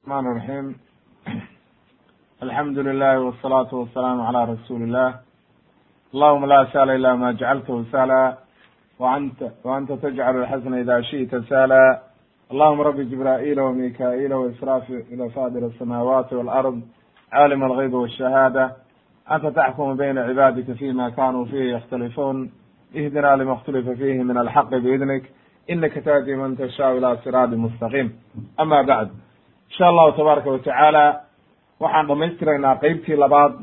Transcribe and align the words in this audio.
الرحمن 0.00 0.31
الرحيم 0.31 0.75
الحمد 2.43 2.77
لله 2.79 3.19
والصلاة 3.19 3.75
والسلام 3.75 4.21
على 4.21 4.43
رسول 4.53 4.81
الله 4.83 5.09
اللهم 6.13 6.45
لا 6.45 6.67
سهل 6.73 6.89
إلا 6.89 7.15
ما 7.15 7.31
جعلته 7.31 7.83
سهلا 7.91 8.37
وأنت 8.99 9.39
وأنت 9.63 9.91
تجعل 9.91 10.35
الحزن 10.41 10.73
إذا 10.73 11.01
شئت 11.01 11.35
سهلا 11.35 12.01
اللهم 12.51 12.81
رب 12.81 12.99
جبرائيل 13.11 13.59
وميكائيل 13.59 14.33
وإسرافيل 14.33 15.29
فاضل 15.35 15.63
السماوات 15.63 16.33
والأرض 16.33 16.81
عالم 17.31 17.63
الغيب 17.63 17.93
والشهادة 17.93 18.65
أنت 19.31 19.45
تحكم 19.45 19.97
بين 19.97 20.17
عبادك 20.17 20.71
فيما 20.71 21.09
كانوا 21.09 21.45
فيه 21.45 21.75
يختلفون 21.75 22.51
اهدنا 22.95 23.35
لما 23.35 23.53
اختلف 23.53 23.89
فيه 23.89 24.23
من 24.23 24.37
الحق 24.37 24.69
بإذنك 24.69 25.23
إنك 25.69 25.93
تهدي 25.93 26.35
من 26.35 26.57
تشاء 26.57 26.97
إلى 26.97 27.17
صراط 27.25 27.49
مستقيم 27.49 28.07
أما 28.59 28.81
بعد 28.81 29.09
insha 29.71 29.87
allahu 29.87 30.11
tabaaraka 30.17 30.49
watacaala 30.51 31.21
waxaan 31.79 32.07
dhamaystiraynaa 32.07 32.75
qeybtii 32.83 33.15
labaad 33.15 33.53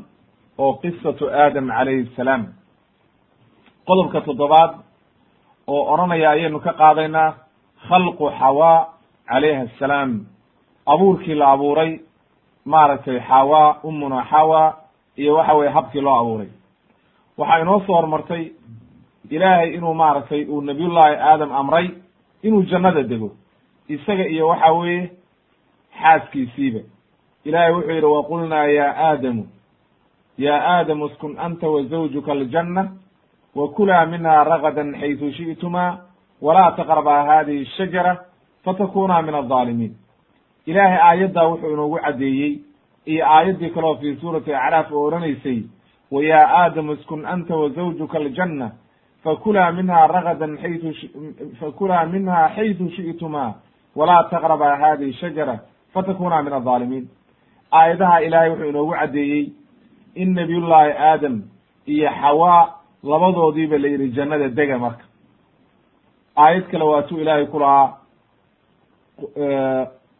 oo 0.57 0.73
qisatu 0.81 1.29
aadam 1.29 1.67
calayhi 1.69 2.09
salaam. 2.15 2.45
Qodobka 3.87 4.21
toddobaad 4.21 4.71
oo 5.67 5.81
odhanaya 5.93 6.29
ayaynu 6.31 6.59
ka 6.59 6.73
qaadaynaa 6.73 7.33
khalqu 7.87 8.25
xawaa 8.39 8.87
calayha 9.29 9.61
assalaam 9.67 10.25
abuurkii 10.85 11.35
la 11.35 11.51
abuuray 11.51 11.99
maaragtay 12.65 13.19
xawaa 13.29 13.77
umuna 13.83 14.25
xawa 14.31 14.75
iyo 15.17 15.35
waxa 15.35 15.53
weye 15.53 15.69
habkii 15.69 16.01
loo 16.01 16.15
abuuray. 16.21 16.49
Waxaa 17.37 17.59
inoo 17.61 17.79
soo 17.85 17.93
hormartay 17.95 18.51
ilaahay 19.29 19.73
inuu 19.77 19.93
maaragtay 19.93 20.45
uu 20.45 20.61
nabiyullaahi 20.61 21.15
aadam 21.15 21.51
amray 21.51 21.87
inuu 22.43 22.63
jannada 22.63 23.03
dego. 23.03 23.31
Isaga 23.87 24.25
iyo 24.27 24.47
waxa 24.47 24.71
weeye 24.73 25.11
xaaskiisiiba. 26.01 26.79
Ilahay 27.45 27.71
wuxuu 27.73 27.91
yidhi 27.91 28.05
waqulnaa 28.05 28.65
ya 28.65 28.87
aadamu 28.97 29.47
ya 30.37 30.55
aadamu 30.73 31.05
iskun 31.05 31.35
anta 31.39 31.67
wa 31.69 31.83
zawjuka 31.83 32.31
aljanna 32.31 32.91
wa 33.55 33.67
kulaa 33.69 34.05
minha 34.05 34.43
ragadan 34.43 34.95
xaysu 34.99 35.31
shi'tumaa 35.37 35.97
walaa 36.41 36.71
taqrabaa 36.71 37.23
hadihi 37.25 37.61
ashajara 37.67 38.17
fatakunaa 38.65 39.21
min 39.21 39.35
aldaalimiin 39.35 39.93
ilaahay 40.65 40.99
aayaddaa 41.09 41.47
wuxuu 41.49 41.73
inoogu 41.73 41.99
caddeeyey 42.05 42.59
iyo 43.05 43.25
aayaddii 43.27 43.69
kaleo 43.69 43.95
fii 43.95 44.15
suurati 44.21 44.53
acraaf 44.53 44.91
oo 44.91 45.03
odhanaysay 45.07 45.63
wa 46.11 46.23
ya 46.23 46.39
aadamu 46.61 46.93
iskun 46.93 47.25
anta 47.25 47.55
wa 47.55 47.69
zawjuka 47.69 48.17
aljanna 48.17 48.71
fakulaa 49.23 49.71
minha 49.71 50.07
ragadan 50.07 50.57
xaysu 50.57 51.09
fakulaa 51.59 52.05
minha 52.05 52.49
xaysu 52.55 52.89
shi'tumaa 52.95 53.53
walaa 53.95 54.23
taqrabaa 54.23 54.75
hadihi 54.77 55.13
shajara 55.13 55.59
fatakuna 55.93 56.43
min 56.43 56.53
alظaalimiin 56.53 57.05
aayadaha 57.71 58.21
ilaahay 58.21 58.49
wuxuu 58.49 58.69
inoogu 58.69 58.93
caddeeyey 58.99 59.51
in 60.15 60.33
nabiyullaahi 60.33 60.91
aadam 60.91 61.35
iyo 61.87 62.09
xawaa 62.21 62.61
labadoodiiba 63.03 63.77
la 63.77 63.87
yidhi 63.87 64.09
jannada 64.11 64.49
dega 64.49 64.77
marka. 64.77 65.03
Aayad 66.37 66.65
kale 66.71 66.83
waatuu 66.83 67.19
ilaahay 67.19 67.45
ku 67.45 67.59
lahaa 67.59 67.87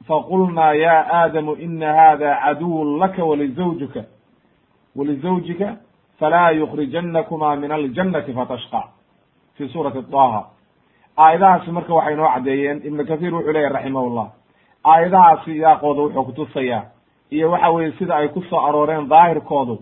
faqulnaa 0.07 0.73
ya 0.73 0.95
aadamu 1.13 1.53
ina 1.55 1.93
hada 1.93 2.35
caduwun 2.43 2.97
laka 2.99 3.23
walizawjika 3.25 4.03
walizawjika 4.95 5.77
falaa 6.19 6.49
yukrijannakuma 6.51 7.55
min 7.55 7.71
aljannati 7.71 8.33
fatashqa 8.33 8.83
fi 9.55 9.69
suurati 9.69 10.01
daha 10.11 10.45
aayadahaasi 11.17 11.71
marka 11.71 11.93
waxay 11.93 12.13
inoo 12.13 12.29
caddeeyeen 12.33 12.81
ibnu 12.87 13.05
kathiir 13.05 13.33
wuxuu 13.35 13.51
leyahy 13.53 13.73
raximah 13.73 14.03
llah 14.15 14.27
aayadahaasi 14.91 15.57
yaaqooda 15.59 16.01
wuxuu 16.01 16.23
kutusayaa 16.23 16.83
iyo 17.31 17.51
waxa 17.51 17.69
weye 17.69 17.91
sida 17.91 18.15
ay 18.15 18.27
ku 18.27 18.41
soo 18.49 18.59
arooreen 18.67 19.07
daahirkoodu 19.09 19.75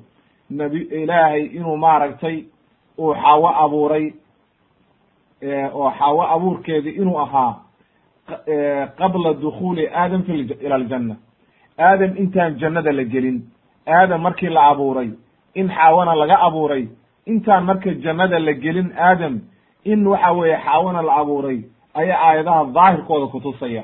nabi 0.49 0.80
ilaahay 0.81 1.44
inuu 1.58 1.77
maaragtay 1.77 2.38
uu 2.99 3.14
xaawo 3.23 3.49
abuuray 3.64 4.05
oo 5.73 5.92
xaawo 5.99 6.21
abuurkeedi 6.36 6.89
inuu 6.89 7.20
ahaa 7.20 7.54
qabla 8.98 9.33
dukhuuli 9.33 9.87
aadam 10.02 10.23
fi 10.23 10.33
ila 10.65 10.76
aljanna 10.76 11.15
aadam 11.80 12.11
intaan 12.17 12.58
jannada 12.61 12.92
la 12.92 13.03
gelin 13.03 13.37
aadam 13.87 14.21
markii 14.21 14.49
la 14.49 14.64
abuuray 14.71 15.09
in 15.55 15.67
xaawana 15.70 16.15
laga 16.15 16.37
abuuray 16.48 16.87
intaan 17.26 17.64
marka 17.65 17.93
jannada 18.05 18.39
la 18.39 18.53
gelin 18.53 18.89
aadam 18.98 19.39
in 19.83 20.08
waxa 20.08 20.32
weeye 20.32 20.58
xaawana 20.65 21.02
la 21.02 21.14
abuuray 21.21 21.59
ayaa 21.93 22.20
aayadaha 22.27 22.65
daahirkooda 22.77 23.27
kutusaya 23.27 23.83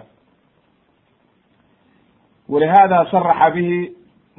walihaada 2.53 2.97
sharaxa 3.12 3.50
bihi 3.56 3.80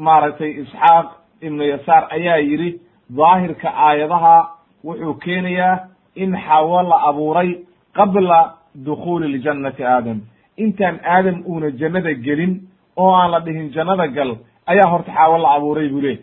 maaragtay 0.06 0.50
isxaaq 0.62 1.06
ibnu 1.46 1.62
yasaar 1.72 2.02
ayaa 2.16 2.36
yidhi 2.48 2.70
daahirka 3.18 3.68
aayadaha 3.86 4.36
wuxuu 4.84 5.14
keenayaa 5.24 5.74
in 6.22 6.36
xawo 6.46 6.82
la 6.90 6.96
abuuray 7.08 7.50
qabla 7.98 8.40
dukhuuli 8.86 9.28
ljannati 9.38 9.82
aadam 9.84 10.20
intaan 10.64 11.00
aadam 11.14 11.42
uuna 11.46 11.70
jannada 11.80 12.12
gelin 12.26 12.52
oo 12.96 13.10
aan 13.20 13.30
la 13.30 13.40
dhihin 13.40 13.70
jannada 13.76 14.06
gal 14.16 14.30
ayaa 14.66 14.90
horta 14.92 15.12
xaawo 15.12 15.38
la 15.44 15.48
abuuray 15.56 15.88
buu 15.88 16.00
leh 16.06 16.18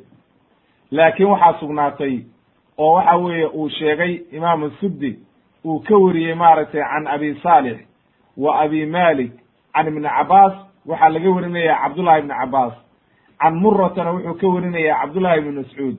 laakiin 0.92 1.30
waxaa 1.30 1.60
sugnaatay 1.60 2.16
oo 2.78 2.94
waxa 2.96 3.16
weeye 3.18 3.46
uu 3.48 3.70
sheegay 3.70 4.14
imaamu 4.32 4.70
suddi 4.80 5.12
uu 5.66 5.80
ka 5.80 5.98
wariyey 5.98 6.36
maaragtay 6.36 6.82
can 6.92 7.08
abi 7.08 7.36
saalix 7.44 7.78
wa 8.38 8.60
abi 8.62 8.86
malik 8.86 9.32
can 9.74 9.88
ibni 9.88 10.10
cabaas 10.18 10.54
waxaa 10.86 11.10
laga 11.10 11.30
warinaya 11.32 11.76
cabdullahi 11.84 12.20
ibni 12.20 12.34
cabaas 12.34 12.74
can 13.42 13.54
muratana 13.56 14.12
wuxuu 14.12 14.38
ka 14.40 14.48
warinaya 14.48 14.96
cabdullahi 15.02 15.40
ibni 15.40 15.52
mascuud. 15.52 15.98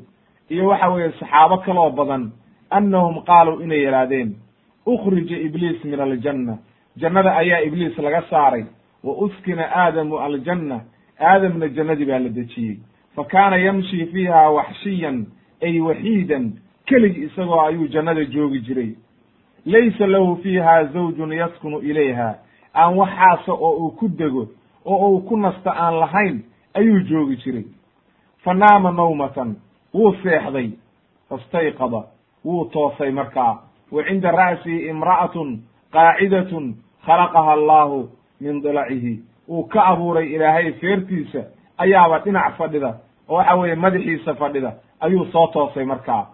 Iyo 0.50 0.66
waxa 0.68 0.88
weeye 0.90 1.12
saxaabo 1.20 1.56
kaloo 1.64 1.90
badan 1.90 2.32
annahum 2.70 3.22
qaaluu 3.24 3.60
inay 3.62 3.80
yidhaahdeen 3.84 4.36
ukhrija 4.86 5.36
ibliis 5.36 5.84
min 5.84 6.00
aljanna. 6.00 6.58
Jannada 6.96 7.36
ayaa 7.36 7.60
ibliis 7.62 7.98
laga 7.98 8.22
saaray. 8.30 8.64
Wa 9.04 9.12
uskina 9.16 9.64
aadamu 9.76 10.18
aljanna. 10.18 10.80
Aadamna 11.20 11.68
jannadii 11.68 12.04
baa 12.04 12.18
la 12.18 12.28
dejiyey. 12.28 12.78
Fa 13.16 13.24
kaana 13.24 13.56
yamshi 13.56 14.06
fiiha 14.06 14.50
waxshiyan 14.50 15.26
ay 15.62 15.80
waxiidan 15.80 16.52
keligi 16.86 17.20
isagoo 17.26 17.60
ayuu 17.60 17.88
jannada 17.88 18.24
joogi 18.24 18.60
jiray. 18.60 18.90
Laysa 19.66 20.06
lahu 20.06 20.36
fiiha 20.42 20.84
zawjun 20.84 21.32
yaskunu 21.32 21.78
ilayha. 21.78 22.34
Aan 22.74 22.96
waxaasa 22.96 23.52
oo 23.52 23.76
uu 23.76 23.90
ku 23.90 24.08
dego 24.08 24.48
oo 24.84 25.08
uu 25.08 25.20
ku 25.20 25.36
nasta 25.36 25.70
aan 25.70 26.00
lahayn 26.00 26.42
ayuu 26.74 27.00
joogi 27.08 27.36
jiray. 27.36 27.64
Fa 28.44 28.54
naama 28.54 28.90
nawmatan 28.92 29.56
wuu 29.94 30.12
seexday. 30.22 30.70
Fastayqada 31.28 32.02
wuu 32.44 32.64
toosay 32.64 33.10
markaa. 33.10 33.58
Wa 33.92 34.02
cinda 34.04 34.30
ra'sihi 34.32 34.88
imra'atun 34.90 35.58
qaacidatun 35.92 36.74
khalaqaha 37.06 37.52
allahu 37.52 38.08
min 38.40 38.62
dilacihi 38.62 39.20
uu 39.48 39.64
ka 39.68 39.80
abuuray 39.86 40.32
ilaahay 40.34 40.72
feertiisa. 40.72 41.42
Ayaaba 41.78 42.18
dhinac 42.18 42.56
fadhida 42.56 42.98
oo 43.28 43.36
waxa 43.36 43.54
weeye 43.56 43.74
madaxiisa 43.74 44.34
fadhida 44.34 44.72
ayuu 45.00 45.24
soo 45.32 45.46
toosay 45.46 45.84
markaa. 45.84 46.26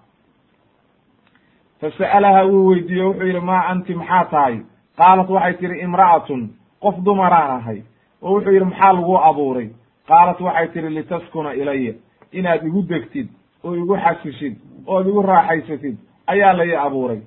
Fa 1.80 1.90
sa'alaha 1.98 2.44
wuu 2.46 2.66
weydiiye 2.70 3.04
wuxuu 3.04 3.26
yidhi 3.26 3.40
maa 3.40 3.66
anti 3.68 3.94
maxaa 3.94 4.24
tahay? 4.24 4.56
Qaalat 4.98 5.28
waxay 5.30 5.54
tihi 5.54 5.80
imra'atun 5.86 6.48
qof 6.82 6.94
dumaraan 7.04 7.50
ahay 7.60 7.82
oo 8.22 8.34
wuxuu 8.34 8.52
yidhi 8.52 8.64
maxaa 8.64 8.92
lagu 8.92 9.16
abuuray? 9.16 9.68
Qaalat 10.08 10.40
waxay 10.40 10.68
tihi 10.68 10.88
litaskuna 10.88 11.54
ilaya 11.54 11.94
inaad 12.32 12.66
igu 12.66 12.82
degtid 12.82 13.28
oo 13.64 13.74
igu 13.76 13.96
xasishid 13.96 14.56
ood 14.86 15.06
igu 15.06 15.22
raaxaysatid 15.22 15.96
ayaa 16.26 16.52
la 16.52 16.82
abuuray. 16.82 17.20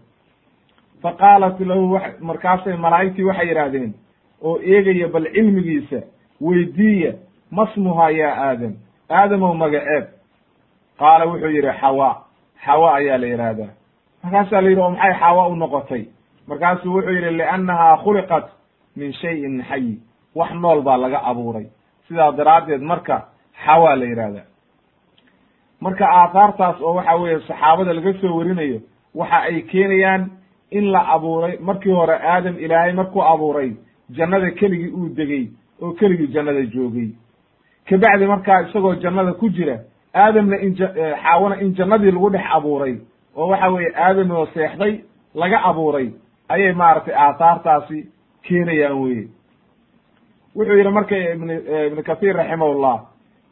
Fa 1.01 1.11
qaalat 1.13 1.59
lahu 1.59 1.99
markaasay 2.19 2.77
malaa'igtii 2.77 3.23
waxay 3.23 3.47
yidhaahdeen 3.47 3.93
oo 4.41 4.59
eegaya 4.63 5.07
bal 5.07 5.25
cilmigiisa 5.33 6.01
weydiiya 6.41 7.13
masmuhaa 7.51 8.09
yaa 8.09 8.35
aadam? 8.49 8.73
Aadamow 9.09 9.53
magaceeb. 9.53 10.05
Qaala 10.99 11.25
wuxuu 11.25 11.49
yidhi 11.49 11.71
xawa 11.81 12.25
xawa 12.65 12.95
ayaa 12.95 13.17
la 13.17 13.27
yidhaahdaa. 13.27 13.71
Markaasaa 14.23 14.61
la 14.61 14.69
yidhi 14.69 14.81
oo 14.81 14.89
maxay 14.89 15.13
xawa 15.19 15.47
u 15.47 15.55
noqotay? 15.55 16.05
Markaasuu 16.47 16.93
wuxuu 16.95 17.11
yidhi 17.11 17.37
liannahaa 17.37 17.97
khuliqat 17.97 18.45
min 18.95 19.13
shayin 19.13 19.63
xayi 19.69 19.99
wax 20.35 20.51
nool 20.53 20.81
baa 20.81 20.97
laga 20.97 21.19
abuuray. 21.23 21.65
Sidaa 22.07 22.31
daraaddeed 22.31 22.81
marka 22.81 23.25
xawaa 23.65 23.95
la 23.95 24.05
yidhahdaa 24.05 24.45
marka 25.81 26.05
aahaartaas 26.09 26.81
oo 26.81 26.93
waxa 26.95 27.15
weeye 27.15 27.39
saxaabada 27.47 27.93
laga 27.93 28.13
soo 28.21 28.37
warinayo 28.37 28.79
waxa 29.15 29.37
ay 29.47 29.61
keenayaan 29.61 30.29
in 30.71 30.91
la 30.91 31.01
abuuray 31.15 31.57
markii 31.59 31.91
hore 31.93 32.15
aadam 32.15 32.55
ilaahay 32.59 32.93
markuu 32.93 33.21
abuuray 33.23 33.71
jannada 34.09 34.51
keligii 34.51 34.91
uu 34.93 35.09
degey 35.15 35.47
oo 35.81 35.91
keligii 35.93 36.27
jannada 36.27 36.65
joogay. 36.65 37.09
Kabacdi 37.89 38.25
markaa 38.25 38.61
isagoo 38.61 38.95
jannada 38.95 39.33
ku 39.33 39.49
jira 39.49 39.79
aadamna 40.15 40.57
in 40.61 40.75
xaawana 40.75 41.61
in 41.61 41.73
jannadii 41.75 42.11
lagu 42.11 42.29
dhex 42.29 42.45
abuuray 42.55 42.95
oo 43.35 43.47
waxa 43.47 43.69
weeye 43.69 43.91
aadam 43.95 44.31
oo 44.31 44.45
seexday 44.53 45.01
laga 45.35 45.63
abuuray 45.63 46.09
ayay 46.49 46.73
maaragtay 46.73 47.15
aahaartaasi 47.15 48.05
keenayaan 48.43 49.01
weye 49.01 49.27
wuxuu 50.55 50.77
yihi 50.77 50.89
marka 50.91 51.15
ibn 51.17 51.49
ibn 51.87 52.03
kathir 52.03 52.35
raximahullah 52.35 52.99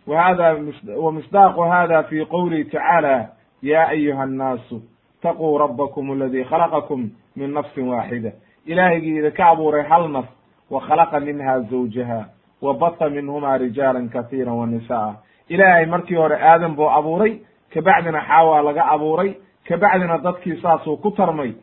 wa 0.07 0.22
hada 0.24 0.56
wa 0.98 1.12
misdaaqu 1.12 1.62
hada 1.62 2.04
fi 2.04 2.25
qowlihi 2.25 2.66
tacaala 2.66 3.30
ya 3.62 3.88
ayuha 3.88 4.24
annaasu 4.24 4.81
taquu 5.22 5.57
rabbakum 5.57 6.12
aladi 6.12 6.44
khalaqakum 6.44 7.10
min 7.36 7.54
nafsin 7.54 7.88
waaxida 7.88 8.31
ilaahigii 8.66 9.19
idinka 9.19 9.46
abuuray 9.48 9.84
hal 9.84 10.10
naf 10.10 10.25
wa 10.69 10.81
khalaqa 10.81 11.19
minha 11.19 11.60
zawjaha 11.69 12.25
wa 12.62 12.74
bata 12.74 13.10
minhuma 13.10 13.57
rijaalan 13.57 14.10
katiira 14.10 14.52
wa 14.54 14.66
nisa'a 14.68 15.16
ilaahay 15.50 15.86
markii 15.86 16.16
hore 16.16 16.36
aadam 16.36 16.75
buu 16.75 16.90
abuuray 16.90 17.40
kabacdina 17.74 18.22
xaawa 18.28 18.62
laga 18.62 18.86
abuuray 18.92 19.34
kabacdina 19.68 20.18
dadkii 20.18 20.62
saasuu 20.62 20.98
ku 20.98 21.12
tarmay. 21.12 21.54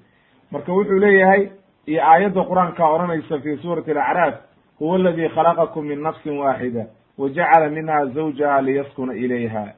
Marka 0.51 0.73
wuxuu 0.73 0.99
leeyahay 0.99 1.51
iyo 1.87 2.03
aayadda 2.03 2.41
qur'aanka 2.45 2.83
odhanaysa 2.89 3.39
fi 3.43 3.57
suurati 3.63 3.91
alacraaf 3.91 4.35
huwa 4.79 4.97
aladi 4.97 5.29
khalaqakum 5.29 5.85
min 5.87 6.01
nafsin 6.03 6.39
waaxida 6.39 6.87
wa 7.19 7.29
jacala 7.29 7.69
minha 7.71 8.07
zawjaha 8.07 8.63
liyaskuna 8.63 9.15
ilayha 9.15 9.73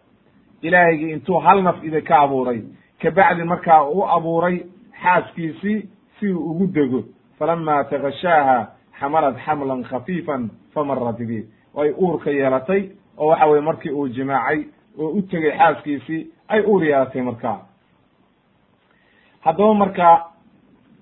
ilaahigii 0.62 1.10
intuu 1.12 1.38
hal 1.38 1.62
naf 1.62 1.84
idinka 1.84 2.18
abuuray 2.20 2.62
kabacdi 3.02 3.44
markaa 3.44 3.82
u 3.84 4.02
abuuray 4.08 4.62
xaaskiisii 5.02 5.88
si 6.20 6.32
uu 6.32 6.50
ugu 6.50 6.66
dego 6.66 7.02
falama 7.38 7.84
takashaaha 7.84 8.68
xamalat 9.00 9.36
xamlan 9.46 9.84
khafiifan 9.84 10.50
famarat 10.74 11.18
bi 11.18 11.46
ay 11.78 11.90
uurka 11.92 12.30
yeelatay 12.30 12.90
oo 13.18 13.26
waxa 13.26 13.46
weye 13.46 13.60
markii 13.60 13.90
uu 13.90 14.08
jimaacay 14.08 14.64
oo 14.98 15.08
u 15.08 15.22
tegay 15.22 15.52
xaaskiisii 15.58 16.26
ay 16.48 16.60
uur 16.66 16.84
yeelatay 16.84 17.22
markaa 17.22 17.58
haddaba 19.40 19.74
marka 19.74 20.24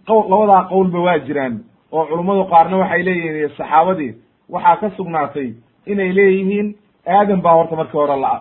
qowl 0.07 0.29
labadaa 0.31 0.69
qowlba 0.69 0.99
waa 1.01 1.19
jiraan 1.19 1.65
oo 1.93 2.05
culummadu 2.07 2.45
qaarna 2.53 2.77
waxay 2.77 3.03
leeyihiin 3.03 3.49
saxaabadii 3.59 4.13
waxaa 4.51 4.77
ka 4.81 4.91
sugnaatay 4.97 5.49
inay 5.87 6.13
leeyihiin 6.13 6.75
aadam 7.07 7.41
baa 7.43 7.55
horta 7.59 7.77
markii 7.77 7.99
hore 8.01 8.17
la 8.21 8.33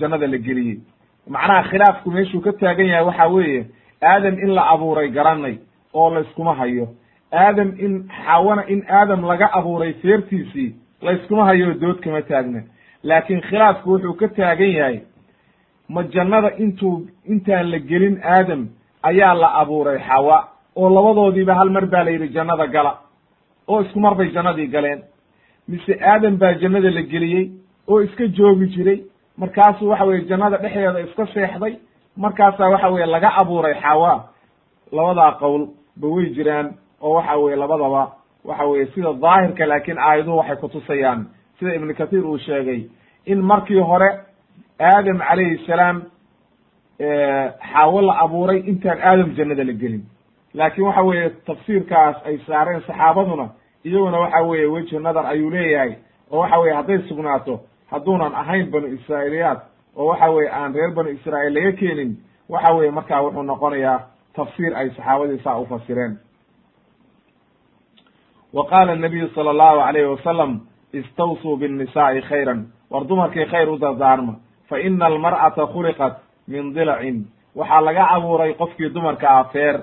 jannada 0.00 0.26
la 0.26 0.38
geliyey. 0.38 0.78
Macnaha 1.28 1.62
khilaafku 1.70 2.10
meeshuu 2.10 2.40
ka 2.40 2.52
taagan 2.52 2.86
yahay 2.86 3.04
waxa 3.04 3.26
weeye 3.28 3.66
aadam 4.02 4.34
in 4.38 4.50
la 4.54 4.62
abuuray 4.72 5.08
garanay 5.10 5.58
oo 5.94 6.10
layskuma 6.14 6.54
hayo. 6.54 6.88
Aadam 7.32 7.74
in 7.78 8.08
xawana 8.24 8.62
in 8.68 8.82
aadam 8.88 9.20
laga 9.30 9.46
abuuray 9.52 9.92
feertiisii 9.92 10.74
layskuma 11.02 11.44
hayo 11.44 11.74
dood 11.74 12.00
kama 12.00 12.22
taagna 12.22 12.62
laakiin 13.02 13.40
khilaafku 13.40 13.90
wuxuu 13.92 14.14
ka 14.20 14.28
taagan 14.28 14.70
yahay 14.78 15.00
ma 15.88 16.02
jannada 16.02 16.50
intuu 16.58 17.06
intaan 17.28 17.70
la 17.70 17.78
gelin 17.78 18.16
aadam 18.24 18.68
ayaa 19.02 19.34
la 19.34 19.48
abuuray 19.60 19.98
xawa 20.08 20.48
oo 20.80 20.88
labadoodiiba 20.96 21.54
hal 21.58 21.70
mar 21.76 21.86
baa 21.92 22.04
la 22.04 22.10
yidhi 22.10 22.28
jannada 22.36 22.66
gala. 22.74 22.92
oo 23.68 23.80
isku 23.84 24.00
mar 24.00 24.14
bay 24.18 24.28
jannadii 24.36 24.66
galeen. 24.74 25.00
Mise 25.68 25.92
aadam 26.10 26.36
baa 26.42 26.52
jannada 26.62 26.90
la 26.90 27.02
geliyey 27.12 27.44
oo 27.88 28.00
iska 28.06 28.24
joogi 28.36 28.66
jiray. 28.74 28.98
Markaasuu 29.40 29.88
waxa 29.90 30.04
weye 30.08 30.24
jannada 30.30 30.56
dhexdeeda 30.62 31.00
iska 31.00 31.26
seexday. 31.34 31.74
Markaasaa 32.16 32.70
waxa 32.74 32.88
weye 32.94 33.06
laga 33.06 33.30
abuuray 33.40 33.74
xawa 33.82 34.12
labadaa 34.92 35.32
qowl 35.40 35.62
ba 36.00 36.06
way 36.14 36.26
jiraan 36.36 36.66
oo 37.02 37.12
waxa 37.16 37.36
weye 37.42 37.56
labadaba 37.56 38.02
waxa 38.44 38.64
weye 38.70 38.86
sida 38.94 39.12
daahirka 39.12 39.66
laakiin 39.66 39.98
aayaduhu 39.98 40.36
waxay 40.40 40.56
kutusayaan 40.56 41.20
sida 41.58 41.74
ibnu 41.74 41.94
kathiir 41.94 42.24
uu 42.26 42.38
sheegay 42.38 42.80
in 43.26 43.38
markii 43.50 43.80
hore 43.90 44.08
aadam 44.80 45.18
calayhi 45.28 45.58
salaam 45.66 46.02
xaawo 47.72 48.00
la 48.02 48.14
abuuray 48.24 48.58
intaan 48.70 48.98
aadam 49.10 49.34
jannada 49.36 49.64
la 49.64 49.72
gelin 49.72 50.02
laakiin 50.54 50.86
waxa 50.86 51.02
weeye 51.02 51.30
tafsiirkaas 51.30 52.16
ay 52.26 52.38
saareen 52.46 52.82
saxaabaduna 52.86 53.48
iyaguna 53.84 54.18
waxa 54.18 54.42
weeye 54.42 54.66
wejhi 54.66 54.98
nadar 54.98 55.26
ayuu 55.26 55.50
leeyahay 55.50 55.92
oo 56.30 56.40
waxa 56.40 56.58
weye 56.58 56.74
hadday 56.74 56.98
sugnaato 57.08 57.60
hadduunan 57.90 58.34
ahayn 58.34 58.70
banu 58.70 58.86
israa'iiliyaad 58.86 59.58
oo 59.96 60.06
waxa 60.06 60.30
weye 60.30 60.50
aan 60.52 60.74
reer 60.74 60.90
banu 60.94 61.10
israa'iil 61.10 61.54
laga 61.54 61.72
keenin 61.72 62.16
waxa 62.48 62.72
weye 62.74 62.90
markaa 62.90 63.22
wuxuu 63.22 63.42
noqonayaa 63.42 64.00
tafsiir 64.34 64.76
ay 64.76 64.90
saxaabadii 64.90 65.38
saa 65.44 65.56
ufasireen 65.58 66.18
wa 68.52 68.66
qaala 68.66 68.94
nabiyu 68.96 69.28
sala 69.34 69.50
allahu 69.50 69.80
alayhi 69.80 70.08
wasalam 70.08 70.60
istawsuu 70.92 71.56
binnisaai 71.56 72.22
khayran. 72.22 72.66
War 72.90 73.04
dumarkii 73.04 73.44
khayr 73.44 73.68
u 73.68 73.78
dardaarma 73.78 74.34
fa 74.68 74.80
ina 74.80 75.06
almar'ata 75.06 75.66
khuliqat 75.66 76.14
min 76.48 76.72
dilacin 76.74 77.26
waxaa 77.54 77.80
laga 77.80 78.06
abuuray 78.16 78.54
qofkii 78.54 78.88
dumarka 78.88 79.28
ah 79.28 79.44
feer 79.52 79.80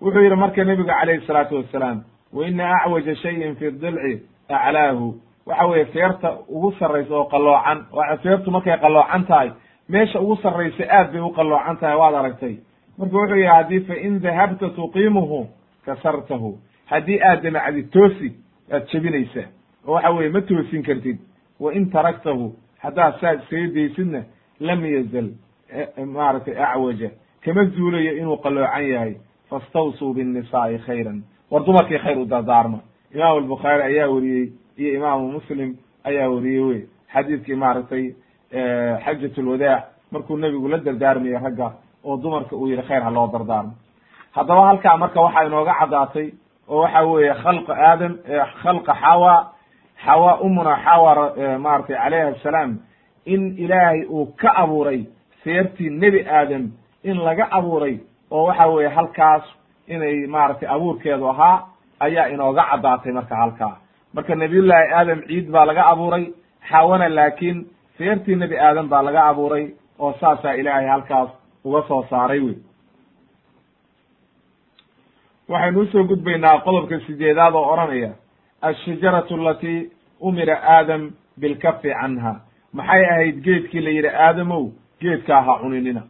wuxuu 0.00 0.22
yidhi 0.22 0.36
marka 0.36 0.64
nebigu 0.64 0.88
calayhi 0.88 1.26
salaatu 1.26 1.56
wassalaam 1.56 2.02
wa 2.32 2.46
ina 2.48 2.74
acwaja 2.84 3.14
shayin 3.16 3.56
fi 3.56 3.70
dilci 3.70 4.22
aclaahu 4.48 5.14
waxa 5.46 5.66
weye 5.66 5.84
feerta 5.84 6.36
ugu 6.48 6.72
sarraysa 6.78 7.14
oo 7.14 7.24
qalloocan 7.24 7.86
feertu 8.22 8.50
markay 8.50 8.76
qalloocan 8.78 9.24
tahay 9.26 9.50
meesha 9.88 10.20
ugu 10.20 10.36
sarraysa 10.42 10.84
aad 10.90 11.12
bay 11.12 11.20
u 11.20 11.30
qalloocan 11.30 11.76
tahay 11.76 11.96
waad 11.96 12.14
aragtay. 12.14 12.56
Marka 12.98 13.16
wuxuu 13.16 13.36
yihi 13.36 13.46
haddii 13.48 13.80
fa 13.80 13.94
in 13.96 14.20
dahabta 14.20 14.68
tuqiimuhu 14.68 15.46
kasartahu. 15.86 16.58
Haddii 16.86 17.20
aad 17.22 17.42
damacdid 17.42 17.90
toosi 17.90 18.32
waad 18.70 18.86
jebinaysaa 18.92 19.48
oo 19.86 19.92
waxa 19.94 20.10
weye 20.10 20.28
ma 20.30 20.40
toosin 20.40 20.82
kartid. 20.82 21.18
Wa 21.60 21.72
in 21.74 21.90
taraktahu 21.90 22.52
haddaad 22.82 23.20
saad 23.20 23.40
iskaga 23.42 23.68
daysidna 23.74 24.22
lam 24.60 24.84
yazal 24.84 25.28
maaragtay 26.06 26.54
acwaja 26.64 27.10
kama 27.44 27.64
zuulayo 27.64 28.16
inuu 28.16 28.36
qalloocan 28.36 28.84
yahay 28.90 29.14
fastawsuu 29.50 30.14
binnisaai 30.14 30.78
khayran 30.86 31.22
war 31.50 31.64
dumarkii 31.64 31.98
khayr 31.98 32.18
u 32.18 32.24
dardaarma 32.26 32.78
imaamu 33.14 33.38
albukhaari 33.38 33.82
ayaa 33.82 34.08
weriyey 34.08 34.52
iyo 34.78 34.94
imaamu 34.98 35.32
muslim 35.32 35.76
ayaa 36.04 36.28
weriyey 36.28 36.60
wey 36.68 36.80
xadiidkii 37.14 37.54
maaragtay 37.54 38.04
xajat 39.04 39.36
lwadaac 39.38 39.84
markuu 40.12 40.36
nebigu 40.36 40.68
la 40.68 40.78
dardaarmayey 40.78 41.38
ragga 41.38 41.72
oo 42.04 42.16
dumarka 42.16 42.56
uu 42.56 42.66
yihi 42.68 42.82
khayr 42.82 43.02
ha 43.02 43.10
loo 43.10 43.26
dardaarmo 43.32 43.72
haddaba 44.32 44.66
halkaa 44.68 44.96
marka 44.96 45.20
waxaa 45.20 45.44
inooga 45.46 45.74
caddaatay 45.80 46.28
oo 46.68 46.80
waxa 46.82 47.02
weeye 47.04 47.34
khalqa 47.42 47.72
aadam 47.88 48.12
khalqa 48.62 48.94
xawa 49.02 49.34
xawa 50.04 50.40
umuna 50.40 50.76
xawa 50.84 51.12
maratay 51.58 51.96
calayhi 51.96 52.34
asalaam 52.36 52.78
in 53.26 53.42
ilaahay 53.58 54.04
uu 54.08 54.26
ka 54.40 54.50
abuuray 54.62 55.00
seertii 55.44 55.90
nebi 55.90 56.20
aadam 56.28 56.70
in 57.04 57.16
laga 57.26 57.48
abuuray 57.50 57.98
oo 58.30 58.44
waxa 58.46 58.66
weeye 58.66 58.88
halkaas 58.88 59.42
inay 59.88 60.26
maaragtay 60.26 60.68
abuurkeedu 60.68 61.28
ahaa 61.28 61.66
ayaa 62.00 62.26
inooga 62.28 62.62
caddaatay 62.70 63.12
marka 63.12 63.36
halkaa. 63.36 63.76
Marka 64.14 64.34
nabiyullaahi 64.34 64.92
aadam 64.98 65.20
ciid 65.28 65.50
baa 65.50 65.64
laga 65.66 65.86
abuuray 65.92 66.24
xawana 66.70 67.08
laakiin 67.08 67.66
seertii 67.98 68.36
nebi 68.36 68.56
aadam 68.58 68.88
baa 68.88 69.02
laga 69.02 69.22
abuuray 69.30 69.64
oo 69.98 70.12
saasaa 70.20 70.52
ilaahay 70.60 70.86
halkaas 70.88 71.30
uga 71.64 71.82
soo 71.88 72.02
saaray 72.10 72.40
wey 72.40 72.56
waxaynu 75.48 75.80
u 75.80 75.86
soo 75.92 76.04
gudbaynaa 76.04 76.58
qodobka 76.64 77.00
sideedaad 77.06 77.54
oo 77.54 77.72
odhanaya 77.72 78.10
ashajaratu 78.62 79.34
alatii 79.34 79.90
umira 80.20 80.56
aadam 80.76 81.10
bilkafi 81.40 81.90
canha. 82.00 82.32
Maxay 82.72 83.04
ahayd 83.12 83.36
geedkii 83.44 83.80
la 83.80 83.90
yidhi 83.90 84.08
aadamow 84.08 84.64
geedkaa 85.00 85.42
ha 85.46 85.58
cuninina 85.62 86.02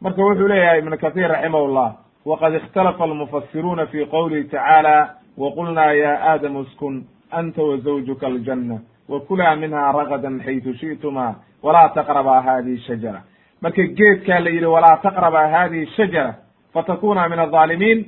marka 0.00 0.22
wuxuu 0.22 0.48
leeyahay 0.48 0.78
ibnu 0.78 0.96
kahiir 0.98 1.28
raximahullah 1.30 1.88
waqad 2.26 2.54
ikhtalafa 2.54 3.04
almufasiruuna 3.04 3.86
fi 3.86 4.06
qowlihi 4.06 4.44
tacaala 4.44 5.14
waqulnaa 5.38 5.92
ya 5.92 6.12
aadamu 6.32 6.58
uskun 6.60 7.04
anta 7.30 7.62
wazawjuka 7.62 8.26
aljanna 8.26 8.78
wakulaa 9.08 9.56
minha 9.56 9.92
ragadan 9.92 10.40
xaytu 10.44 10.74
shi'tuma 10.74 11.34
walaa 11.62 11.88
taqrabaa 11.88 12.40
hadihi 12.40 12.78
shajara. 12.86 13.20
Marka 13.62 13.82
geedkaa 13.82 14.40
la 14.40 14.50
yidhi 14.50 14.66
walaa 14.66 14.96
taqrabaa 15.02 15.48
hadihi 15.48 15.86
shajara 15.96 16.34
fatakuna 16.74 17.28
min 17.28 17.38
alظaalimiin 17.38 18.06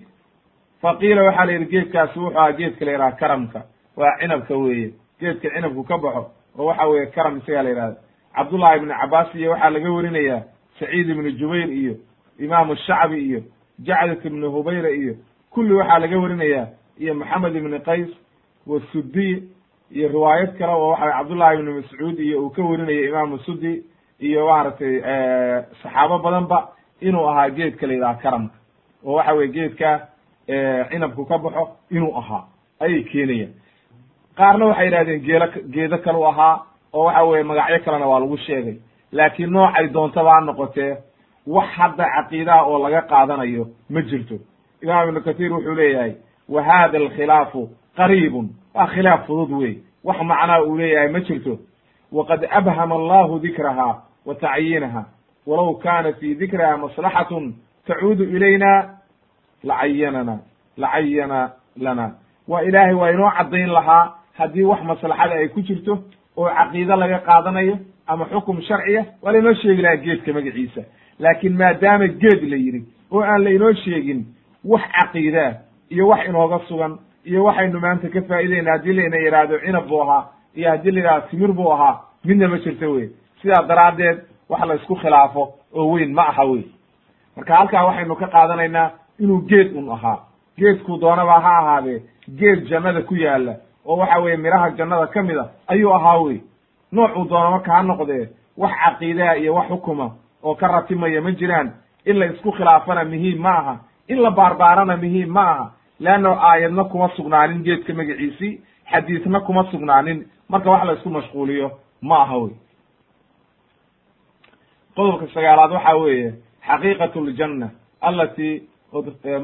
faqiila 0.83 1.23
waxaa 1.23 1.45
la 1.47 1.53
yidhi 1.53 1.67
geedkaasi 1.71 2.19
wuxuu 2.19 2.39
aha 2.39 2.53
geedka 2.53 2.85
la 2.85 2.93
yidhaha 2.93 3.13
karamka 3.13 3.61
waa 3.97 4.17
cinabka 4.21 4.55
weeye 4.57 4.91
geedka 5.21 5.49
cinabku 5.55 5.85
ka 5.85 5.99
baxo 5.99 6.31
oo 6.59 6.67
waxa 6.67 6.87
weeye 6.87 7.07
karam 7.07 7.37
isagaa 7.39 7.63
la 7.63 7.69
yidhahda 7.71 7.97
cabdullahi 8.37 8.77
ibnu 8.79 8.95
cabaas 9.01 9.35
iyo 9.35 9.51
waxaa 9.51 9.71
laga 9.71 9.91
werinayaa 9.93 10.43
saciid 10.79 11.09
ibnu 11.11 11.31
jubayr 11.41 11.71
iyo 11.73 11.95
imaamu 12.39 12.77
shacbi 12.77 13.17
iyo 13.29 13.41
jacdat 13.79 14.25
ibnu 14.25 14.51
hubayra 14.51 14.91
iyo 14.91 15.15
kulli 15.51 15.75
waxaa 15.75 15.99
laga 15.99 16.19
werinayaa 16.19 16.67
iyo 17.01 17.15
maxamed 17.15 17.57
ibni 17.57 17.79
qays 17.81 18.09
wasudiy 18.67 19.43
iyo 19.91 20.09
riwaayad 20.09 20.57
kale 20.59 20.73
oo 20.73 20.89
waxa 20.91 21.13
cabdullahi 21.13 21.59
ibnu 21.59 21.73
mascuud 21.75 22.19
iyo 22.21 22.43
uu 22.43 22.51
ka 22.51 22.63
werinaya 22.63 23.09
imaamu 23.09 23.39
sudi 23.39 23.83
iyo 24.21 24.47
maaragtay 24.47 24.95
saxaabo 25.83 26.19
badanba 26.19 26.69
inuu 27.01 27.29
ahaa 27.29 27.51
geedka 27.51 27.87
la 27.87 27.93
yidhaha 27.93 28.15
karamka. 28.23 28.55
Oo 29.05 29.15
waxa 29.15 29.33
weye 29.35 29.49
geedka 29.53 30.09
cinabku 30.91 31.25
ka 31.29 31.39
baxo 31.39 31.69
inuu 31.91 32.17
ahaa 32.19 32.45
ayay 32.81 33.03
keenayaan. 33.05 33.53
Qaarna 34.37 34.65
waxay 34.67 34.87
yidhahdeen 34.87 35.21
geelo 35.27 35.47
geedo 35.71 35.99
kale 35.99 36.19
u 36.19 36.27
ahaa 36.27 36.63
oo 36.93 37.05
waxa 37.05 37.25
weye 37.25 37.43
magacyo 37.45 37.79
kalena 37.85 38.07
waa 38.07 38.21
lagu 38.21 38.37
sheegay 38.39 38.77
laakiin 39.17 39.51
noocay 39.55 39.87
doontaba 39.95 40.31
ha 40.35 40.41
noqotee 40.49 40.93
wax 41.55 41.69
hadda 41.79 42.05
caqiidaha 42.15 42.63
oo 42.71 42.79
laga 42.85 43.01
qaadanayo 43.11 43.65
ma 43.91 44.01
jirto. 44.09 44.37
Imaam 44.83 45.09
ibnu 45.09 45.21
kathiir 45.27 45.53
wuxuu 45.53 45.75
leeyahay 45.81 46.13
wa 46.49 46.63
hada 46.63 46.99
alkhilaafu 46.99 47.61
qariibun. 47.97 48.47
Waa 48.75 48.87
khilaaf 48.87 49.27
fudud 49.27 49.51
wey 49.61 49.75
wax 50.05 50.19
macnaa 50.31 50.63
uu 50.63 50.77
leeyahay 50.79 51.09
ma 51.13 51.21
jirto. 51.21 51.59
Waqad 52.13 52.43
abhama 52.59 52.95
allahu 52.95 53.39
dikraha 53.45 53.89
wa 54.27 54.35
tacyiinaha. 54.35 55.03
Walow 55.47 55.75
kana 55.85 56.13
fi 56.13 56.35
dikriha 56.35 56.77
maslaxatun 56.77 57.55
tacuudu 57.87 58.25
ilayna 58.25 58.71
lacayanana 59.65 60.39
lacayana 60.77 61.51
lana. 61.77 62.07
Waa 62.49 62.63
ilaahay 62.63 62.95
waa 62.95 63.11
inoo 63.11 63.31
caddayn 63.31 63.71
lahaa 63.73 64.13
haddii 64.39 64.65
wax 64.65 64.83
maslaxada 64.83 65.35
ay 65.35 65.49
ku 65.49 65.61
jirto 65.63 65.99
oo 66.37 66.49
caqiide 66.59 66.97
laga 66.97 67.19
qaadanayo 67.19 67.79
ama 68.07 68.25
xukum 68.31 68.61
sharciya 68.63 69.05
waa 69.23 69.33
lainoo 69.33 69.55
sheegi 69.55 69.83
lahaa 69.83 69.97
geedka 69.97 70.33
magaciisa. 70.33 70.83
Laakiin 71.19 71.57
maadaama 71.57 72.07
geed 72.09 72.43
la 72.51 72.57
yidhi 72.57 72.85
oo 73.13 73.21
aan 73.23 73.45
la 73.45 73.51
inoo 73.51 73.73
sheegin 73.73 74.25
wax 74.65 74.83
caqiidaa 74.93 75.53
iyo 75.91 76.09
wax 76.09 76.29
inooga 76.29 76.59
sugan 76.69 76.99
iyo 77.25 77.45
waxaynu 77.45 77.81
maanta 77.81 78.09
ka 78.09 78.21
faa'iideyna 78.29 78.71
haddii 78.73 78.93
layna 78.93 79.17
yidhaahdo 79.17 79.59
cinab 79.59 79.89
buu 79.89 80.01
ahaa 80.03 80.25
iyo 80.57 80.71
haddii 80.71 80.91
la 80.91 81.01
yidhahdo 81.01 81.27
timir 81.31 81.53
buu 81.53 81.73
ahaa 81.73 82.01
midna 82.25 82.49
ma 82.49 82.59
jirto 82.59 82.93
wey 82.93 83.09
sidaa 83.43 83.63
daraaddeed 83.69 84.19
wax 84.49 84.61
la 84.69 84.75
isku 84.75 84.95
khilaafo 84.97 85.55
oo 85.75 85.91
weyn 85.93 86.13
ma 86.15 86.29
aha 86.29 86.45
wey 86.45 86.63
marka 87.37 87.57
halkaa 87.57 87.85
waxaynu 87.87 88.17
ka 88.17 88.27
qaadanaynaa 88.29 88.91
inuu 89.21 89.41
geed 89.49 89.73
un 89.77 89.89
ahaa. 89.93 90.19
Geedkuu 90.59 90.97
doonaba 91.01 91.41
ha 91.41 91.53
ahaadee 91.59 92.03
geed 92.39 92.67
jannada 92.69 93.03
ku 93.03 93.15
yaalla 93.15 93.55
oo 93.87 93.97
waxa 93.97 94.19
weeye 94.21 94.37
midhaha 94.37 94.71
jannada 94.71 95.07
ka 95.07 95.23
mid 95.23 95.37
a 95.37 95.51
ayuu 95.69 95.93
ahaa 95.95 96.19
wey 96.21 96.41
noocuu 96.97 97.25
doono 97.31 97.51
marka 97.51 97.71
ha 97.77 97.83
noqdee 97.83 98.25
wax 98.57 98.73
caqiidaha 98.85 99.37
iyo 99.41 99.55
wax 99.55 99.69
xukuma 99.69 100.07
oo 100.43 100.55
ka 100.55 100.67
ratimaya 100.69 101.21
ma 101.23 101.31
jiraan. 101.33 101.69
In 102.07 102.19
la 102.19 102.27
isku 102.27 102.53
khilaafana 102.53 103.05
muhiim 103.05 103.39
ma 103.43 103.51
aha. 103.61 103.75
In 104.09 104.19
la 104.23 104.31
baarbaarana 104.31 104.97
muhiim 104.97 105.29
ma 105.37 105.43
aha. 105.53 105.73
Leanno 106.01 106.31
aayadna 106.49 106.85
kuma 106.85 107.09
sugnaanin 107.17 107.63
geedka 107.65 107.93
magaciisii 107.95 108.61
xadiisna 108.91 109.41
kuma 109.41 109.65
sugnaanin. 109.71 110.19
Marka 110.49 110.71
wax 110.71 110.85
la 110.87 110.93
isku 110.93 111.11
mashquuliyo 111.11 111.71
ma 112.03 112.17
aha 112.23 112.37
wey. 112.39 112.55
Qodobka 114.97 115.27
sagaalaad 115.35 115.73
waxa 115.73 115.97
weeye 115.97 116.35
xaqiiqat 116.67 117.15
ljanna 117.17 117.69
alati 118.01 118.63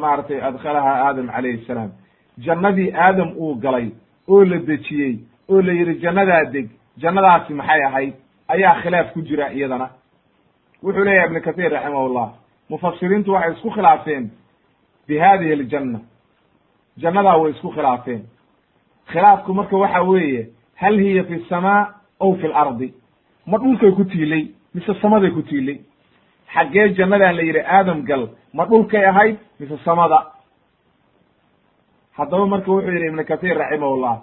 maaragtay 0.01 0.41
adkhalaha 0.49 0.93
aadam 1.07 1.27
calayhi 1.35 1.65
salaam. 1.67 1.91
Jannadii 2.39 2.93
aadam 2.95 3.31
uu 3.37 3.55
galay 3.55 3.91
oo 4.29 4.45
la 4.45 4.59
dejiyey 4.59 5.19
oo 5.49 5.61
la 5.63 5.73
yidhi 5.73 6.01
jannadaa 6.01 6.45
deg 6.53 6.69
jannadaasi 6.99 7.55
maxay 7.55 7.83
ahayd? 7.85 8.15
Ayaa 8.49 8.81
khilaaf 8.83 9.13
ku 9.13 9.23
jira 9.23 9.53
iyadana. 9.53 9.91
Wuxuu 10.83 11.05
leeyahay 11.05 11.29
ibnu 11.29 11.41
kahiir 11.43 11.73
raximahullah 11.73 12.29
mufasiriintu 12.71 13.33
waxay 13.33 13.53
isku 13.53 13.71
khilaafeen 13.71 14.31
bi 15.09 15.19
hadihi 15.19 15.53
aljanna 15.53 16.01
jannadaa 16.99 17.37
way 17.39 17.51
isku 17.53 17.71
khilaafeen. 17.71 18.23
Khilaafku 19.13 19.55
marka 19.55 19.77
waxa 19.77 20.03
weeye 20.03 20.51
hal 20.75 20.99
hiya 20.99 21.25
fi 21.25 21.45
samaa 21.49 21.95
aw 22.21 22.35
fi 22.41 22.49
lardi 22.49 22.95
ma 23.47 23.59
dhulkay 23.59 23.93
ku 23.93 24.05
tiilay? 24.05 24.45
Mise 24.75 24.95
samaday 25.03 25.31
ku 25.31 25.43
tiilay? 25.43 25.81
Xaggee 26.55 26.95
jannadan 26.95 27.37
la 27.37 27.43
yidhi 27.43 27.61
aadam 27.61 28.03
gal 28.05 28.29
ma 28.53 28.65
dhulkay 28.67 29.05
ahayd? 29.05 29.37
Mise 29.61 29.77
samada? 29.85 30.33
Haddaba 32.19 32.47
marka 32.47 32.71
wuxuu 32.71 32.91
yidhi 32.93 33.07
ibnu 33.09 33.25
kahiir 33.25 33.57
raximahullah 33.59 34.17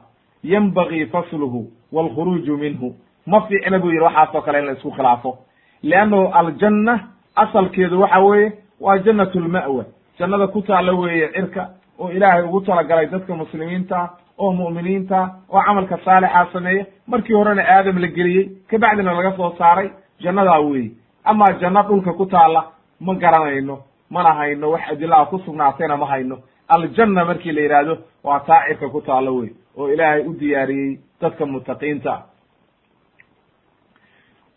yanbagii 0.44 1.06
fasluhu 1.06 1.72
walkhuruuju 1.91 2.58
minhu 2.58 2.96
ma 3.27 3.41
fiicna 3.48 3.79
buu 3.79 3.91
yidhi 3.91 4.03
waxaasoo 4.03 4.41
kale 4.41 4.60
in 4.60 4.65
la 4.65 4.72
isku 4.72 4.91
khilaafo 4.91 5.38
leannahu 5.84 6.27
aljanna 6.34 7.00
asalkeedu 7.36 8.01
waxa 8.01 8.19
weeye 8.19 8.51
waa 8.79 8.98
jannat 8.98 9.36
lma'wa 9.36 9.84
jannada 10.19 10.48
ku 10.48 10.62
taalla 10.62 10.91
weeye 10.93 11.27
cirka 11.34 11.69
oo 12.00 12.12
ilaahay 12.12 12.43
ugu 12.43 12.62
talagalay 12.62 13.05
dadka 13.08 13.36
muslimiinta 13.36 14.10
oo 14.38 14.51
mu'miniinta 14.53 15.29
oo 15.50 15.62
camalka 15.65 15.98
saalixa 16.05 16.48
sameeya 16.53 16.86
markii 17.08 17.34
horena 17.34 17.63
aadam 17.67 17.98
la 17.98 18.08
geliyey 18.08 18.50
kabacdina 18.69 19.13
laga 19.13 19.31
soo 19.38 19.53
saaray 19.58 19.89
jannadaa 20.24 20.60
weeye 20.60 20.91
amaa 21.24 21.51
janno 21.62 21.84
dhulka 21.84 22.13
ku 22.13 22.25
taalla 22.25 22.63
ma 23.00 23.13
garanayno 23.15 23.77
mana 24.10 24.34
hayno 24.34 24.72
wax 24.72 24.81
adilaa 24.91 25.25
ku 25.25 25.39
sugnaatayna 25.46 25.98
ma 25.98 26.05
hayno 26.05 26.38
aljanna 26.67 27.25
markii 27.25 27.51
la 27.51 27.62
yidhaahdo 27.62 27.98
waa 28.24 28.39
taacirka 28.39 28.89
ku 28.89 29.01
taallo 29.01 29.36
wey 29.36 29.50
oo 29.78 29.88
ilaahay 29.94 30.22
u 30.28 30.34
diyaariyey 30.40 31.00
dadka 31.22 31.46
mutaqiinta 31.46 32.14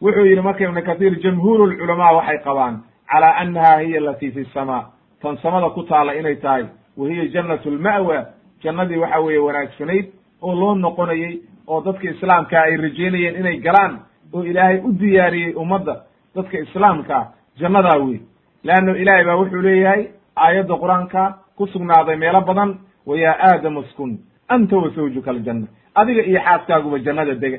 wuxuu 0.03 0.25
yidhi 0.27 0.43
marka 0.43 0.65
ibnu 0.65 0.83
kathiir 0.83 1.15
jamhuuru 1.23 1.67
lculamaa 1.67 2.13
waxay 2.13 2.39
qabaan 2.39 2.83
calaa 3.13 3.37
annaha 3.43 3.79
hiya 3.79 3.99
alati 4.01 4.31
fi 4.31 4.45
samaa. 4.55 4.91
Tan 5.23 5.37
samada 5.43 5.71
ku 5.71 5.83
taalla 5.83 6.15
inay 6.15 6.37
tahay 6.37 6.65
wa 6.97 7.09
hiya 7.09 7.27
jannatu 7.29 7.71
lma'wa 7.71 8.27
jannadii 8.63 8.97
waxa 8.99 9.21
weeye 9.21 9.39
wanaagsanayd 9.39 10.07
oo 10.43 10.55
loo 10.55 10.75
noqonayey 10.75 11.41
oo 11.67 11.81
dadka 11.81 12.11
islaamka 12.11 12.63
ay 12.63 12.77
rajeynayeen 12.77 13.37
inay 13.37 13.57
galaan 13.61 14.01
oo 14.33 14.43
ilaahay 14.45 14.79
u 14.85 14.93
diyaariyey 14.99 15.55
ummadda 15.55 15.95
dadka 16.35 16.59
islaamkaa 16.59 17.33
jannadaa 17.61 17.99
wey 17.99 18.21
leanno 18.65 18.97
ilaahay 18.97 19.25
baa 19.25 19.37
wuxuu 19.37 19.63
leeyahay 19.63 20.07
aayadda 20.37 20.75
qur'aanka 20.83 21.39
ku 21.57 21.67
sugnaaday 21.67 22.17
meelo 22.17 22.41
badan 22.41 22.79
wa 23.07 23.17
yaa 23.17 23.37
aadam 23.49 23.77
uskun 23.77 24.19
anta 24.55 24.77
wa 24.77 24.89
zawjuka 24.97 25.31
aljanna. 25.31 25.67
Adiga 25.95 26.23
iyo 26.23 26.41
xaaskaaguba 26.47 26.99
jannada 26.99 27.35
dega. 27.35 27.59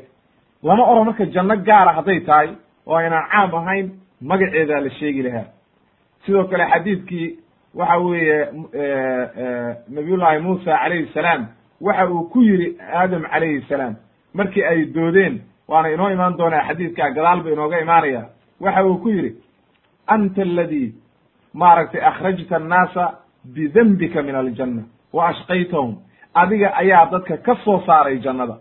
Lama 0.63 0.83
oro 0.91 1.03
marka 1.03 1.25
janno 1.25 1.55
gaara 1.67 1.91
hadday 1.97 2.19
tahay 2.27 2.49
oo 2.87 2.95
aynaan 2.95 3.25
caam 3.31 3.53
ahayn 3.55 3.87
magaceedaa 4.21 4.79
la 4.85 4.89
sheegi 4.89 5.21
lahaa. 5.23 5.47
Sidoo 6.25 6.43
kale 6.51 6.65
xadiidkii 6.71 7.27
waxa 7.75 7.97
weeye 7.97 8.37
nabiyullaahi 9.89 10.39
muusa 10.39 10.77
calayhi 10.77 11.09
salaam 11.13 11.47
waxa 11.81 12.07
uu 12.09 12.23
ku 12.29 12.41
yidhi 12.41 12.77
aadam 12.93 13.23
calayhi 13.31 13.61
salaam 13.69 13.95
markii 14.33 14.63
ay 14.63 14.85
doodeen 14.95 15.41
waana 15.67 15.89
inoo 15.91 16.09
imaan 16.09 16.37
doonaa 16.37 16.67
xadiidkaa 16.67 17.09
gadaal 17.17 17.41
ba 17.43 17.49
inooga 17.51 17.79
imaanaya 17.81 18.21
waxa 18.59 18.83
uu 18.85 18.97
ku 19.03 19.09
yidhi 19.09 19.31
anta 20.07 20.41
aladii 20.41 20.93
maaragtay 21.53 22.01
akhrajta 22.01 22.55
annaasa 22.55 23.03
bidembika 23.55 24.21
min 24.23 24.35
aljanna 24.35 24.83
wa 25.13 25.27
ashqaytahum 25.29 25.95
adiga 26.33 26.69
ayaa 26.81 27.05
dadka 27.11 27.37
ka 27.37 27.55
soo 27.65 27.79
saaray 27.85 28.17
jannada. 28.19 28.55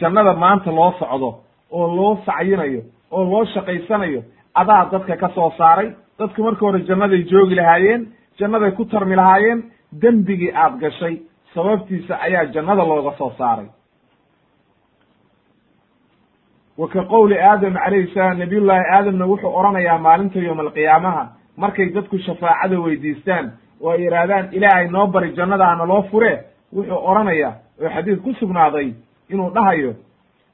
Jannada 0.00 0.32
maanta 0.34 0.70
loo 0.72 0.92
socdo 0.98 1.30
oo 1.70 1.86
loo 1.96 2.18
sacyinayo 2.26 2.82
oo 3.10 3.24
loo 3.24 3.44
shaqaysanayo 3.54 4.22
adaa 4.54 4.84
dadka 4.92 5.16
ka 5.16 5.28
soo 5.34 5.50
saaray. 5.58 5.88
Dadku 6.18 6.42
marka 6.42 6.60
hore 6.66 6.80
jannaday 6.88 7.22
joogi 7.30 7.54
lahaayeen 7.54 8.02
jannaday 8.38 8.70
ku 8.76 8.84
tarmi 8.84 9.16
lahaayeen 9.16 9.62
dembigii 10.02 10.52
aad 10.54 10.78
gashay. 10.80 11.20
Sababtiisa 11.54 12.14
ayaa 12.20 12.44
jannada 12.54 12.84
looga 12.84 13.12
soo 13.18 13.32
saaray. 13.38 13.66
Wa 16.78 16.88
ka 16.88 17.02
qowli 17.04 17.36
aadam 17.38 17.74
calayhi 17.74 18.12
salaam 18.14 18.38
nabiyullaahi 18.38 18.84
aadamna 18.96 19.26
wuxuu 19.26 19.52
odhanayaa 19.58 19.98
maalinta 19.98 20.38
yowma 20.38 20.62
alqiyaamaha 20.62 21.22
markay 21.56 21.88
dadku 21.94 22.18
shafaacada 22.18 22.80
weydiistaan 22.80 23.52
oo 23.80 23.90
ay 23.90 24.00
yidhaahdaan 24.04 24.48
ilaahay 24.56 24.88
noo 24.88 25.06
bari 25.06 25.32
jannadaana 25.36 25.84
loo 25.86 26.02
fure 26.10 26.32
wuxuu 26.74 27.00
odhanayaa 27.10 27.52
oo 27.82 27.88
xadiis 27.94 28.18
ku 28.24 28.34
sugnaaday 28.40 28.92
inuu 29.30 29.50
dhahayo 29.50 29.94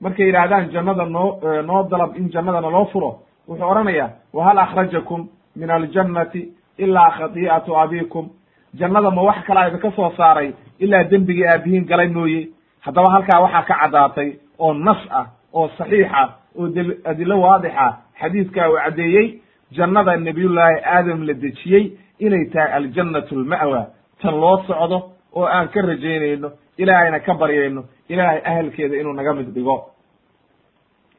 markay 0.01 0.27
yidhaahdaan 0.27 0.71
jannada 0.73 1.05
noo 1.05 1.41
noo 1.67 1.83
dalab 1.91 2.17
in 2.17 2.31
jannadana 2.35 2.71
loo 2.71 2.85
furo 2.93 3.11
wuxuu 3.49 3.71
odhanayaa 3.71 4.11
wahal 4.33 4.59
akhrajakum 4.59 5.29
min 5.57 5.71
aljannati 5.71 6.49
ilaa 6.79 7.11
khati'atu 7.11 7.77
abikum 7.79 8.29
jannada 8.75 9.11
ma 9.11 9.23
wax 9.23 9.39
kalaa 9.47 9.69
idinka 9.69 9.91
soo 9.97 10.11
saaray 10.17 10.53
ilaa 10.79 11.05
dembigii 11.11 11.47
aabihiin 11.47 11.87
galay 11.87 12.09
mooye? 12.09 12.49
Haddaba 12.81 13.11
halkaa 13.11 13.41
waxaa 13.41 13.63
ka 13.63 13.75
caddaatay 13.81 14.29
oo 14.59 14.73
nas 14.75 14.99
ah 15.11 15.27
oo 15.53 15.69
saxiixa 15.79 16.23
oo 16.59 16.69
d 16.69 16.77
adilo 17.05 17.41
waadixa 17.41 17.87
xadiidkaa 18.21 18.69
uu 18.71 18.77
caddeeyey 18.85 19.41
jannada 19.77 20.17
nebiyullaahi 20.17 20.77
aadam 20.85 21.23
la 21.27 21.33
dejiyey 21.35 21.85
inay 22.19 22.45
tahay 22.53 22.73
aljannatu 22.73 23.35
alma'wa 23.35 23.87
tan 24.23 24.35
loo 24.41 24.63
socdo 24.67 24.99
oo 25.37 25.45
aan 25.47 25.69
ka 25.69 25.81
rajaynayno 25.83 26.50
ilaahayna 26.78 27.21
ka 27.21 27.35
baryayno 27.35 27.85
ilaahay 28.09 28.40
ahelkeeda 28.45 28.97
inuu 29.00 29.12
naga 29.12 29.33
mid 29.35 29.49
dhigo. 29.55 29.76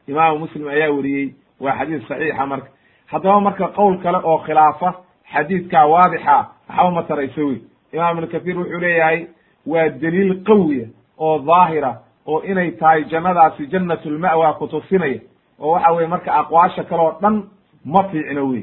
Imaamu 0.08 0.38
muslim 0.38 0.68
ayaa 0.68 0.90
weriyey 0.96 1.34
waa 1.60 1.76
xadiis 1.78 2.08
saxiixa 2.08 2.46
marka. 2.46 2.68
Haddaba 3.06 3.40
marka 3.40 3.68
qowl 3.76 3.96
kale 4.02 4.18
oo 4.24 4.38
khilaafa 4.46 4.94
xadiidkaa 5.32 5.86
waadixa 5.86 6.36
waxba 6.68 6.90
ma 6.90 7.02
tarayso 7.02 7.46
wey 7.48 7.58
imaam 7.92 8.16
ibnu 8.16 8.26
kathiir 8.32 8.56
wuxuu 8.58 8.80
leeyahay 8.80 9.26
waa 9.66 9.88
daliil 10.02 10.32
qawiya 10.48 10.86
oo 11.18 11.38
daahira 11.46 11.92
oo 12.26 12.40
inay 12.50 12.70
tahay 12.70 13.04
jannadaasi 13.04 13.66
jannatulma'wa 13.72 14.52
kutusinaya 14.58 15.20
oo 15.60 15.70
waxa 15.72 15.92
weye 15.92 16.06
marka 16.08 16.30
aqwaasha 16.40 16.84
kale 16.84 17.02
oo 17.02 17.18
dhan 17.22 17.36
ma 17.84 18.02
fiicno 18.10 18.48
wey 18.50 18.62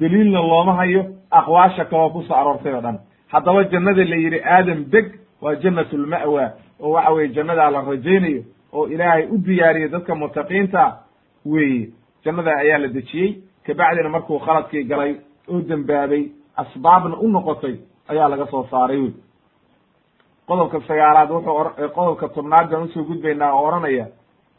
daliilna 0.00 0.40
looma 0.40 0.74
hayo 0.74 1.02
aqwaasha 1.30 1.84
kaleoo 1.84 2.10
ku 2.10 2.22
soo 2.22 2.34
aroortay 2.36 2.72
oo 2.74 2.80
dhan 2.80 2.98
haddaba 3.34 3.64
jannada 3.72 4.04
la 4.12 4.16
yidhi 4.24 4.40
aadam 4.56 4.84
deg 4.94 5.06
waa 5.42 5.54
jannatulma'wa 5.62 6.44
oo 6.80 6.90
waxa 6.96 7.10
weye 7.16 7.28
jannadaa 7.36 7.70
la 7.70 7.80
rajaynayo 7.90 8.42
oo 8.72 8.86
ilaahay 8.94 9.26
u 9.30 9.38
diyaariyey 9.46 9.88
dadka 9.88 10.14
mutaqiinta 10.14 10.82
weeye. 11.46 11.90
Jannada 12.24 12.50
ayaa 12.62 12.78
la 12.78 12.88
dejiyey. 12.88 13.30
Kabacdina 13.66 14.08
markuu 14.08 14.38
khaladkii 14.38 14.84
galay 14.84 15.12
oo 15.48 15.60
dembaabay 15.60 16.22
asbaabna 16.56 17.16
u 17.24 17.28
noqotay 17.28 17.76
ayaa 18.08 18.28
laga 18.28 18.46
soo 18.50 18.66
saaray 18.70 18.98
wey 19.04 19.12
qodobka 20.46 20.80
sagaalaad 20.88 21.30
wuxuu 21.30 21.88
qodobka 21.94 22.28
tobnaad 22.28 22.70
baan 22.70 22.82
u 22.82 22.88
soo 22.88 23.04
gudbaynaa 23.04 23.52
oo 23.54 23.66
odhanaya 23.68 24.06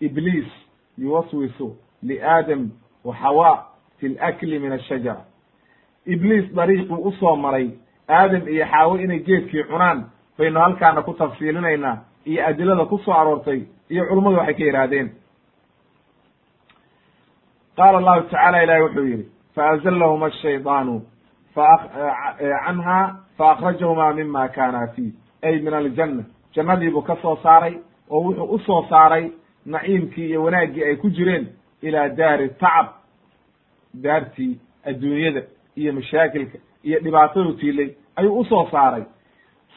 ibliis 0.02 0.50
yuwaswisu 0.98 1.76
liaadam 2.04 2.70
wa 3.06 3.14
xawa 3.22 3.66
fi 3.98 4.10
lakli 4.10 4.60
min 4.60 4.72
ashajara 4.72 5.22
ibliis 6.06 6.54
dariiquu 6.56 6.96
u 6.96 7.12
soo 7.12 7.36
maray 7.36 7.70
aadam 8.10 8.48
iyo 8.48 8.66
xaawo 8.66 8.98
inay 8.98 9.20
geedkii 9.20 9.64
cunaan 9.64 10.06
baynu 10.38 10.60
halkaana 10.60 11.02
ku 11.02 11.14
tafsiilinaynaa 11.14 11.98
iyo 12.26 12.48
adilada 12.48 12.86
ku 12.86 12.98
soo 12.98 13.14
aroortay 13.14 13.62
iyo 13.90 14.06
culummadu 14.10 14.38
waxay 14.38 14.54
ka 14.54 14.64
yidhaahdeen 14.64 15.10
qaala 17.78 17.98
allahu 17.98 18.22
tacala 18.30 18.64
ilahi 18.64 18.82
wuxuu 18.82 19.06
yidhi 19.08 19.26
faazlahuma 19.56 20.26
ashaydaanu 20.26 21.02
canha 21.56 23.16
faakrajahuma 23.38 24.14
mima 24.14 24.48
kana 24.50 24.88
fiih 24.96 25.14
ay 25.44 25.60
min 25.60 25.74
aljanna 25.74 26.24
jannadiibuu 26.56 27.02
ka 27.02 27.16
soo 27.22 27.36
saaray 27.44 27.76
oo 28.10 28.22
wuxuu 28.24 28.54
u 28.56 28.60
soo 28.60 28.86
saaray 28.90 29.32
naciimkii 29.66 30.30
iyo 30.30 30.44
wanaaggii 30.44 30.84
ay 30.84 30.96
ku 30.96 31.10
jireen 31.10 31.48
ilaa 31.82 32.10
daari 32.10 32.50
tacab 32.50 32.88
daartii 33.94 34.60
adduunyada 34.86 35.42
iyo 35.76 35.94
mashaakilka 35.94 36.58
iyo 36.86 37.00
dhibaatadu 37.00 37.54
tiilay 37.54 37.90
ayuu 38.16 38.40
u 38.40 38.46
soo 38.46 38.68
saaray. 38.72 39.04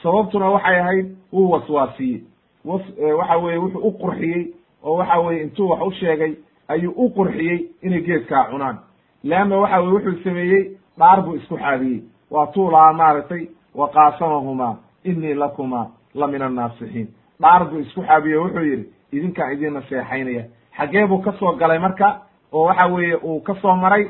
Sababtuna 0.02 0.50
waxay 0.50 0.80
ahayd 0.80 1.06
wuu 1.32 1.50
waswaasiyey. 1.50 2.22
Was 2.64 2.82
waxa 3.18 3.36
weye 3.38 3.58
wuxuu 3.58 3.80
u 3.88 3.92
qurxiyey 3.98 4.54
oo 4.84 4.96
waxa 4.96 5.18
weye 5.20 5.42
intuu 5.42 5.68
wax 5.70 5.80
u 5.86 5.92
sheegay 5.92 6.34
ayuu 6.68 6.92
u 6.96 7.10
qurxiyey 7.10 7.58
inay 7.82 8.00
geedkaa 8.00 8.44
cunaan. 8.50 8.78
Leanna 9.24 9.56
waxa 9.56 9.80
weye 9.80 9.92
wuxuu 9.92 10.22
sameeyey 10.24 10.76
dhaar 10.98 11.22
buu 11.22 11.34
isku 11.36 11.56
xaadiyey. 11.58 12.02
Waa 12.30 12.46
tuu 12.46 12.70
lahaa 12.70 12.92
maaragtay 12.92 13.48
wa 13.74 13.88
qaasamahumaa 13.88 14.76
inii 15.04 15.34
lakuma 15.34 15.90
la 16.14 16.26
min 16.26 16.42
annaasixiin 16.42 17.08
dhaar 17.40 17.64
buu 17.70 17.78
isku 17.78 18.02
xaabiye 18.02 18.36
wuxuu 18.36 18.64
yidhi 18.64 18.88
idinkaan 19.12 19.52
idin 19.52 19.72
naseexaynaya. 19.74 20.44
Xaggee 20.78 21.06
buu 21.06 21.18
ka 21.22 21.32
soo 21.32 21.52
galay 21.56 21.78
marka 21.78 22.20
oo 22.52 22.64
waxa 22.66 22.86
weeye 22.86 23.16
uu 23.16 23.40
ka 23.40 23.54
soo 23.62 23.76
maray 23.76 24.06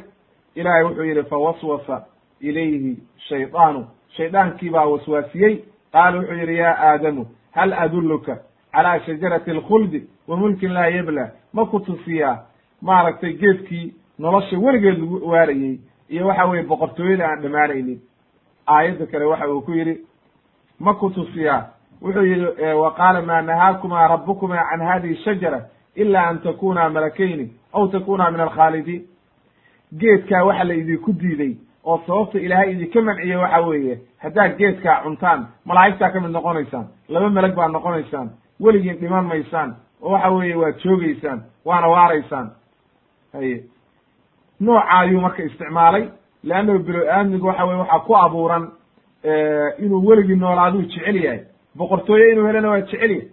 ilaahay 0.57 0.85
wuxuu 0.85 1.05
yidhi 1.05 1.23
fawaswasa 1.23 2.05
ilayhi 2.41 2.97
shaydaanu 3.29 3.87
shaydaankii 4.17 4.71
baa 4.71 4.87
waswaasiyey. 4.87 5.65
Qaala 5.93 6.19
wuxuu 6.19 6.35
yidhi 6.35 6.57
yaa 6.57 6.77
aadamu 6.79 7.27
hal 7.53 7.73
adulluka 7.73 8.39
calaa 8.73 9.01
shajarati 9.01 9.51
alkhuldi 9.51 10.09
wa 10.29 10.37
mulkin 10.37 10.73
laa 10.73 10.87
yabla? 10.87 11.31
Ma 11.53 11.67
ku 11.67 11.81
tusiyaa 11.81 12.43
maaragtay 12.83 13.33
geedkii 13.33 13.95
nolosha 14.19 14.59
weligeed 14.59 14.99
lagu 14.99 15.29
waarayey 15.31 15.79
iyo 16.09 16.27
waxa 16.27 16.45
weye 16.45 16.63
boqortooyada 16.63 17.29
aan 17.29 17.43
dhammaanaynin 17.43 18.01
aayadda 18.67 19.07
kale 19.07 19.25
waxa 19.25 19.49
uu 19.49 19.61
ku 19.61 19.73
yidhi 19.73 20.01
ma 20.81 20.95
ku 20.95 21.11
tusiyaa. 21.11 21.67
Wuxuu 22.03 22.25
yidhi 22.25 22.73
wa 22.83 22.95
qaala 22.95 23.23
maa 23.23 23.43
nahaakumaa 23.43 24.09
rabbukuma 24.09 24.57
can 24.71 24.81
hadihi 24.81 25.17
shajara 25.25 25.67
ila 25.97 26.29
an 26.29 26.39
takuna 26.43 26.91
malakayni 26.91 27.53
aw 27.73 27.87
takuna 27.89 28.31
min 28.31 28.41
alkhaalidiin 28.41 29.03
geedkaa 29.99 30.45
waxa 30.45 30.65
la 30.65 30.75
idinku 30.75 31.13
diiday 31.13 31.57
oo 31.89 31.99
sababta 32.07 32.39
ilaahay 32.47 32.71
idinka 32.73 33.01
manciye 33.03 33.37
waxa 33.37 33.61
weeye 33.69 33.95
haddaad 34.23 34.53
geedkaa 34.59 34.97
cuntaan 35.05 35.41
malaa'igtaa 35.69 36.11
ka 36.13 36.21
mid 36.21 36.31
noqonaysaan 36.37 36.87
laba 37.09 37.31
melag 37.31 37.55
baad 37.59 37.71
noqonaysaan 37.73 38.29
weligiin 38.65 38.99
dhiman 39.01 39.25
maysaan 39.33 39.71
oo 40.03 40.13
waxa 40.13 40.31
weeye 40.31 40.55
waad 40.63 40.77
joogaysaan 40.85 41.39
waana 41.65 41.89
waaraysaan. 41.89 42.47
Haye. 43.33 43.57
Nooca 44.61 44.89
ayuu 44.99 45.21
marka 45.21 45.43
isticmaalay 45.43 46.05
leannahu 46.45 46.79
bilo-aadmigu 46.87 47.47
waxa 47.47 47.65
weye 47.65 47.79
waxaa 47.81 48.01
ku 48.07 48.17
abuuran 48.17 48.65
inuu 49.79 50.07
weligii 50.09 50.37
noolaaduu 50.37 50.83
jecel 50.83 51.17
yahay. 51.25 51.41
Boqortooye 51.77 52.33
inuu 52.33 52.47
helana 52.47 52.69
waa 52.71 52.81
jecel 52.81 53.11
yahay. 53.11 53.29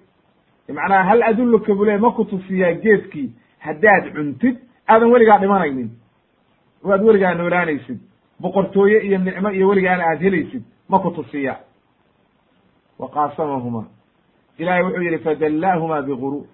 Macnaha 0.78 1.04
hal 1.04 1.24
adulluka 1.24 1.74
bule 1.76 1.98
ma 1.98 2.12
ku 2.12 2.26
tusiyaa 2.26 2.74
geedkii 2.84 3.30
haddaad 3.60 4.14
cuntid 4.16 4.56
aadan 4.88 5.12
weligaa 5.12 5.38
dhimanaynin. 5.40 5.90
Waad 6.84 7.02
weligaa 7.04 7.34
noolaanaysid 7.34 8.00
boqortooye 8.42 9.00
iyo 9.08 9.18
nicmo 9.18 9.50
iyo 9.52 9.68
weligaana 9.68 10.04
aad 10.10 10.22
helaysid 10.22 10.64
ma 10.90 11.00
ku 11.00 11.12
tusiya. 11.12 11.56
Wa 13.00 13.10
qaasamahuma 13.10 13.84
ilahay 14.58 14.84
wuxuu 14.84 15.02
yidhi 15.04 15.18
fadallaahuma 15.24 16.02
biguruur 16.02 16.46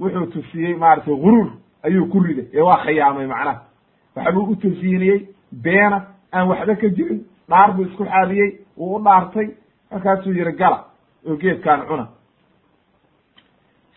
wuxuu 0.00 0.26
tusiyey 0.26 0.74
maaragtay 0.74 1.14
guruur 1.16 1.48
ayuu 1.82 2.06
ku 2.08 2.20
riday. 2.20 2.46
Ee 2.54 2.60
waa 2.60 2.76
khiyaamay 2.84 3.26
macnaha. 3.26 3.62
Waxbuu 4.16 4.50
u 4.52 4.56
tasyiiniyey 4.56 5.28
beena 5.52 5.98
aan 6.32 6.48
waxba 6.48 6.74
ka 6.76 6.88
jirin 6.88 7.20
dhaar 7.48 7.72
buu 7.72 7.84
isku 7.84 8.04
xaadiyey 8.04 8.50
wuu 8.76 8.96
u 8.96 9.02
dhaartay. 9.04 9.48
Markaasuu 9.90 10.32
yihi 10.32 10.52
gala 10.52 10.84
oo 11.28 11.36
geedkaan 11.36 11.86
cuna. 11.88 12.06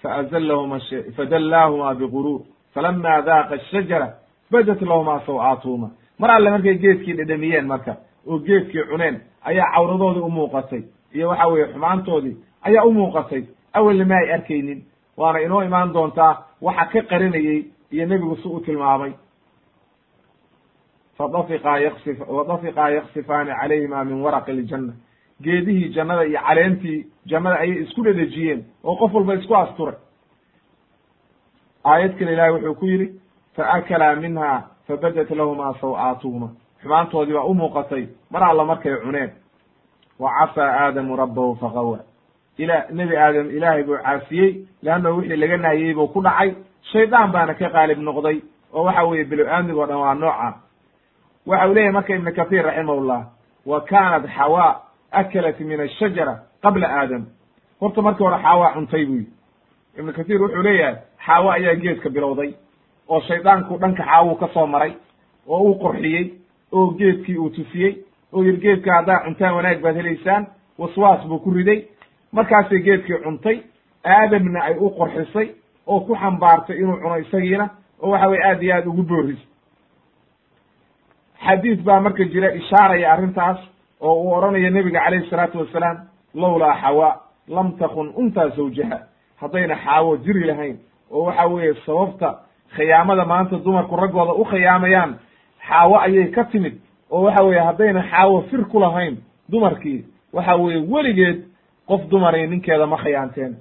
Faazlahuma 0.01 0.79
fadallaahuma 1.15 1.95
biguruur 1.95 2.41
falama 2.73 3.21
daaqa 3.21 3.55
ashajara 3.55 4.07
badat 4.51 4.81
lahuma 4.81 5.21
saw-aatuhuma 5.25 5.89
mar 6.19 6.31
alle 6.31 6.49
markay 6.49 6.77
geedkii 6.77 7.13
dhedhamiyeen 7.17 7.67
marka 7.67 7.95
oo 8.27 8.39
geedkii 8.39 8.83
cuneen 8.89 9.21
ayaa 9.43 9.71
cawradoodii 9.75 10.21
u 10.21 10.29
muuqatay 10.29 10.83
iyo 11.13 11.29
waxa 11.29 11.47
weeye 11.47 11.67
xumaantoodii 11.73 12.37
ayaa 12.61 12.83
u 12.85 12.91
muuqatay 12.93 13.43
awelna 13.73 14.05
ma 14.05 14.15
ay 14.15 14.33
arkaynin 14.33 14.83
waana 15.17 15.39
inoo 15.39 15.63
imaan 15.63 15.93
doontaa 15.93 16.33
waxa 16.61 16.85
ka 16.85 17.01
qarinayey 17.09 17.65
iyo 17.91 18.05
nebigu 18.05 18.35
si 18.35 18.47
u 18.47 18.59
tilmaamay. 18.59 19.13
Fadafiqaa 21.17 21.77
yaksif 21.79 22.17
wadafiqaa 22.27 22.89
yaksifaani 22.89 23.51
calayhima 23.61 24.03
min 24.05 24.21
waraqi 24.21 24.51
iljanna 24.51 24.93
geedihii 25.43 25.89
jannada 25.95 26.23
iyo 26.25 26.39
caleentii 26.47 27.05
jannada 27.25 27.59
ayay 27.59 27.81
isku 27.83 28.03
dhedejiyeen 28.03 28.65
oo 28.83 28.95
qof 28.95 29.13
walba 29.13 29.33
isku 29.33 29.55
asturay. 29.55 29.95
Aayad 31.85 32.17
kale 32.19 32.33
ilahi 32.33 32.51
wuxuu 32.51 32.75
ku 32.75 32.85
yidhi 32.85 33.07
faakalaa 33.55 34.15
minha 34.15 34.63
fabadat 34.87 35.29
lahumaa 35.29 35.73
saw-aatuhuma 35.81 36.49
xumaantoodii 36.81 37.33
baa 37.33 37.43
u 37.43 37.53
muuqatay 37.53 38.07
mar 38.31 38.43
alla 38.43 38.65
markay 38.65 38.95
cuneen 39.03 39.31
wa 40.19 40.29
casaa 40.39 40.71
aadamu 40.85 41.15
rabbahu 41.15 41.55
faqawa 41.55 41.99
ila 42.57 42.85
nebi 42.91 43.17
aadam 43.17 43.49
ilaahay 43.49 43.83
buu 43.83 43.97
caasiyey 44.03 44.51
leannahu 44.83 45.17
wixii 45.17 45.35
laga 45.35 45.57
nahyey 45.57 45.93
buu 45.93 46.07
ku 46.07 46.21
dhacay 46.21 46.53
shaydaan 46.91 47.31
baana 47.31 47.53
ka 47.53 47.69
qaalib 47.69 47.99
noqday 47.99 48.41
oo 48.73 48.83
waxa 48.83 49.03
weeye 49.03 49.23
bilo-aamig 49.25 49.77
o 49.77 49.85
dhan 49.85 49.97
waa 49.97 50.13
nooca 50.13 50.53
waxa 51.45 51.67
uu 51.67 51.73
leeyahay 51.73 51.91
marka 51.93 52.15
ibnu 52.15 52.31
kathiir 52.33 52.65
raximahullah 52.65 53.21
wa 53.65 53.81
kaanat 53.81 54.23
xawa 54.37 54.81
akalat 55.11 55.59
min 55.59 55.79
ashajara 55.81 56.39
qabla 56.63 56.87
aadam 56.99 57.25
horta 57.79 58.01
markii 58.01 58.23
hore 58.23 58.37
xaawa 58.43 58.73
cuntay 58.73 59.01
yidhi 59.01 59.27
ibnu 59.99 60.13
kathiir 60.13 60.41
wuxuu 60.41 60.61
leeyahay 60.63 60.95
xaawa 61.25 61.53
ayaa 61.53 61.75
geedka 61.75 62.09
bilowday 62.09 62.53
oo 63.09 63.21
shaydaanku 63.21 63.77
dhanka 63.77 64.03
xaawuu 64.03 64.35
ka 64.35 64.47
soo 64.53 64.67
maray 64.67 64.93
oo 65.47 65.59
uu 65.59 65.75
qurxiyey 65.83 66.33
oo 66.71 66.87
geedkii 66.99 67.37
uu 67.37 67.49
tusiyey 67.49 67.93
oo 68.33 68.43
yidhi 68.43 68.61
geedka 68.61 68.93
haddaa 68.95 69.19
cuntaan 69.25 69.55
wanaag 69.55 69.81
baad 69.81 69.95
helaysaan 69.95 70.47
waswaas 70.79 71.27
buu 71.27 71.39
ku 71.39 71.51
riday. 71.51 71.85
Markaasay 72.31 72.79
geedkii 72.79 73.17
cuntay 73.23 73.57
aadamna 74.03 74.59
ay 74.63 74.75
u 74.79 74.89
qurxisay 74.89 75.47
oo 75.87 75.99
ku 75.99 76.15
xambaartay 76.15 76.77
inuu 76.77 76.97
cuno 77.01 77.17
isagiina 77.17 77.69
oo 78.01 78.09
waxa 78.11 78.27
weye 78.29 78.43
aad 78.49 78.63
iyo 78.63 78.75
aad 78.75 78.87
ugu 78.87 79.03
boorisay 79.03 79.45
xadiis 81.45 81.79
baa 81.83 81.99
marka 81.99 82.23
jira 82.25 82.49
ishaaraya 82.55 83.13
arrintaas 83.13 83.57
oo 84.01 84.13
uu 84.23 84.33
odhanayo 84.33 84.69
nebiga 84.69 84.99
calayhi 85.05 85.29
salaatu 85.29 85.59
wasalaam 85.59 85.97
lowlaa 86.33 86.75
xawa 86.81 87.09
lam 87.47 87.71
takun 87.77 88.11
untaa 88.15 88.47
zawjaha 88.49 88.97
haddayna 89.41 89.75
xaawo 89.85 90.17
jiri 90.17 90.43
lahayn 90.47 90.77
oo 91.11 91.23
waxa 91.25 91.45
weeye 91.47 91.73
sababta 91.85 92.39
khiyaamada 92.75 93.25
maanta 93.25 93.55
dumarku 93.57 93.95
raggooda 93.95 94.33
u 94.33 94.43
khiyaamayaan 94.45 95.15
xaawo 95.67 95.99
ayay 95.99 96.31
ka 96.31 96.43
timid. 96.45 96.73
Oo 97.11 97.21
waxa 97.23 97.43
weeye 97.43 97.59
haddayna 97.61 98.01
xaawo 98.11 98.41
fir 98.49 98.65
ku 98.71 98.79
lahayn 98.79 99.17
dumarkii 99.49 100.05
waxa 100.33 100.55
weeye 100.55 100.81
weligeed 100.91 101.43
qof 101.87 102.01
dumari 102.09 102.47
ninkeeda 102.47 102.85
ma 102.87 102.97
khiyaanteen. 102.97 103.55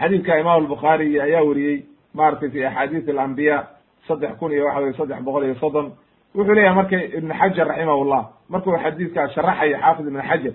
Xadiidka 0.00 0.38
imaam 0.40 0.62
albukhaari 0.62 1.20
ayaa 1.20 1.42
weriyey 1.44 1.84
maratay 2.14 2.50
fi 2.50 2.64
axaadiis 2.64 3.08
alambiya 3.08 3.66
saddex 4.08 4.36
kun 4.38 4.52
iyo 4.52 4.64
waxa 4.66 4.80
weye 4.80 4.92
saddex 4.92 5.20
boqol 5.22 5.44
iyo 5.44 5.54
soddon. 5.54 5.92
Wuxuu 6.34 6.54
leeyahay 6.54 6.74
marka 6.76 6.96
ibn 7.18 7.32
xajar 7.32 7.66
raximahullah 7.68 8.22
markuu 8.48 8.76
xadiidkaa 8.78 9.28
sharaxayo 9.34 9.76
xaafid 9.78 10.06
ibn 10.06 10.20
xajar 10.22 10.54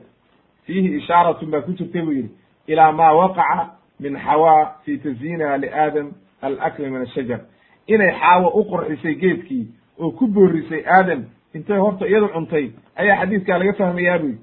fiihi 0.66 0.98
ishaaratun 0.98 1.52
baa 1.52 1.62
ku 1.62 1.72
jirtay 1.78 2.02
buu 2.02 2.12
yihi 2.12 2.30
ilaa 2.68 2.92
ma 2.92 3.12
waqaca 3.14 3.70
min 4.00 4.18
xawa 4.20 4.76
fi 4.86 4.98
tazyiniha 4.98 5.58
liaadam 5.58 6.12
alakli 6.42 6.90
min 6.90 7.02
ashajar 7.02 7.40
inay 7.88 8.12
xaawo 8.20 8.50
u 8.60 8.64
qurxisay 8.72 9.16
geedkii 9.16 9.68
oo 10.00 10.12
ku 10.12 10.28
boorisay 10.28 10.84
aadam 10.88 11.24
intay 11.54 11.78
horta 11.78 12.08
iyadu 12.08 12.28
cuntay 12.28 12.72
ayaa 12.96 13.20
xadiidkaa 13.22 13.58
laga 13.58 13.74
fahmayaa 13.74 14.20
buyi 14.20 14.38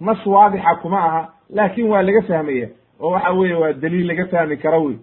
nas 0.00 0.26
waadixa 0.26 0.74
kuma 0.82 0.98
aha 0.98 1.22
laakin 1.50 1.88
waa 1.90 2.02
laga 2.02 2.22
fahmaya 2.22 2.68
oo 3.00 3.10
waxa 3.10 3.32
weeye 3.32 3.54
waa 3.54 3.72
daliil 3.72 4.06
laga 4.06 4.26
fahmi 4.26 4.56
karo 4.56 4.82
wey 4.84 4.96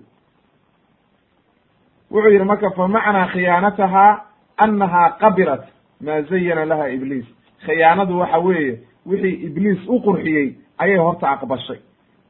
wuxuu 2.12 2.30
yidhi 2.32 2.46
marka 2.46 2.70
fa 2.72 2.88
macnaa 2.88 3.28
khiyaanatahaa 3.34 4.12
annahaa 4.58 5.10
qabilat 5.22 5.64
maa 6.02 6.22
zayana 6.22 6.66
laha 6.66 6.88
ibliis. 6.90 7.26
Khiyaanadu 7.66 8.20
waxa 8.20 8.38
weeye 8.40 8.80
wixii 9.06 9.34
ibliis 9.48 9.80
u 9.88 10.00
qurxiyey 10.06 10.56
ayay 10.78 10.98
horta 10.98 11.30
aqbashay. 11.30 11.80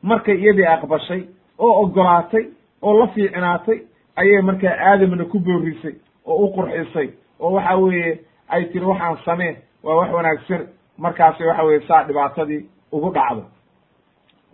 Markay 0.04 0.38
iyadii 0.38 0.66
aqbashay 0.76 1.22
oo 1.60 1.82
ogolaatay 1.84 2.46
oo 2.86 2.94
la 3.00 3.08
fiicinaatay 3.08 3.78
ayay 4.16 4.42
markaa 4.42 4.76
aadamna 4.90 5.26
ku 5.26 5.40
boorisay 5.40 5.96
oo 6.26 6.46
u 6.46 6.54
qurxisay. 6.56 7.08
Oo 7.40 7.52
waxa 7.56 7.76
weeye 7.78 8.20
ay 8.50 8.64
tiri 8.72 8.86
waxaan 8.86 9.18
samee 9.26 9.56
waa 9.84 9.96
wax 10.00 10.10
wanaagsan. 10.14 10.62
Markaasi 10.98 11.44
waxa 11.44 11.64
weye 11.64 11.80
saa 11.88 12.04
dhibaatadii 12.08 12.62
ugu 12.92 13.10
dhacdo. 13.14 13.44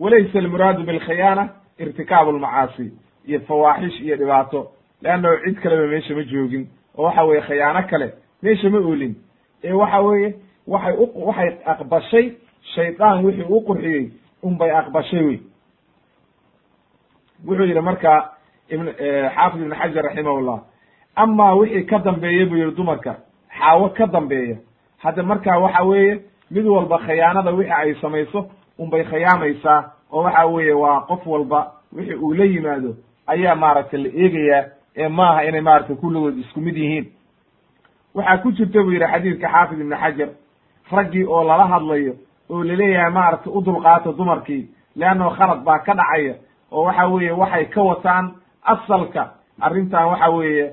Walaysa 0.00 0.38
almuraadu 0.38 0.82
bilkhiyaana 0.84 1.48
irtikaabu 1.78 2.32
lmacaasi 2.32 2.92
iyo 3.26 3.40
fawaaxish 3.40 4.00
iyo 4.00 4.16
dhibaato. 4.16 4.70
Leannahu 5.02 5.36
cid 5.44 5.60
kaleba 5.62 5.86
meesha 5.86 6.14
ma 6.14 6.22
joogin. 6.24 6.66
Oo 6.98 7.02
waxa 7.04 7.24
weye 7.24 7.40
khiyaano 7.42 7.82
kale 7.90 8.12
meesha 8.42 8.70
ma 8.70 8.78
oolin. 8.78 9.14
Ee 9.64 9.72
waxa 9.72 10.00
weeye 10.00 10.34
waxay 10.66 10.94
u 10.98 11.26
waxay 11.26 11.50
aqbashay 11.66 12.32
shaydaan 12.74 13.24
wixii 13.24 13.46
u 13.48 13.60
qurxiyey 13.66 14.10
unbay 14.42 14.70
aqbashay 14.70 15.22
wey 15.26 15.40
wuxuu 17.46 17.64
yidhi 17.66 17.80
marka 17.80 18.30
ibn 18.68 18.86
xaafid 19.34 19.60
ibn 19.62 19.74
xajar 19.74 20.04
raximahullah 20.04 20.58
amaa 21.16 21.54
wixii 21.54 21.84
ka 21.86 21.98
dambeeya 21.98 22.46
buu 22.46 22.56
yihi 22.56 22.70
dumarka 22.76 23.16
xaawo 23.58 23.88
ka 23.88 24.06
dambeeya. 24.06 24.56
Hadda 24.98 25.22
marka 25.22 25.58
waxa 25.58 25.82
weeye 25.84 26.20
mid 26.50 26.66
walba 26.66 26.98
khiyaanada 26.98 27.50
wixi 27.50 27.72
ay 27.72 27.94
samayso 28.00 28.48
unbay 28.78 29.04
khiyaamaysaa 29.04 29.84
oo 30.12 30.22
waxa 30.22 30.46
weeye 30.46 30.72
waa 30.72 31.00
qof 31.08 31.26
walba 31.26 31.72
wixi 31.92 32.14
uu 32.14 32.34
la 32.34 32.44
yimaado 32.44 32.96
ayaa 33.26 33.54
maaragtay 33.54 34.00
la 34.02 34.08
eegayaa 34.08 34.64
ee 34.96 35.08
maaha 35.08 35.44
inay 35.44 35.60
maaragtay 35.60 35.96
kulligood 35.96 36.38
isku 36.38 36.60
mid 36.60 36.76
yihiin. 36.76 37.06
Waxaa 38.14 38.38
ku 38.42 38.52
jirta 38.52 38.82
buu 38.82 38.92
yidhi 38.92 39.06
xadiidka 39.12 39.48
xaafid 39.48 39.80
ibni 39.80 39.96
xajar 39.96 40.28
raggii 40.92 41.24
oo 41.24 41.44
lala 41.44 41.66
hadlayo 41.66 42.14
oo 42.50 42.62
la 42.64 42.74
leeyahay 42.76 43.10
maaragtay 43.12 43.52
u 43.52 43.60
dulqaata 43.62 44.12
dumarkii 44.12 44.68
leanno 44.96 45.30
khalad 45.30 45.60
baa 45.64 45.78
ka 45.78 45.94
dhacaya 45.94 46.34
oo 46.72 46.82
waxa 46.84 47.06
weeye 47.08 47.32
waxay 47.32 47.64
ka 47.74 47.82
wataan 47.82 48.24
asalka. 48.72 49.22
Arrintan 49.60 50.06
waxa 50.12 50.30
weeye 50.30 50.66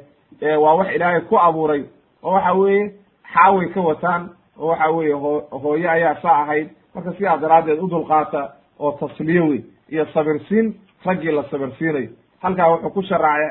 waa 0.63 0.75
wax 0.79 0.95
ilaahay 0.95 1.21
ku 1.29 1.35
abuuray 1.39 1.83
oo 2.23 2.33
waxa 2.33 2.53
weeye 2.53 2.93
xaaway 3.33 3.67
ka 3.73 3.81
wataan 3.81 4.29
oo 4.59 4.67
waxa 4.67 4.89
weeye 4.91 5.13
hoo 5.13 5.41
hooye 5.63 5.89
ayaa 5.89 6.15
saa 6.21 6.41
ahayd. 6.43 6.69
Marka 6.95 7.11
sidaa 7.13 7.37
daraaddeed 7.37 7.79
u 7.79 7.87
dulqaata 7.89 8.41
oo 8.79 8.91
tasliyo 8.99 9.47
wey 9.49 9.61
iyo 9.89 10.05
sabirsiin 10.13 10.73
raggii 11.05 11.31
la 11.31 11.43
sabirsiinayo 11.51 12.09
halkaa 12.41 12.67
wuxuu 12.71 12.89
ku 12.89 13.01
sharaacay 13.01 13.49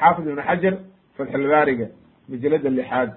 xaafid 0.00 0.26
ibnu 0.26 0.42
xajar 0.42 0.74
fatxulbaariga 1.16 1.86
majalada 2.28 2.70
lixaad 2.70 3.10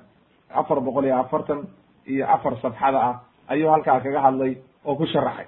afar 0.53 0.79
boqol 0.81 1.05
iyo 1.05 1.17
afartan 1.19 1.59
iyo 2.07 2.25
afar 2.35 2.53
safxada 2.61 2.99
ah 3.09 3.15
ayuu 3.47 3.69
halkaa 3.71 3.99
kaga 3.99 4.21
hadlay 4.21 4.53
oo 4.85 4.95
ku 4.95 5.05
sharaxay. 5.05 5.47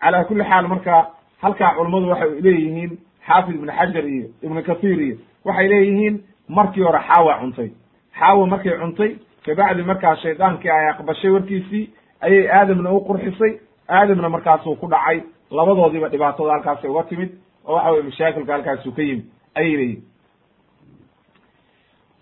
Calaa 0.00 0.24
kulli 0.24 0.44
xaal 0.44 0.66
marka 0.68 0.96
halkaa 1.42 1.74
culummadu 1.76 2.08
waxay 2.08 2.40
leeyihiin 2.40 2.98
xaafid 3.26 3.54
ibnu 3.54 3.72
xajar 3.72 4.04
iyo 4.08 4.26
ibnu 4.42 4.62
kathiir 4.62 5.00
iyo 5.06 5.16
waxay 5.44 5.68
leeyihiin 5.68 6.22
markii 6.48 6.82
hore 6.82 6.98
xaawa 7.08 7.38
cuntay. 7.40 7.70
Xaawa 8.18 8.46
markay 8.46 8.78
cuntay 8.78 9.10
kabacdi 9.46 9.82
markaa 9.82 10.16
shaydaankii 10.16 10.70
ay 10.70 10.88
aqbashay 10.90 11.30
warkiisii 11.30 11.90
ayay 12.20 12.48
aadamna 12.58 12.90
u 12.92 13.00
qurxisay 13.08 13.52
aadamna 13.88 14.28
markaasuu 14.28 14.76
ku 14.76 14.86
dhacay. 14.86 15.20
Labadoodiiba 15.50 16.08
dhibaatada 16.08 16.50
halkaasay 16.52 16.90
uga 16.90 17.02
timid 17.02 17.30
oo 17.66 17.74
waxa 17.74 17.90
weye 17.90 18.02
mashaakilka 18.02 18.52
halkaasuu 18.52 18.92
ka 18.92 19.02
yimid 19.02 19.24
ayay 19.54 19.76
leeyihiin 19.76 20.02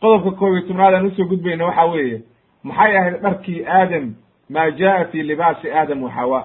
qodobka 0.01 0.31
koob 0.39 0.53
iyo 0.55 0.63
tobnaad 0.69 0.95
aan 0.95 1.07
u 1.07 1.11
soo 1.11 1.25
gudbayna 1.25 1.65
waxa 1.67 1.85
weeye 1.85 2.23
maxay 2.63 2.97
ahayd 2.97 3.21
dharkii 3.23 3.65
aadam 3.67 4.15
maa 4.49 4.71
jaa 4.71 5.05
fi 5.05 5.23
libaasi 5.23 5.71
aadam 5.71 6.03
wa 6.03 6.11
xawa 6.11 6.41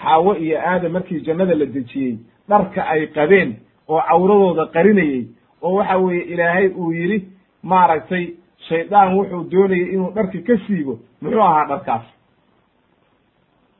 xaawo 0.00 0.36
iyo 0.36 0.58
aadam 0.60 0.92
markii 0.92 1.20
jannada 1.20 1.54
la 1.54 1.66
dejiyey 1.66 2.18
dharka 2.48 2.82
ay 2.88 3.06
qabeen 3.06 3.56
oo 3.88 4.00
cawradooda 4.08 4.66
qarinayey 4.66 5.26
oo 5.62 5.74
waxa 5.74 5.96
weeye 5.98 6.22
ilaahay 6.32 6.68
uu 6.68 6.92
yidhi 6.92 7.28
maaragtay 7.62 8.24
shaydaan 8.68 9.14
wuxuu 9.18 9.44
doonayay 9.50 9.92
inuu 9.94 10.10
dharki 10.14 10.42
ka 10.42 10.54
siibo 10.66 10.98
muxuu 11.22 11.42
ahaa 11.42 11.66
dharkaas. 11.68 12.02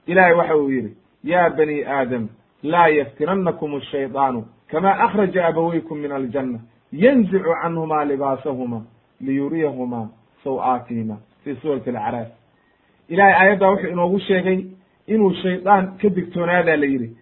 Ilahay 0.07 0.33
waxa 0.35 0.57
uu 0.57 0.71
yidhi 0.71 0.97
ya 1.25 1.51
bani 1.51 1.85
aadam 1.85 2.29
laa 2.63 2.89
yaftinannakum 2.89 3.75
ashaydaanu 3.75 4.45
kama 4.71 4.91
akhraja 5.05 5.47
abawaykum 5.47 5.99
min 5.99 6.13
aljanna 6.13 6.59
yanzicu 6.93 7.55
canhuma 7.63 8.05
libaasahuma 8.05 8.83
liyuriyahuma 9.21 10.09
saw-aatihima 10.45 11.17
fi 11.45 11.55
suurati 11.63 11.91
alcaraaf 11.91 12.29
ilahay 13.09 13.35
aayaddaa 13.35 13.71
wuxuu 13.71 13.89
inoogu 13.91 14.19
sheegay 14.21 14.59
inuu 15.07 15.35
shaydaan 15.43 15.97
ka 16.03 16.09
digtoonaadaa 16.09 16.77
la 16.77 16.87
yidhi. 16.87 17.17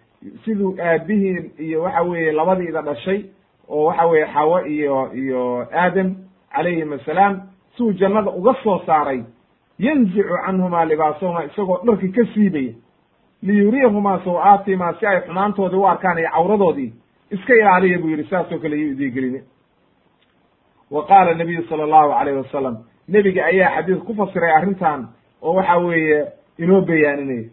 Siduu 0.45 0.75
aabihiin 0.79 1.51
iyo 1.59 1.81
waxa 1.83 2.01
weeye 2.01 2.31
labadiida 2.31 2.81
dhashay 2.81 3.25
oo 3.69 3.85
waxa 3.85 4.05
weeye 4.05 4.25
xawa 4.33 4.67
iyo 4.67 5.13
iyo 5.13 5.67
aadam 5.73 6.15
calayhim 6.55 6.93
assalaam 6.93 7.41
siduu 7.77 7.93
jannada 7.93 8.31
uga 8.31 8.53
soo 8.63 8.79
saaray 8.85 9.23
yanzicu 9.79 10.35
canhumaa 10.45 10.85
libaasahuma 10.85 11.43
isagoo 11.43 11.79
dharki 11.85 12.09
ka 12.09 12.25
siibaya 12.33 12.73
liyuriyahumaa 13.43 14.19
saw-aatihimaa 14.25 14.93
si 14.99 15.05
ay 15.05 15.19
xumaantoodii 15.21 15.77
u 15.79 15.85
arkaan 15.87 16.17
iyo 16.19 16.29
cawradoodii 16.35 16.93
iska 17.31 17.53
ilaaliya 17.53 17.99
buu 17.99 18.09
yidhi 18.09 18.23
saasoo 18.29 18.59
kale 18.59 18.75
iyo 18.77 18.91
idiigeline 18.91 19.41
wa 20.91 21.05
qaala 21.07 21.33
nabiyu 21.33 21.63
sala 21.69 21.83
allahu 21.83 22.11
alayh 22.11 22.37
wasalam 22.37 22.77
nebiga 23.07 23.45
ayaa 23.45 23.75
xadiis 23.75 24.03
ku 24.05 24.13
fasiray 24.15 24.51
arrintan 24.57 25.07
oo 25.41 25.53
waxa 25.53 25.77
weeye 25.77 26.25
inoo 26.59 26.81
bayaaninaya 26.81 27.49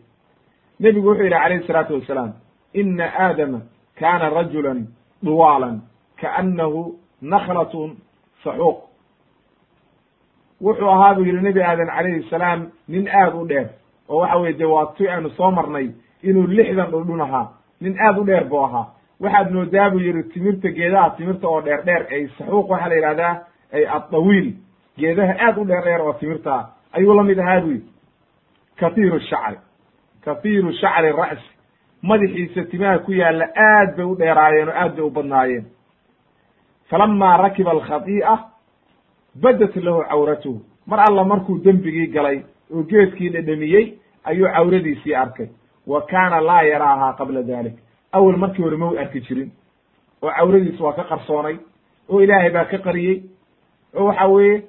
nebigu 0.81 1.09
wuxuu 1.09 1.23
yidhi 1.25 1.35
calayhi 1.39 1.65
isalaatu 1.65 1.95
wasalaam 1.95 2.33
ina 2.75 3.05
aadama 3.25 3.61
kaana 4.01 4.31
rajulan 4.31 4.87
duwaalan 5.25 5.81
kaannahu 6.21 6.95
naklatun 7.23 7.97
saxuuq. 8.45 8.79
Wuxuu 10.63 10.89
ahaa 10.91 11.15
buu 11.15 11.25
yidhi 11.25 11.41
nebi 11.43 11.63
aadan 11.63 11.87
calayhi 11.97 12.23
salaam 12.31 12.61
nin 12.89 13.09
aad 13.09 13.35
u 13.35 13.47
dheer 13.49 13.69
oo 14.09 14.19
waxa 14.21 14.37
weye 14.39 14.53
dee 14.59 14.65
waa 14.67 14.87
ti 14.97 15.09
aynu 15.09 15.31
soo 15.31 15.51
marnay 15.51 15.91
inuu 16.23 16.47
lixdan 16.47 16.91
dhundhun 16.91 17.21
ahaa 17.21 17.49
nin 17.81 17.99
aad 18.01 18.19
u 18.19 18.25
dheer 18.25 18.45
buu 18.45 18.65
ahaa. 18.65 18.87
Waxaad 19.21 19.51
moodaa 19.53 19.91
buu 19.91 19.99
yidhi 20.01 20.23
timirta 20.33 20.69
geedaha 20.71 21.11
timirta 21.11 21.49
oo 21.49 21.61
dheer 21.61 21.83
dheer 21.85 22.07
ay 22.13 22.29
saxuuq 22.39 22.71
waxaa 22.71 22.89
la 22.89 22.95
yidhahdaa 22.95 23.35
ay 23.73 23.85
addawiil 23.87 24.49
geedaha 24.99 25.33
aad 25.47 25.59
u 25.59 25.65
dheer 25.65 25.85
dheer 25.85 26.01
oo 26.03 26.13
timirta 26.13 26.69
ayuu 26.93 27.15
la 27.15 27.23
mid 27.23 27.39
ahaa 27.39 27.61
buu 27.61 27.71
yidhi. 27.71 27.91
Kathiiru 28.81 29.21
shacri 29.21 29.59
kathiiru 30.25 30.73
shacri 30.73 31.13
ra'si 31.13 31.49
madaxiisa 32.03 32.65
timaha 32.71 32.99
ku 32.99 33.13
yaalla 33.13 33.47
aad 33.57 33.97
bay 33.97 34.05
u 34.07 34.15
dheeraayeen 34.17 34.69
oo 34.69 34.75
aad 34.75 34.97
bay 34.97 35.05
u 35.05 35.11
badnaayeen. 35.11 35.65
Falamaa 36.91 37.37
rakiba 37.37 37.71
alkhadii'a 37.71 38.39
badat 39.43 39.77
lahu 39.77 40.05
cawratuhu 40.09 40.63
mar 40.87 41.01
alla 41.01 41.25
markuu 41.25 41.59
dembigii 41.65 42.07
galay 42.07 42.43
oo 42.75 42.83
geedkii 42.83 43.29
dhedhamiyey 43.31 43.99
ayuu 44.25 44.49
cawradiisii 44.55 45.15
arkay. 45.15 45.49
Wa 45.87 46.03
kaana 46.03 46.41
laa 46.41 46.63
yaraahaa 46.63 47.13
qabla 47.13 47.43
dalik 47.43 47.77
awel 48.13 48.37
markii 48.37 48.63
hore 48.63 48.77
ma 48.77 48.91
u 48.91 48.99
arki 48.99 49.21
jirin. 49.21 49.51
Oo 50.23 50.31
cawradiis 50.31 50.81
waa 50.81 50.93
ka 50.93 51.05
qarsoonay 51.05 51.57
oo 52.09 52.21
ilaahay 52.21 52.51
baa 52.51 52.65
ka 52.65 52.79
qariyey. 52.79 53.23
Oo 53.95 54.05
waxa 54.07 54.27
weeye 54.29 54.63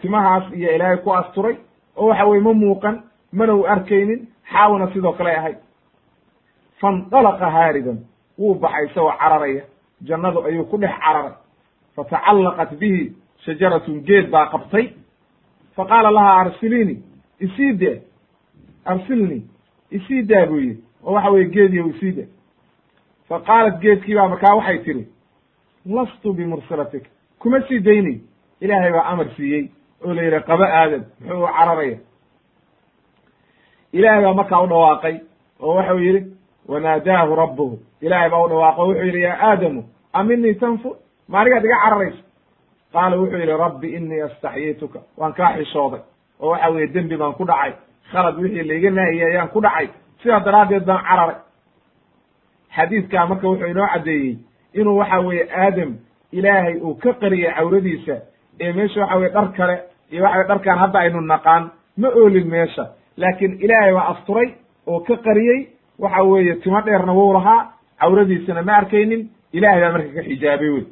timahaas 0.00 0.52
iyo 0.54 0.74
ilaahay 0.74 0.96
ku 0.96 1.10
asturay. 1.12 1.56
Oo 1.96 2.06
waxa 2.08 2.26
weye 2.26 2.40
ma 2.42 2.52
muuqan 2.54 3.02
mana 3.32 3.54
u 3.54 3.64
arkaynin 3.66 4.26
xaawna 4.52 4.92
sidoo 4.92 5.12
kale 5.12 5.36
ahayd 5.36 5.56
faindalaqa 6.80 7.50
haariban 7.50 7.98
wuu 8.38 8.54
baxay 8.54 8.86
isagoo 8.86 9.12
cararaya. 9.20 9.62
Jannadu 10.02 10.44
ayuu 10.44 10.64
ku 10.64 10.78
dhex 10.78 10.90
cararay. 11.04 11.32
Fatacallaqat 11.96 12.70
bihi 12.80 13.12
shajaratun 13.44 14.00
geed 14.04 14.30
baa 14.30 14.46
qabtay. 14.50 14.94
Fa 15.76 15.84
qaala 15.84 16.10
lahaa 16.10 16.40
arsilini 16.40 17.02
isii 17.40 17.72
de 17.72 18.02
arsilni 18.84 19.42
isii 19.90 20.22
daa 20.22 20.46
buu 20.46 20.58
yidhi 20.60 20.82
oo 21.04 21.12
waxa 21.14 21.30
weye 21.30 21.44
geediyo 21.44 21.86
isii 21.86 22.12
da 22.12 22.22
fa 23.28 23.40
qaalat 23.40 23.80
geedkii 23.80 24.14
baa 24.14 24.28
markaa 24.28 24.54
waxay 24.56 24.78
tihi 24.78 25.06
lastu 25.86 26.32
bimursilatik 26.32 27.04
kuma 27.38 27.60
sii 27.68 27.80
daynay 27.80 28.18
ilaahay 28.60 28.92
baa 28.92 29.04
amar 29.12 29.26
siiyey. 29.36 29.70
Oo 30.04 30.14
la 30.14 30.22
yidhi 30.22 30.40
qaba 30.46 30.66
aadam 30.66 31.02
muxuu 31.20 31.44
u 31.44 31.46
cararaya 31.46 31.98
ilaahay 33.92 34.22
baa 34.24 34.34
markaa 34.34 34.60
u 34.62 34.66
dhawaaqay 34.66 35.16
oo 35.60 35.74
waxau 35.76 35.98
yidhi 35.98 36.22
wanaadaahu 36.68 37.34
rabbuhu. 37.36 37.78
Ilaahay 38.00 38.30
baa 38.30 38.42
u 38.44 38.48
dhawaaqo 38.48 38.82
wuxuu 38.88 39.04
yidhi 39.06 39.22
yaa 39.22 39.38
aadamu 39.50 39.84
aminii 40.12 40.54
tanfur 40.54 40.94
ma 41.28 41.40
anigaad 41.40 41.64
iga 41.64 41.78
cararaysa 41.84 42.22
qaala 42.92 43.16
wuxuu 43.16 43.38
yidhi 43.38 43.56
rabbi 43.64 43.88
inii 43.96 44.20
astaxyituka 44.20 45.00
waan 45.18 45.32
kaa 45.32 45.52
xishooday 45.56 46.00
oo 46.40 46.50
waxa 46.50 46.70
weeye 46.70 46.86
dembi 46.94 47.16
baan 47.16 47.32
ku 47.34 47.44
dhacay 47.44 47.72
khalad 48.12 48.36
wixii 48.42 48.62
laiga 48.70 48.90
naahiyey 48.90 49.26
ayaan 49.30 49.48
ku 49.48 49.60
dhacay 49.60 49.88
sidaa 50.22 50.40
daraaddeed 50.40 50.84
baan 50.86 51.04
cararay. 51.08 51.36
Xadiidkaa 52.76 53.26
marka 53.26 53.48
wuxuu 53.48 53.66
inoo 53.70 53.86
caddeeyey 53.92 54.38
inuu 54.74 54.96
waxa 54.98 55.18
weeye 55.20 55.44
aadam 55.62 55.90
ilaahay 56.32 56.76
uu 56.80 56.94
ka 57.02 57.12
qariyay 57.20 57.54
cawradiisa 57.58 58.16
ee 58.60 58.72
meesha 58.72 59.00
waxa 59.00 59.16
weye 59.18 59.30
dhar 59.34 59.48
kale 59.56 59.76
iyo 60.12 60.22
waxa 60.24 60.36
weye 60.38 60.48
dharkaan 60.48 60.78
hadda 60.78 60.98
aynu 61.00 61.20
naqaan 61.20 61.70
ma 61.96 62.08
oolin 62.08 62.46
meesha 62.48 62.84
laakiin 63.22 63.52
ilaahay 63.64 63.92
baa 63.94 64.08
asturay 64.12 64.48
oo 64.86 65.00
ka 65.00 65.16
qariyey. 65.26 65.60
Waxa 65.98 66.22
weeye 66.30 66.54
timo 66.62 66.80
dheerna 66.86 67.12
wou 67.12 67.32
lahaa. 67.32 67.72
Cawradiisana 68.00 68.62
ma 68.62 68.72
arkaynin. 68.80 69.22
Ilahay 69.52 69.80
baa 69.80 69.92
marka 69.92 70.10
ka 70.16 70.22
xijaabay 70.28 70.70
wey 70.74 70.84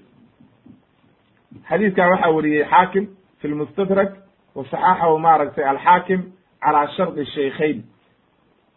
xadiidkaa 1.68 2.08
waxaa 2.12 2.30
weriyey 2.36 2.64
xaakim 2.72 3.04
fi 3.40 3.48
lmustadrak 3.48 4.10
wa 4.54 4.64
saxaxahu 4.70 5.18
maaragtay 5.18 5.64
alxaakim 5.64 6.20
calaa 6.64 6.86
shardi 6.96 7.24
shaykhayn. 7.34 7.78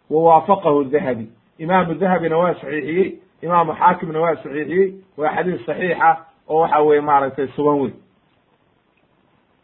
Wa 0.09 0.19
waafaqahu 0.27 0.83
dahabi 0.91 1.25
imaamu 1.59 1.93
dahabina 2.01 2.37
waa 2.37 2.53
saxiixiyey. 2.53 3.19
Imaamu 3.41 3.73
xaakimna 3.79 4.19
waa 4.19 4.35
saxiixiyey. 4.35 4.87
Waa 5.17 5.35
xadiis 5.35 5.65
saxiixa 5.65 6.09
oo 6.49 6.59
waxa 6.61 6.79
weye 6.87 7.01
maaragtay 7.01 7.47
sugan 7.55 7.79
wey 7.81 7.91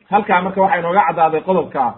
halkaa 0.10 0.42
marka 0.42 0.62
waxaa 0.62 0.80
inooga 0.80 1.04
caddaaday 1.08 1.42
qodobkaa 1.42 1.92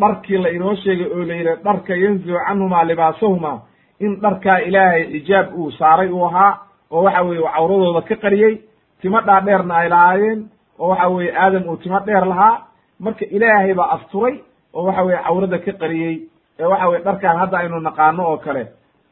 dharkii 0.00 0.38
la 0.38 0.48
inoo 0.50 0.74
sheegay 0.74 1.06
oo 1.12 1.24
la 1.24 1.34
yidhi 1.34 1.54
dharka 1.64 1.94
yanzicu 1.96 2.38
canhumaa 2.46 2.84
libaasahuma. 2.84 3.52
In 4.00 4.20
dharkaa 4.22 4.58
ilaahay 4.68 5.04
xijaab 5.12 5.54
uu 5.58 5.70
saaray 5.78 6.08
uu 6.10 6.24
ahaa 6.26 6.58
oo 6.90 7.02
waxa 7.02 7.22
weye 7.22 7.42
cawradooda 7.42 8.02
ka 8.08 8.16
qariyey 8.16 8.54
timo 9.02 9.20
dhaadheerna 9.20 9.74
ay 9.76 9.88
lahaayeen 9.88 10.40
oo 10.78 10.88
waxa 10.88 11.08
weye 11.08 11.30
aadam 11.36 11.68
uu 11.68 11.76
timo 11.76 12.00
dheer 12.06 12.24
lahaa 12.26 12.62
marka 13.00 13.24
ilaahay 13.30 13.74
baa 13.74 13.90
asturay 13.96 14.34
oo 14.74 14.84
waxa 14.86 15.02
weye 15.02 15.18
cawrada 15.26 15.58
ka 15.58 15.72
qariyey. 15.72 16.14
Ee 16.60 16.64
waxa 16.64 16.88
weye 16.88 17.02
dharkaan 17.04 17.36
hadda 17.38 17.58
aynu 17.58 17.80
naqaano 17.80 18.22
oo 18.30 18.36
kale. 18.38 18.62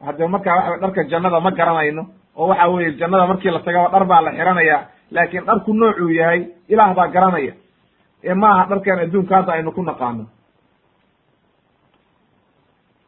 Haddee 0.05 0.27
markaa 0.27 0.55
waxa 0.55 0.69
weye 0.71 0.81
dharka 0.81 1.03
jannada 1.11 1.39
ma 1.39 1.51
garanayno 1.51 2.03
oo 2.37 2.47
waxa 2.47 2.67
weye 2.67 2.91
jannada 2.99 3.27
markii 3.27 3.49
la 3.51 3.59
tagaba 3.59 3.89
dhar 3.93 4.05
baa 4.05 4.21
la 4.21 4.31
xiranaya 4.31 4.77
laakiin 5.11 5.45
dharku 5.45 5.73
noocuu 5.73 6.09
yahay 6.09 6.41
ilaah 6.69 6.93
baa 6.95 7.07
garanaya. 7.07 7.53
Ee 8.23 8.33
ma 8.33 8.47
aha 8.53 8.65
dharkan 8.69 8.99
adduunka 8.99 9.35
hadda 9.35 9.53
aynu 9.53 9.71
ku 9.71 9.83
naqaano 9.83 10.23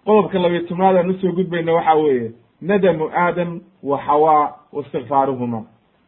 qodobka 0.06 0.40
labiy 0.40 0.62
tobnaad 0.68 0.98
aan 0.98 1.10
u 1.10 1.14
soo 1.22 1.32
gudbayno 1.32 1.76
waxa 1.76 1.94
weeye 1.96 2.32
nadamu 2.62 3.10
aadam 3.14 3.62
wa 3.84 3.98
xawaa 4.06 4.54
wa 4.74 4.82
istikfaaruhuma 4.84 5.64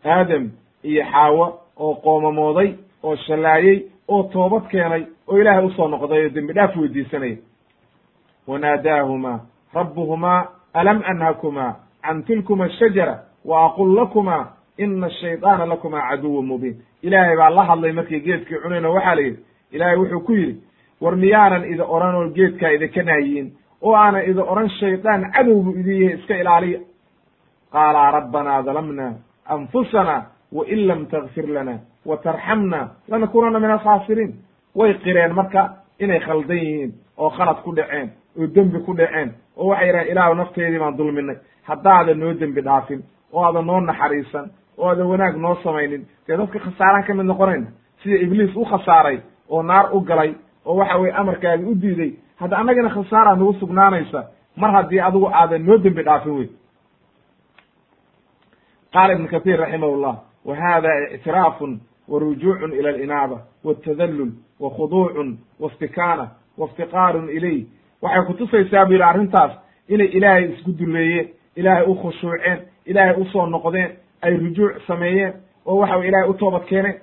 aadam 0.05 0.51
iyo 0.83 1.03
xaawo 1.11 1.59
oo 1.77 1.95
qoomamooday 1.95 2.69
oo 3.03 3.15
shallaayey 3.15 3.85
oo 4.07 4.23
toobad 4.23 4.67
keenay 4.71 5.03
oo 5.27 5.37
ilaahay 5.37 5.65
u 5.65 5.71
soo 5.71 5.87
noqday 5.87 6.23
oo 6.25 6.29
dembi 6.29 6.53
dhaaf 6.53 6.75
weydiisanaya 6.77 7.37
wanaadaahuma 8.47 9.39
rabbuhumaa 9.73 10.47
alam 10.73 11.01
anhakuma 11.05 11.75
can 12.01 12.23
tilkuma 12.23 12.65
ashajara 12.65 13.23
wa 13.45 13.65
aqul 13.65 13.95
lakuma 13.95 14.47
ina 14.77 15.07
ashayطaana 15.07 15.65
lakuma 15.65 16.01
caduwun 16.09 16.45
mubiin. 16.45 16.81
Ilaahay 17.01 17.37
baa 17.37 17.49
la 17.49 17.63
hadlay 17.63 17.91
markii 17.91 18.19
geedkii 18.19 18.55
cunayn 18.63 18.85
oo 18.85 18.93
waxaa 18.93 19.15
la 19.15 19.21
yidhi 19.21 19.39
ilaahay 19.71 19.97
wuxuu 19.97 20.19
ku 20.19 20.33
yidhi 20.33 20.61
war 21.01 21.15
miyaanan 21.15 21.65
idi 21.65 21.81
odhan 21.81 22.15
oo 22.15 22.29
geedkaa 22.29 22.69
idinka 22.71 23.03
naayiin 23.03 23.51
oo 23.81 23.93
aanan 23.95 24.23
idi 24.29 24.39
odhan 24.51 24.69
shaydaan 24.79 25.31
cadow 25.33 25.61
buu 25.63 25.73
idin 25.79 26.01
yahay 26.01 26.17
iska 26.19 26.35
ilaaliya. 26.41 26.79
Qaala 27.73 28.11
rabbanaa 28.11 28.61
dalamna 28.65 29.13
anfusana 29.45 30.15
wain 30.51 30.87
lam 30.87 31.05
takfir 31.07 31.47
lana 31.47 31.79
wa 32.05 32.17
tarxamna 32.17 32.89
lanakunana 33.07 33.59
min 33.59 33.71
alkhaasiriin 33.71 34.31
way 34.75 34.93
qireen 35.03 35.33
marka 35.33 35.61
inay 35.99 36.19
khaldan 36.19 36.57
yihiin 36.57 36.91
oo 37.17 37.29
khalad 37.29 37.57
ku 37.63 37.71
dhaceen 37.75 38.09
oo 38.39 38.47
dembi 38.55 38.79
ku 38.85 38.93
dhaceen 38.93 39.29
oo 39.57 39.67
waxay 39.69 39.87
yidhahen 39.87 40.07
ilaahu 40.11 40.33
nafteedii 40.35 40.79
baan 40.79 40.97
dulminay. 40.97 41.37
Haddaadan 41.63 42.19
noo 42.19 42.33
dembi 42.39 42.61
dhaafin 42.61 43.01
oo 43.33 43.43
aadan 43.45 43.65
noo 43.65 43.79
naxariisan 43.79 44.45
oo 44.77 44.87
aadan 44.89 45.07
wanaag 45.07 45.35
noo 45.37 45.55
samaynin 45.63 46.03
dee 46.27 46.37
dadka 46.37 46.59
khasaaraan 46.59 47.03
ka 47.07 47.13
mid 47.13 47.25
noqonayna 47.25 47.67
sida 48.03 48.15
ibliis 48.25 48.55
u 48.55 48.65
khasaaray 48.65 49.17
oo 49.49 49.63
naar 49.63 49.85
u 49.95 49.99
galay 50.01 50.35
oo 50.65 50.75
waxa 50.75 50.97
weye 50.99 51.13
amarkaagi 51.13 51.65
u 51.65 51.75
diiday 51.75 52.11
hadda 52.41 52.57
annagana 52.57 52.89
khasaaraa 52.89 53.35
nagu 53.35 53.53
sugnaanaysa 53.59 54.21
mar 54.57 54.71
haddii 54.71 54.99
adigu 54.99 55.27
aadan 55.33 55.65
noo 55.65 55.77
dembi 55.77 56.03
dhaafin 56.03 56.33
wey 56.37 56.49
qaala 58.93 59.13
ibn 59.13 59.27
kathir 59.27 59.59
raximah 59.59 59.89
llah 60.03 60.15
wa 60.45 60.55
hada 60.55 60.89
ictiraafun 61.15 61.79
wa 62.07 62.19
rujuucun 62.19 62.73
ila 62.73 62.89
alinaaba 62.89 63.37
waltadallul 63.63 64.31
wa 64.59 64.69
khuduucun 64.69 65.37
waistikaana 65.59 66.29
waiftiqaarun 66.57 67.29
ilayh. 67.29 67.65
Waxay 68.01 68.25
kutusaysaa 68.25 68.85
bu 68.85 68.91
yidhi 68.93 69.03
arrintaas 69.03 69.51
inay 69.87 70.07
ilaahay 70.07 70.51
isku 70.51 70.71
duleeyeen 70.71 71.27
ilaahay 71.55 71.85
u 71.85 71.95
khushuuceen 71.95 72.59
ilaahay 72.85 73.15
u 73.21 73.25
soo 73.25 73.45
noqdeen 73.45 73.91
ay 74.21 74.37
rujuuc 74.37 74.81
sameeyeen 74.87 75.33
oo 75.65 75.75
waxa 75.77 75.97
way 75.97 76.07
ilahay 76.07 76.29
u 76.29 76.33
toobad 76.33 76.65
keeneen 76.65 76.95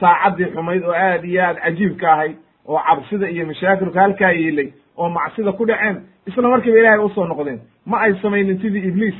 saacaddii 0.00 0.52
xumayd 0.54 0.82
oo 0.84 0.92
aad 0.92 1.24
iyo 1.24 1.42
aad 1.44 1.56
cajiibka 1.64 2.12
ahayd 2.12 2.36
oo 2.68 2.78
cabsida 2.86 3.28
iyo 3.30 3.46
mashaakilka 3.46 4.00
halkaa 4.00 4.30
yeelay 4.32 4.72
oo 4.96 5.08
macsida 5.08 5.52
ku 5.52 5.66
dhaceen 5.66 5.96
isla 6.26 6.48
markiiba 6.48 6.78
ilaahay 6.78 7.04
u 7.04 7.08
soo 7.08 7.24
noqdeen. 7.26 7.60
Ma 7.86 8.00
ay 8.00 8.14
samaynin 8.22 8.58
sidii 8.60 8.88
ibliis 8.88 9.14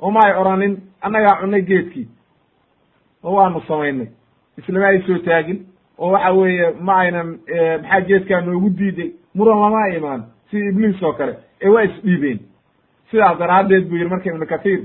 oo 0.00 0.10
ma 0.10 0.20
ay 0.26 0.32
oranin 0.40 0.76
annagaa 1.02 1.40
cunnay 1.40 1.62
geedkii. 1.62 2.08
Oo 3.24 3.34
waanu 3.34 3.60
samaynay. 3.68 4.06
Islama 4.58 4.86
ay 4.86 5.02
soo 5.06 5.18
taagin 5.18 5.66
oo 5.98 6.10
waxa 6.12 6.32
weeye 6.32 6.70
ma 6.80 6.94
aynan 7.00 7.38
maxaa 7.82 8.00
geedkaa 8.00 8.40
noogu 8.40 8.70
diiday 8.78 9.10
muran 9.34 9.60
lama 9.60 9.88
imaan 9.96 10.22
sidii 10.50 10.68
ibliis 10.68 11.02
oo 11.02 11.12
kale. 11.12 11.34
Ee 11.60 11.68
waa 11.68 11.82
isdhiibeen 11.82 12.38
sidaas 13.10 13.38
daraaddeed 13.38 13.88
buu 13.88 13.96
yidhi 13.96 14.10
marka 14.10 14.30
ibnu 14.30 14.46
kathiir 14.46 14.80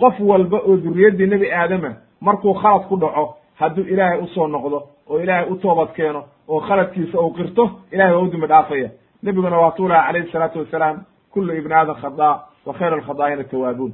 qof 0.00 0.20
walba 0.20 0.58
oo 0.58 0.76
duriyaddii 0.76 1.26
nebi 1.26 1.52
aadama 1.52 1.90
markuu 2.20 2.54
khalad 2.54 2.88
ku 2.88 2.96
dhaco 2.96 3.36
hadduu 3.60 3.84
ilaahay 3.84 4.18
u 4.20 4.26
soo 4.26 4.46
noqdo 4.48 4.78
oo 5.10 5.18
ilaahay 5.20 5.46
u 5.52 5.56
toobad 5.56 5.92
keeno 5.96 6.24
oo 6.48 6.60
khaladkiisa 6.60 7.20
uu 7.20 7.30
qirto 7.34 7.70
ilahay 7.92 8.12
waa 8.14 8.22
u 8.22 8.30
dembi 8.30 8.46
dhaafaya 8.46 8.90
nebiguna 9.22 9.58
waa 9.58 9.70
tuulaha 9.70 10.06
calayhi 10.06 10.32
salaatu 10.32 10.58
wasalaam 10.58 10.96
kullu 11.32 11.52
ibni 11.54 11.74
aadam 11.74 11.96
khadaa 12.02 12.34
wa 12.66 12.74
khayru 12.74 12.96
alkhadaa'ina 12.96 13.44
tawaabuun. 13.44 13.92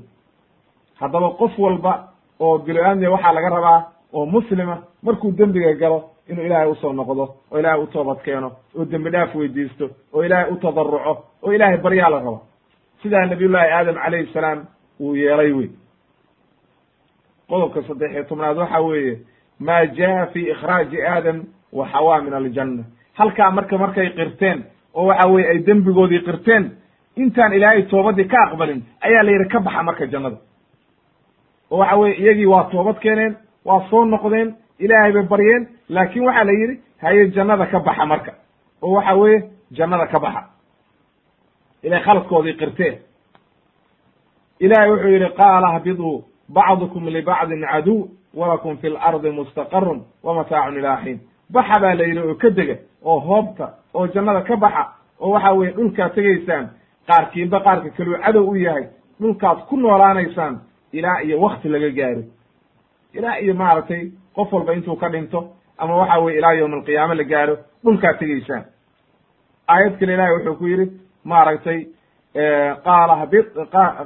Haddaba 1.00 1.30
qof 1.30 1.58
walba 1.58 2.08
oo 2.40 2.58
bilo-aadmiya 2.58 3.10
waxaa 3.10 3.32
laga 3.32 3.48
rabaa 3.48 3.80
oo 4.12 4.26
muslima 4.26 4.82
markuu 5.02 5.32
dembiga 5.32 5.72
galo 5.74 5.98
inuu 6.28 6.44
ilaahay 6.46 6.70
u 6.70 6.74
soo 6.74 6.92
noqdo 6.92 7.24
oo 7.52 7.58
ilaahay 7.58 7.82
u 7.82 7.86
toobad 7.86 8.18
keeno 8.24 8.52
oo 8.78 8.84
dembi 8.84 9.10
dhaaf 9.10 9.34
weydiisto 9.34 9.90
oo 10.12 10.22
ilaahay 10.24 10.50
u 10.52 10.56
tadaruco 10.56 11.24
oo 11.42 11.52
ilaahay 11.52 11.76
baryaa 11.76 12.10
la 12.10 12.18
raba 12.18 12.40
sidaa 13.02 13.26
nabiyullahi 13.26 13.70
aadam 13.72 13.94
calayhi 13.94 14.32
salaam 14.32 14.64
uu 15.00 15.14
yeelay 15.16 15.52
wey 15.52 15.70
qodobka 17.48 17.82
saddex 17.82 18.10
iyo 18.12 18.24
tobnaad 18.24 18.56
waxa 18.58 18.80
weeye 18.80 19.18
ma 19.60 19.86
jaa 19.86 20.26
fi 20.32 20.40
ikhraaji 20.50 21.02
aadam 21.02 21.44
wa 21.72 21.88
xawaa 21.92 22.20
min 22.22 22.34
aljanna 22.34 22.84
halkaa 23.14 23.50
marka 23.50 23.78
markay 23.78 24.10
qirteen 24.10 24.64
oo 24.94 25.06
waxa 25.06 25.26
weye 25.28 25.48
ay 25.48 25.58
dembigoodii 25.66 26.20
qirteen 26.24 26.70
intaan 27.16 27.52
ilaahay 27.52 27.82
toobadii 27.82 28.24
ka 28.28 28.36
aqbalin 28.46 28.82
ayaa 29.00 29.22
la 29.22 29.30
yidhi 29.30 29.48
ka 29.48 29.60
baxa 29.60 29.82
marka 29.82 30.06
jannada 30.06 30.36
oo 31.70 31.78
waxa 31.78 31.96
weye 31.96 32.14
iyagii 32.20 32.46
waa 32.46 32.64
toobad 32.64 32.98
keeneen 32.98 33.36
waa 33.64 33.86
soo 33.90 34.04
noqdeen 34.04 34.54
ilaahay 34.78 35.12
bay 35.12 35.22
baryeen 35.22 35.68
laakin 35.88 36.24
waxaa 36.26 36.44
la 36.44 36.52
yidhi 36.52 36.80
haye 37.02 37.30
jannada 37.30 37.66
ka 37.66 37.80
baxa 37.80 38.06
marka 38.06 38.32
oo 38.82 38.92
waxa 38.92 39.14
weeye 39.14 39.42
jannada 39.72 40.06
ka 40.06 40.18
baxa 40.20 40.42
ilay 41.82 42.00
khaladkoodii 42.00 42.54
qirteen 42.60 42.94
ilahay 44.60 44.90
wuxuu 44.90 45.08
yidhi 45.08 45.28
qaala 45.36 45.78
hbiduu 45.78 46.24
bacdukum 46.48 47.08
libacdin 47.08 47.66
caduw 47.72 48.08
walakum 48.34 48.76
fi 48.78 48.88
lardi 48.88 49.30
mustaqarun 49.30 50.00
wa 50.22 50.34
mataacun 50.34 50.76
ilaa 50.78 50.96
xiin 51.04 51.18
baxa 51.52 51.80
baa 51.80 51.94
la 51.94 52.04
yidhi 52.04 52.20
oo 52.20 52.34
ka 52.34 52.50
dega 52.50 52.76
oo 53.04 53.20
hoobta 53.20 53.66
oo 53.94 54.06
jannada 54.06 54.40
ka 54.40 54.56
baxa 54.56 54.84
oo 55.20 55.30
waxa 55.30 55.52
weye 55.52 55.72
dhulkaad 55.72 56.14
tegaysaan 56.14 56.68
qaarkiinba 57.08 57.60
qaarka 57.60 57.90
kaluu 57.96 58.18
cadow 58.24 58.44
u 58.50 58.54
yahay 58.56 58.84
dhulkaad 59.20 59.58
ku 59.68 59.76
noolaanaysaan 59.76 60.60
ilaa 60.92 61.18
iyo 61.22 61.40
wakti 61.40 61.68
laga 61.68 61.90
gaaro 61.90 62.22
ilaa 63.14 63.36
iyo 63.38 63.54
maaragtay 63.54 64.10
qof 64.34 64.52
walba 64.52 64.72
intuu 64.74 64.96
ka 64.96 65.08
dhinto 65.08 65.48
ama 65.78 65.96
waxa 65.96 66.18
weye 66.18 66.38
ilaa 66.38 66.52
yowma 66.52 66.76
alqiyaame 66.76 67.14
la 67.14 67.24
gaaro 67.24 67.56
dhulkaad 67.84 68.18
tegaysaan 68.18 68.64
aayad 69.68 69.98
kale 69.98 70.14
ilahi 70.14 70.32
wuxuu 70.32 70.54
ku 70.58 70.66
yidhi 70.66 70.86
maaragtay 71.24 71.86
qaala 72.84 73.16
habi 73.16 73.38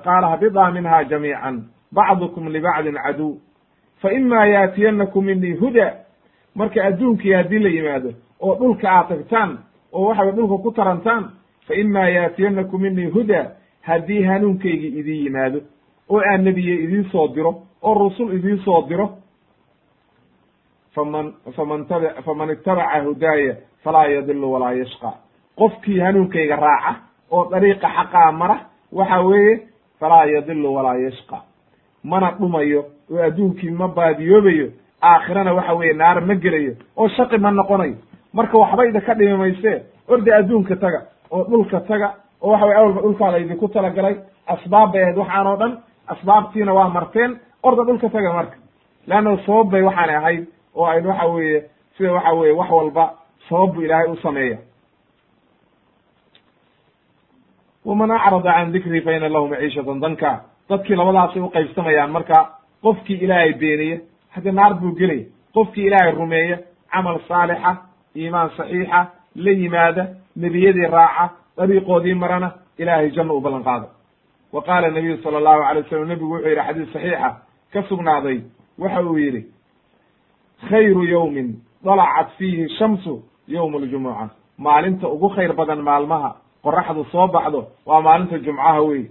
qaala 0.04 0.26
habidaa 0.32 0.70
minha 0.70 1.04
jamiican 1.04 1.56
bacdukum 1.92 2.48
libacdin 2.48 2.94
caduw 3.04 3.34
fa 4.02 4.12
ima 4.12 4.46
yaatiyanakum 4.46 5.24
minii 5.24 5.54
huda 5.54 5.94
marka 6.54 6.84
adduunkii 6.84 7.32
haddii 7.32 7.58
la 7.58 7.68
yimaado 7.68 8.10
oo 8.40 8.54
dhulka 8.54 8.90
aad 8.90 9.08
tagtaan 9.08 9.58
oo 9.92 10.04
waxa 10.08 10.22
way 10.24 10.32
dhulka 10.32 10.62
ku 10.62 10.70
tarantaan 10.72 11.30
fa 11.66 11.74
ima 11.74 12.08
yaatiyanakum 12.08 12.80
minii 12.82 13.06
huda 13.06 13.50
haddii 13.80 14.22
hanuunkaygii 14.22 14.98
idin 15.00 15.24
yimaado 15.24 15.60
oo 16.08 16.20
aan 16.20 16.44
nebiye 16.44 16.74
idiin 16.74 17.10
soo 17.12 17.28
diro 17.34 17.62
oo 17.82 17.94
rusul 17.94 18.34
idiin 18.34 18.58
soo 18.64 18.82
diro. 18.88 19.08
faman 20.94 21.34
faman 21.56 21.86
tabi 21.86 22.06
faman 22.24 22.50
itabaca 22.50 23.02
hudaaya 23.04 23.54
falaa 23.84 24.06
yadilu 24.06 24.52
walaa 24.52 24.72
yashqa 24.72 25.12
qofkii 25.58 25.98
hanuunkayga 26.00 26.56
raaca 26.56 26.94
oo 27.30 27.50
dariiqa 27.50 27.88
xaqaa 27.96 28.32
mara 28.32 28.56
waxa 28.92 29.20
weeye 29.20 29.68
falaa 30.00 30.24
yadilu 30.24 30.74
walaa 30.74 30.96
yashqa 30.96 31.38
mana 32.04 32.30
dhumayo 32.38 32.84
oo 33.10 33.22
adduunkii 33.22 33.70
ma 33.70 33.88
baadiyoobayo 33.88 34.68
aakhirana 35.02 35.52
waxa 35.54 35.74
weeye 35.74 35.92
naar 35.94 36.20
ma 36.20 36.34
gelayo 36.34 36.74
oo 36.96 37.08
shaqi 37.08 37.38
ma 37.38 37.50
noqonayo. 37.50 37.94
Marka 38.32 38.58
waxba 38.58 38.86
idinka 38.86 39.14
dhimi 39.14 39.36
maysee 39.36 39.82
orda 40.08 40.36
adduunka 40.36 40.76
taga 40.76 41.00
oo 41.30 41.44
dhulka 41.44 41.80
taga 41.80 42.14
oo 42.42 42.50
waxa 42.52 42.66
weye 42.66 42.76
awalba 42.78 43.00
dhulkaa 43.00 43.30
laydinku 43.30 43.68
talagalay 43.68 44.16
asbaab 44.46 44.92
bay 44.92 45.02
ahayd 45.02 45.16
waxaan 45.18 45.46
oo 45.46 45.56
dhan 45.56 45.72
asbaabtiina 46.06 46.72
waa 46.74 46.88
marteen 46.88 47.38
orda 47.62 47.82
dhulka 47.84 48.08
taga 48.10 48.32
marka. 48.32 48.56
Leanna 49.06 49.36
sabab 49.46 49.70
bay 49.70 49.82
waxaanay 49.82 50.16
ahayd 50.16 50.46
oo 50.74 50.84
ayn 50.86 51.06
waxa 51.06 51.26
weeye 51.26 51.64
sida 51.96 52.12
waxa 52.12 52.32
weye 52.34 52.52
wax 52.52 52.70
walba 52.70 53.04
sabab 53.48 53.74
bu 53.74 53.82
ilaahay 53.82 54.08
u 54.12 54.16
sameeya. 54.16 54.58
Waman 57.84 58.10
acrada 58.10 58.52
can 58.52 58.72
dikrii 58.72 59.00
fa 59.00 59.12
ina 59.16 59.28
lahu 59.28 59.48
maciishatan 59.48 60.00
danka 60.00 60.44
dadkii 60.70 60.96
labadaasay 60.96 61.42
uqaybsamayaan 61.42 62.10
marka 62.10 62.38
qofkii 62.82 63.18
ilaahay 63.24 63.52
beeniye 63.60 64.00
haddii 64.34 64.52
naar 64.52 64.74
buu 64.80 64.92
gelaya 64.98 65.24
qofkii 65.54 65.86
ilaahay 65.86 66.12
rumeeya 66.12 66.58
camal 66.92 67.18
saalixa 67.28 67.72
iimaan 68.16 68.50
saxiixa 68.56 69.00
la 69.34 69.50
yimaada 69.50 70.02
nebiyadii 70.36 70.86
raaca 70.96 71.24
dariiqoodii 71.56 72.14
marana 72.14 72.50
ilaahay 72.78 73.10
janno 73.10 73.34
u 73.36 73.40
ballan 73.40 73.62
qaada 73.64 73.86
wa 74.52 74.62
qaala 74.62 74.90
nabiyu 74.90 75.16
sala 75.22 75.38
allahu 75.38 75.62
alay 75.62 75.82
wasalam 75.82 76.08
nebigu 76.08 76.32
wuxuu 76.34 76.48
yidhi 76.48 76.62
xadiis 76.66 76.92
saxiixa 76.92 77.30
ka 77.72 77.82
sugnaaday 77.88 78.38
waxa 78.78 79.02
uu 79.02 79.18
yidhi 79.18 79.42
khayru 80.68 81.04
yowmin 81.04 81.48
dalacat 81.84 82.28
fiihi 82.38 82.68
shamsu 82.78 83.22
yowmu 83.48 83.78
ljumuca 83.78 84.28
maalinta 84.58 85.08
ugu 85.08 85.28
khayr 85.28 85.52
badan 85.52 85.82
maalmaha 85.82 86.36
qoraxdu 86.64 87.04
soo 87.12 87.28
baxdo 87.28 87.66
waa 87.86 88.00
maalinta 88.00 88.38
jumcaha 88.38 88.82
wey 88.82 89.02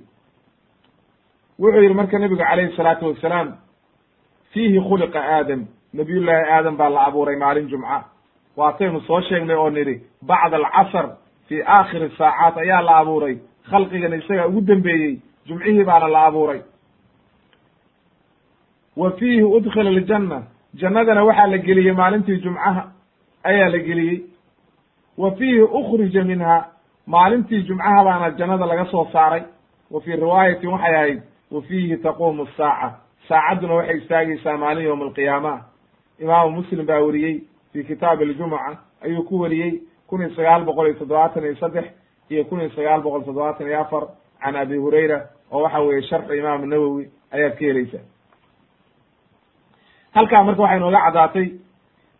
wuxuu 1.59 1.81
yidhi 1.81 1.93
marka 1.93 2.19
nebigu 2.19 2.41
calayhi 2.43 2.75
salaatu 2.77 3.05
wasalaam 3.07 3.47
fiihi 4.53 4.79
khuliqa 4.87 5.19
aadam 5.35 5.61
nabiyullaahi 5.93 6.51
aadam 6.51 6.77
baa 6.77 6.89
la 6.89 7.01
abuuray 7.07 7.35
maalin 7.35 7.67
jumca. 7.69 8.03
Waataynu 8.57 9.01
soo 9.07 9.21
sheegnay 9.21 9.55
oo 9.55 9.69
nidhi 9.69 9.95
bacda 10.21 10.57
alcasr 10.57 11.05
fii 11.47 11.61
aakhiri 11.75 12.09
saacaat 12.17 12.57
ayaa 12.57 12.81
la 12.81 12.97
abuuray. 12.97 13.35
Khalqigana 13.69 14.15
isagaa 14.15 14.47
ugu 14.47 14.61
dembeeyey 14.61 15.19
jumcihii 15.47 15.83
baana 15.83 16.07
la 16.07 16.25
abuuray. 16.25 16.61
Wa 18.97 19.11
fiihi 19.11 19.43
udkhila 19.43 19.89
aljanna 19.89 20.43
jannadana 20.75 21.23
waxaa 21.23 21.47
la 21.47 21.57
geliyey 21.57 21.93
maalintii 21.93 22.39
jumcaha 22.43 22.83
ayaa 23.43 23.69
la 23.69 23.77
geliyey. 23.77 24.17
Wa 25.17 25.31
fiihi 25.31 25.61
ukhrija 25.61 26.23
minha 26.23 26.65
maalintii 27.07 27.61
jumcaha 27.67 28.03
baana 28.03 28.31
jannada 28.37 28.65
laga 28.65 28.85
soo 28.91 29.07
saaray. 29.13 29.43
Wa 29.91 30.01
fii 30.01 30.15
riwaayatin 30.15 30.69
waxay 30.69 30.95
ahayd 30.95 31.21
wa 31.51 31.61
fiihi 31.61 31.97
taquumu 31.97 32.47
saaca 32.57 32.89
saacadduna 33.27 33.73
waxay 33.73 33.97
istaagaysaa 33.97 34.57
maalin 34.57 34.83
yowma 34.85 35.05
alqiyaama 35.05 35.53
imaamu 36.19 36.51
muslim 36.51 36.85
baa 36.85 36.99
weriyey 36.99 37.35
fi 37.73 37.83
kitaabi 37.83 38.23
aljumuca 38.23 38.77
ayuu 39.01 39.23
ku 39.23 39.39
weriyey 39.39 39.81
kun 40.07 40.21
iyo 40.21 40.29
sagaal 40.35 40.63
boqol 40.65 40.85
iyo 40.87 40.95
toddobaatan 40.99 41.43
iyo 41.43 41.55
saddex 41.55 41.85
iyo 42.29 42.43
kun 42.45 42.59
iyo 42.61 42.69
sagaal 42.69 43.01
boqol 43.01 43.23
toddobaatan 43.25 43.67
iyo 43.67 43.81
afar 43.81 44.03
can 44.43 44.55
abi 44.55 44.77
hurayra 44.77 45.19
oo 45.51 45.61
waxa 45.63 45.79
weeye 45.79 46.01
sharxu 46.09 46.33
imaam 46.33 46.65
nawowi 46.69 47.09
ayaad 47.31 47.53
ka 47.59 47.65
helaysaa 47.65 48.03
halkaa 50.15 50.43
marka 50.43 50.61
waxay 50.61 50.79
nooga 50.79 51.01
caddaatay 51.05 51.47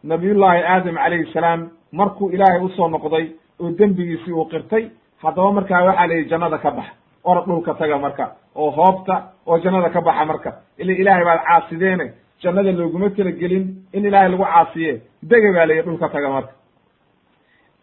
nabiyullaahi 0.03 0.63
aadam 0.63 0.95
calayhi 0.95 1.31
salaam 1.33 1.69
markuu 1.91 2.29
ilaahay 2.35 2.61
u 2.65 2.69
soo 2.69 2.87
noqday 2.89 3.25
oo 3.59 3.71
dembigiisii 3.79 4.33
uu 4.33 4.45
qirtay 4.45 4.83
haddaba 5.23 5.51
markaa 5.51 5.83
waxaa 5.85 6.07
la 6.07 6.13
yihi 6.13 6.29
jannada 6.29 6.57
ka 6.57 6.71
baxa 6.71 6.93
orod 7.29 7.45
dhulka 7.47 7.73
taga 7.73 7.97
marka 7.97 8.25
oo 8.55 8.69
hoobta 8.71 9.15
oo 9.47 9.57
jannada 9.63 9.89
ka 9.89 10.01
baxa 10.01 10.25
marka. 10.25 10.49
Ila 10.77 10.91
ilaahay 11.01 11.25
baad 11.25 11.41
caasideene 11.47 12.05
jannada 12.43 12.71
looguma 12.71 13.09
talagelin 13.09 13.65
in 13.93 14.05
ilaahay 14.05 14.29
lagu 14.31 14.43
caasiye 14.43 15.01
dega 15.23 15.49
baa 15.55 15.65
layihi 15.65 15.85
dhulka 15.85 16.09
taga 16.09 16.29
marka. 16.29 16.53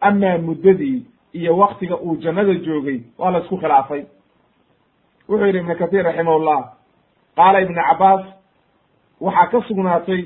Amaa 0.01 0.39
muddadii 0.39 1.07
iyo 1.33 1.57
waktiga 1.59 1.97
uu 1.97 2.17
jannada 2.17 2.55
joogay 2.55 3.01
waa 3.19 3.31
la 3.31 3.39
isku 3.39 3.57
khilaafay. 3.59 4.03
Wuxuu 5.29 5.47
yidhi 5.47 5.59
ibnu 5.59 5.75
kahiir 5.81 6.05
raximahullah 6.05 6.59
qaala 7.37 7.61
ibnu 7.65 7.81
cabaas 7.89 8.25
waxaa 9.21 9.47
ka 9.51 9.59
sugnaatay 9.69 10.21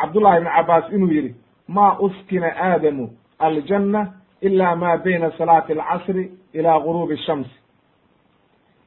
cabdullahi 0.00 0.36
ibnu 0.38 0.50
cabaas 0.56 0.84
inuu 0.92 1.12
yidhi 1.16 1.34
ma 1.68 1.98
uskina 2.00 2.48
aadamu 2.56 3.10
aljanna 3.38 4.00
ila 4.40 4.76
ma 4.76 4.96
bayna 5.04 5.30
salaati 5.38 5.72
alcasri 5.72 6.30
ila 6.54 6.80
guruubi 6.80 7.16
shamsi 7.26 7.59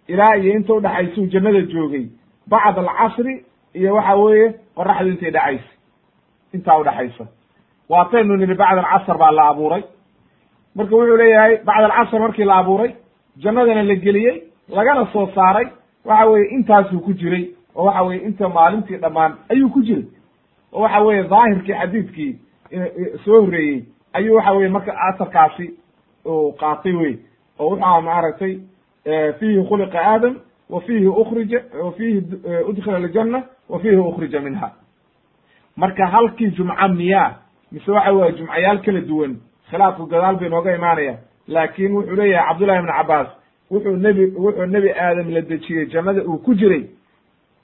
ilaa 0.07 0.35
iyo 0.37 0.53
inta 0.53 0.73
udhaxaysuu 0.73 1.25
jannada 1.33 1.61
joogay. 1.61 2.05
Bacda 2.47 2.81
alcasri 2.81 3.45
iyo 3.73 3.95
waxa 3.95 4.15
weeye 4.15 4.47
qoraxdu 4.75 5.09
intay 5.09 5.31
dhacaysa 5.31 5.69
intaa 6.53 6.77
udhaxaysa 6.81 7.25
waataynu 7.89 8.37
nidhi 8.37 8.53
bacda 8.55 8.81
alcasr 8.83 9.17
baa 9.17 9.31
la 9.31 9.47
abuuray. 9.49 9.83
Marka 10.75 10.95
wuxuu 10.95 11.17
leeyahay 11.17 11.57
bacda 11.65 11.85
alcasr 11.85 12.19
markii 12.19 12.43
la 12.45 12.55
abuuray 12.57 12.91
jannadana 13.43 13.83
la 13.83 13.95
geliyey 13.95 14.43
lagana 14.69 15.05
soo 15.13 15.27
saaray 15.35 15.67
waxa 16.05 16.25
weeye 16.29 16.47
intaasuu 16.55 16.99
ku 16.99 17.13
jiray. 17.13 17.45
Oo 17.75 17.85
waxa 17.85 18.03
weye 18.03 18.19
inta 18.27 18.49
maalintii 18.49 18.97
dhammaan 18.97 19.33
ayuu 19.49 19.69
ku 19.69 19.81
jiray. 19.83 20.05
Oo 20.73 20.81
waxa 20.81 21.01
weeye 21.01 21.23
daahirkii 21.23 21.73
xadiidkii 21.73 22.31
soo 23.25 23.41
horreeyey 23.41 23.85
ayuu 24.13 24.35
waxa 24.35 24.51
weye 24.53 24.69
marka 24.69 24.91
asarkaasi 25.09 25.65
qaatay 26.59 26.93
wey 26.93 27.13
oo 27.59 27.69
wuxua 27.69 28.01
maaragtay 28.01 28.53
fiihi 29.39 29.63
khuliqa 29.69 29.99
aadam 29.99 30.35
wa 30.69 30.81
fiihi 30.81 31.07
ukrija 31.07 31.59
wa 31.83 31.91
fiihi 31.91 32.19
udkhila 32.69 32.97
aljanna 32.97 33.43
wa 33.69 33.79
fiihi 33.79 33.95
ukhrija 33.95 34.39
minha. 34.39 34.71
Marka 35.75 36.07
halkii 36.07 36.51
jumca 36.51 36.87
miyaa 36.87 37.35
mise 37.71 37.91
waxa 37.91 38.11
weye 38.11 38.31
jumcayaal 38.31 38.81
kala 38.81 39.01
duwan 39.01 39.37
khilaafku 39.69 40.05
gadaal 40.05 40.35
bay 40.35 40.49
nooga 40.49 40.75
imaanaya 40.75 41.17
laakin 41.47 41.91
wuxuu 41.93 42.15
leeyahay 42.15 42.47
cabdullahi 42.47 42.79
ibn 42.79 42.91
cabaas 42.91 43.27
wuxuu 43.71 43.95
nebi 43.97 44.25
wuxuu 44.35 44.65
nebi 44.65 44.89
aadam 44.91 45.29
la 45.33 45.41
dejiyey 45.41 45.85
jannada 45.85 46.21
uu 46.23 46.37
ku 46.37 46.55
jiray 46.55 46.85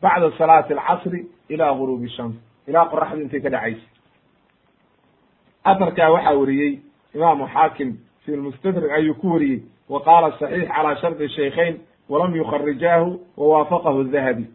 bacda 0.02 0.32
salaati 0.38 0.74
alcasri 0.74 1.28
ila 1.50 1.74
guruubi 1.74 2.10
shams 2.10 2.36
ilaa 2.68 2.86
qoraxdu 2.86 3.22
intay 3.22 3.42
ka 3.42 3.50
dhacaysa. 3.50 3.86
Atarkaa 5.64 6.10
waxaa 6.12 6.34
weriyey 6.34 6.80
imaamu 7.16 7.48
xaakim 7.48 7.98
fi 8.26 8.32
lmustadrik 8.32 8.92
ayuu 8.92 9.14
ku 9.16 9.32
weriyey 9.34 9.62
wa 9.90 10.02
qaala 10.02 10.32
saxiix 10.40 10.68
calaa 10.68 10.96
shardi 10.96 11.30
shaykhayn 11.30 11.76
walam 12.10 12.36
yukharijaahu 12.36 13.20
wawaafaqahu 13.38 14.04
dahabi 14.04 14.46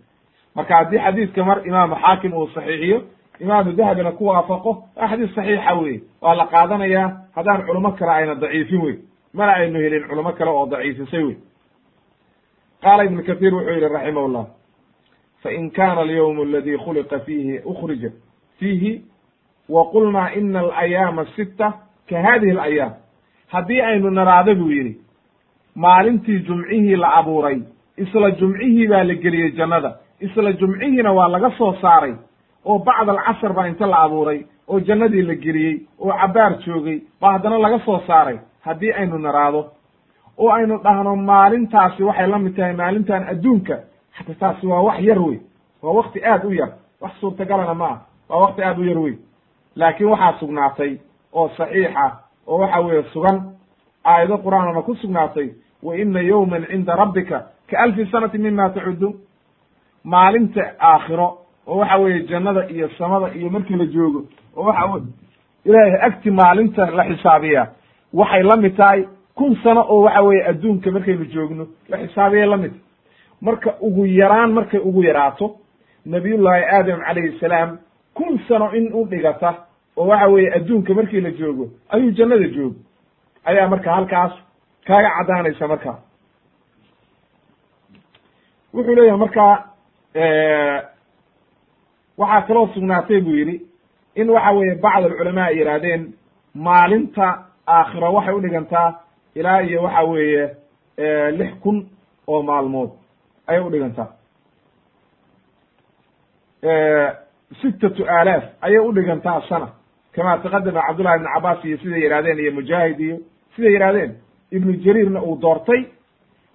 marka 0.55 0.77
haddii 0.77 0.99
xadiidka 0.99 1.45
mar 1.45 1.67
imaamu 1.67 1.95
xaakim 1.97 2.33
uu 2.35 2.49
saxiixiyo 2.55 3.03
imaamu 3.41 3.73
dahabina 3.73 4.13
ku 4.13 4.27
waafaqo 4.27 4.73
waa 4.97 5.09
xadiis 5.09 5.35
saxiixa 5.35 5.75
weye 5.75 6.01
waa 6.23 6.35
la 6.35 6.47
qaadanayaa 6.47 7.09
haddaan 7.37 7.67
culimo 7.67 7.93
kale 7.93 8.13
ayna 8.13 8.35
daciifin 8.35 8.81
wey 8.83 8.97
mana 9.35 9.53
aynu 9.53 9.79
helin 9.79 10.09
culimo 10.09 10.33
kale 10.33 10.51
oo 10.51 10.67
daciifisay 10.67 11.23
wey 11.25 11.37
qaala 12.83 13.05
ibnu 13.05 13.23
kahiir 13.25 13.55
wuxuu 13.55 13.71
yihi 13.71 13.89
raximah 13.89 14.29
llah 14.29 14.47
fain 15.43 15.71
kana 15.71 16.01
alyawm 16.01 16.41
aladi 16.41 16.77
khuliqa 16.79 17.19
fiihi 17.21 17.61
ukrija 17.65 18.11
fiihi 18.59 19.03
wa 19.69 19.85
qulnaa 19.91 20.31
ina 20.35 20.61
alayaama 20.61 21.27
sita 21.37 21.73
ka 22.09 22.23
hadihi 22.23 22.51
alayaam 22.53 22.93
haddii 23.53 23.81
aynu 23.81 24.11
naraado 24.11 24.55
buu 24.55 24.71
yidhi 24.71 24.99
maalintii 25.75 26.39
jumcihii 26.47 26.97
la 26.97 27.15
abuuray 27.15 27.59
isla 27.97 28.31
jumcihii 28.31 28.87
baa 28.89 29.05
la 29.05 29.15
geliyey 29.15 29.51
jannada 29.53 29.97
isla 30.21 30.53
jumcihiina 30.53 31.13
waa 31.13 31.29
laga 31.29 31.51
soo 31.59 31.73
saaray 31.83 32.15
oo 32.65 32.79
bacd 32.79 33.09
alcasr 33.09 33.53
baa 33.53 33.67
inta 33.69 33.87
la 33.87 33.99
abuuray 33.99 34.45
oo 34.69 34.81
jannadii 34.81 35.23
la 35.23 35.35
geliyey 35.35 35.81
oo 36.01 36.13
cabaar 36.21 36.59
joogay 36.67 37.01
baa 37.21 37.33
haddana 37.33 37.59
laga 37.59 37.79
soo 37.85 38.01
saaray 38.07 38.39
haddii 38.65 38.93
aynu 38.93 39.19
naraado. 39.19 39.65
Oo 40.39 40.51
aynu 40.51 40.79
dhahno 40.85 41.17
maalintaasi 41.17 42.03
waxay 42.03 42.27
la 42.27 42.39
mid 42.39 42.57
tahay 42.57 42.73
maalintan 42.77 43.29
adduunka 43.29 43.79
hata 44.11 44.35
taasi 44.35 44.67
waa 44.67 44.81
wax 44.83 45.01
yar 45.01 45.19
wey 45.19 45.39
waa 45.83 45.93
wakti 45.93 46.25
aad 46.25 46.45
u 46.45 46.53
yar 46.53 46.71
wax 47.01 47.13
suurtagalana 47.21 47.75
ma 47.75 47.87
ah 47.89 47.99
waa 48.29 48.39
wakti 48.41 48.63
aad 48.63 48.79
u 48.79 48.85
yar 48.85 48.99
wey. 48.99 49.15
Laakiin 49.77 50.09
waxaa 50.11 50.39
sugnaatay 50.41 50.99
oo 51.33 51.49
saxiixa 51.57 52.07
oo 52.47 52.59
waxa 52.59 52.81
weeye 52.81 53.03
sugan 53.13 53.43
aayado 54.05 54.39
qur'aanana 54.39 54.83
ku 54.83 54.95
sugnaatay 54.95 55.49
wa 55.85 55.97
ina 55.97 56.21
yowman 56.21 56.67
cinda 56.71 56.95
rabbika 56.97 57.47
ka 57.71 57.79
alfi 57.79 58.07
sanati 58.13 58.39
mima 58.39 58.71
tacuduun 58.71 59.15
maalinta 60.05 60.63
aakhiro 60.81 61.39
oo 61.67 61.79
waxa 61.79 61.97
weeye 61.97 62.23
jannada 62.27 62.69
iyo 62.69 62.89
samada 62.99 63.35
iyo 63.35 63.51
markii 63.51 63.77
la 63.77 63.87
joogo 63.87 64.25
oo 64.57 64.65
waxa 64.65 65.01
ilaahay 65.65 66.01
agti 66.03 66.31
maalinta 66.31 66.91
la 66.91 67.05
xisaabiyaa 67.05 67.67
waxay 68.13 68.43
la 68.43 68.57
mid 68.57 68.77
tahay 68.77 69.05
kun 69.35 69.57
sano 69.63 69.81
oo 69.89 70.01
waxa 70.03 70.23
weeye 70.23 70.45
adduunka 70.49 70.91
markaynu 70.91 71.25
joogno 71.25 71.67
la 71.89 71.99
xisaabiyay 71.99 72.47
la 72.47 72.57
mid. 72.57 72.73
Marka 73.41 73.75
ugu 73.81 74.07
yaraan 74.07 74.53
markay 74.53 74.81
ugu 74.81 75.03
yaraato 75.03 75.57
nabiyullaahi 76.07 76.65
aadam 76.65 77.01
calayhi 77.07 77.39
salaam 77.41 77.79
kun 78.15 78.39
sano 78.49 78.71
in 78.75 78.91
u 78.95 79.05
dhigata 79.07 79.55
oo 79.97 80.07
waxa 80.07 80.29
weeye 80.29 80.55
adduunka 80.55 80.95
markii 80.95 81.21
la 81.21 81.31
joogo 81.31 81.69
ayuu 81.89 82.11
jannada 82.11 82.49
joogo. 82.49 82.77
Ayaa 83.45 83.69
marka 83.69 83.95
halkaas 83.95 84.33
kaaga 84.87 85.11
caddaanaysa 85.17 85.69
marka. 85.69 85.93
Wuxuu 88.75 88.95
leeyahay 88.95 89.19
marka 89.25 89.45
waxaa 92.19 92.43
kaloo 92.47 92.67
sugnaatay 92.75 93.21
buu 93.21 93.35
yidhi 93.41 93.57
in 94.15 94.31
waxa 94.31 94.51
weeye 94.57 94.75
bacd 94.75 95.05
alculamaa 95.05 95.45
ay 95.51 95.57
yidhaahdeen 95.59 96.03
maalinta 96.55 97.27
aakhiro 97.67 98.13
waxay 98.17 98.35
udhigantaa 98.35 98.89
ilaa 99.35 99.61
iyo 99.63 99.83
waxa 99.83 100.03
weeye 100.03 100.45
lix 101.39 101.53
kun 101.63 101.89
oo 102.27 102.43
maalmood 102.43 102.91
ayay 103.47 103.63
udhigantaa 103.63 104.09
sittatu 107.61 108.03
aalaaf 108.09 108.45
ayay 108.61 108.79
udhigantaa 108.79 109.41
sana. 109.49 109.69
Kama 110.15 110.39
taqadama 110.39 110.83
cabdullahi 110.87 111.17
ibn 111.17 111.29
cabaas 111.35 111.65
iyo 111.65 111.77
siday 111.79 112.03
yidhahdeen 112.03 112.39
iyo 112.39 112.53
mujaahid 112.53 113.01
iyo 113.01 113.17
siday 113.57 113.73
yidhahdeen 113.73 114.13
ibnu 114.53 114.73
jariirna 114.85 115.21
uu 115.23 115.37
doortay. 115.41 115.85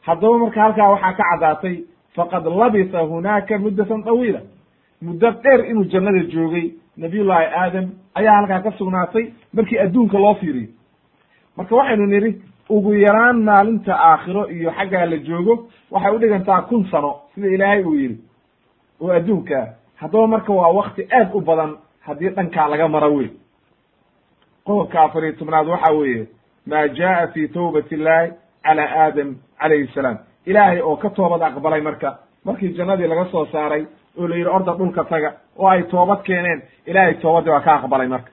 Haddaba 0.02 0.38
marka 0.38 0.62
halkaa 0.62 0.90
waxaa 0.90 1.14
ka 1.14 1.24
caddaatay 1.32 1.76
faqad 2.16 2.46
labisa 2.46 3.00
hunaaka 3.02 3.58
muddatan 3.58 4.04
tawiila. 4.04 4.42
Muddo 5.02 5.32
dheer 5.32 5.66
inuu 5.70 5.84
jannada 5.92 6.24
joogay 6.34 6.74
nabiyullahi 6.98 7.46
aadam 7.46 7.86
ayaa 8.16 8.36
halkaa 8.36 8.62
ka 8.62 8.72
sugnaatay 8.78 9.26
markii 9.54 9.80
adduunka 9.80 10.18
loo 10.20 10.34
fiiriyo. 10.36 10.70
Marka 11.58 11.76
waxaynu 11.76 12.06
nidhi 12.06 12.42
ugu 12.70 12.94
yaraan 12.94 13.42
maalinta 13.44 13.94
aakhiro 13.96 14.50
iyo 14.50 14.72
xaggaa 14.72 15.06
la 15.06 15.18
joogo 15.18 15.68
waxay 15.92 16.16
udhigantaa 16.16 16.62
kun 16.62 16.86
sano 16.92 17.16
sida 17.36 17.48
ilaahay 17.48 17.84
uu 17.84 17.94
yidhi. 17.96 18.18
Oo 19.02 19.12
adduunkaa 19.12 19.66
haddaba 19.96 20.28
marka 20.28 20.54
waa 20.54 20.72
wakti 20.74 21.08
aad 21.12 21.30
u 21.34 21.42
badan 21.42 21.78
haddii 22.02 22.30
dhankaa 22.30 22.68
laga 22.70 22.88
maro 22.88 23.14
wey 23.16 23.30
qodobka 24.66 25.02
afar 25.02 25.24
iyo 25.24 25.34
tobnaad 25.40 25.68
waxa 25.68 25.92
weeye 25.94 26.28
maa 26.72 26.88
jaa 26.99 27.28
fi 27.34 27.47
tawbati 27.47 27.95
illahi 27.95 28.32
cala 28.65 28.84
aadam 29.03 29.30
calayhi 29.61 29.88
salaam 29.95 30.17
ilaahay 30.45 30.82
oo 30.82 30.95
ka 30.95 31.09
toobad 31.09 31.41
aqbalay 31.41 31.82
marka 31.82 32.09
markii 32.45 32.74
jannadii 32.78 33.07
laga 33.07 33.26
soo 33.32 33.45
saaray 33.51 33.84
oo 34.20 34.28
la 34.28 34.36
yidhi 34.36 34.49
orda 34.57 34.74
dhulka 34.80 35.03
taga 35.03 35.30
oo 35.57 35.67
ay 35.67 35.84
toobad 35.84 36.22
keeneen 36.28 36.61
ilaahay 36.89 37.13
toobadii 37.24 37.51
waa 37.51 37.61
ka 37.67 37.74
aqbalay 37.80 38.07
marka 38.07 38.32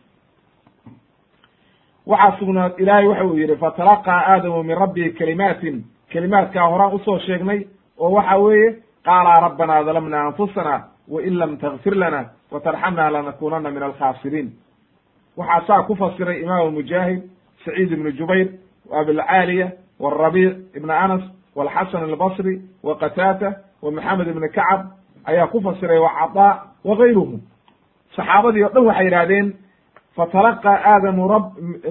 waxaa 2.06 2.36
sugnaad 2.38 2.72
ilaahay 2.82 3.06
waxa 3.06 3.24
uu 3.24 3.36
yidhi 3.38 3.56
fatalaqaa 3.56 4.20
aadamu 4.32 4.62
min 4.62 4.76
rabbihi 4.78 5.10
kalimaatin 5.18 5.84
kelimaadkaa 6.12 6.68
horaan 6.72 6.94
u 6.94 6.98
soo 6.98 7.18
sheegnay 7.26 7.60
oo 7.98 8.10
waxa 8.16 8.36
weeye 8.44 8.68
qaala 9.06 9.34
rabbanaa 9.46 9.82
dalamna 9.86 10.18
anfusana 10.26 10.74
wain 11.08 11.38
lam 11.38 11.56
takfir 11.58 11.94
lana 12.02 12.20
watarxamna 12.52 13.10
lanakunana 13.14 13.70
min 13.70 13.82
alkhaasiriin 13.82 14.48
waxaa 15.36 15.66
saa 15.66 15.82
ku 15.82 15.94
fasiray 15.96 16.42
imaamu 16.42 16.70
mujaahid 16.70 17.22
saciid 17.66 17.92
ibnu 17.92 18.10
jubayr 18.18 18.48
abilcaaliya 19.00 19.68
warabiic 20.00 20.54
ibn 20.78 20.90
anas 20.90 21.22
walxasan 21.56 22.02
albasri 22.10 22.60
wa 22.82 22.94
qataata 23.02 23.48
wa 23.82 23.90
maxamed 23.90 24.28
ibni 24.28 24.48
kacab 24.48 24.80
ayaa 25.24 25.46
ku 25.46 25.60
fasiray 25.60 25.98
wa 25.98 26.10
cadaa 26.18 26.52
wa 26.84 26.96
gayruhum 26.96 27.40
saxaabadii 28.16 28.64
o 28.64 28.68
dhan 28.74 28.84
waxay 28.86 29.04
yidhahdeen 29.04 29.52
fatalaqaa 30.16 30.78
aadamu 30.92 31.28
rab 31.28 31.44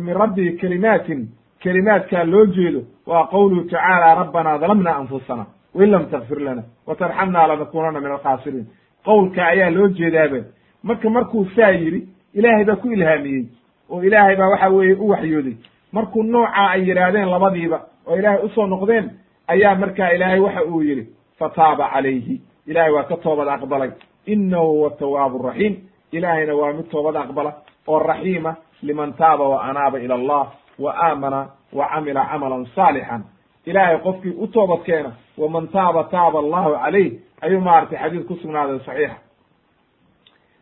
min 0.06 0.14
rabbii 0.16 0.58
kelimaatin 0.62 1.28
kelimaadkaa 1.64 2.24
loo 2.24 2.46
jeedo 2.46 2.82
waa 3.08 3.28
qowluhu 3.34 3.64
tacaala 3.70 4.16
rabbanaa 4.22 4.58
dalamna 4.58 4.96
anfusana 4.96 5.46
wain 5.76 5.92
lam 5.92 6.06
takfir 6.14 6.40
lana 6.40 6.64
watarxamna 6.88 7.48
lanakunana 7.48 8.00
min 8.02 8.12
alkhaasiriin 8.12 8.66
qowlka 9.06 9.46
ayaa 9.46 9.70
loo 9.70 9.88
jeedaaba 9.88 10.40
marka 10.84 11.10
markuu 11.10 11.46
saa 11.56 11.70
yidhi 11.72 12.08
ilaahay 12.34 12.66
baa 12.66 12.76
ku 12.76 12.92
ilhaamiyey 12.92 13.46
oo 13.90 14.02
ilaahay 14.04 14.36
baa 14.36 14.50
waxa 14.50 14.70
weeye 14.70 14.94
u 14.94 15.10
waxyooday 15.10 15.56
markuu 15.92 16.24
noocaa 16.24 16.70
ay 16.70 16.82
yidhaahdeen 16.90 17.30
labadiiba 17.30 17.80
oo 18.08 18.16
ilaahay 18.20 18.44
u 18.46 18.50
soo 18.50 18.68
noqdeen 18.68 19.12
ayaa 19.48 19.76
markaa 19.76 20.10
ilaahay 20.16 20.40
waxa 20.40 20.64
uu 20.64 20.82
yidhi 20.82 21.06
fataaba 21.40 21.90
calayhi. 21.94 22.42
Ilaahay 22.68 22.92
waa 22.94 23.04
ka 23.04 23.18
toobad 23.18 23.48
aqbalay. 23.48 23.92
Inahu 24.26 24.68
huwa 24.68 24.90
tawaabu 24.90 25.38
raxiim 25.48 25.76
ilaahayna 26.12 26.54
waa 26.56 26.74
mid 26.74 26.88
toobad 26.90 27.16
aqbala 27.16 27.52
oo 27.88 28.00
raxiima 28.00 28.56
liman 28.84 29.14
taaba 29.14 29.44
wa 29.50 29.64
anaaba 29.64 30.00
ila 30.00 30.16
allah 30.16 30.46
wa 30.80 30.92
aamana 31.08 31.48
wa 31.74 31.88
camila 31.90 32.26
camalan 32.32 32.66
saalixan 32.76 33.24
ilaahay 33.66 33.98
qofkii 33.98 34.34
u 34.44 34.48
toobad 34.48 34.82
keena 34.86 35.12
waman 35.38 35.68
taaba 35.68 36.04
taaba 36.04 36.40
allahu 36.40 36.72
calayh 36.84 37.12
ayuu 37.42 37.62
maaragtay 37.62 38.00
xadiis 38.00 38.26
ku 38.28 38.36
sugnaaday 38.42 38.80
saxiixa. 38.80 39.16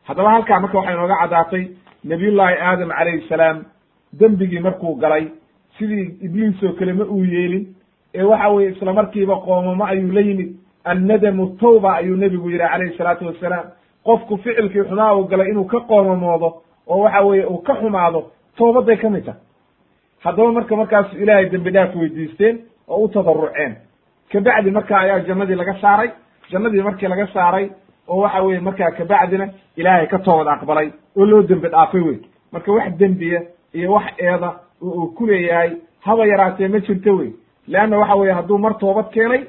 Haddaba 0.07 0.29
halkaa 0.31 0.59
marka 0.59 0.77
waxay 0.77 0.95
nooga 0.95 1.15
caddaatay 1.21 1.63
nabiyullaahi 2.03 2.55
aadam 2.61 2.89
calayhi 2.89 3.27
salaam 3.29 3.63
dembigii 4.19 4.59
markuu 4.59 4.95
galay 4.95 5.27
sidii 5.77 6.17
ibliis 6.21 6.63
oo 6.63 6.73
kale 6.79 6.93
ma 6.93 7.03
uu 7.05 7.23
yeelin 7.25 7.65
ee 8.15 8.23
waxa 8.23 8.49
weye 8.49 8.69
isla 8.71 8.93
markiiba 8.93 9.35
qoomamo 9.35 9.85
ayuu 9.85 10.11
la 10.11 10.21
yimid. 10.21 10.49
Annadamu 10.85 11.47
tawba 11.59 11.95
ayuu 11.95 12.15
nebigu 12.17 12.49
yidhi 12.49 12.67
calayhi 12.67 12.97
salaatu 12.97 13.25
wassalaam. 13.25 13.65
Qofku 14.05 14.37
ficilkii 14.37 14.83
xumaa 14.83 15.13
uu 15.15 15.23
galay 15.27 15.49
inuu 15.49 15.65
ka 15.65 15.79
qoomamoodo 15.79 16.61
oo 16.87 16.99
waxa 17.03 17.21
weeye 17.21 17.45
uu 17.45 17.57
ka 17.57 17.73
xumaado 17.75 18.31
toobaday 18.57 18.97
ka 18.97 19.09
mid 19.09 19.25
tahay. 19.25 19.39
Haddaba 20.23 20.51
marka 20.51 20.75
markaasu 20.75 21.17
ilaahay 21.17 21.49
dembi 21.49 21.71
dhaaf 21.71 21.95
weydiisteen 21.95 22.59
oo 22.87 22.97
u 23.03 23.07
tadaruceen 23.07 23.75
kabacdi 24.31 24.71
marka 24.71 24.97
ayaa 24.99 25.19
jannadii 25.19 25.55
laga 25.55 25.75
saaray 25.81 26.09
jannadii 26.51 26.81
markii 26.81 27.07
laga 27.07 27.27
saaray 27.33 27.69
oo 28.07 28.17
waxa 28.21 28.41
weye 28.43 28.59
markaa 28.59 28.91
kabacdina 28.91 29.49
ilaahay 29.77 30.07
ka 30.07 30.19
toobad 30.19 30.47
aqbalay 30.47 30.91
oo 31.17 31.25
loo 31.25 31.41
dembi 31.43 31.67
dhaafay 31.69 32.01
wey 32.01 32.17
marka 32.51 32.71
wax 32.71 32.93
dembiya 32.99 33.41
iyo 33.73 33.91
wax 33.93 34.05
eeda 34.17 34.49
oo 34.81 34.89
uu 34.89 35.07
ku 35.15 35.25
leeyahay 35.25 35.71
haba 36.05 36.25
yaraatee 36.25 36.67
ma 36.67 36.79
jirto 36.79 37.15
wey 37.17 37.31
leanna 37.67 37.97
waxa 37.97 38.15
weye 38.15 38.33
hadduu 38.33 38.57
mar 38.57 38.73
toobad 38.77 39.09
keenay 39.13 39.43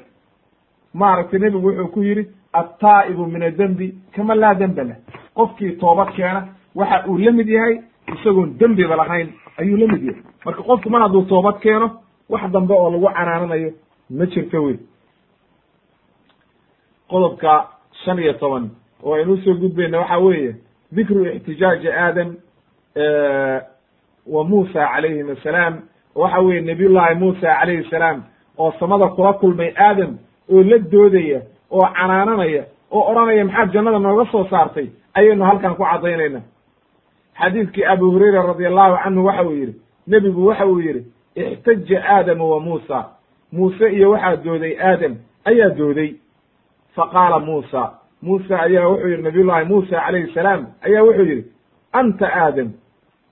maaragtay 0.93 1.39
nebigu 1.39 1.67
wuxuu 1.67 1.87
ku 1.93 2.03
yidhi 2.03 2.23
attaa'ibu 2.53 3.25
min 3.27 3.43
adembi 3.43 3.87
kama 4.15 4.35
laa 4.35 4.53
demba 4.55 4.83
lah 4.83 4.97
qofkii 5.35 5.71
toobad 5.81 6.09
keena 6.15 6.47
waxa 6.75 7.03
uu 7.07 7.17
la 7.17 7.31
mid 7.31 7.47
yahay 7.47 7.75
isagoon 8.13 8.57
dembiba 8.59 8.95
lahayn 8.95 9.29
ayuu 9.57 9.77
la 9.77 9.87
mid 9.93 10.03
yahay. 10.03 10.21
Marka 10.45 10.61
qofku 10.63 10.89
mar 10.89 11.01
hadduu 11.01 11.21
toobad 11.25 11.59
keeno 11.59 11.87
wax 12.29 12.51
dambe 12.51 12.73
oo 12.73 12.89
lagu 12.91 13.07
canaananayo 13.15 13.71
ma 14.09 14.25
jirto 14.25 14.63
wey 14.63 14.77
qodobka 17.09 17.67
shan 18.03 18.19
iyo 18.19 18.33
toban 18.33 18.69
oo 19.03 19.13
aynu 19.15 19.33
u 19.33 19.37
soo 19.37 19.53
gudbayna 19.53 19.99
waxa 19.99 20.17
weeye 20.17 20.55
dikru 20.91 21.25
ixtijaaji 21.25 21.89
aadam 21.91 22.35
wa 24.27 24.43
muusa 24.43 24.87
calayhim 24.93 25.29
assalaam 25.29 25.81
waxa 26.15 26.39
weye 26.41 26.61
nabiyullahi 26.61 27.15
muusa 27.15 27.41
calayhi 27.59 27.89
salaam 27.89 28.23
oo 28.57 28.71
samada 28.79 29.07
kula 29.07 29.33
kulmay 29.33 29.73
aadam 29.77 30.17
oo 30.51 30.63
la 30.63 30.77
doodaya 30.77 31.41
oo 31.71 31.85
canaananaya 31.95 32.63
oo 32.91 33.11
odhanaya 33.11 33.45
maxaad 33.45 33.71
jannada 33.73 33.99
nooga 33.99 34.25
soo 34.31 34.45
saartay? 34.49 34.87
Ayaynu 35.13 35.43
halkan 35.45 35.75
ku 35.75 35.83
caddaynayna 35.83 36.41
xadiidkii 37.39 37.85
abu 37.85 38.11
hurayra 38.11 38.41
radi 38.47 38.65
allahu 38.65 38.97
canhu 39.03 39.25
waxa 39.25 39.43
uu 39.43 39.55
yidhi 39.55 39.75
nebigu 40.07 40.45
waxa 40.45 40.65
uu 40.65 40.79
yidhi 40.79 41.05
ixtaja 41.35 42.03
aadamu 42.05 42.49
wa 42.51 42.59
muusa. 42.59 43.05
Muuse 43.51 43.89
iyo 43.93 44.11
waxaa 44.11 44.35
dooday 44.35 44.77
aadam 44.81 45.15
ayaa 45.45 45.69
dooday 45.69 46.15
faqaala 46.95 47.39
muusa 47.39 47.91
muusa 48.21 48.59
ayaa 48.61 48.87
wuxuu 48.87 49.07
yidhi 49.07 49.23
nabiyullahi 49.23 49.65
muusa 49.65 49.99
calayhi 50.05 50.33
salaam 50.33 50.65
ayaa 50.81 51.03
wuxuu 51.03 51.25
yidhi 51.25 51.45
anta 51.91 52.27
aadam 52.43 52.71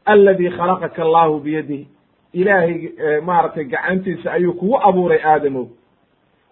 aladi 0.06 0.50
khalaqaka 0.50 1.02
allahu 1.04 1.40
biyadihi. 1.40 1.88
Ilaahay 2.34 2.92
maaragtay 3.22 3.64
gacantiisa 3.64 4.32
ayuu 4.32 4.54
kugu 4.54 4.78
abuuray 4.88 5.20
aadamow. 5.24 5.68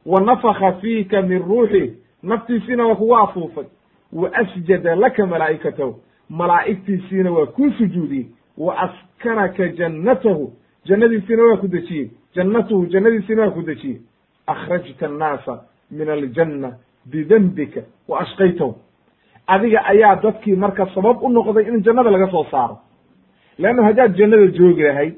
Wa 0.06 0.22
nafaka 0.22 0.74
fiika 0.74 1.22
min 1.22 1.40
ruuxi 1.40 1.94
naftiisiina 2.24 2.88
waa 2.88 2.96
kugu 2.96 3.16
afuufay. 3.18 3.66
Wa 4.14 4.30
asjada 4.34 4.96
laka 4.96 5.26
malaa'ikatahu 5.26 5.96
malaa'igtiisiina 6.30 7.32
waa 7.32 7.46
kuu 7.46 7.72
sujuudiyey. 7.72 8.26
Wa 8.58 8.78
askanaka 8.80 9.68
jannatahu 9.68 10.54
jannadiisiina 10.86 11.44
waa 11.44 11.58
ku 11.58 11.68
dejiyey. 11.68 12.10
Jannatuhu 12.36 12.86
jannadiisiina 12.86 13.42
waa 13.42 13.52
ku 13.52 13.62
dejiyey. 13.62 14.02
Akhrajta 14.48 15.06
annaasa 15.06 15.64
min 15.92 16.10
aljanna 16.10 16.78
bidembika 17.06 17.82
wa 18.08 18.20
ashqaytahu. 18.22 18.74
Adiga 19.48 19.80
ayaa 19.86 20.16
dadkii 20.16 20.56
marka 20.56 20.86
sabab 20.96 21.24
u 21.24 21.30
noqday 21.30 21.68
in 21.70 21.84
jannada 21.84 22.12
laga 22.12 22.28
soo 22.32 22.46
saaro. 22.52 22.78
Leanna 23.58 23.84
haddaad 23.84 24.16
jannada 24.18 24.48
joogi 24.58 24.84
lahayd 24.84 25.14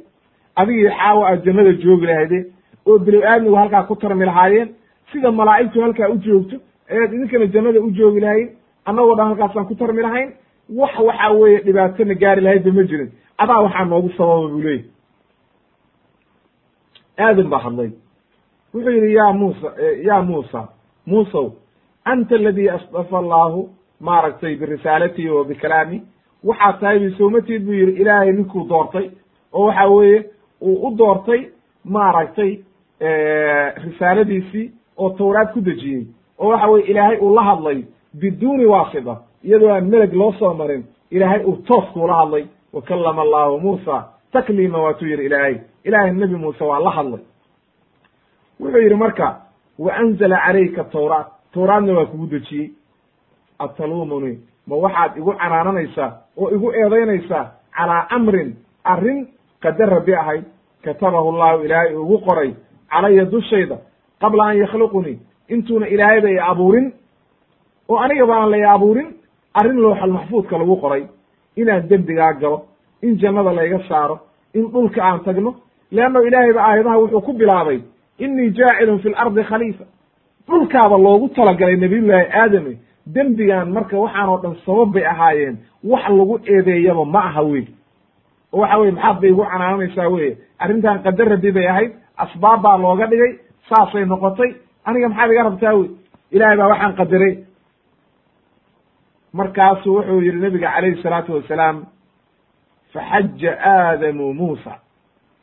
adigii 0.55 0.89
xaawa 0.89 1.29
aad 1.29 1.43
jannada 1.45 1.73
joogi 1.84 2.05
lahayde 2.05 2.39
oo 2.86 2.99
bilow 2.99 3.23
aadmigu 3.23 3.55
halkaa 3.55 3.84
ku 3.84 3.95
tarmi 3.95 4.25
lahaayeen 4.25 4.69
sida 5.11 5.31
malaa'igtu 5.31 5.81
halkaa 5.81 6.09
u 6.09 6.17
joogto 6.17 6.55
ayaad 6.91 7.13
idinkana 7.13 7.45
jannada 7.53 7.79
u 7.81 7.91
joogi 7.91 8.19
lahayd 8.19 8.49
annagoo 8.86 9.15
dhan 9.15 9.27
halkaasaan 9.27 9.65
ku 9.67 9.75
tarmi 9.75 10.01
lahayn 10.01 10.29
wax 10.79 10.93
waxa 10.99 11.31
weeye 11.31 11.59
dhibaatona 11.65 12.13
gaari 12.21 12.41
lahaydba 12.41 12.71
ma 12.71 12.84
jirin. 12.84 13.11
Adaa 13.38 13.59
waxaa 13.65 13.86
noogu 13.86 14.09
sababa 14.17 14.47
buu 14.47 14.61
leeyahy 14.61 14.86
aadam 17.17 17.49
baa 17.49 17.59
hadlay. 17.65 17.91
Wuxuu 18.73 18.89
yidhi 18.91 19.13
ya 19.15 19.34
muusa 19.34 19.67
ya 20.03 20.21
muusa 20.21 20.61
muusow 21.05 21.47
anta 22.06 22.36
aladi 22.36 22.70
asdafa 22.70 23.18
allahu 23.18 23.70
maaragtay 23.99 24.56
birisaalatihi 24.56 25.30
wa 25.30 25.45
bikalaami 25.45 26.01
waxaa 26.43 26.74
tahay 26.80 26.99
bi 26.99 27.12
soomatid 27.18 27.66
buu 27.66 27.74
yidhi 27.74 28.01
ilaahay 28.01 28.32
ninkuu 28.32 28.68
doortay. 28.70 29.10
Oo 29.54 29.66
waxa 29.68 29.88
weeye 29.88 30.26
uu 30.62 30.88
u 30.88 30.97
doortay 30.97 31.41
maaragtay 31.86 32.51
risaaladiisii 33.86 34.72
oo 34.97 35.10
tawraad 35.10 35.54
ku 35.54 35.62
dejiyey. 35.62 36.08
Oo 36.39 36.47
waxa 36.49 36.68
weye 36.68 36.86
ilaahay 36.86 37.18
uu 37.18 37.36
la 37.36 37.41
hadlay 37.43 37.84
biduuni 38.14 38.66
waasita 38.66 39.18
iyadoo 39.43 39.70
aan 39.74 39.86
meleg 39.89 40.14
loo 40.14 40.32
soo 40.39 40.54
marin 40.54 40.84
ilaahay 41.12 41.43
uu 41.45 41.56
toos 41.68 41.86
kuula 41.93 42.14
hadlay. 42.16 42.45
Wa 42.74 42.82
kallama 42.82 43.22
allahu 43.22 43.60
muusa 43.60 44.08
takliima 44.32 44.78
waatuu 44.82 45.06
yidhi 45.08 45.26
ilaahay. 45.26 45.58
Ilaahay 45.84 46.12
nebi 46.12 46.36
muuse 46.36 46.64
waa 46.64 46.80
la 46.80 46.89
hadlay. 46.91 47.22
Wuxuu 48.60 48.80
yidhi 48.82 48.95
marka 48.95 49.41
wa 49.80 49.93
anzala 49.93 50.38
calayka 50.45 50.84
tawraat 50.84 51.28
tawraadna 51.54 51.93
waa 51.97 52.06
kugu 52.06 52.26
dejiyey 52.28 52.72
atalumuni 53.60 54.39
ma 54.68 54.76
waxaad 54.76 55.18
igu 55.18 55.32
canaananaysaa 55.34 56.12
oo 56.38 56.49
igu 56.56 56.72
eedaynaysaa 56.72 57.45
calaa 57.78 58.08
amrin 58.10 58.56
arrin 58.84 59.28
qadar 59.64 59.89
rabbi 59.89 60.14
ahayd 60.16 60.43
katabahu 60.84 61.32
llahu 61.32 61.64
ilaahay 61.66 61.95
ugu 61.95 62.18
qoray. 62.28 62.51
Calaya 62.91 63.26
dushayda. 63.26 63.78
Qabla 64.22 64.43
an 64.43 64.58
yakhluqunii 64.58 65.18
intuuna 65.49 65.88
ilaahayba 65.88 66.30
i 66.30 66.38
abuurin. 66.39 66.91
Oo 67.89 67.97
aniga 67.97 68.26
baan 68.26 68.49
la 68.51 68.58
i 68.58 68.64
abuurin 68.64 69.08
arrin 69.54 69.78
looxal 69.84 70.12
maxfuudka 70.12 70.58
lagu 70.58 70.76
qoray. 70.82 71.04
Inaan 71.56 71.88
dembigaa 71.89 72.34
galo 72.34 72.66
in 73.01 73.18
jannada 73.20 73.51
layga 73.54 73.80
saaro 73.88 74.20
in 74.54 74.68
dhulka 74.72 75.01
aan 75.04 75.20
tagno. 75.24 75.56
Leanno 75.91 76.22
ilaahay 76.28 76.54
ba 76.54 76.62
aayadaha 76.68 76.97
wuxuu 76.99 77.22
ku 77.22 77.34
bilaabay 77.34 77.80
innii 78.20 78.51
jaacilun 78.58 78.99
fi 78.99 79.10
lardi 79.10 79.43
khaliifa 79.43 79.86
dhulkaaba 80.47 80.97
loogu 80.97 81.27
talagalay 81.35 81.75
nabiyullaahi 81.83 82.27
aadame 82.41 82.73
dembigan 83.15 83.71
marka 83.75 83.97
waxaan 84.03 84.29
oo 84.29 84.37
dhan 84.43 84.55
sabab 84.65 84.91
bay 84.93 85.05
ahaayeen. 85.05 85.55
Wax 85.83 86.03
lagu 86.09 86.35
eedeeyaba 86.53 87.05
ma 87.05 87.19
aha 87.29 87.41
wey 87.43 87.65
oo 88.53 88.59
waxa 88.61 88.77
weye 88.79 88.91
maxaad 88.91 89.19
bay 89.21 89.29
igu 89.29 89.43
canaananaysaa 89.51 90.07
weye 90.13 90.37
arrintan 90.59 91.03
qadar 91.03 91.27
rabbi 91.33 91.51
bay 91.51 91.67
ahayd 91.67 91.91
asbaab 92.17 92.61
baa 92.61 92.77
looga 92.77 93.07
dhigay 93.11 93.31
saasay 93.69 94.05
noqotay. 94.05 94.51
Aniga 94.85 95.09
maxaad 95.09 95.31
iga 95.31 95.43
rabtaa 95.43 95.73
wey 95.79 95.89
ilaahay 96.31 96.57
baa 96.57 96.67
waxaan 96.73 96.93
qadaray. 96.99 97.33
Markaasu 99.33 99.93
wuxuu 99.95 100.21
yihi 100.21 100.39
nabiga 100.39 100.69
calayhi 100.75 101.01
salaatu 101.03 101.33
wasalaam 101.35 101.85
faxaja 102.93 103.51
aadamu 103.59 104.33
muusa. 104.33 104.73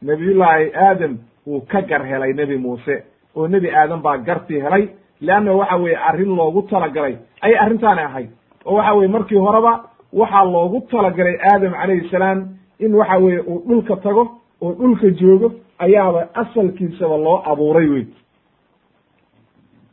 Nabiyullaahi 0.03 0.73
aadam 0.75 1.19
wuu 1.47 1.61
ka 1.61 1.81
gar 1.83 2.03
helay 2.07 2.33
nebi 2.33 2.57
muuse 2.57 3.05
oo 3.37 3.49
nebi 3.49 3.71
aadam 3.71 4.03
baa 4.03 4.17
gartii 4.19 4.61
helay 4.61 4.89
leanna 5.21 5.53
waxa 5.53 5.77
weye 5.77 5.97
arrin 5.97 6.37
loogu 6.37 6.63
talagalay. 6.63 7.17
Ayay 7.43 7.59
arrintaani 7.59 8.01
ahayd. 8.01 8.31
Oo 8.65 8.75
waxa 8.75 8.95
weye 8.95 9.09
markii 9.09 9.37
horeba 9.39 9.73
waxaa 10.13 10.45
loogu 10.45 10.81
talagalay 10.91 11.37
aadam 11.53 11.73
calayhi 11.73 12.09
salaam 12.11 12.49
in 12.79 12.95
waxa 12.95 13.19
weye 13.19 13.41
uu 13.41 13.63
dhulka 13.69 13.97
tago 13.97 14.23
oo 14.63 14.73
dhulka 14.73 15.11
joogo 15.11 15.53
ayaaba 15.79 16.29
asalkiisaba 16.35 17.17
loo 17.17 17.43
abuuray 17.51 17.89
wey 17.89 18.07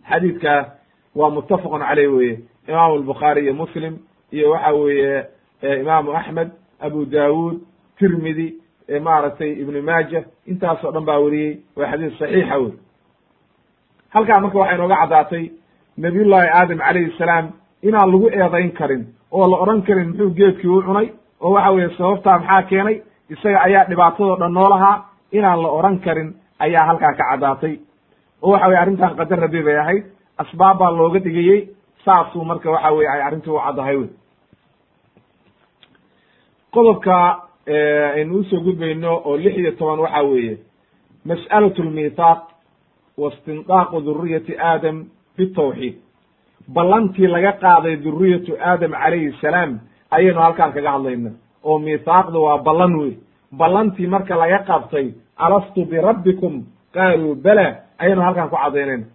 xadiidka 0.10 0.54
waa 1.16 1.30
muttafaqun 1.30 1.82
caleyh 1.82 2.08
weye 2.14 2.40
imaamu 2.68 2.94
albukhaari 2.96 3.42
iyo 3.44 3.54
muslim 3.54 3.98
iyo 4.32 4.52
waxa 4.52 4.72
weeye 4.74 5.26
imaamu 5.82 6.12
axmed 6.16 6.50
abu 6.80 7.06
daawud 7.06 7.60
tirmidi 8.00 8.56
maaragtay 9.04 9.52
ibnu 9.62 9.82
maaja 9.82 10.24
intaasoo 10.46 10.92
dhan 10.92 11.06
baa 11.06 11.20
weriyey 11.20 11.58
waa 11.76 11.92
xadiis 11.92 12.18
saxiixa 12.20 12.58
wey 12.58 12.72
halkaa 14.14 14.40
marka 14.44 14.58
waxay 14.60 14.76
inooga 14.78 14.96
caddaatay 15.02 15.44
nabiyullaahi 16.04 16.50
aadam 16.60 16.78
calayhi 16.86 17.12
salaam 17.18 17.46
inaan 17.88 18.12
lagu 18.12 18.28
eedayn 18.30 18.72
karin 18.80 19.04
oo 19.32 19.46
la 19.52 19.58
odhan 19.64 19.82
karin 19.88 20.08
muxuu 20.10 20.30
geedkii 20.40 20.70
u 20.70 20.82
cunay? 20.88 21.08
Oo 21.42 21.52
waxa 21.56 21.72
weeye 21.72 21.90
sababtaa 21.98 22.40
maxaa 22.40 22.62
keenay? 22.70 22.96
Isaga 23.30 23.60
ayaa 23.68 23.86
dhibaatadoo 23.90 24.38
dhan 24.42 24.54
noo 24.54 24.70
lahaa 24.74 24.98
inaan 25.32 25.62
la 25.64 25.70
odhan 25.78 25.98
karin 26.06 26.30
ayaa 26.60 26.86
halkaa 26.90 27.14
ka 27.20 27.24
caddaatay. 27.32 27.74
Oo 28.42 28.52
waxa 28.52 28.68
weye 28.68 28.80
arrintan 28.82 29.16
qadar 29.20 29.40
rabbi 29.40 29.62
bay 29.68 29.78
ahayd 29.84 30.04
asbaab 30.42 30.78
baa 30.80 30.92
looga 30.92 31.20
dhigayey 31.26 31.60
saasuu 32.06 32.44
marka 32.46 32.72
waxa 32.72 32.92
weye 32.96 33.10
ay 33.14 33.22
arrintii 33.28 33.52
u 33.52 33.60
caddahay 33.66 33.96
wey. 34.02 34.10
Qodobka 36.74 37.18
aynu 38.16 38.36
u 38.40 38.44
soo 38.50 38.60
gudbayno 38.66 39.12
oo 39.26 39.38
lix 39.38 39.56
iyo 39.58 39.72
toban 39.80 40.00
waxa 40.00 40.22
weeye 40.24 40.58
mas'alatu 41.26 41.84
lmithaaq 41.84 42.40
wa 43.18 43.32
istindaaqu 43.34 44.02
duriyati 44.06 44.54
aadam 44.60 45.06
bitawxiid 45.38 45.96
ballantii 46.76 47.28
laga 47.28 47.52
qaaday 47.64 47.96
duriyatu 48.06 48.52
aadam 48.70 48.92
calayhi 48.92 49.32
salaam 49.42 49.80
ayaynu 50.12 50.40
halkaan 50.40 50.74
kaga 50.74 50.92
hadlayna 50.92 51.32
oo 51.64 51.80
mithaaqdu 51.80 52.38
waa 52.44 52.58
ballan 52.68 52.96
wey 53.00 53.14
ballantii 53.52 54.08
marka 54.08 54.36
laga 54.36 54.60
qabtay 54.70 55.08
alastu 55.38 55.86
birabbikum 55.86 56.64
qaaluu 56.94 57.36
bala 57.36 57.68
ayaynu 58.00 58.22
halkaan 58.22 58.50
ku 58.50 58.56
cadaynayna 58.64 59.06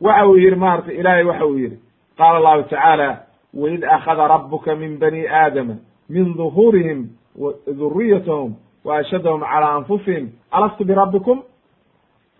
waxa 0.00 0.26
uu 0.28 0.36
yihi 0.36 0.56
maarata 0.56 0.92
ilaahay 0.92 1.24
waxa 1.24 1.46
uu 1.46 1.58
yihi 1.58 1.76
qaala 2.18 2.36
allahu 2.38 2.62
tacaala 2.62 3.08
waid 3.54 3.84
akhada 3.84 4.28
rabuka 4.28 4.74
min 4.76 4.98
bani 4.98 5.26
aadama 5.28 5.74
min 6.08 6.34
duhuurihim 6.36 7.08
duriyatahum 7.78 8.54
wa 8.84 8.98
ashhadahum 8.98 9.40
calaa 9.40 9.74
anfusihim 9.76 10.30
alastu 10.50 10.84
birabbikum 10.84 11.42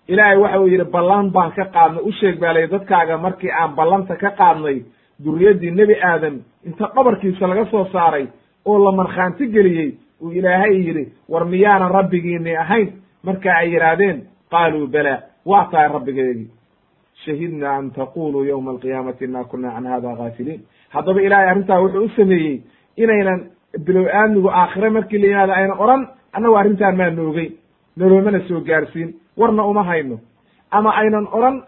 ilaahay 0.08 0.36
waxa 0.42 0.60
uu 0.60 0.68
yidhi 0.68 0.84
ballan 0.84 1.30
baan 1.30 1.50
ka 1.56 1.64
qaadnay. 1.74 2.02
U 2.08 2.12
sheeg 2.12 2.38
baa 2.40 2.52
lay 2.54 2.66
dadkaaga 2.68 3.18
markii 3.18 3.50
aan 3.50 3.74
ballanta 3.76 4.16
ka 4.16 4.30
qaadnay 4.40 4.82
duriyaddii 5.24 5.70
nebi 5.70 5.94
aadam 6.10 6.34
inta 6.66 6.90
dhabarkiisa 6.94 7.46
laga 7.48 7.64
soo 7.70 7.84
saaray 7.92 8.26
oo 8.64 8.78
la 8.84 8.92
markhaanti 8.92 9.46
geliyey 9.54 9.90
uu 10.22 10.30
ilaahay 10.32 10.74
yidhi 10.86 11.04
war 11.28 11.44
miyaanan 11.44 11.90
rabbigiini 11.92 12.56
ahayn? 12.56 12.88
Marka 13.24 13.50
ay 13.60 13.72
yidhaahdeen 13.74 14.18
qaaluu 14.50 14.86
bala 14.86 15.14
waa 15.46 15.64
tahay 15.70 15.88
rabbigeedii 15.88 16.48
shahidna 17.24 17.68
an 17.78 17.90
taquluu 17.90 18.44
yowma 18.44 18.70
alqiyaamati 18.70 19.24
inna 19.24 19.44
kuna 19.44 19.70
can 19.74 19.86
hada 19.86 20.14
gaafiliin 20.18 20.60
haddaba 20.94 21.20
ilaahay 21.22 21.48
arrintaa 21.50 21.80
wuxuu 21.82 22.04
u 22.04 22.08
sameeyey 22.16 22.60
inaynan 22.96 23.40
bilow 23.86 24.06
aadmigu 24.20 24.48
aakhire 24.50 24.90
markii 24.90 25.18
la 25.18 25.26
yimaado 25.26 25.52
aynan 25.52 25.78
odhan 25.84 26.02
annagu 26.36 26.56
arrintaan 26.60 26.96
maa 26.96 27.10
noogey 27.10 27.48
noloomana 27.96 28.40
soo 28.48 28.60
gaarsiin 28.68 29.08
warna 29.38 29.62
uma 29.66 29.82
hayno. 29.84 30.18
Ama 30.70 30.90
aynan 31.00 31.26
odhan 31.32 31.62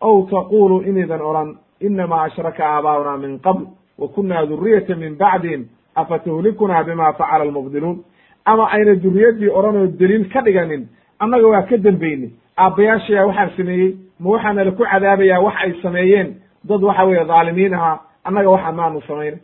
ow 0.00 0.26
taqulu 0.30 0.82
inaydan 0.88 1.20
odhan 1.22 1.56
inamaa 1.80 2.22
ashraka 2.28 2.62
aabaa'una 2.66 3.16
min 3.18 3.38
qabl 3.38 3.64
wa 3.98 4.08
kunna 4.08 4.46
duriyata 4.46 4.94
min 4.96 5.16
bacdihim 5.16 5.62
afatuhlikunaa 5.94 6.84
bima 6.84 7.12
facala 7.12 7.44
almubdiluun. 7.44 8.04
Ama 8.44 8.64
ayna 8.72 8.94
duriyaddii 8.94 9.48
odhan 9.58 9.76
oo 9.76 9.86
deliil 9.86 10.28
ka 10.32 10.40
dhiganin 10.42 10.88
annaga 11.18 11.46
waa 11.48 11.62
ka 11.62 11.76
dembeyne 11.76 12.28
aabbayaashayaa 12.56 13.26
waxaan 13.26 13.50
sameeyey 13.56 13.96
ma 14.20 14.30
waxaana 14.30 14.64
laku 14.64 14.84
cadaabayaa 14.84 15.40
wax 15.40 15.54
ay 15.64 15.72
sameeyeen? 15.82 16.28
Dad 16.64 16.82
waxa 16.82 17.04
weeye 17.04 17.24
dhaalimiin 17.24 17.74
ahaa 17.74 18.00
annaga 18.24 18.50
waxa 18.50 18.72
maanu 18.72 19.00
samaynay 19.08 19.40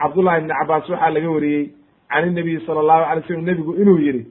cabdullahi 0.00 0.38
ibni 0.40 0.54
cabaas 0.60 0.88
waxaa 0.88 1.10
laga 1.10 1.30
wariyey 1.30 1.70
can 2.10 2.28
inabiyi 2.28 2.60
sala 2.66 2.80
allahu 2.80 3.04
alay 3.10 3.22
slam 3.26 3.44
nebigu 3.44 3.72
inuu 3.82 3.98
yihi 3.98 4.26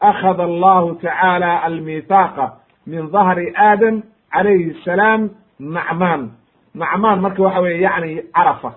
akhada 0.00 0.42
allahu 0.44 0.94
tacaala 1.02 1.62
almithaaqa 1.66 2.46
min 2.86 3.10
dahri 3.12 3.52
aadam 3.56 4.02
calayhi 4.32 4.74
salaam 4.84 5.30
nacmaan 5.60 6.30
nacmaan 6.74 7.20
marka 7.20 7.42
waxa 7.42 7.60
weye 7.60 7.80
yacni 7.80 8.22
carafa. 8.34 8.70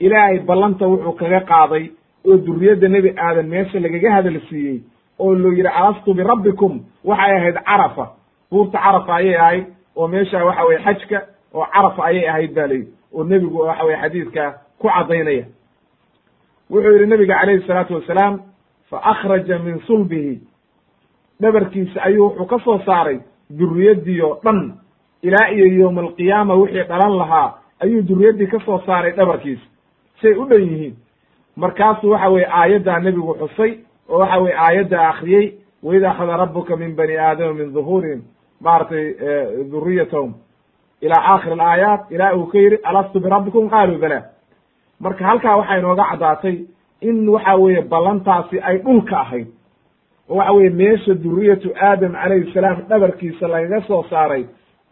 Ilaahay 0.00 0.38
ballanta 0.48 0.86
wuxuu 0.88 1.12
kaga 1.20 1.40
qaaday 1.50 1.84
oo 2.26 2.36
duriyadda 2.46 2.88
nebi 2.88 3.10
aadam 3.16 3.46
meesha 3.46 3.78
lagaga 3.80 4.10
hadal 4.16 4.40
siiyey 4.48 4.82
oo 5.18 5.34
loo 5.34 5.52
yidhi 5.52 5.68
alastu 5.68 6.14
birabbikum 6.14 6.80
waxay 7.04 7.36
ahayd 7.36 7.56
carafa. 7.64 8.06
Buurta 8.50 8.78
carafa 8.78 9.14
ayay 9.16 9.36
ahayd 9.36 9.64
oo 9.96 10.08
meesha 10.08 10.44
waxa 10.44 10.64
weye 10.68 10.78
xajka 10.84 11.18
oo 11.54 11.66
carafa 11.74 12.04
ayay 12.04 12.28
ahayd 12.28 12.54
ba 12.54 12.66
layidhi. 12.66 12.88
Oo 13.14 13.24
nebigu 13.24 13.58
waxa 13.58 13.84
weye 13.84 13.96
xadiidka 14.02 14.44
ku 14.80 14.88
caddaynaya. 14.88 15.44
Wuxuu 16.70 16.92
yihi 16.96 17.06
nebiga 17.06 17.34
calayhi 17.40 17.66
salaatu 17.66 17.94
wasalaam 17.94 18.40
fa 18.90 18.96
akhraja 19.02 19.58
min 19.58 19.78
sulbihi 19.86 20.40
dhabarkiisa 21.40 22.02
ayuu 22.02 22.26
wuxuu 22.28 22.46
ka 22.46 22.58
soo 22.64 22.78
saaray 22.86 23.18
duriyaddii 23.50 24.20
oo 24.22 24.38
dhan. 24.44 24.74
Ilaa 25.22 25.48
iyo 25.50 25.66
yowma 25.66 26.00
alqiyaama 26.02 26.54
wixii 26.54 26.84
dhalan 26.88 27.16
lahaa 27.18 27.54
ayuu 27.82 28.02
duriyaddii 28.08 28.46
ka 28.46 28.58
soo 28.66 28.78
saaray 28.86 29.12
dhabarkiisa 29.12 29.62
say 30.22 30.32
u 30.34 30.44
dhan 30.48 30.60
yihiin. 30.62 30.94
Markaasuu 31.56 32.10
waxa 32.10 32.28
weye 32.30 32.46
aayaddaa 32.46 32.98
nebigu 33.00 33.34
xusay 33.34 33.72
oo 34.08 34.18
waxa 34.18 34.38
weye 34.38 34.54
aayadda 34.56 35.08
akriyey 35.08 35.54
waid 35.82 36.04
akhada 36.04 36.36
rabuka 36.36 36.76
min 36.76 36.94
bani 36.96 37.16
aadama 37.16 37.52
min 37.54 37.72
duhuurihim 37.74 38.22
maaragtay 38.60 39.14
duriyatahum 39.70 40.34
ila 41.00 41.14
aakhir 41.18 41.52
alaayaat 41.52 42.10
ilaa 42.10 42.32
uu 42.36 42.46
ka 42.46 42.58
yidhi 42.58 42.78
alastu 42.82 43.20
birabbikum 43.20 43.68
qaaluu 43.70 43.98
bala 43.98 44.22
marka 45.00 45.24
halkaa 45.26 45.56
waxaa 45.56 45.78
inooga 45.78 46.04
caddaatay 46.10 46.56
in 47.00 47.28
waxa 47.28 47.56
weeye 47.56 47.82
ballantaasi 47.82 48.60
ay 48.60 48.78
dhulka 48.78 49.16
ahayd. 49.20 49.46
Oo 50.28 50.36
waxa 50.36 50.52
weye 50.52 50.70
meesha 50.70 51.14
duriyatu 51.14 51.72
aadam 51.76 52.12
calayhi 52.12 52.52
salaam 52.54 52.82
dhabarkiisa 52.88 53.48
lagaga 53.48 53.80
soo 53.86 54.02
saaray 54.10 54.44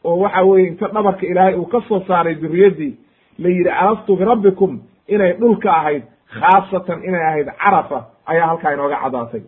oo 0.05 0.17
waxa 0.19 0.43
weye 0.45 0.67
inta 0.69 0.89
dhabarka 0.89 1.27
ilaahay 1.27 1.55
uu 1.55 1.67
ka 1.67 1.81
soo 1.89 2.01
saaray 2.09 2.35
duriyaddii 2.35 2.93
la 3.39 3.49
yidhi 3.49 3.71
alastu 3.71 4.17
birabbikum 4.17 4.81
inay 5.09 5.33
dhulka 5.41 5.71
ahayd 5.73 6.03
khaasatan 6.41 7.05
inay 7.05 7.23
ahayd 7.31 7.47
carafa 7.65 7.99
ayaa 8.27 8.47
halkaa 8.47 8.73
inooga 8.75 8.97
caddaatay 9.03 9.43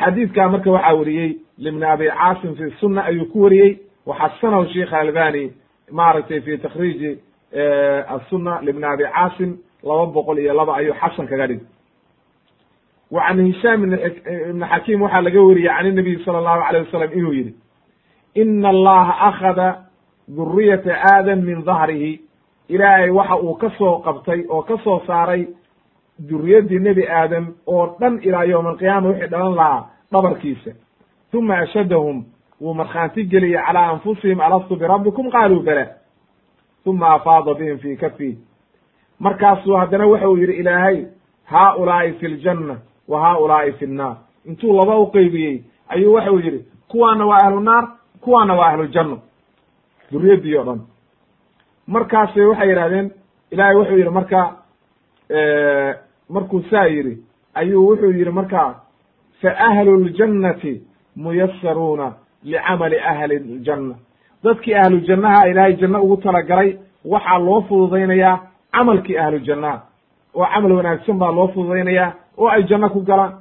xadiidkaa 0.00 0.48
marka 0.48 0.70
waxaa 0.70 0.94
weriyey 0.98 1.30
libni 1.58 1.84
abi 1.84 2.06
caasim 2.08 2.54
fi 2.56 2.70
sunna 2.80 3.02
ayuu 3.04 3.26
ku 3.32 3.42
wariyey 3.42 3.78
waxasanahu 4.06 4.66
sheikh 4.72 4.92
albani 4.92 5.52
maaragtay 5.92 6.40
fi 6.40 6.58
takhriiji 6.58 7.10
asuna 8.16 8.60
libni 8.62 8.84
abi 8.84 9.04
caasim 9.04 9.50
laba 9.82 10.06
boqol 10.06 10.38
iyo 10.38 10.54
laba 10.54 10.76
ayuu 10.76 10.94
xasan 11.00 11.26
kaga 11.26 11.46
dhig 11.46 11.60
wa 13.10 13.22
can 13.28 13.38
hishaam 13.46 13.84
ibni 13.84 14.64
xakiim 14.72 15.02
waxaa 15.02 15.20
laga 15.22 15.40
wariyey 15.42 15.68
can 15.76 15.86
inabiy 15.86 16.18
sala 16.24 16.38
allahu 16.38 16.62
alayh 16.68 16.82
wasalam 16.86 17.12
inuu 17.18 17.32
yidhi 17.32 17.54
ina 18.34 18.68
allaha 18.68 19.12
akhada 19.28 19.68
duriyata 20.28 20.92
aadam 21.12 21.40
min 21.44 21.64
dahrihi 21.64 22.20
ilaahay 22.68 23.10
waxa 23.10 23.36
uu 23.42 23.54
ka 23.54 23.70
soo 23.78 23.98
qabtay 24.04 24.44
oo 24.48 24.62
ka 24.62 24.76
soo 24.84 25.00
saaray 25.06 25.46
duriyaddii 26.28 26.78
nebi 26.78 27.08
aadam 27.08 27.54
oo 27.66 27.96
dhan 28.00 28.18
ilaa 28.22 28.44
yowma 28.44 28.70
alqiyaama 28.70 29.08
wixii 29.08 29.28
dhalan 29.30 29.54
lahaa 29.54 29.86
dhabarkiisa. 30.12 30.70
Uma 31.34 31.54
ashadahum 31.58 32.24
wuu 32.60 32.74
markhaanti 32.74 33.24
geliyey 33.24 33.60
calaa 33.66 33.88
anfusihim 33.92 34.40
alastu 34.40 34.76
birabbikum 34.76 35.30
qaaluu 35.30 35.62
bala. 35.62 35.86
Uma 36.86 37.14
afaada 37.14 37.54
bihim 37.54 37.78
fii 37.78 37.96
kafi 37.96 38.38
markaasuu 39.20 39.76
haddana 39.76 40.06
waxa 40.06 40.28
uu 40.30 40.36
yidhi 40.36 40.52
ilaahay 40.52 41.04
haaulaa'i 41.44 42.12
fi 42.12 42.28
ljanna 42.28 42.76
wa 43.08 43.20
haaulaa'i 43.20 43.72
fi 43.72 43.86
nnaar 43.86 44.16
intuu 44.46 44.76
laba 44.76 44.96
u 44.98 45.06
qeybiyey 45.10 45.62
ayuu 45.88 46.14
waxa 46.14 46.32
uu 46.32 46.38
yidhi 46.38 46.64
kuwaana 46.88 47.26
waa 47.26 47.38
ahlu 47.44 47.60
naar 47.60 47.88
kuwaana 48.20 48.54
waa 48.54 48.68
ahlujanno 48.72 49.18
duriyaddii 50.12 50.56
o 50.58 50.64
dhan. 50.64 50.80
Markaasay 51.86 52.44
waxay 52.46 52.68
yidhahdeen 52.68 53.10
ilaahay 53.50 53.76
wuxuu 53.76 53.96
yidhi 53.98 54.10
marka 54.10 54.56
markuu 56.28 56.62
saa 56.70 56.86
yidhi 56.86 57.18
ayuu 57.54 57.88
wuxuu 57.88 58.10
yidhi 58.12 58.30
markaa 58.30 58.74
fa 59.42 59.50
ahlu 59.58 59.96
ljannati 60.04 60.82
muyasaruuna 61.16 62.12
licamali 62.44 62.98
ahli 62.98 63.38
ljanna 63.38 63.94
dadkii 64.44 64.74
ahlu 64.74 65.00
jannaha 65.00 65.48
ilaahay 65.48 65.72
janno 65.76 66.02
ugu 66.02 66.16
talagalay 66.16 66.76
waxaa 67.04 67.38
loo 67.38 67.60
fududaynayaa 67.68 68.38
camalkii 68.72 69.18
ahlu 69.18 69.38
jannaha 69.38 69.82
oo 70.34 70.46
camal 70.54 70.72
wanaagsan 70.72 71.18
baa 71.18 71.32
loo 71.32 71.48
fududaynayaa 71.48 72.12
oo 72.38 72.48
ay 72.48 72.62
janno 72.62 72.88
ku 72.90 73.00
galaan. 73.00 73.32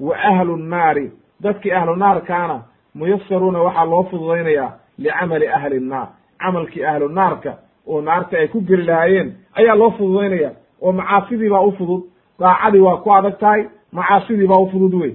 Wa 0.00 0.16
ahlu 0.16 0.56
nnaari 0.56 1.12
dadkii 1.42 1.72
ahlu 1.72 1.96
naarkaana 1.96 2.62
muyasaruuna 2.94 3.58
waxaa 3.62 3.84
loo 3.84 4.02
fududaynayaa 4.10 4.72
licamali 4.98 5.48
ahli 5.48 5.80
nnaar 5.80 6.08
camalkii 6.38 6.84
ahlu 6.84 7.08
naarka 7.08 7.52
oo 7.86 8.00
naarta 8.00 8.38
ay 8.38 8.48
ku 8.48 8.60
geli 8.60 8.82
lahaayeen 8.82 9.34
ayaa 9.58 9.74
loo 9.76 9.90
fududaynaya 9.90 10.50
oo 10.82 10.92
macaasidii 10.92 11.48
baa 11.50 11.60
u 11.60 11.72
fudud 11.72 12.02
daacadii 12.40 12.80
waa 12.80 12.96
ku 12.96 13.12
adag 13.14 13.38
tahay 13.38 13.62
macaasidii 13.92 14.46
baa 14.46 14.58
u 14.58 14.70
fudud 14.70 14.94
wey 14.94 15.14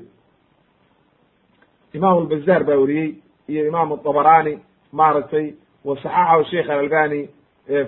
imaam 1.93 2.17
albazaar 2.17 2.63
baa 2.63 2.75
weriyey 2.75 3.15
iyo 3.47 3.67
imaam 3.67 3.91
abarani 3.91 4.59
maaragtay 4.91 5.53
wa 5.85 5.95
saxaxahu 5.95 6.43
sheikh 6.51 6.69
alalbani 6.69 7.29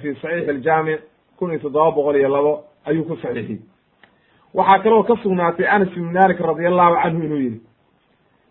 fi 0.02 0.16
saxiix 0.22 0.50
aljaamic 0.50 1.00
kun 1.40 1.50
iyo 1.52 1.60
toddoba 1.60 1.92
boqol 1.92 2.16
iyo 2.16 2.30
labo 2.30 2.64
ayuu 2.86 3.04
ku 3.06 3.16
saxiixiyey 3.16 3.60
waxaa 4.54 4.80
kaloo 4.84 5.04
ka 5.04 5.16
sugnaatay 5.24 5.68
anas 5.68 5.90
ibn 5.98 6.12
malik 6.14 6.40
radi 6.40 6.66
allahu 6.66 6.96
canhu 7.04 7.24
inuu 7.24 7.40
yihi 7.46 7.62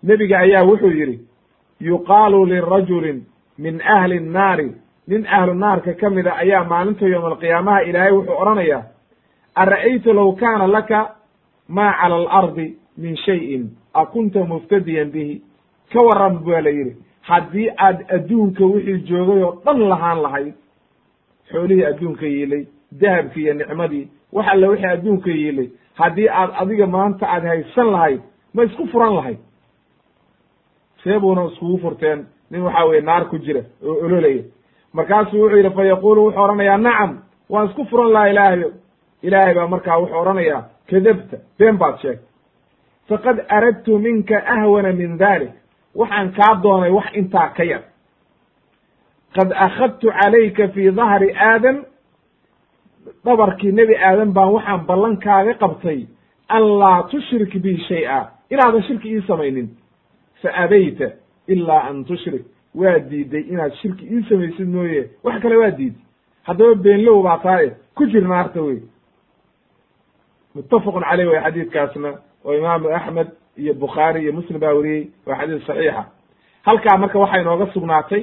nebiga 0.03 0.39
ayaa 0.39 0.65
wuxuu 0.65 0.91
yidhi 1.01 1.21
yuqaalu 1.81 2.47
lirajulin 2.47 3.25
min 3.59 3.81
ahli 3.81 4.21
nnaari. 4.21 4.73
Nin 5.09 5.27
ahlu 5.27 5.55
naarka 5.55 5.93
ka 6.01 6.11
mida 6.11 6.33
ayaa 6.37 6.65
maalinta 6.65 7.07
yowma 7.07 7.29
alqiyaamaha 7.29 7.81
ilaahay 7.83 8.13
wuxuu 8.13 8.37
odhanayaa 8.43 8.83
ara'ayta 9.55 10.13
low 10.13 10.33
kaana 10.33 10.67
laka 10.67 11.17
maa 11.69 11.93
cala 12.01 12.17
alardi 12.17 12.79
min 12.97 13.17
shayin 13.17 13.69
akunta 13.95 14.45
muftadiyan 14.45 15.11
bihi? 15.13 15.43
Ka 15.93 16.01
waran 16.03 16.39
baa 16.47 16.61
la 16.61 16.71
yidhi 16.71 16.97
haddii 17.21 17.69
aad 17.87 17.99
adduunka 18.17 18.65
wixii 18.65 19.05
joogay 19.09 19.43
oo 19.43 19.61
dhan 19.65 19.89
lahaan 19.89 20.23
lahayd 20.23 20.55
xoolihii 21.53 21.85
adduunka 21.85 22.27
yiilay 22.27 22.65
dahabkii 23.01 23.43
iyo 23.45 23.55
nicmadii 23.55 24.09
wax 24.33 24.47
alle 24.49 24.67
wixii 24.69 24.87
adduunka 24.87 25.31
yiilay 25.31 25.69
haddii 25.95 26.29
aad 26.29 26.51
adiga 26.61 26.87
maanta 26.87 27.27
aad 27.29 27.45
haysan 27.47 27.91
lahayd 27.93 28.21
ma 28.55 28.63
isku 28.65 28.87
furan 28.87 29.15
lahayd. 29.15 29.39
See 31.03 31.19
buuna 31.19 31.45
iskugu 31.45 31.79
furteen 31.79 32.27
nin 32.51 32.63
waxa 32.63 32.85
weye 32.85 33.01
naar 33.01 33.25
ku 33.29 33.39
jira 33.39 33.61
oo 33.87 34.05
ololaya. 34.05 34.43
Markaasuu 34.93 35.41
wuxuu 35.43 35.57
yidhi 35.57 35.71
fa 35.77 35.85
yaquulu 35.85 36.25
wuxuu 36.25 36.43
odhanayaa 36.43 36.79
nacam 36.79 37.19
waan 37.51 37.69
isku 37.69 37.85
furan 37.85 38.13
lahaa 38.13 38.29
ilaahayo 38.29 38.71
ilaahay 39.23 39.55
baa 39.55 39.67
markaa 39.69 39.99
wuxuu 39.99 40.19
odhanayaa 40.21 40.63
kadabta 40.91 41.37
been 41.59 41.77
baad 41.79 41.97
sheegtay. 42.03 42.27
Faqad 43.09 43.45
aradtu 43.49 43.99
minka 43.99 44.37
ahwana 44.47 44.93
min 44.93 45.19
dalik 45.19 45.53
waxaan 45.95 46.33
kaa 46.33 46.55
doonay 46.63 46.91
wax 46.91 47.07
intaa 47.15 47.49
ka 47.57 47.65
yar. 47.65 47.83
Qad 49.35 49.53
akhadtu 49.67 50.13
calayka 50.19 50.69
fi 50.69 50.91
dahri 50.91 51.35
aadam 51.35 51.77
dhabarkii 53.25 53.73
nebi 53.73 53.95
aadam 53.97 54.33
baan 54.33 54.53
waxaan 54.53 54.87
ballan 54.87 55.17
kaaga 55.17 55.55
qabtay 55.63 56.07
an 56.49 56.63
laa 56.81 57.03
tushrik 57.11 57.53
bi 57.63 57.77
shay-a. 57.89 58.31
Inaadan 58.51 58.83
shirki 58.83 59.09
ii 59.17 59.23
samaynin. 59.27 59.69
Fa 60.43 60.49
abayta 60.65 61.07
ilaa 61.49 61.83
an 61.89 62.05
tushrik. 62.05 62.45
Waa 62.75 62.99
diiday 63.11 63.41
inaad 63.53 63.73
shirki 63.81 64.05
ii 64.15 64.23
samaysid 64.29 64.69
mooye. 64.69 65.11
Wax 65.25 65.43
kale 65.43 65.57
waa 65.57 65.71
diiday 65.71 66.01
haddaba 66.47 66.75
beenlow 66.75 67.23
baa 67.23 67.39
taaye. 67.39 67.71
Ku 67.95 68.07
jir 68.07 68.23
naarta 68.29 68.63
wey 68.63 68.81
muttafaqun 70.55 71.03
caleyh 71.03 71.27
way 71.31 71.41
xadiidkaasna 71.45 72.11
oo 72.45 72.53
imaamu 72.59 72.89
axmed 72.89 73.29
iyo 73.57 73.75
bukhaari 73.75 74.23
iyo 74.23 74.33
muslim 74.33 74.61
baa 74.61 74.73
weriyey 74.75 75.09
waa 75.27 75.37
xadiis 75.41 75.67
saxiixa. 75.67 76.05
Halkaa 76.67 76.97
marka 76.99 77.19
waxaa 77.19 77.41
inooga 77.41 77.67
sugnaatay 77.75 78.23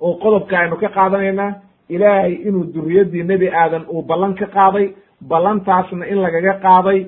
oo 0.00 0.14
qodobka 0.22 0.58
aynu 0.58 0.76
ka 0.76 0.88
qaadanaynaa 0.88 1.52
ilaahay 1.94 2.32
inuu 2.48 2.64
duriyaddii 2.74 3.22
nebi 3.30 3.48
aadan 3.62 3.84
uu 3.94 4.02
ballan 4.10 4.34
ka 4.40 4.46
qaaday 4.56 4.86
ballantaasna 5.30 6.04
in 6.12 6.18
lagaga 6.24 6.54
qaaday 6.66 6.98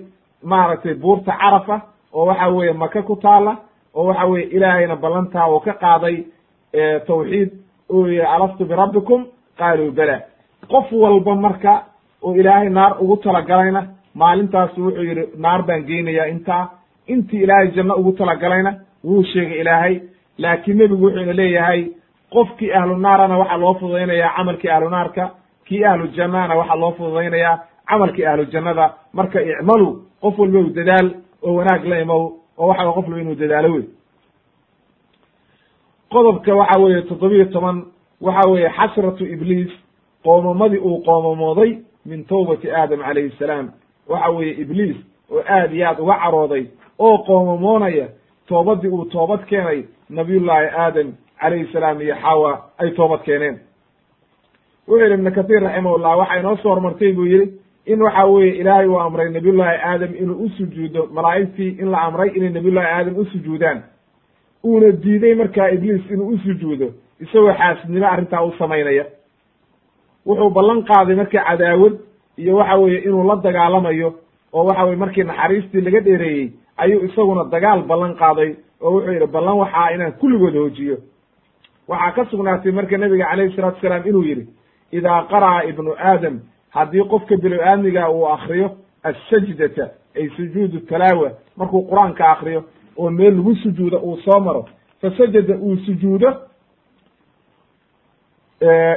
maaragtay 0.50 0.94
buurta 1.02 1.32
carafa 1.42 1.76
oo 2.14 2.24
waxa 2.26 2.48
weeye 2.56 2.72
maka 2.82 3.02
ku 3.02 3.16
taala 3.24 3.52
oo 3.94 4.04
waxa 4.08 4.24
weye 4.30 4.44
ilaahayna 4.56 4.96
ballantaa 5.04 5.46
uu 5.54 5.60
ka 5.66 5.72
qaaday 5.84 6.16
tawxiid 7.06 7.50
uu 7.92 8.06
yihi 8.06 8.20
alastu 8.34 8.64
birabbikum 8.64 9.20
qaaluu 9.58 9.90
bala. 9.98 10.16
Qof 10.72 10.92
walba 10.92 11.34
marka 11.34 11.72
oo 12.22 12.34
ilaahay 12.40 12.68
naar 12.70 12.92
ugu 13.02 13.16
talagalayna 13.16 13.82
maalintaasu 14.14 14.78
wuxuu 14.84 15.04
yidhi 15.08 15.24
naar 15.44 15.62
baan 15.66 15.82
geynayaa 15.88 16.26
intaa. 16.34 16.70
Intii 17.12 17.42
ilaahay 17.44 17.68
janno 17.76 17.94
ugu 18.00 18.12
talagalayna 18.12 18.72
wuu 19.04 19.22
sheegay 19.32 19.60
ilaahay 19.60 19.94
laakiin 20.38 20.76
nebigu 20.78 21.04
wuxuuna 21.06 21.32
leeyahay 21.40 21.80
qofkii 22.32 22.72
ahlu 22.72 22.96
naarana 22.96 23.38
waxaa 23.38 23.56
loo 23.62 23.74
fududaynayaa 23.74 24.34
camalkii 24.36 24.70
ahlu 24.70 24.88
naarka 24.90 25.30
kii 25.66 25.84
ahlu 25.84 26.06
jannana 26.16 26.54
waxaa 26.54 26.76
loo 26.82 26.92
fududaynayaa 26.92 27.58
camalkii 27.88 28.26
ahlu 28.26 28.44
jannada 28.52 28.94
marka 29.12 29.38
icmalu 29.42 29.88
qof 30.22 30.38
walba 30.38 30.58
u 30.58 30.70
dadaal 30.78 31.08
oo 31.42 31.54
wanaag 31.54 31.84
la 31.84 32.00
imow 32.00 32.22
oo 32.58 32.66
waxa 32.68 32.92
qof 32.96 33.04
walba 33.08 33.20
inuu 33.20 33.34
dadaalo 33.34 33.68
wey 33.74 33.84
qodobka 36.10 36.54
waxa 36.54 36.80
weeye 36.80 37.02
toddobiyo 37.02 37.44
toban 37.44 37.84
waxa 38.20 38.50
weeye 38.50 38.68
xasratu 38.68 39.24
ibliis 39.26 39.70
qoomamadii 40.24 40.78
uu 40.78 41.02
qoomamooday 41.04 41.78
min 42.06 42.24
towbati 42.24 42.70
aadam 42.70 43.00
calayhi 43.00 43.30
salaam. 43.38 43.70
Waxa 44.08 44.30
weeye 44.30 44.52
ibliis 44.62 44.96
oo 45.30 45.42
aad 45.48 45.72
iyo 45.74 45.88
aad 45.88 46.00
uga 46.00 46.16
carooday 46.22 46.66
oo 46.98 47.18
qoomamoonaya 47.18 48.06
toobadii 48.48 48.88
uu 48.88 49.04
toobad 49.04 49.44
keenay 49.44 49.84
nabiyullaahi 50.10 50.66
aadam 50.76 51.12
calayhi 51.42 51.66
salaam 51.72 52.00
iyo 52.00 52.14
xawa 52.22 52.50
ay 52.78 52.90
toobad 52.90 53.22
keeneen. 53.24 53.56
Wuxuu 54.88 55.02
yidhi 55.02 55.14
ibnu 55.14 55.30
kathiir 55.32 55.62
raximahullah 55.62 56.18
waxaa 56.18 56.38
inoo 56.40 56.56
soo 56.56 56.68
hormartay 56.74 57.12
buu 57.12 57.24
yidhi 57.26 57.46
in 57.86 58.02
waxa 58.02 58.24
weeye 58.26 58.54
ilaahay 58.60 58.86
uu 58.88 58.98
amray 59.00 59.28
nabiyullaahi 59.30 59.78
aadam 59.90 60.14
inuu 60.22 60.44
u 60.44 60.48
sujuudo 60.56 61.06
malaa'igtii 61.12 61.70
in 61.82 61.90
la 61.90 61.98
amray 62.02 62.28
inay 62.36 62.50
nabiyullahi 62.50 62.86
aadam 62.86 63.16
u 63.18 63.24
sujuudaan. 63.24 63.82
Uuna 64.64 64.90
diiday 64.92 65.34
markaa 65.34 65.68
ibliis 65.70 66.10
inuu 66.10 66.28
u 66.34 66.38
sujuudo 66.38 66.88
isagoo 67.20 67.52
xaasidnimo 67.54 68.06
arrintaa 68.06 68.42
u 68.44 68.52
samaynaya. 68.58 69.04
Wuxuu 70.26 70.50
ballan 70.50 70.82
qaaday 70.84 71.14
marka 71.16 71.38
cadaawad 71.48 71.94
iyo 72.38 72.56
waxa 72.56 72.76
weeye 72.76 72.98
inuu 73.06 73.24
la 73.28 73.36
dagaalamayo 73.36 74.14
oo 74.52 74.64
waxa 74.64 74.84
weye 74.84 74.96
markii 74.96 75.22
naxariistii 75.24 75.80
laga 75.80 76.00
dheereeyey 76.00 76.50
ayuu 76.76 77.04
isaguna 77.04 77.44
dagaal 77.50 77.82
ballan 77.82 78.14
qaaday 78.14 78.50
oo 78.82 78.90
wuxuu 78.94 79.12
yidhi 79.12 79.26
ballan 79.26 79.56
waxaa 79.62 79.90
inaan 79.94 80.12
kulligood 80.12 80.54
hoojiyo 80.54 80.96
waxaa 81.88 82.12
ka 82.12 82.24
sugnaatay 82.30 82.72
marka 82.72 82.96
nebiga 82.98 83.26
calayhi 83.30 83.56
salatu 83.56 83.80
salaam 83.80 84.06
inuu 84.08 84.22
yidhi 84.24 84.46
idaa 84.92 85.22
qara'a 85.30 85.64
ibnu 85.64 85.94
aadam 85.98 86.40
haddii 86.70 87.04
qofka 87.10 87.36
bilo-aadmiga 87.36 88.10
uu 88.10 88.26
akriyo 88.28 88.70
assajdata 89.02 89.90
ay 90.16 90.28
sujuudu 90.36 90.80
talaawa 90.80 91.30
markuu 91.56 91.82
qur'aanka 91.90 92.24
akriyo 92.32 92.64
oo 92.96 93.10
meel 93.10 93.36
lagu 93.36 93.54
sujuudo 93.54 93.98
uu 93.98 94.16
soo 94.24 94.40
maro 94.40 94.68
fasajada 95.00 95.54
uu 95.56 95.76
sujuudo 95.76 96.30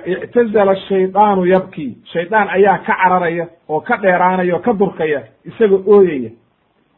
ictazala 0.06 0.76
shaydaanu 0.76 1.46
yabkii 1.46 1.98
shaydaan 2.14 2.50
ayaa 2.50 2.78
ka 2.78 2.94
cararaya 3.04 3.48
oo 3.70 3.80
ka 3.82 3.98
dheeraanaya 3.98 4.56
oo 4.56 4.60
ka 4.60 4.74
durkaya 4.74 5.22
isagoo 5.46 5.84
ooyaya. 5.88 6.30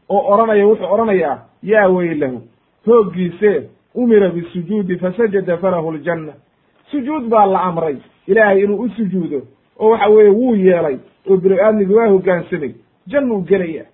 Oo 0.09 0.33
odhanaya 0.33 0.67
wuxuu 0.67 0.91
odhanayaa 0.93 1.37
yaa 1.63 1.87
weylahu 1.89 2.41
hooggiisee 2.87 3.69
umira 3.97 4.29
bisujuudi 4.29 4.97
fasajada 4.97 5.57
falahu 5.57 5.91
ljanna 5.91 6.33
sujuud 6.91 7.27
baa 7.29 7.45
la 7.45 7.61
amray. 7.61 7.97
Ilaahay 8.27 8.63
inuu 8.63 8.79
u 8.85 8.89
sujuudo 8.89 9.41
oo 9.79 9.89
waxa 9.89 10.07
weeye 10.09 10.29
wuu 10.29 10.55
yeelay 10.55 10.97
oo 11.29 11.37
bini 11.37 11.59
aadmigu 11.59 11.95
waa 11.95 12.07
hoggaansamay 12.07 12.71
jannuu 13.07 13.41
gelaya. 13.41 13.85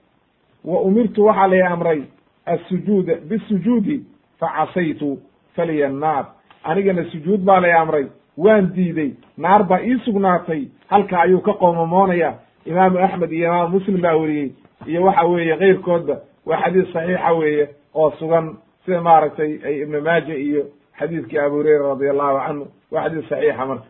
Wa 0.66 0.82
umirtu 0.82 1.26
waxaa 1.26 1.48
lay 1.48 1.62
amray 1.64 2.02
assujuuda 2.46 3.16
bisujuudi 3.16 4.06
facasaytu 4.40 5.18
faliya 5.56 5.88
annaar 5.88 6.26
anigana 6.64 7.06
sujuud 7.12 7.40
baa 7.46 7.60
lay 7.60 7.74
amray 7.74 8.06
waan 8.38 8.74
diiday 8.76 9.12
naar 9.38 9.64
baa 9.64 9.82
ii 9.82 10.00
sugnaatay 10.06 10.64
halka 10.88 11.22
ayuu 11.22 11.42
ka 11.42 11.54
qoomamoonaya 11.54 12.34
imaamu 12.66 13.00
axmed 13.00 13.32
iyo 13.32 13.48
imaamu 13.48 13.80
muslim 13.80 14.02
baa 14.02 14.16
weriyey 14.16 14.52
iyo 14.88 15.04
waxa 15.04 15.24
weeye 15.24 15.58
keyrkoodba 15.58 16.18
waa 16.46 16.62
xadiis 16.62 16.94
saxiixa 16.94 17.34
weeye 17.34 17.70
oo 17.96 18.12
sugan 18.20 18.56
sida 18.86 19.02
maaragtay 19.02 19.52
ay 19.66 19.76
ibnu 19.84 20.02
maaja 20.02 20.36
iyo 20.36 20.64
xadiidkii 21.00 21.40
abu 21.40 21.56
hureyra 21.56 21.88
radi 21.90 22.10
allahu 22.10 22.38
canhu 22.48 22.66
waa 22.92 23.04
xadiis 23.04 23.30
saxiixa 23.30 23.66
marka. 23.66 23.88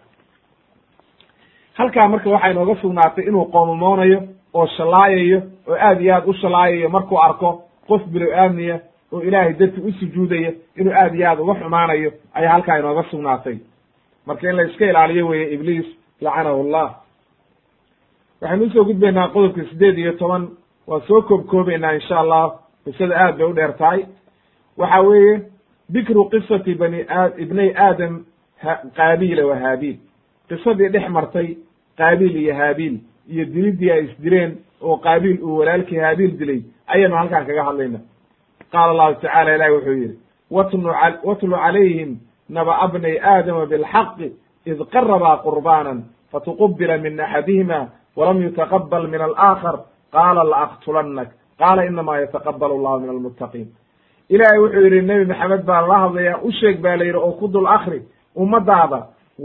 Halkaa 1.74 2.08
marka 2.08 2.30
waxaa 2.30 2.50
inooga 2.52 2.76
sugnaatay 2.82 3.26
inuu 3.28 3.46
qoomamoonayo 3.54 4.20
oo 4.54 4.68
shalaayayo 4.68 5.39
oo 5.68 5.76
aad 5.88 6.02
iyo 6.02 6.14
aad 6.16 6.28
u 6.30 6.34
shalaayayo 6.34 6.89
markuu 6.89 7.18
arko 7.28 7.50
qof 7.88 8.02
bilow 8.14 8.32
aadmiya 8.41 8.80
oo 9.12 9.22
ilaahay 9.22 9.54
darti 9.54 9.82
u 9.82 9.91
sujuudaya 10.00 10.52
inuu 10.80 10.94
aad 10.94 11.16
iyo 11.16 11.28
aad 11.30 11.39
uga 11.39 11.54
xumaanayo 11.60 12.12
ayaa 12.34 12.52
halkaa 12.54 12.78
inooga 12.80 13.04
sugnaatay. 13.12 13.58
Marka 14.26 14.50
in 14.50 14.56
la 14.56 14.64
iska 14.64 14.86
ilaaliyo 14.86 15.28
weeye 15.28 15.54
ibliis 15.54 15.86
lacanahu 16.22 16.64
llah 16.72 16.89
waxaynu 18.41 18.66
u 18.66 18.70
soo 18.70 18.84
gudbaynaa 18.86 19.28
qodobka 19.28 19.64
siddeed 19.70 19.98
iyo 19.98 20.14
toban 20.14 20.50
waan 20.88 21.02
soo 21.08 21.22
koobkoobaynaa 21.22 21.91
insha 21.94 22.20
allah 22.20 22.44
qisada 22.86 23.16
aad 23.26 23.38
bay 23.38 23.48
u 23.48 23.54
dheer 23.54 23.74
tahay 23.78 24.06
waxa 24.78 25.02
weeye 25.02 25.42
dikru 25.90 26.30
qisati 26.30 26.76
bani 26.76 27.06
ibnay 27.38 27.74
aadam 27.76 28.26
qaabiila 28.98 29.46
wa 29.48 29.56
haabiil 29.56 29.98
qisadii 30.50 30.90
dhex 30.90 31.10
martay 31.10 31.58
qaabiil 31.98 32.36
iyo 32.36 32.56
haabiil 32.56 32.96
iyo 33.30 33.46
dilidii 33.46 33.92
ay 33.92 34.04
isdileen 34.06 34.58
oo 34.82 34.98
qaabiil 34.98 35.38
uu 35.44 35.58
walaalkii 35.58 35.98
haabiil 36.00 36.38
dilay 36.40 36.62
ayaynu 36.88 37.16
halkaan 37.16 37.46
kaga 37.46 37.64
hadlayna. 37.64 38.00
Qaala 38.72 38.92
allahu 38.92 39.22
tacala 39.22 39.56
ilahi 39.56 39.72
wuxuu 39.72 39.98
yidhi 40.02 40.18
watlu 41.24 41.56
calayhim 41.56 42.18
naba'a 42.50 42.88
bnay 42.88 43.20
aadama 43.20 43.66
bilxaqi 43.66 44.28
id 44.66 44.80
qarabaa 44.94 45.38
qurbaanan 45.46 46.04
fatuqubila 46.32 46.98
min 46.98 47.20
axadihima 47.20 47.90
walam 48.16 48.42
yutaqabal 48.42 49.08
min 49.08 49.22
alaakhar 49.22 49.76
qaala 50.12 50.44
laaqtulannak 50.44 51.30
qaala 51.60 51.86
inamaa 51.86 52.20
yataqabalu 52.24 52.74
allahu 52.78 53.00
min 53.00 53.10
almuttaqiin 53.10 53.68
ilaahay 54.34 54.60
wuxuu 54.64 54.84
yidhi 54.86 55.02
nebi 55.10 55.26
maxamed 55.32 55.64
baa 55.70 55.82
la 55.90 55.98
hadlaya 56.04 56.34
u 56.48 56.52
sheeg 56.60 56.76
baa 56.84 56.96
la 57.00 57.04
yidhi 57.08 57.18
oo 57.18 57.32
ku 57.40 57.48
dul 57.54 57.68
akri 57.78 58.00
ummadaada 58.36 59.00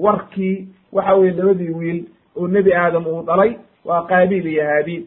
warkii 0.05 0.57
waxa 0.93 1.15
weye 1.21 1.33
labadii 1.39 1.71
wiil 1.79 2.01
oo 2.39 2.47
nebi 2.55 2.71
aadam 2.75 3.07
uu 3.07 3.23
dhalay 3.29 3.53
waa 3.89 4.03
qaabiil 4.11 4.47
iyo 4.47 4.65
haabiil 4.71 5.03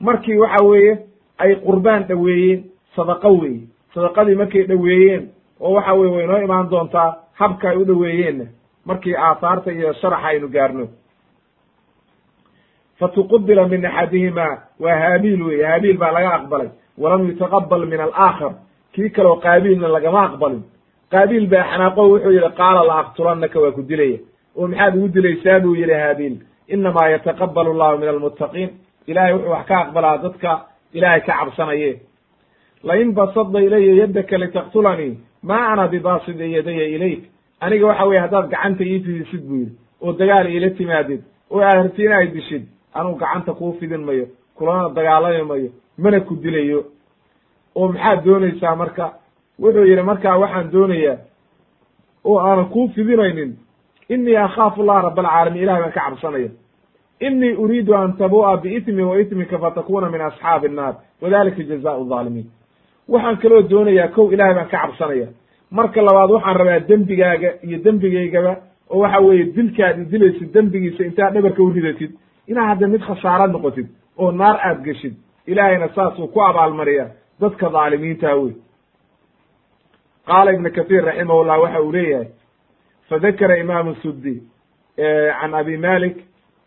markii 0.00 0.36
waxa 0.42 0.64
weeye 0.64 0.92
ay 1.38 1.54
qurbaan 1.66 2.02
dhoweeyeen 2.08 2.60
sadaqo 2.96 3.28
weeye. 3.40 3.62
Sadaqadii 3.94 4.34
markay 4.34 4.62
dhoweeyeen 4.70 5.22
oo 5.60 5.72
waxa 5.76 5.92
weye 5.98 6.12
way 6.16 6.26
noo 6.26 6.38
imaan 6.46 6.70
doontaa 6.70 7.10
habka 7.40 7.68
ay 7.70 7.76
u 7.76 7.84
dhoweeyeenna 7.84 8.44
markii 8.86 9.14
aahaarta 9.16 9.72
iyo 9.72 9.92
sharaxa 9.92 10.26
aynu 10.28 10.48
gaarno. 10.48 10.88
Fatuqubila 12.98 13.68
min 13.68 13.84
axadihima 13.86 14.46
waa 14.80 14.96
haabiil 15.02 15.42
weye 15.42 15.66
haabiil 15.66 15.98
baa 15.98 16.12
laga 16.12 16.30
aqbalay. 16.34 16.68
Walam 16.98 17.26
yutaqabal 17.28 17.86
min 17.86 18.00
alaakhar 18.00 18.52
kii 18.94 19.10
kaleo 19.10 19.36
qaabiilna 19.44 19.88
lagama 19.88 20.20
aqbalin. 20.28 20.62
Qaabiil 21.12 21.46
baa 21.52 21.64
xanaaqo 21.70 22.02
wuxuu 22.12 22.32
yihi 22.36 22.50
qaala 22.60 22.80
la 22.88 22.94
aqtulannaka 23.02 23.60
waa 23.60 23.72
ku 23.76 23.82
dilaya. 23.82 24.18
Oo 24.56 24.66
maxaad 24.68 24.94
ugu 24.96 25.08
dilaysaa 25.14 25.60
buu 25.60 25.74
yihi 25.74 25.92
haabiil 26.02 26.36
inamaa 26.68 27.08
yataqabalu 27.14 27.72
llahu 27.80 27.98
min 27.98 28.08
almuttaqiin. 28.08 28.70
Ilahay 29.10 29.32
wuxuu 29.34 29.50
wax 29.54 29.66
ka 29.68 29.76
aqbalaa 29.84 30.16
dadka 30.24 30.50
ilahay 30.96 31.20
ka 31.26 31.32
cabsanaye 31.38 31.92
lain 32.88 33.12
basada 33.14 33.58
ilaya 33.66 33.92
yaddaka 34.02 34.38
litaqtulanii 34.42 35.14
ma 35.42 35.56
ana 35.72 35.88
bibasidi 35.88 36.52
yadaya 36.56 36.86
ilayk. 36.96 37.22
Aniga 37.60 37.86
waxa 37.86 38.04
weye 38.08 38.20
haddaad 38.24 38.46
gacanta 38.52 38.84
ii 38.84 39.00
fidisid 39.04 39.42
buu 39.48 39.56
yidhi 39.62 39.76
oo 40.02 40.12
dagaal 40.12 40.46
iila 40.46 40.70
timaadid 40.70 41.22
oo 41.50 41.60
aad 41.60 41.78
harti 41.82 42.02
inaad 42.04 42.32
dishid 42.34 42.64
anuu 42.94 43.14
gacanta 43.22 43.52
kuu 43.58 43.72
fidin 43.80 44.04
mayo 44.08 44.26
kulana 44.56 44.88
dagaalami 44.96 45.42
mayo 45.50 45.68
mana 45.98 46.20
ku 46.20 46.34
dilayo 46.42 46.84
oo 47.74 47.88
maxaad 47.92 48.24
doonaysaa 48.24 48.76
marka? 48.76 49.06
Wuxuu 49.62 49.84
yidhi 49.90 50.02
markaa 50.02 50.38
waxaan 50.42 50.72
doonayaa 50.72 51.16
oo 52.24 52.38
aanan 52.38 52.66
kuu 52.72 52.88
fidinaynin 52.94 53.56
inii 54.08 54.36
akhaafu 54.36 54.82
llaha 54.86 55.02
rab 55.02 55.18
alcaalamiin 55.18 55.62
ilahay 55.64 55.82
baan 55.82 55.92
ka 55.92 56.00
cabsanaya. 56.00 56.50
Inii 57.20 57.52
uriidu 57.62 57.94
an 57.96 58.12
tabu'a 58.16 58.56
biitmi 58.62 59.02
wa 59.02 59.18
itmika 59.20 59.58
fatakuna 59.58 60.10
min 60.10 60.20
asxaabi 60.20 60.66
annaar 60.68 60.94
wadalika 61.22 61.62
jazaau 61.62 62.04
zaalimiin 62.08 62.46
waxaan 63.08 63.36
kaloo 63.42 63.62
doonayaa 63.70 64.08
kow 64.16 64.32
ilahay 64.32 64.54
baan 64.54 64.68
ka 64.68 64.78
cabsanaya. 64.82 65.28
Marka 65.70 66.02
labaad 66.02 66.30
waxaan 66.30 66.56
rabaa 66.56 66.80
dembigaaga 66.88 67.50
iyo 67.66 67.78
dembigaygaba 67.84 68.52
oo 68.90 68.98
waxa 69.02 69.20
weeye 69.20 69.44
dilkaad 69.56 69.96
i 69.98 70.04
dilaysid 70.12 70.52
dembigiisa 70.54 71.02
intaad 71.04 71.32
dhabarka 71.34 71.62
u 71.62 71.70
ridatid 71.72 72.10
inaad 72.50 72.68
hadda 72.68 72.86
mid 72.88 73.02
khasaaro 73.08 73.46
noqotid 73.46 73.86
oo 74.18 74.30
naar 74.32 74.56
aad 74.68 74.82
geshid 74.84 75.14
ilaahayna 75.46 75.88
saasuu 75.94 76.26
ku 76.34 76.40
abaalmariya 76.42 77.06
dadka 77.40 77.68
dhaalimiinta 77.68 78.34
wey 78.36 78.52
qaala 80.26 80.52
ibnu 80.54 80.70
kathiir 80.76 81.04
raximahullah 81.04 81.60
waxa 81.62 81.80
uu 81.82 81.92
leeyahay 81.92 82.28
fadakara 83.08 83.56
imaamu 83.58 83.94
suddi 84.02 84.42
can 84.96 85.54
abi 85.54 85.76
malik 85.76 86.16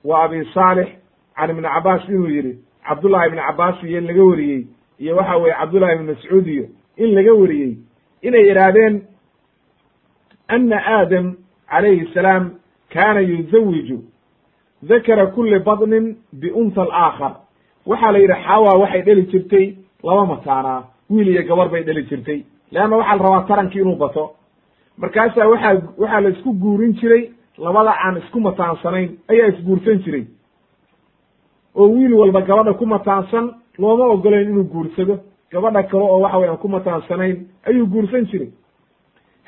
wa 0.03 0.23
abi 0.23 0.43
saalix 0.53 0.87
can 1.35 1.49
ibni 1.49 1.67
cabaas 1.75 2.03
inuu 2.09 2.27
yidhi 2.29 2.53
cabdullahi 2.87 3.27
ibni 3.27 3.41
cabaas 3.47 3.83
iyo 3.83 3.97
in 3.99 4.05
laga 4.07 4.23
wariyey 4.23 4.67
iyo 4.99 5.15
waxa 5.15 5.37
weye 5.37 5.53
cabdullahi 5.59 5.93
ibni 5.95 6.07
mascuud 6.13 6.47
iyo 6.47 6.65
in 6.97 7.13
laga 7.15 7.33
wariyey 7.33 7.77
inay 8.21 8.45
idhaahdeen 8.51 9.01
ana 10.47 10.77
aadam 10.97 11.35
calayhi 11.71 12.05
salaam 12.13 12.51
kaana 12.93 13.19
yuzawiju 13.19 13.97
dakara 14.83 15.25
kuli 15.27 15.59
badnin 15.59 16.15
biunta 16.33 16.81
alaakhar 16.81 17.33
waxaa 17.85 18.11
la 18.11 18.19
yidhi 18.19 18.33
xawa 18.47 18.77
waxay 18.81 19.01
dheli 19.01 19.21
jirtay 19.31 19.65
laba 20.03 20.25
mataanaa 20.25 20.83
wiil 21.09 21.27
iyo 21.27 21.43
gabar 21.43 21.69
bay 21.69 21.83
dheli 21.83 22.03
jirtay. 22.09 22.43
Leanna 22.71 22.95
waxaa 22.97 23.15
la 23.17 23.23
rabaa 23.23 23.47
tarankii 23.47 23.81
inuu 23.81 23.95
bato. 23.95 24.31
Markaasaa 24.97 25.47
waxaa 25.47 25.73
waxaa 25.97 26.21
la 26.21 26.29
isku 26.29 26.53
guurin 26.53 26.93
jiray 26.99 27.31
labada 27.57 27.93
aan 28.05 28.17
isku 28.17 28.39
mataansanayn 28.39 29.09
ayaa 29.31 29.47
isguursan 29.47 29.99
jiray. 30.03 30.25
Oo 31.75 31.87
wiil 31.93 32.13
walba 32.13 32.41
gabadha 32.41 32.73
ku 32.73 32.85
mataansan 32.85 33.53
looma 33.77 34.05
ogolayn 34.05 34.49
inuu 34.49 34.63
guursado. 34.63 35.19
Gabadha 35.51 35.83
kale 35.83 36.03
oo 36.03 36.19
waxa 36.21 36.37
weye 36.37 36.49
aan 36.51 36.57
ku 36.57 36.67
mataansanayn 36.67 37.37
ayuu 37.67 37.87
guursan 37.87 38.25
jiray. 38.25 38.49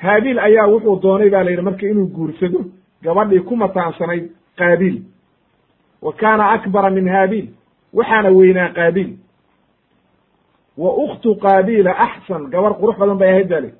Haabiil 0.02 0.38
ayaa 0.38 0.66
wuxuu 0.68 1.00
doonay 1.02 1.30
ba 1.30 1.44
la 1.44 1.50
yidhi 1.50 1.62
marka 1.62 1.86
inuu 1.86 2.06
guursado 2.06 2.58
gabadhii 3.02 3.40
ku 3.48 3.56
mataansanayd 3.56 4.30
qaabiil 4.58 5.02
wa 6.02 6.12
kaana 6.12 6.50
akbara 6.50 6.90
min 6.90 7.08
haabiil 7.08 7.48
waxaana 7.94 8.30
weynaa 8.30 8.68
qaabiil 8.78 9.10
wa 10.82 10.90
ukhtu 11.04 11.30
qaabiila 11.44 11.92
axsan 12.06 12.42
gabar 12.52 12.72
qurux 12.80 12.96
badan 13.00 13.18
bay 13.20 13.30
ahayd 13.32 13.48
bali 13.52 13.70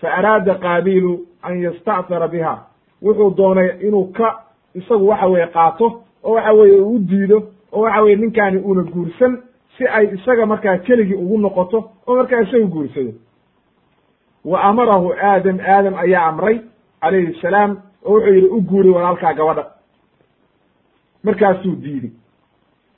fa 0.00 0.08
araada 0.18 0.54
qaabiilu 0.64 1.12
an 1.42 1.54
yastactara 1.64 2.28
biha. 2.28 2.54
Wuxuu 3.02 3.30
doonay 3.38 3.68
inuu 3.86 4.12
ka 4.16 4.28
isagu 4.74 5.06
waxa 5.08 5.26
weye 5.32 5.46
qaato 5.56 5.86
oo 6.24 6.34
waxa 6.34 6.52
weye 6.58 6.80
uu 6.80 6.94
u 6.96 6.98
diido 6.98 7.38
oo 7.72 7.80
waxa 7.84 8.02
weye 8.02 8.16
ninkaani 8.16 8.58
uuna 8.58 8.82
guursan 8.82 9.32
si 9.76 9.86
ay 9.86 10.06
isaga 10.14 10.46
markaa 10.46 10.76
keligii 10.86 11.14
ugu 11.14 11.38
noqoto 11.38 11.78
oo 12.06 12.16
markaa 12.16 12.40
isaga 12.40 12.66
guursado. 12.74 13.12
Wa 14.44 14.60
amarahu 14.62 15.12
aadam 15.12 15.58
aadam 15.60 15.94
ayaa 15.94 16.26
amray 16.28 16.60
calayhi 17.00 17.34
salaam 17.42 17.70
oo 18.04 18.12
wuxuu 18.14 18.34
yidhi 18.34 18.48
u 18.48 18.60
guuri 18.60 18.90
walaalkaa 18.90 19.32
gabadha. 19.34 19.64
Markaasuu 21.24 21.76
diiday 21.82 22.10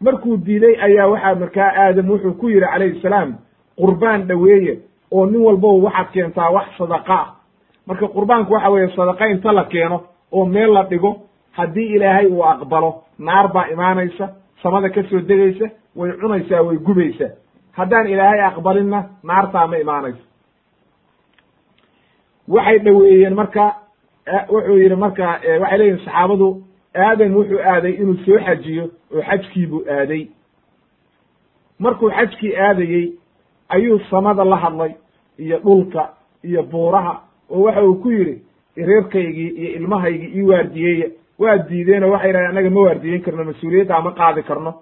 markuu 0.00 0.36
diiday 0.36 0.76
ayaa 0.86 1.06
waxaa 1.08 1.34
markaa 1.34 1.70
aadam 1.82 2.10
wuxuu 2.10 2.32
ku 2.40 2.48
yidhi 2.48 2.66
calayhi 2.72 3.00
salaam 3.02 3.34
qurbaan 3.80 4.26
dhoweeye 4.28 4.78
oo 5.12 5.26
nin 5.26 5.40
walbow 5.40 5.82
waxaad 5.84 6.10
keentaa 6.12 6.50
wax 6.50 6.66
sadaqa 6.78 7.14
ah. 7.14 7.26
Marka 7.86 8.08
qurbaanku 8.08 8.52
waxa 8.54 8.70
weeye 8.70 8.88
sadaqa 8.96 9.26
inta 9.28 9.52
la 9.52 9.64
keeno 9.64 10.02
oo 10.32 10.44
meel 10.46 10.72
la 10.72 10.82
dhigo 10.84 11.16
haddii 11.52 11.94
ilaahay 11.96 12.26
uu 12.26 12.42
aqbalo 12.44 13.02
naar 13.18 13.48
baa 13.52 13.66
imaanaysa 13.72 14.28
samada 14.62 14.88
ka 14.90 15.02
soo 15.02 15.20
degaysa 15.20 15.66
way 15.96 16.12
cunaysaa 16.20 16.62
way 16.62 16.76
gubaysaa. 16.76 17.30
Haddaan 17.72 18.06
ilaahay 18.06 18.40
aqbalinna 18.40 19.04
naartaa 19.22 19.66
ma 19.66 19.76
imaanayso 19.78 20.22
waxay 22.48 22.78
dhoweeyeen 22.78 23.34
marka 23.34 23.74
wuxuu 24.50 24.76
yidhi 24.78 24.96
marka 24.96 25.26
waxay 25.60 25.78
leeyihiin 25.78 26.04
saxaabadu 26.04 26.62
aadam 27.04 27.34
wuxuu 27.36 27.60
aaday 27.72 27.92
inuu 27.92 28.16
soo 28.26 28.38
xajiyo 28.46 28.84
oo 29.14 29.22
xajkiibuu 29.28 29.82
aaday. 29.90 30.22
Markuu 31.78 32.10
xajkii 32.10 32.56
aadayey 32.56 33.12
ayuu 33.68 34.00
samada 34.10 34.44
la 34.44 34.56
hadlay 34.56 34.92
iyo 35.38 35.58
dhulka 35.58 36.08
iyo 36.44 36.62
buuraha 36.62 37.20
oo 37.50 37.62
waxa 37.62 37.82
uu 37.82 37.94
ku 37.94 38.10
yidhi 38.10 38.42
reerkaygii 38.76 39.48
iyo 39.48 39.70
ilmahaygii 39.76 40.32
ii 40.36 40.42
waardiyeeya 40.42 41.08
waa 41.38 41.56
diideenoo 41.58 42.10
waxay 42.10 42.28
yidhahdeen 42.28 42.48
annaga 42.50 42.70
ma 42.70 42.80
waardiyeyn 42.80 43.22
karno 43.22 43.44
mas'uuliyaddaa 43.44 44.00
ma 44.06 44.10
qaadi 44.12 44.42
karno. 44.42 44.72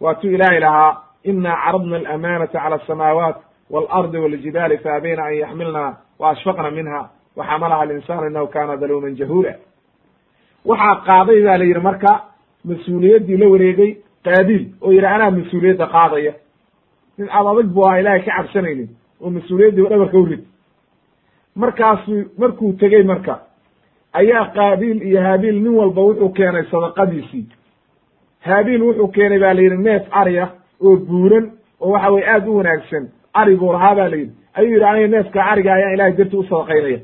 Waatuu 0.00 0.30
ilaahay 0.30 0.60
lahaa 0.60 1.02
ina 1.24 1.56
caradna 1.64 1.96
alamanata 1.96 2.58
cala 2.60 2.76
asamaawaat 2.76 3.36
waalardi 3.70 4.18
waljibaali 4.18 4.78
faabayna 4.78 5.24
an 5.24 5.34
yaxmilna 5.34 5.96
wa 6.18 6.30
ashfaqna 6.30 6.70
minha 6.70 7.08
waxamalaha 7.36 7.82
alinsanu 7.82 8.26
inahu 8.30 8.46
kana 8.48 8.76
daluuman 8.76 9.14
jahuula 9.16 9.54
waxaa 10.64 10.94
qaaday 11.06 11.40
ba 11.46 11.58
la 11.58 11.64
yidhi 11.64 11.80
marka 11.80 12.12
mas'uuliyaddii 12.68 13.36
la 13.42 13.48
wareegay 13.52 13.90
qaabiil 14.24 14.64
oo 14.82 14.92
yidhi 14.92 15.06
anaa 15.06 15.30
mas'uuliyadda 15.30 15.86
qaadaya. 15.86 16.32
Nin 17.18 17.28
aad 17.36 17.46
adag 17.52 17.66
bu 17.74 17.80
aha 17.86 17.98
ilahay 18.00 18.22
ka 18.24 18.32
cabsanaynin 18.36 18.88
oo 19.20 19.30
mas'uuliyaddii 19.30 19.88
dhabarka 19.90 20.18
u 20.18 20.24
rid 20.26 20.42
markaasu 21.56 22.14
markuu 22.38 22.72
tegey 22.80 23.02
marka 23.02 23.34
ayaa 24.12 24.44
qaabiil 24.56 25.02
iyo 25.02 25.20
haabiil 25.26 25.56
nin 25.64 25.74
walba 25.80 26.00
wuxuu 26.02 26.28
keenay 26.38 26.64
sadaqadiisii. 26.70 27.46
Haabiil 28.46 28.82
wuxuu 28.82 29.08
keenay 29.16 29.38
ba 29.38 29.54
la 29.54 29.60
yidhi 29.62 29.76
neef 29.86 30.02
ariya 30.20 30.46
oo 30.84 30.96
buuran 30.96 31.46
oo 31.80 31.90
waxa 31.92 32.10
weye 32.12 32.26
aad 32.34 32.48
u 32.48 32.56
wanaagsan 32.56 33.04
ariguu 33.34 33.72
lahaa 33.72 33.94
ba 33.94 34.08
la 34.08 34.16
yidhi. 34.16 34.32
Ayuu 34.54 34.72
yidhi 34.74 34.84
aniga 34.84 35.08
neefka 35.08 35.40
ariga 35.52 35.72
ayaan 35.74 35.94
ilahay 35.94 36.12
darti 36.18 36.36
u 36.36 36.44
sadaqaynaya. 36.44 37.00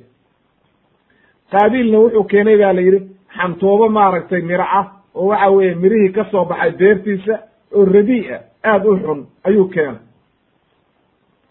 Qaabiilna 1.53 1.99
wuxuu 1.99 2.25
keenay 2.31 2.57
ba 2.63 2.73
la 2.73 2.81
yidhi 2.81 3.01
xantoobo 3.37 3.89
maaragtay 3.89 4.43
miro 4.43 4.65
ah 4.65 4.87
oo 5.15 5.27
waxa 5.29 5.51
weeye 5.51 5.75
mirihii 5.75 6.13
ka 6.13 6.25
soo 6.31 6.45
baxay 6.45 6.71
beertiisa 6.73 7.39
oo 7.75 7.85
radii'a 7.85 8.39
aad 8.65 8.87
u 8.87 8.97
xun 8.97 9.27
ayuu 9.45 9.69
keenay. 9.69 10.01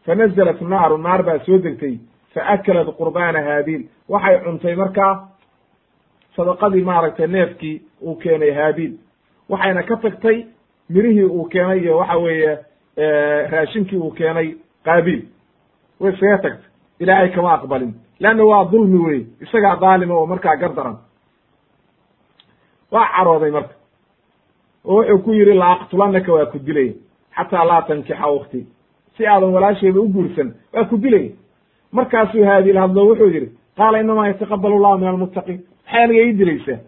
Fa 0.06 0.16
nazalat 0.16 0.62
naaru 0.62 0.98
naar 0.98 1.24
baa 1.24 1.40
soo 1.46 1.58
degtay 1.58 2.00
fa 2.34 2.42
akalat 2.54 2.88
qurbaana 2.98 3.40
haabiil 3.48 3.84
waxay 4.10 4.40
cuntay 4.44 4.76
markaa 4.76 5.14
sadaqadii 6.36 6.84
maaragtay 6.84 7.28
neefkii 7.28 7.82
uu 8.02 8.16
keenay 8.16 8.52
haabiil 8.52 8.94
waxayna 9.50 9.84
ka 9.84 9.96
tagtay 9.98 10.46
mirihii 10.90 11.24
uu 11.26 11.46
keenay 11.50 11.80
iyo 11.80 11.98
waxa 11.98 12.18
weeye 12.18 12.58
raashinkii 13.52 13.98
uu 13.98 14.12
keenay 14.12 14.56
qaabiil 14.86 15.22
way 16.00 16.12
iskaga 16.14 16.38
tagtay. 16.38 16.70
Ilaahay 17.00 17.30
kama 17.30 17.54
aqbalin. 17.54 17.94
Leanna 18.20 18.44
waa 18.46 18.66
dulmi 18.72 18.98
wey 19.08 19.22
isagaa 19.42 19.76
daalima 19.82 20.14
oo 20.16 20.26
markaa 20.26 20.56
gardaran 20.56 20.98
waa 22.96 23.08
carooday 23.16 23.52
marka. 23.58 23.74
Oo 24.86 24.98
wuxuu 24.98 25.24
ku 25.24 25.32
yidhi 25.40 25.54
la 25.62 25.68
aqtulanaka 25.76 26.32
waa 26.34 26.46
ku 26.52 26.58
dilaya 26.68 26.94
xataa 27.38 27.66
laa 27.70 27.82
tankixa 27.88 28.28
wakti 28.36 28.60
si 29.18 29.22
aadan 29.28 29.54
walaasheeda 29.56 30.00
u 30.00 30.08
guursan 30.16 30.50
waa 30.74 30.86
ku 30.90 30.96
dilaya 31.04 31.30
markaasuu 31.92 32.44
haabiil 32.50 32.78
hadlo 32.84 33.02
wuxuu 33.10 33.30
yidhi 33.36 33.50
qaala 33.78 34.00
inamaa 34.04 34.28
yataqabalu 34.32 34.76
llahu 34.84 34.98
min 35.02 35.08
almuttaqiin 35.14 35.60
maxay 35.86 36.04
aniga 36.04 36.22
ii 36.28 36.34
dilaysaa 36.40 36.80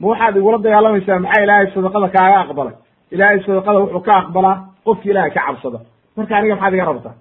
ma 0.00 0.08
waxaad 0.10 0.36
igula 0.36 0.58
dagaalamaysaa 0.58 1.18
maxaa 1.24 1.42
ilaahay 1.44 1.66
sadaqada 1.74 2.08
kaaga 2.14 2.38
aqbalay? 2.44 2.74
Ilaahay 3.14 3.38
sadaqada 3.46 3.78
wuxuu 3.84 4.00
ka 4.06 4.12
aqbalaa 4.22 4.56
qofki 4.84 5.08
ilahay 5.10 5.30
ka 5.30 5.40
cabsada. 5.46 5.78
Marka 6.16 6.32
aniga 6.36 6.54
maxaad 6.56 6.74
iga 6.74 6.84
rabtaa? 6.90 7.14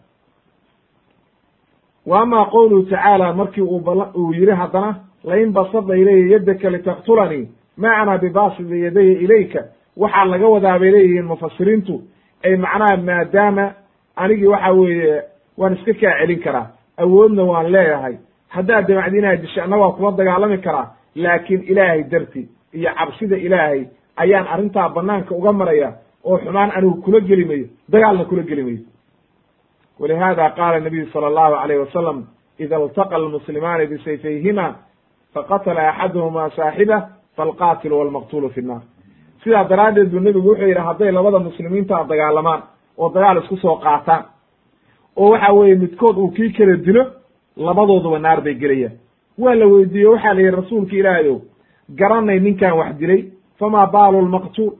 Wa 2.09 2.21
ama 2.21 2.45
qowluhu 2.45 2.83
tacaala 2.89 3.33
markii 3.33 3.61
uu 3.61 3.81
uu 4.19 4.33
yidhi 4.33 4.51
haddana 4.61 4.91
lain 5.23 5.51
basada 5.53 5.93
ilaya 6.01 6.27
yaddaka 6.33 6.69
litaktulanii 6.69 7.45
ma 7.77 7.97
ana 8.01 8.17
bibasidi 8.17 8.83
yadaya 8.83 9.19
ilayka. 9.19 9.63
Waxaa 9.97 10.25
laga 10.25 10.47
wadaa 10.47 10.79
bay 10.79 10.91
leeyihiin 10.91 11.25
mufasiriintu 11.25 12.01
ay 12.43 12.55
macnaha 12.55 12.97
maadaama 12.97 13.73
anigii 14.15 14.45
waxa 14.47 14.71
weeye 14.71 15.21
waan 15.57 15.73
iska 15.73 15.93
kaa 15.93 16.19
celin 16.19 16.39
karaa. 16.39 16.67
Awoodna 16.97 17.43
waan 17.43 17.71
leeyahay. 17.71 18.15
Haddaad 18.49 18.87
disho 19.41 19.63
anna 19.63 19.77
waa 19.77 19.91
kula 19.91 20.11
dagaalami 20.11 20.57
karaa. 20.57 20.91
Laakiin 21.15 21.63
ilaahay 21.63 22.03
darti 22.03 22.49
iyo 22.73 22.89
cabsida 22.95 23.37
ilaahay 23.37 23.85
ayaan 24.15 24.47
arrintaa 24.47 24.89
banaanka 24.89 25.35
uga 25.35 25.51
maraya 25.53 25.93
oo 26.23 26.37
xumaan 26.37 26.71
anigu 26.71 27.01
kula 27.01 27.19
geli 27.19 27.45
mayo. 27.45 27.65
Dagaalna 27.89 28.25
kula 28.25 28.43
geli 28.43 28.63
mayo. 28.63 28.79
Walihada 29.99 30.49
qaala 30.49 30.79
nabiyu 30.79 31.07
sala 31.13 31.27
allahu 31.27 31.55
alayh 31.55 31.79
wasalam 31.79 32.25
ida 32.59 32.79
iltaqa 32.79 33.15
almuslimaani 33.15 33.87
bisayfayhima 33.87 34.75
faqatala 35.33 35.89
axaduhuma 35.89 36.49
saaxibah 36.55 37.01
falqaatilu 37.37 37.95
walmaqtulu 37.99 38.49
fi 38.49 38.61
nnaar 38.61 38.81
sidaa 39.43 39.63
daraaddeed 39.69 40.09
buu 40.11 40.19
nebigu 40.19 40.49
wuxuu 40.49 40.67
yidhi 40.67 40.81
hadday 40.81 41.11
labada 41.11 41.39
muslimiinta 41.39 42.03
dagaalamaan 42.09 42.61
oo 42.97 43.09
dagaal 43.13 43.37
isku 43.37 43.57
soo 43.57 43.75
qaataan. 43.75 44.23
oo 45.15 45.29
waxa 45.31 45.53
weeye 45.53 45.75
midkood 45.75 46.17
uu 46.17 46.31
kii 46.31 46.49
kala 46.57 46.75
dilo 46.85 47.03
labadooduba 47.57 48.19
naar 48.19 48.41
bay 48.41 48.53
gelayaan. 48.55 48.93
Waa 49.37 49.55
la 49.55 49.65
weydiiye 49.67 50.07
waxaa 50.07 50.33
la 50.33 50.41
yidhi 50.41 50.55
rasuulka 50.55 50.95
ilaahay 50.95 51.29
o 51.29 51.41
garanay 51.99 52.39
ninkaan 52.39 52.77
wax 52.77 52.95
dilay 52.99 53.21
famaa 53.59 53.87
baalu 53.87 54.21
lmaqtuul 54.21 54.71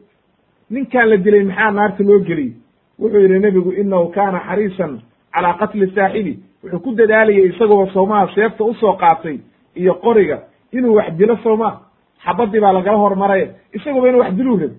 ninkaan 0.69 1.09
la 1.09 1.17
dilay 1.17 1.43
maxaa 1.43 1.71
naarta 1.71 2.03
loo 2.03 2.19
geliyey? 2.19 2.53
Wuxuu 2.99 3.19
yidhi 3.21 3.39
nebigu 3.39 3.71
inahu 3.71 4.07
kaana 4.15 4.39
xariisan 4.47 5.01
calaa 5.33 5.53
qatli 5.59 5.87
saaxibi. 5.95 6.33
Wuxuu 6.63 6.79
ku 6.79 6.95
dadaalayay 6.95 7.45
isagoo 7.49 7.87
soomaha 7.93 8.27
seefta 8.35 8.63
u 8.63 8.73
soo 8.73 8.93
qaatay 8.93 9.37
iyo 9.75 9.93
qoriga 9.93 10.37
inuu 10.71 10.95
wax 10.95 11.09
dilo 11.17 11.37
soomaa 11.43 11.79
xabadii 12.25 12.59
baa 12.59 12.73
lagala 12.73 12.97
hormaraya 12.97 13.47
isaguba 13.73 14.09
inuu 14.09 14.19
wax 14.19 14.33
diluu 14.33 14.57
rabi 14.57 14.77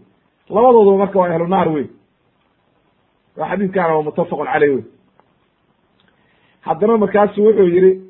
labadooduba 0.50 0.96
marka 0.98 1.18
waa 1.18 1.28
ahlu 1.28 1.46
naar 1.46 1.68
wey 1.68 1.86
waa 3.36 3.48
xadiidkaana 3.48 3.94
waa 3.94 4.02
muttafaqun 4.02 4.46
caleyh 4.46 4.74
wey 4.74 4.84
haddana 6.60 6.96
markaasu 6.98 7.44
wuxuu 7.44 7.68
yidhi 7.68 8.00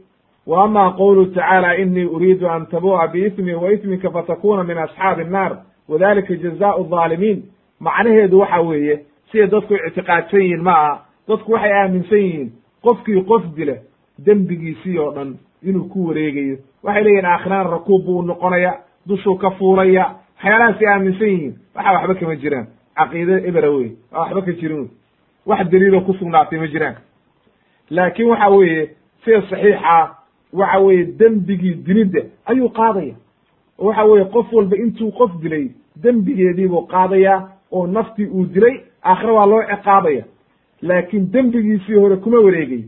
wa 0.47 0.65
ama 0.65 0.93
qowluhu 0.93 1.27
tacaala 1.27 1.77
inii 1.77 2.05
uriidu 2.05 2.49
an 2.49 2.67
tabu'a 2.67 3.09
biismi 3.09 3.55
wa 3.55 3.69
fatakuna 4.13 4.65
min 4.65 4.79
asxaabi 4.79 5.23
annaar 5.23 5.57
wadalika 5.89 6.37
jazaau 6.37 6.79
alظaalimiin 6.81 7.45
macnaheedu 7.81 8.39
waxa 8.39 8.61
weeye 8.61 9.05
siday 9.33 9.47
dadku 9.47 9.75
ictiqaadsan 9.75 10.41
yihiin 10.41 10.63
ma 10.63 10.73
aha. 10.73 11.05
Dadku 11.29 11.53
waxay 11.53 11.73
aaminsan 11.73 12.19
yihiin 12.19 12.53
qofkii 12.83 13.25
qof 13.25 13.43
dila 13.57 13.75
dembigiisii 14.25 14.99
oo 14.99 15.11
dhan 15.15 15.37
inuu 15.63 15.89
ku 15.89 16.07
wareegayo. 16.09 16.57
Waxay 16.83 17.05
leeyihiin 17.05 17.27
aakhiraan 17.27 17.71
rakuub 17.71 18.05
buu 18.05 18.23
noqonaya 18.23 18.73
dushuu 19.07 19.37
ka 19.39 19.51
fuulaya 19.51 20.05
waxyaalahaasay 20.37 20.87
aaminsan 20.89 21.29
yihiin. 21.29 21.55
Waxa 21.75 21.93
waxba 21.93 22.15
kama 22.15 22.37
jiraan. 22.37 22.67
Caqiide 22.97 23.37
ebera 23.49 23.71
wey 23.71 23.91
waa 24.13 24.21
waxba 24.21 24.43
ka 24.43 24.53
jirin 24.53 24.79
wey 24.81 24.89
wax 25.47 25.69
daliiloo 25.71 26.01
ku 26.01 26.13
sugnaatay 26.15 26.59
ma 26.59 26.67
jiraan. 26.67 26.97
Laakiin 27.91 28.29
waxa 28.29 28.49
weeye 28.51 28.91
sida 29.25 29.41
saxiixa 29.51 30.17
waxa 30.53 30.79
weeye 30.81 31.05
dembigii 31.19 31.75
dilidda 31.87 32.21
ayuu 32.47 32.69
qaadaya 32.69 33.15
oo 33.79 33.87
waxa 33.87 34.05
weeye 34.05 34.25
qof 34.25 34.53
walba 34.53 34.77
intuu 34.77 35.11
qof 35.13 35.31
dilay 35.43 35.71
dembigeediibuu 36.03 36.87
qaadayaa 36.87 37.49
oo 37.73 37.87
naftii 37.87 38.27
uu 38.27 38.45
dilay 38.47 38.81
aakhire 39.05 39.33
waa 39.33 39.47
loo 39.47 39.63
ciqaabaya. 39.71 40.25
Laakiin 40.83 41.31
dembigiisii 41.33 41.95
hore 41.95 42.17
kuma 42.17 42.39
wareegay. 42.41 42.85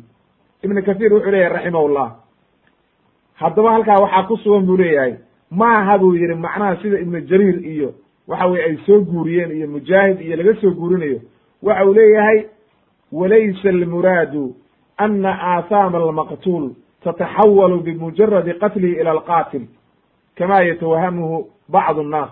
Ibnu 0.62 0.82
kathiir 0.82 1.12
wuxuu 1.12 1.30
leeyahay 1.30 1.52
raximahullah. 1.56 2.08
Haddaba 3.34 3.72
halkaa 3.72 3.98
waxaa 4.00 4.22
ku 4.28 4.36
sugan 4.36 4.66
buu 4.66 4.76
leeyahay 4.76 5.14
ma 5.56 5.68
aha 5.78 5.98
buu 5.98 6.14
yidhi 6.14 6.34
macnaha 6.34 6.76
sida 6.82 7.00
ibnu 7.00 7.20
jariir 7.20 7.58
iyo 7.66 7.94
waxa 8.28 8.46
weye 8.46 8.64
ay 8.64 8.76
soo 8.86 9.00
guuriyeen 9.00 9.50
iyo 9.56 9.68
mujaahid 9.68 10.20
iyo 10.20 10.36
laga 10.36 10.60
soo 10.60 10.70
guurinayo 10.70 11.20
waxa 11.62 11.84
uu 11.86 11.94
leeyahay 11.94 12.38
walaysa 13.12 13.68
almuraadu 13.68 14.56
ana 14.96 15.30
aathaama 15.42 15.98
almaqtuul 15.98 16.70
tataxawalu 17.04 17.80
bimujaradi 17.80 18.52
qatlihi 18.54 19.00
ila 19.00 19.10
alqaatil 19.10 19.66
kama 20.38 20.60
yatawahamuhu 20.62 21.46
bacdu 21.68 22.02
nnaas 22.02 22.30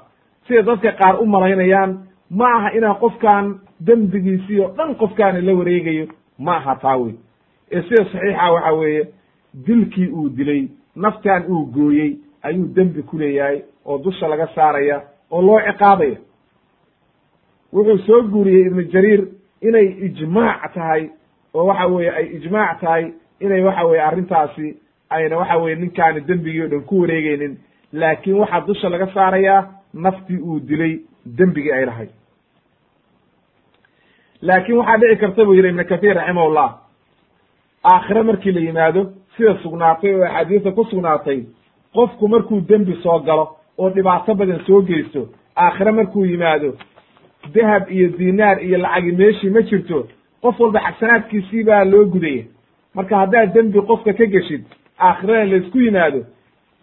sida 0.48 0.62
dadka 0.62 0.92
qaar 0.92 1.22
u 1.22 1.26
malaynayaan 1.26 1.98
ma 2.30 2.46
aha 2.56 2.70
inaan 2.76 2.94
qofkaan 3.00 3.54
dembigiisii 3.86 4.60
oo 4.60 4.68
dhan 4.76 4.94
qofkaani 4.94 5.40
la 5.46 5.54
wareegayo 5.54 6.06
ma 6.38 6.56
aha 6.56 6.74
taa 6.82 6.96
wey 6.96 7.14
ee 7.72 7.82
sida 7.82 8.04
saxiixa 8.04 8.52
waxa 8.52 8.72
weeye 8.72 9.02
dilkii 9.66 10.08
uu 10.08 10.28
dilay 10.28 10.68
naftan 10.96 11.44
uu 11.48 11.64
gooyey 11.66 12.16
ayuu 12.42 12.66
dembi 12.74 13.02
ku 13.02 13.18
leeyahay 13.18 13.62
oo 13.86 13.98
dusha 13.98 14.28
laga 14.28 14.46
saaraya 14.54 15.02
oo 15.30 15.42
loo 15.42 15.60
ciqaabaya. 15.60 16.16
Wuxuu 17.72 17.98
soo 18.06 18.22
guuriyey 18.22 18.66
ibnu 18.66 18.82
jariir 18.92 19.22
inay 19.62 19.86
ijmaac 20.06 20.72
tahay 20.74 21.10
oo 21.54 21.64
waxa 21.66 21.86
weeye 21.86 22.10
ay 22.10 22.26
ijmaac 22.36 22.80
tahay 22.80 23.12
inay 23.40 23.62
waxa 23.62 23.84
weye 23.86 24.02
arrintaasi 24.02 24.76
ayna 25.10 25.36
waxa 25.38 25.56
weye 25.58 25.76
ninkaani 25.76 26.20
dembigii 26.20 26.62
o 26.62 26.68
dhan 26.68 26.82
ku 26.84 27.00
wareegeynin 27.00 27.58
laakiin 27.92 28.36
waxaa 28.36 28.60
dusha 28.66 28.88
laga 28.88 29.06
saarayaa 29.14 29.60
naftii 29.94 30.38
uu 30.38 30.60
dilay 30.60 31.00
dembigii 31.26 31.72
ay 31.72 31.86
lahayd. 31.86 32.10
Laakiin 34.42 34.78
waxaa 34.78 34.98
dhici 34.98 35.16
karta 35.20 35.44
buu 35.44 35.54
yidhi 35.54 35.68
ibnu 35.68 35.84
kathiir 35.84 36.16
raximahullah 36.16 36.68
aakhire 37.92 38.22
markii 38.22 38.52
la 38.52 38.60
yimaado 38.60 39.02
sida 39.36 39.54
sugnaatay 39.62 40.14
oo 40.14 40.24
axaadiista 40.24 40.70
ku 40.72 40.84
sugnaatay 40.84 41.38
qofku 41.94 42.28
markuu 42.28 42.60
dembi 42.68 42.94
soo 43.02 43.18
galo 43.26 43.44
oo 43.78 43.90
dhibaato 43.90 44.34
badan 44.34 44.60
soo 44.66 44.82
geysto 44.82 45.28
aakhire 45.56 45.92
markuu 45.92 46.24
yimaado 46.24 46.70
dahab 47.54 47.90
iyo 47.90 48.08
dinaar 48.18 48.62
iyo 48.64 48.78
lacagi 48.78 49.12
meeshii 49.12 49.50
ma 49.50 49.62
jirto 49.62 50.08
qof 50.42 50.60
walba 50.60 50.80
xasanaadkiisii 50.86 51.64
baa 51.64 51.84
loo 51.84 52.04
gudaya 52.04 52.44
marka 52.94 53.16
haddaad 53.22 53.52
dembi 53.54 53.80
qofka 53.88 54.12
ka 54.12 54.26
geshid 54.26 54.62
aakhirada 54.98 55.44
laysku 55.44 55.78
yimaado 55.78 56.20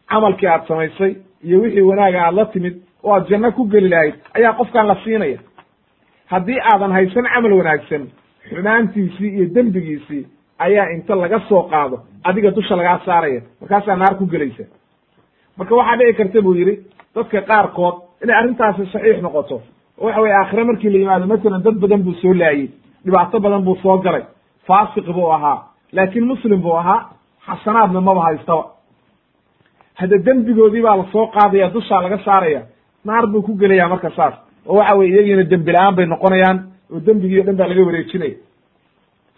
camalkii 0.09 0.47
aad 0.47 0.67
samaysay 0.67 1.15
iyo 1.43 1.61
wixii 1.61 1.81
wanaaga 1.81 2.19
aad 2.25 2.35
la 2.35 2.45
timid 2.45 2.75
oo 3.03 3.13
aad 3.15 3.27
janno 3.29 3.51
ku 3.51 3.65
geli 3.71 3.89
lahayd 3.89 4.13
ayaa 4.33 4.53
qofkan 4.53 4.87
la 4.87 4.95
siinaya. 5.03 5.39
Haddii 6.31 6.59
aadan 6.71 6.91
haysan 6.91 7.25
camal 7.33 7.53
wanaagsan 7.53 8.03
xumaantiisii 8.49 9.29
iyo 9.37 9.45
dembigiisii 9.55 10.25
ayaa 10.59 10.89
inta 10.95 11.15
laga 11.15 11.39
soo 11.49 11.63
qaado 11.71 11.97
adiga 12.23 12.51
dusha 12.51 12.75
lagaa 12.75 12.99
saaraya 13.05 13.41
markaasaa 13.61 13.95
naar 13.95 14.15
ku 14.17 14.25
gelaysa 14.25 14.63
marka 15.59 15.73
waxaa 15.79 15.97
dhici 15.99 16.13
karta 16.19 16.41
buu 16.45 16.55
yidhi 16.59 16.75
dadka 17.15 17.39
qaarkood 17.49 17.95
inay 18.23 18.35
arrintaasi 18.39 18.85
saxiix 18.93 19.17
noqoto. 19.25 19.55
Oo 19.99 20.05
waxa 20.07 20.21
weye 20.23 20.33
aakhire 20.39 20.63
markii 20.69 20.89
la 20.93 20.97
yimaado 21.03 21.25
masalan 21.33 21.61
dad 21.65 21.75
badan 21.83 22.01
buu 22.05 22.13
soo 22.21 22.33
laayey 22.41 22.67
dhibaato 23.05 23.39
badan 23.45 23.61
buu 23.67 23.75
soo 23.83 23.97
galay 24.05 24.23
faasiq 24.67 25.05
buu 25.17 25.29
ahaa 25.35 25.57
laakiin 25.95 26.25
muslim 26.31 26.59
buu 26.65 26.75
ahaa 26.81 26.99
xasanaadna 27.47 27.99
maba 28.07 28.21
haystaba 28.27 28.63
hadda 29.99 30.17
dembigoodii 30.25 30.81
baa 30.87 30.97
la 30.97 31.05
soo 31.13 31.25
qaadaya 31.35 31.67
dushaa 31.75 32.01
laga 32.05 32.17
saaraya 32.27 32.61
naar 33.05 33.25
buu 33.31 33.41
ku 33.41 33.51
gelaya 33.61 33.87
marka 33.93 34.09
saas. 34.17 34.33
Oo 34.67 34.75
waxa 34.79 34.95
weye 34.97 35.11
iyagiina 35.13 35.43
dembi 35.51 35.71
la'aan 35.75 35.95
bay 35.95 36.05
noqonayaan 36.05 36.57
oo 36.93 36.99
dembigii 37.05 37.39
o 37.39 37.43
dhan 37.43 37.55
baa 37.59 37.67
laga 37.71 37.81
wareejinaya 37.87 38.37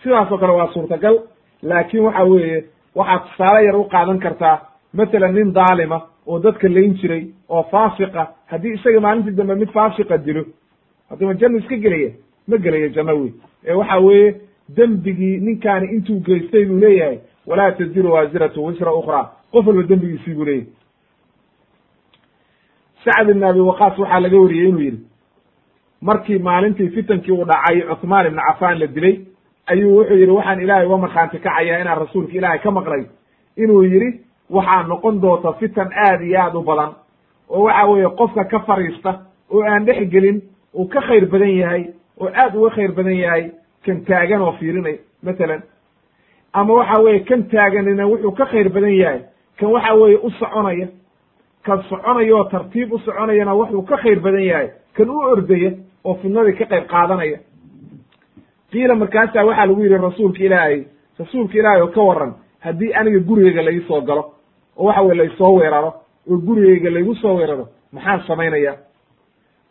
sidaas 0.03 0.31
oo 0.31 0.37
kale 0.37 0.53
waa 0.59 0.69
suurtagal 0.73 1.15
laakiin 1.69 2.03
waxa 2.07 2.23
weeye 2.31 2.57
waxaad 2.95 3.21
tusaale 3.27 3.65
yar 3.67 3.75
u 3.75 3.83
qaadan 3.93 4.19
kartaa 4.19 4.57
matalan 4.93 5.33
nin 5.35 5.53
daalima 5.53 5.97
oo 6.27 6.39
dadka 6.39 6.67
layn 6.69 6.93
jiray 7.01 7.23
oo 7.49 7.63
faasiqa 7.71 8.27
haddii 8.51 8.73
isaga 8.77 8.99
maalintii 8.99 9.35
dambe 9.39 9.55
mid 9.55 9.69
faasiqa 9.77 10.17
dilo 10.17 10.43
haddama 11.09 11.33
janno 11.33 11.57
iska 11.57 11.75
gelaya 11.77 12.11
ma 12.47 12.57
gelaya 12.57 12.89
janno 12.95 13.13
wey 13.21 13.31
ee 13.67 13.73
waxa 13.73 13.99
weeye 13.99 14.35
dembigii 14.75 15.37
ninkaani 15.45 15.87
intuu 15.95 16.19
geystay 16.25 16.65
buu 16.65 16.79
leeyahay 16.79 17.17
walaa 17.47 17.71
taziru 17.71 18.11
waasiratu 18.13 18.65
wisra 18.65 18.93
ukraa 18.93 19.25
qof 19.51 19.67
walba 19.67 19.83
dembigiisii 19.83 20.33
buu 20.33 20.45
leeyahay. 20.45 20.67
Sacd 23.03 23.29
ibn 23.29 23.43
abi 23.43 23.59
waqaas 23.59 23.97
waxaa 23.97 24.19
laga 24.19 24.37
wariyey 24.39 24.67
inuu 24.69 24.79
yidhi 24.81 24.99
markii 26.01 26.39
maalintii 26.39 26.89
fitankii 26.95 27.31
uu 27.31 27.45
dhacay 27.45 27.81
cuthmaan 27.89 28.27
ibn 28.27 28.39
cafaan 28.47 28.79
la 28.79 28.87
dilay 28.87 29.15
ayuu 29.71 29.95
wuxuu 29.97 30.17
yidhi 30.21 30.31
waxaan 30.31 30.59
ilaahay 30.61 30.85
uga 30.87 30.97
markhaanti 30.97 31.37
kacayaa 31.39 31.81
inaan 31.81 31.99
rasuulka 32.03 32.33
ilaahay 32.37 32.59
ka 32.59 32.71
maqlay 32.71 33.03
inuu 33.57 33.83
yidhi 33.83 34.09
waxaa 34.51 34.83
noqon 34.87 35.21
doonta 35.21 35.53
fitan 35.59 35.89
aad 36.05 36.21
iyo 36.21 36.39
aad 36.41 36.55
u 36.55 36.61
badan 36.61 36.91
oo 37.49 37.63
waxa 37.63 37.85
weeye 37.87 38.09
qofka 38.19 38.43
ka 38.51 38.59
fariista 38.59 39.11
oo 39.51 39.63
aan 39.63 39.85
dhex 39.85 40.09
gelin 40.11 40.41
uu 40.75 40.87
ka 40.87 41.01
khayr 41.01 41.25
badan 41.25 41.49
yahay 41.57 41.83
oo 42.19 42.29
aad 42.33 42.55
uga 42.55 42.69
khayr 42.75 42.91
badan 42.91 43.17
yahay 43.17 43.51
kan 43.85 44.01
taagan 44.05 44.41
oo 44.41 44.51
fiirinay 44.59 44.97
matalan 45.23 45.61
ama 46.53 46.73
waxa 46.73 47.01
weeye 47.01 47.19
kan 47.19 47.43
taaganina 47.51 48.07
wuxuu 48.07 48.31
ka 48.31 48.45
khayr 48.45 48.69
badan 48.69 48.93
yahay 49.01 49.19
kan 49.59 49.69
waxa 49.71 49.93
weeye 49.95 50.17
u 50.23 50.29
soconaya 50.29 50.87
kan 51.65 51.83
soconaya 51.89 52.35
oo 52.35 52.43
tartiib 52.43 52.93
u 52.93 52.97
soconayana 52.99 53.53
wuxuu 53.55 53.81
ka 53.89 53.97
khayr 53.97 54.19
badan 54.19 54.43
yahay 54.43 54.67
kan 54.97 55.09
u 55.09 55.17
ordaya 55.31 55.71
oo 56.03 56.13
fidnadii 56.21 56.53
ka 56.57 56.65
qayb 56.65 56.85
qaadanaya. 56.87 57.37
Qiila 58.71 58.95
markaasaa 58.95 59.45
waxaa 59.45 59.65
lagu 59.65 59.83
yidhi 59.83 59.97
rasuulka 59.97 60.43
ilaahay 60.43 60.83
rasuulka 61.19 61.57
ilaahay 61.59 61.81
oo 61.81 61.87
ka 61.87 62.01
waran 62.01 62.33
haddii 62.59 62.93
aniga 62.93 63.19
gurigeyga 63.19 63.61
lai 63.61 63.79
soo 63.87 64.01
galo 64.01 64.23
oo 64.77 64.85
waxa 64.85 65.01
weye 65.01 65.15
laysoo 65.15 65.53
weeraro 65.55 65.93
oo 66.31 66.37
gurigeyga 66.37 66.89
laygu 66.89 67.15
soo 67.15 67.35
weeraro 67.35 67.67
maxaan 67.93 68.21
samaynaya 68.27 68.73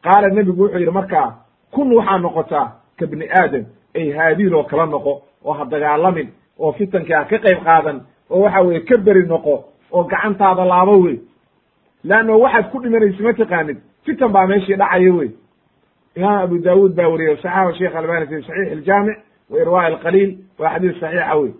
qaala 0.04 0.28
nebigu 0.28 0.62
wuxuu 0.62 0.78
yidhi 0.78 0.90
markaa 0.90 1.28
kun 1.70 1.92
waxaa 1.92 2.18
noqotaa 2.18 2.66
ka 2.98 3.06
bni 3.06 3.26
aadam 3.40 3.64
ay 3.96 4.10
haabiil 4.12 4.54
oo 4.54 4.64
kala 4.64 4.86
noqo 4.86 5.22
oo 5.44 5.52
ha 5.52 5.64
dagaalamin 5.64 6.28
oo 6.58 6.72
fitankii 6.72 7.12
ha 7.14 7.24
ka 7.24 7.38
qayb 7.38 7.58
qaadan 7.64 8.00
oo 8.30 8.40
waxa 8.44 8.60
weye 8.62 8.80
ka 8.80 8.98
beri 8.98 9.26
noqo 9.26 9.64
oo 9.92 10.04
gacantaada 10.04 10.64
laabo 10.64 11.00
wey 11.04 11.18
leanno 12.04 12.40
waxaad 12.40 12.70
ku 12.70 12.80
dhimanaysa 12.82 13.22
ma 13.22 13.32
taqaanid 13.32 13.78
fitan 14.04 14.32
baa 14.32 14.46
meeshii 14.46 14.76
dhacaya 14.76 15.12
wey 15.14 15.30
imaam 16.16 16.42
abu 16.44 16.58
daawuud 16.58 16.94
baa 16.94 17.08
wariyey 17.08 17.36
saxaxa 17.42 17.78
sheekh 17.78 17.96
albani 17.96 18.26
fi 18.26 18.42
saxiix 18.42 18.72
iljaamic 18.72 19.18
wa 19.50 19.58
irwa 19.60 19.82
alqaliil 19.84 20.30
waa 20.58 20.70
xadiis 20.74 21.00
saxiixa 21.00 21.36
wey 21.40 21.52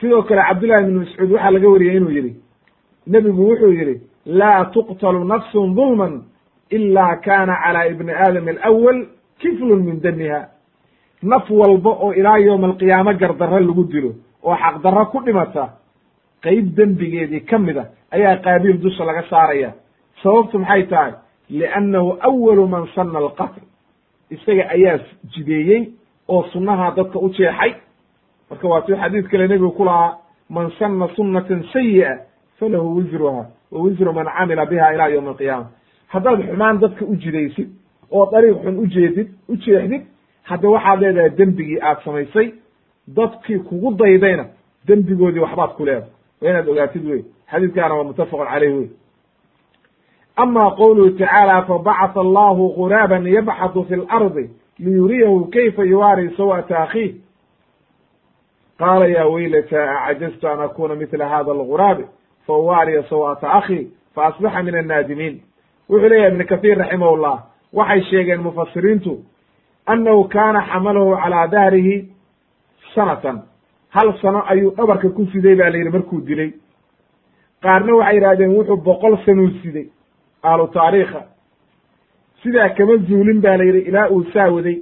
sidoo 0.00 0.22
kale 0.22 0.42
cabdullahi 0.48 0.82
ibn 0.84 0.98
mascuud 0.98 1.30
waxaa 1.32 1.50
laga 1.50 1.68
wariyey 1.68 1.96
inuu 1.96 2.10
yihi 2.10 2.32
nebigu 3.06 3.42
wuxuu 3.50 3.72
yihi 3.72 4.00
laa 4.26 4.64
tuqtalu 4.74 5.24
nafsun 5.24 5.74
dulman 5.74 6.22
ila 6.70 7.16
kana 7.16 7.54
cala 7.64 7.86
ibni 7.88 8.12
aadam 8.12 8.48
alawal 8.48 9.06
kiflun 9.40 9.80
min 9.84 10.00
damiha 10.00 10.40
naf 11.22 11.50
walba 11.50 11.90
oo 11.90 12.12
ilaa 12.12 12.38
yowma 12.38 12.66
alqiyaamo 12.68 13.12
gardarro 13.20 13.60
lagu 13.60 13.84
dilo 13.92 14.10
oo 14.44 14.54
xaqdarro 14.62 15.04
ku 15.12 15.18
dhimata 15.24 15.64
qeyb 16.42 16.66
dembigeedii 16.76 17.40
ka 17.50 17.58
mid 17.58 17.76
a 17.78 17.84
ayaa 18.10 18.36
qaabiil 18.44 18.78
dusha 18.80 19.04
laga 19.04 19.22
saaraya. 19.30 19.70
Sababtu 20.22 20.58
maxay 20.58 20.82
tahay? 20.86 21.12
Liannahu 21.50 22.16
awalu 22.20 22.66
man 22.68 22.86
sanna 22.94 23.18
alqatl. 23.18 23.60
Isaga 24.30 24.64
ayaa 24.74 24.98
jideeyey 25.32 25.82
oo 26.28 26.42
sunnaha 26.52 26.90
dadka 26.96 27.18
u 27.18 27.28
jeexay 27.36 27.72
marka 28.50 28.68
waa 28.68 28.80
tuu 28.80 28.96
xadiid 28.96 29.28
kale 29.28 29.48
nebigu 29.48 29.70
ku 29.70 29.84
lahaa 29.84 30.18
man 30.50 30.70
sanna 30.78 31.08
sunnatan 31.16 31.64
sayi'a 31.72 32.18
falahu 32.58 32.96
wisruha 32.96 33.44
wa 33.72 33.80
wisru 33.82 34.12
man 34.12 34.26
camila 34.38 34.66
biha 34.66 34.94
ila 34.94 35.08
yowmi 35.08 35.28
alqiyaama 35.28 35.66
haddaad 36.08 36.40
xumaan 36.50 36.78
dadka 36.80 37.04
u 37.04 37.16
jidaysid 37.16 37.68
oo 38.10 38.26
dariiq 38.32 38.58
xun 38.64 38.78
ujeedid 38.78 39.28
u 39.48 39.56
jeexdid 39.56 40.02
hadda 40.42 40.68
waxaad 40.68 41.00
leedahay 41.00 41.30
dembigii 41.30 41.78
aad 41.82 41.98
samaysay 42.04 42.52
dadkii 43.16 43.58
kugu 43.58 43.94
daydayna 43.94 44.44
dembigoodii 44.86 45.40
waxbaad 45.40 45.70
ku 45.76 45.84
leedahay. 45.84 46.10
Waa 46.40 46.50
inaad 46.50 46.68
ogaatid 46.68 47.04
wey 47.10 47.22
xadiidkaana 47.50 47.94
waa 47.94 48.04
muttafaqun 48.04 48.46
caleyh 48.52 48.74
wey 48.78 48.88
ama 50.36 50.70
qowluhu 50.70 51.10
tacaala 51.10 51.62
fabacatha 51.62 52.20
allahu 52.20 52.74
guraaban 52.74 53.26
yabxathu 53.26 53.84
fi 53.88 53.96
lardi 53.96 54.50
liyuriyahu 54.78 55.50
kayfa 55.50 55.84
yuwaari 55.84 56.30
sawata 56.36 56.78
akhiih 56.78 57.14
qaala 58.80 59.06
ya 59.06 59.26
waylata 59.26 59.80
acajaztu 60.06 60.48
an 60.48 60.60
akuna 60.60 60.94
mila 60.94 61.28
hada 61.28 61.50
alguraabi 61.52 62.04
fauwaariya 62.46 63.02
sawata 63.10 63.52
akhi 63.60 63.80
faasbaxa 64.14 64.62
min 64.62 64.74
annaadimiin. 64.74 65.34
Wuxuu 65.90 66.08
leeyahay 66.08 66.32
ibn 66.32 66.44
kahiir 66.50 66.78
raximah 66.78 67.12
llah 67.22 67.38
waxay 67.72 68.00
sheegeen 68.10 68.40
mufasiriintu 68.46 69.12
annahu 69.86 70.28
kaana 70.34 70.60
xamalahu 70.70 71.16
calaa 71.22 71.46
dahrihi 71.46 72.08
sanatan. 72.94 73.42
Hal 73.90 74.08
sano 74.22 74.40
ayuu 74.48 74.70
dhabarka 74.76 75.08
ku 75.16 75.26
siday 75.32 75.54
ba 75.54 75.70
la 75.70 75.78
yidhi 75.78 75.90
markuu 75.90 76.20
dilay. 76.28 76.50
Qaarna 77.62 77.92
waxay 77.96 78.14
yidhahdeen 78.16 78.56
wuxuu 78.58 78.76
boqol 78.76 79.14
sanuu 79.26 79.50
siday 79.62 79.86
ahlu 80.42 80.66
taariikha. 80.76 81.22
Sidaa 82.42 82.68
kama 82.76 82.96
zuulin 83.08 83.40
ba 83.40 83.56
la 83.56 83.64
yidhi 83.64 83.80
ilaa 83.90 84.08
uu 84.10 84.24
saawaday 84.32 84.78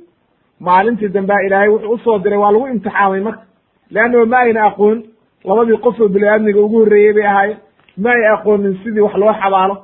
maalintii 0.61 1.09
dambea 1.09 1.43
ilaahay 1.47 1.69
wuxuu 1.69 1.93
u 1.95 1.99
soo 1.99 2.19
diray 2.19 2.39
waa 2.39 2.53
lagu 2.53 2.67
imtixaamay 2.69 3.21
marka 3.21 3.43
leannao 3.91 4.27
ma 4.27 4.39
ayna 4.39 4.61
aqoon 4.69 4.99
labadii 5.45 5.79
qofoo 5.85 6.09
bini-aadmiga 6.15 6.61
ugu 6.61 6.77
horreeyey 6.83 7.13
bay 7.17 7.27
ahaayeen 7.27 7.59
ma 8.03 8.11
ay 8.11 8.27
aqoonin 8.35 8.75
sidii 8.83 9.01
wax 9.07 9.15
loo 9.23 9.33
xabaalo 9.41 9.77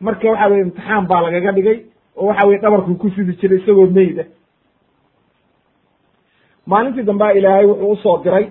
marka 0.00 0.28
waxa 0.30 0.48
weye 0.50 0.62
imtixaan 0.66 1.06
baa 1.10 1.22
lagaga 1.22 1.52
dhigay 1.56 1.78
oo 2.16 2.26
waxa 2.28 2.46
weye 2.46 2.58
dhabarku 2.62 2.94
ku 3.00 3.10
sidi 3.10 3.32
jiray 3.40 3.58
isagoo 3.58 3.86
meyda 3.86 4.24
maalintii 6.66 7.02
dambea 7.08 7.32
ilaahay 7.38 7.66
wuxuu 7.66 7.92
u 7.92 7.96
soo 8.02 8.18
diray 8.24 8.46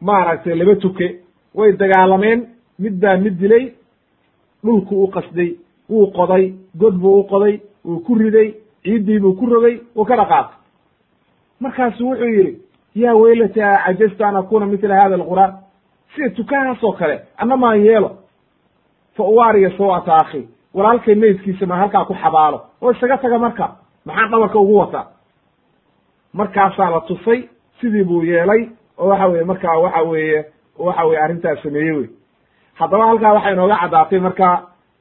maaragtay 0.00 0.54
laba 0.54 0.74
tuke 0.76 1.06
way 1.54 1.72
dagaalameen 1.72 2.40
mid 2.78 2.94
baa 3.02 3.16
mid 3.16 3.34
dilay 3.40 3.64
dhulku 4.64 4.94
u 5.04 5.08
qasday 5.14 5.50
wuu 5.90 6.06
qoday 6.16 6.44
god 6.80 6.94
buu 7.02 7.20
u 7.20 7.24
qoday 7.32 7.54
wuu 7.84 8.00
ku 8.06 8.14
riday 8.14 8.48
ciiddii 8.84 9.18
buu 9.22 9.34
ku 9.38 9.46
rogay 9.46 9.76
wuu 9.96 10.04
ka 10.04 10.16
dhaqaaqay 10.20 10.56
markaasu 11.60 12.06
wuxuu 12.08 12.30
yidhi 12.36 12.54
yaa 13.02 13.14
weylata 13.22 13.66
cajaztu 13.84 14.24
an 14.24 14.36
akuna 14.36 14.66
mila 14.66 14.94
hada 15.02 15.14
alqur'aan. 15.14 15.52
Sida 16.14 16.30
tukahaas 16.36 16.84
oo 16.84 16.92
kale 16.92 17.16
anna 17.38 17.56
maan 17.56 17.80
yeelo. 17.86 18.10
Fa 19.16 19.22
uwaariya 19.24 19.70
sawata 19.78 20.12
akhi 20.22 20.48
walaalkay 20.74 21.14
meydkiisa 21.14 21.66
ma 21.66 21.76
halkaa 21.76 22.04
ku 22.04 22.14
xabaalo. 22.14 22.58
Oo 22.82 22.90
isaga 22.90 23.16
taga 23.18 23.38
marka. 23.38 23.66
Maxaan 24.06 24.30
dhabarka 24.30 24.58
ugu 24.58 24.76
wataa? 24.76 25.06
Markaasaa 26.32 26.90
la 26.90 27.00
tusay 27.00 27.48
sidii 27.80 28.04
buu 28.04 28.22
yeelay 28.22 28.68
oo 28.98 29.08
waxa 29.08 29.26
weye 29.26 29.44
markaa 29.44 29.76
waxa 29.78 30.02
weeye 30.02 30.44
waxa 30.78 31.04
weye 31.06 31.20
arrintaas 31.20 31.62
sameeyey 31.62 31.92
wey. 31.92 32.08
Haddaba 32.74 33.06
halkaa 33.06 33.32
waxay 33.32 33.52
inooga 33.52 33.76
caddaatay 33.82 34.18
marka 34.20 34.48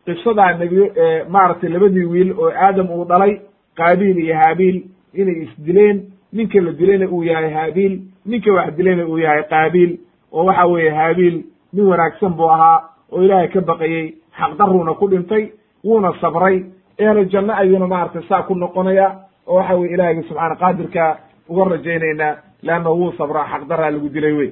qisadaa 0.05 0.53
nebiyo 0.53 0.85
maaragtay 1.29 1.69
labadii 1.69 2.05
wiil 2.05 2.31
oo 2.39 2.49
aadam 2.51 2.91
uu 2.91 3.05
dhalay 3.05 3.41
qaabiil 3.77 4.17
iyo 4.17 4.35
haabiil 4.35 4.77
inay 5.13 5.37
isdileen 5.43 5.97
ninka 6.33 6.61
la 6.61 6.71
dilayna 6.71 7.07
uu 7.09 7.23
yahay 7.23 7.53
haabiil 7.53 8.01
ninka 8.25 8.53
wax 8.53 8.75
dilayna 8.77 9.05
uu 9.07 9.17
yahay 9.17 9.43
qaabiil 9.43 9.99
oo 10.31 10.45
waxa 10.45 10.65
weeye 10.67 10.89
haabiil 10.89 11.43
nin 11.73 11.85
wanaagsan 11.85 12.33
buu 12.33 12.49
ahaa 12.49 12.79
oo 13.11 13.21
ilaahay 13.23 13.47
ka 13.47 13.61
baqayey 13.61 14.15
xaqdaruuna 14.39 14.93
ku 14.93 15.07
dhintay 15.07 15.51
wuuna 15.83 16.13
sabray 16.21 16.65
ehlu 16.97 17.25
janno 17.25 17.53
ayuuna 17.53 17.87
maaragtay 17.87 18.23
saa 18.29 18.43
ku 18.43 18.55
noqonaya 18.55 19.07
oo 19.47 19.55
waxa 19.55 19.75
weye 19.75 19.93
ilaahiyga 19.93 20.27
subxaana 20.27 20.55
qaadirka 20.55 21.17
uga 21.49 21.63
rajaynaynaa 21.71 22.33
leanna 22.63 22.89
wuu 22.91 23.11
sabraa 23.17 23.47
xaqdaraa 23.51 23.91
lagu 23.91 24.09
dilay 24.09 24.33
wey. 24.33 24.51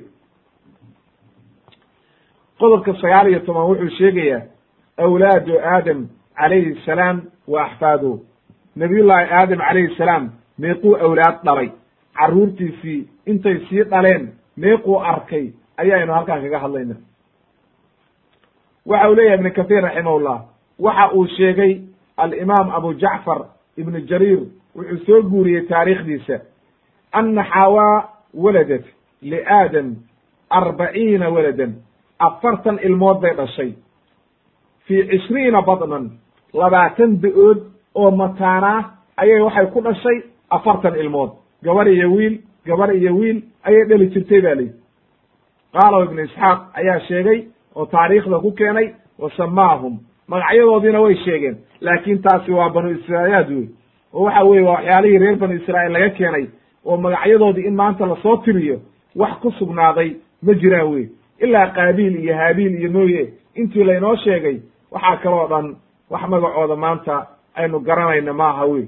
Qodobka 2.60 2.94
sagaal 3.02 3.28
iyo 3.30 3.40
toban 3.40 3.68
wuxuu 3.70 3.90
sheegayaa 3.98 4.42
awlaadu 4.98 5.60
aadam 5.60 6.08
calayhi 6.40 6.76
salaam 6.86 7.22
wa 7.48 7.66
axfaaduhu 7.66 8.24
nabiyullaahi 8.76 9.28
aadam 9.40 9.60
calayhi 9.60 9.96
salaam 9.98 10.24
meequu 10.60 10.96
awlaad 11.06 11.44
dhalay. 11.46 11.70
Carruurtiisii 12.18 13.08
intay 13.26 13.58
sii 13.70 13.84
dhaleen 13.92 14.34
meequu 14.58 15.00
arkay 15.00 15.46
ayaaynu 15.78 16.14
halkaan 16.14 16.42
kaga 16.42 16.60
hadlayna. 16.60 16.96
Waxa 18.86 19.10
uu 19.10 19.16
leeyahay 19.16 19.38
ibnu 19.40 19.52
kathiir 19.54 19.84
raximahullah 19.84 20.38
waxa 20.80 21.12
uu 21.14 21.28
sheegay 21.38 21.82
alimaam 22.18 22.70
abu 22.78 22.94
jacfar 22.94 23.40
ibnu 23.78 24.00
jariir 24.10 24.40
wuxuu 24.76 25.06
soo 25.06 25.22
guuriyey 25.30 25.62
taariikhdiisa 25.68 26.40
ana 27.12 27.44
xawaa 27.44 28.10
waladat 28.34 28.86
liaadam 29.22 29.96
arbaciina 30.50 31.30
waladan 31.30 31.74
afartan 32.20 32.80
ilmood 32.84 33.20
bay 33.22 33.34
dhashay. 33.36 33.72
Fii 34.86 35.04
cishriina 35.10 35.62
badnan 35.62 36.12
labaatan 36.54 37.22
da'ood 37.22 37.60
oo 37.96 38.12
mataanaa 38.12 38.80
ayay 39.18 39.42
waxay 39.42 39.66
ku 39.74 39.82
dhashay 39.82 40.18
afartan 40.56 40.96
ilmood. 40.96 41.30
Gabar 41.64 41.88
iyo 41.88 42.12
wiil 42.14 42.40
gabar 42.66 42.96
iyo 42.96 43.16
wiil 43.18 43.44
ayay 43.64 43.86
dheli 43.90 44.08
jirtay 44.14 44.42
ba 44.42 44.54
lihi 44.56 44.72
qaala 45.74 46.06
ibnu 46.06 46.22
isxaaq 46.24 46.60
ayaa 46.74 47.00
sheegay 47.08 47.40
oo 47.76 47.86
taariikhda 47.86 48.40
ku 48.40 48.52
keenay 48.52 48.94
wa 49.20 49.30
samaahum. 49.38 50.00
Magacyadoodiina 50.28 51.02
way 51.02 51.16
sheegeen 51.26 51.58
laakiin 51.82 52.22
taasi 52.22 52.52
waa 52.52 52.70
banu 52.70 52.90
israa'iyaad 52.98 53.50
wey 53.50 53.68
oo 54.14 54.24
waxa 54.24 54.44
weye 54.44 54.62
waa 54.64 54.74
waxyaalihii 54.76 55.18
reer 55.18 55.36
banu 55.36 55.54
israa'iil 55.54 55.94
laga 55.94 56.10
keenay 56.10 56.46
oo 56.86 56.98
magacyadoodii 56.98 57.68
in 57.68 57.76
maanta 57.76 58.06
la 58.06 58.16
soo 58.24 58.38
tiriyo 58.38 58.80
wax 59.16 59.34
ku 59.42 59.52
sugnaaday 59.52 60.16
ma 60.44 60.54
jiraan 60.54 60.88
wey 60.94 61.10
ilaa 61.40 61.68
qaabiil 61.76 62.16
iyo 62.24 62.34
haabiil 62.38 62.74
iyo 62.80 62.92
mooye 62.92 63.34
intii 63.56 63.84
laynoo 63.84 64.16
sheegay 64.16 64.58
waxaa 64.92 65.18
kaloo 65.24 65.48
dhan 65.48 65.76
wax 66.10 66.22
magacooda 66.30 66.76
maanta 66.76 67.28
aynu 67.56 67.80
garanayna 67.80 68.34
maaha 68.34 68.66
wey 68.66 68.86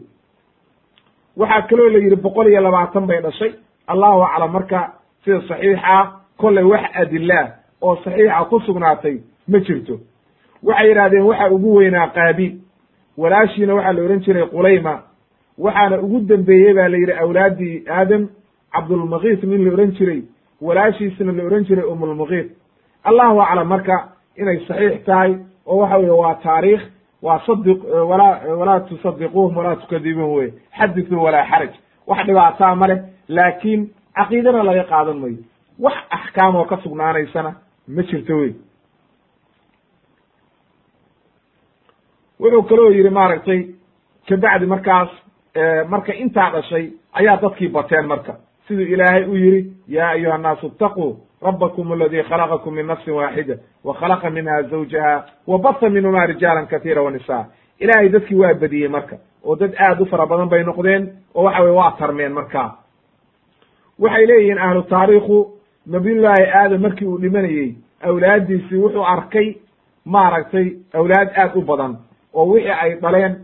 waxaa 1.38 1.62
kaloo 1.70 1.90
la 1.90 2.00
yidhi 2.00 2.16
boqol 2.16 2.48
iyo 2.48 2.62
labaatan 2.62 3.06
bay 3.08 3.22
dhashay. 3.22 3.52
Allahu 3.88 4.22
aclam 4.24 4.52
marka 4.52 4.80
sida 5.24 5.42
saxiixa 5.48 6.12
kollay 6.38 6.64
wax 6.64 6.82
adilaa 7.02 7.46
oo 7.82 7.96
saxiixa 8.04 8.46
ku 8.50 8.60
sugnaatay 8.60 9.16
ma 9.48 9.60
jirto. 9.60 10.00
Waxay 10.64 10.88
yidhahdeen 10.90 11.24
waxa 11.30 11.52
ugu 11.52 11.76
weynaa 11.76 12.08
qaabiil 12.08 12.54
walaashiina 13.18 13.74
waxaa 13.76 13.94
la 13.94 14.02
odhan 14.04 14.20
jiray 14.26 14.46
qulayma 14.54 14.94
waxaana 15.58 16.02
ugu 16.02 16.20
dembeeyey 16.30 16.74
baa 16.74 16.88
la 16.90 16.98
yidhi 16.98 17.14
awlaaddii 17.24 17.84
aadam 17.90 18.28
cabdulmakiis 18.74 19.44
nin 19.44 19.66
la 19.66 19.72
odhan 19.74 19.92
jiray 19.98 20.22
walaashiisna 20.62 21.32
la 21.32 21.44
odhan 21.44 21.64
jiray 21.66 21.86
umulmukiis 21.86 22.48
allahu 23.04 23.42
aclam 23.42 23.68
marka 23.68 23.96
inay 24.38 24.60
saxiix 24.68 25.04
tahay 25.06 25.32
oo 25.66 25.78
waxa 25.82 25.98
weye 25.98 26.12
waa 26.12 26.36
taariikh 26.44 26.82
waa 27.22 27.40
sadi 27.46 27.72
walaa 28.10 28.40
walaa 28.60 28.80
tusadiquuhum 28.80 29.58
walaa 29.58 29.76
tukadibuhum 29.76 30.34
wey. 30.38 30.50
Xadithuu 30.78 31.24
walaa 31.24 31.46
xaraj. 31.52 31.74
Wax 32.08 32.26
dhibaataa 32.28 32.76
ma 32.76 32.88
leh 32.88 33.00
laakiin 33.28 33.82
caqiidana 34.18 34.64
laga 34.64 34.84
qaadan 34.84 35.18
mayo. 35.22 35.38
Wax 35.80 35.96
axkaam 36.10 36.56
oo 36.56 36.66
ka 36.66 36.78
sugnaanaysana 36.84 37.52
ma 37.96 38.02
jirto 38.04 38.38
wey. 38.38 38.54
Wuxuu 42.40 42.64
kaloo 42.70 42.90
yidhi 42.92 43.10
maaragtay 43.10 43.62
kabacdi 44.28 44.66
markaas 44.66 45.10
marka 45.90 46.14
intaa 46.14 46.50
dhashay 46.54 46.86
ayaa 47.14 47.38
dadkii 47.42 47.68
bateen 47.70 48.06
marka. 48.08 48.34
Siduu 48.68 48.86
ilaahay 48.94 49.24
u 49.24 49.36
yidhi 49.36 49.74
yaa 49.88 50.10
ayuha 50.10 50.36
annaasu 50.36 50.68
itaquu 50.68 51.08
aladii 51.42 52.24
khalaqakum 52.24 52.74
min 52.74 52.86
nafsin 52.88 53.14
waaxida 53.14 53.56
wa 53.84 53.94
khalaqa 53.94 54.30
minha 54.30 54.64
bata 55.64 55.90
minhumaa 55.90 56.26
rijaalan 56.26 56.68
katiira 56.68 57.02
wa 57.02 57.12
nisaa 57.12 57.46
ilaahay 57.80 58.10
dadkii 58.10 58.36
waa 58.36 58.54
bediyey 58.54 58.88
marka 58.88 59.18
oo 59.44 59.56
dad 59.56 59.74
aad 59.80 60.02
u 60.02 60.06
fara 60.06 60.26
badan 60.26 60.50
bay 60.50 60.64
noqdeen 60.64 61.10
oo 61.36 61.44
waxa 61.44 61.62
weye 61.62 61.74
waa 61.76 61.92
tarmeen 62.00 62.34
markaa 62.34 62.78
waxay 64.00 64.26
leeyihiin 64.26 64.60
ahlu 64.60 64.82
taariikhu 64.82 65.52
nabiyullaahi 65.86 66.52
aadam 66.54 66.82
markii 66.82 67.08
uu 67.08 67.22
dhimanayey 67.22 67.76
awlaaddiisii 68.04 68.78
wuxuu 68.78 69.04
arkay 69.04 69.56
maaragtay 70.06 70.68
awlaad 70.94 71.30
aad 71.38 71.56
u 71.56 71.62
badan 71.62 71.98
oo 72.34 72.46
wixii 72.54 72.72
ay 72.72 72.96
dhaleen 73.02 73.36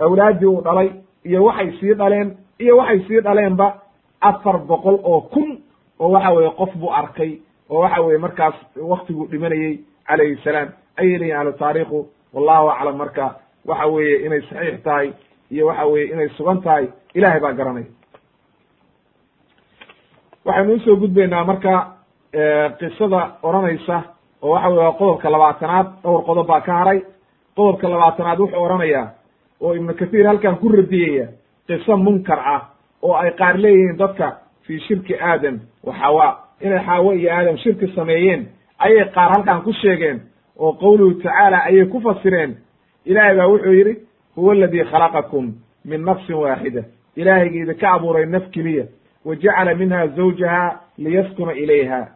awlaaddii 0.00 0.46
uu 0.46 0.60
dhalay 0.64 0.90
iyo 1.24 1.44
waxay 1.44 1.72
sii 1.80 1.94
dhaleen 1.94 2.36
iyo 2.58 2.76
waxay 2.76 3.00
sii 3.08 3.20
dhaleenba 3.20 3.82
afar 4.20 4.58
boqol 4.58 4.98
oo 5.04 5.20
kun 5.20 5.58
oo 6.00 6.10
waxa 6.10 6.30
weye 6.36 6.50
qof 6.50 6.72
buu 6.76 6.90
arkay 6.92 7.38
oo 7.70 7.80
waxa 7.80 8.00
weye 8.02 8.18
markaas 8.18 8.54
waktiguu 8.76 9.26
dhimanayey 9.30 9.78
calayhi 10.08 10.36
salaam. 10.44 10.68
Ayay 10.96 11.18
leeyihiin 11.18 11.36
ahlu 11.40 11.52
taariikhu. 11.52 11.98
Wallahu 12.34 12.68
aclam 12.70 12.96
marka 12.96 13.26
waxa 13.66 13.86
weeye 13.86 14.26
inay 14.26 14.40
saxiix 14.48 14.82
tahay 14.84 15.12
iyo 15.50 15.66
waxa 15.66 15.84
weye 15.86 16.06
inay 16.12 16.28
sugan 16.36 16.60
tahay 16.62 16.88
ilahay 17.14 17.40
baa 17.40 17.52
garanaya 17.52 17.86
waxaynu 20.44 20.74
u 20.74 20.80
soo 20.84 20.96
gudbaynaa 20.96 21.44
marka 21.44 21.74
qisada 22.78 23.20
odhanaysa 23.42 23.96
oo 24.42 24.50
waxa 24.54 24.68
weye 24.68 24.92
qodobka 24.98 25.30
labaatanaad. 25.30 25.86
Dhowr 26.02 26.22
qodob 26.28 26.46
baa 26.46 26.60
ka 26.60 26.72
haray. 26.78 27.00
Qodobka 27.56 27.88
labaatanaad 27.88 28.38
wuxuu 28.40 28.62
odhanayaa 28.64 29.06
oo 29.60 29.74
ibnu 29.74 29.94
kathiir 29.94 30.26
halkan 30.26 30.56
ku 30.60 30.68
radiyaya 30.68 31.26
qiso 31.68 31.96
munkar 31.96 32.38
ah 32.54 32.60
oo 33.02 33.14
ay 33.14 33.30
qaar 33.38 33.56
leeyihiin 33.58 33.96
dadka 33.98 34.26
fii 34.66 34.80
shirki 34.86 35.14
aadam 35.20 35.60
xawa 35.92 36.38
inay 36.60 36.84
xaawo 36.86 37.12
iyo 37.14 37.30
aadam 37.32 37.56
shirki 37.58 37.86
sameeyeen 37.94 38.46
ayay 38.78 39.04
qaar 39.14 39.30
halkan 39.32 39.62
ku 39.62 39.72
sheegeen 39.72 40.20
oo 40.58 40.72
qowluhu 40.72 41.14
tacaala 41.22 41.58
ayay 41.64 41.86
ku 41.86 42.00
fasireen. 42.00 42.56
Ilaahay 43.04 43.36
baa 43.36 43.46
wuxuu 43.48 43.72
yidhi 43.72 43.96
huwa 44.36 44.52
aladii 44.52 44.84
khalaqakum 44.84 45.52
min 45.84 46.04
nafsin 46.04 46.34
waaxida. 46.36 46.82
Ilaahayga 47.16 47.58
idinka 47.62 47.90
abuuray 47.92 48.26
naf 48.26 48.50
keliya 48.50 48.84
wa 49.24 49.36
jacala 49.36 49.74
minha 49.74 50.06
zawjaha 50.06 50.80
liyaskuna 50.98 51.52
ilayha 51.52 52.08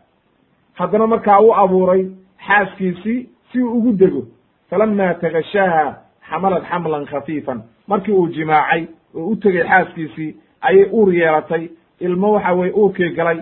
haddana 0.74 1.06
markaa 1.06 1.40
u 1.40 1.54
abuuray 1.54 2.06
xaaskiisii 2.46 3.26
si 3.52 3.62
uu 3.62 3.72
ugu 3.78 3.92
dego 3.92 4.22
falama 4.70 5.14
tagashaaha 5.14 5.96
xamalat 6.30 6.64
xamlan 6.70 7.04
khafiifan 7.06 7.62
markii 7.88 8.12
uu 8.12 8.28
jimaacay 8.28 8.86
oo 9.14 9.26
u 9.26 9.36
tegey 9.36 9.62
xaaskiisii 9.64 10.34
ayay 10.60 10.88
uur 10.92 11.14
yeelatay. 11.14 11.68
Ilmo 12.00 12.32
waxa 12.32 12.52
weye 12.52 12.72
uurkii 12.72 13.10
galay 13.10 13.40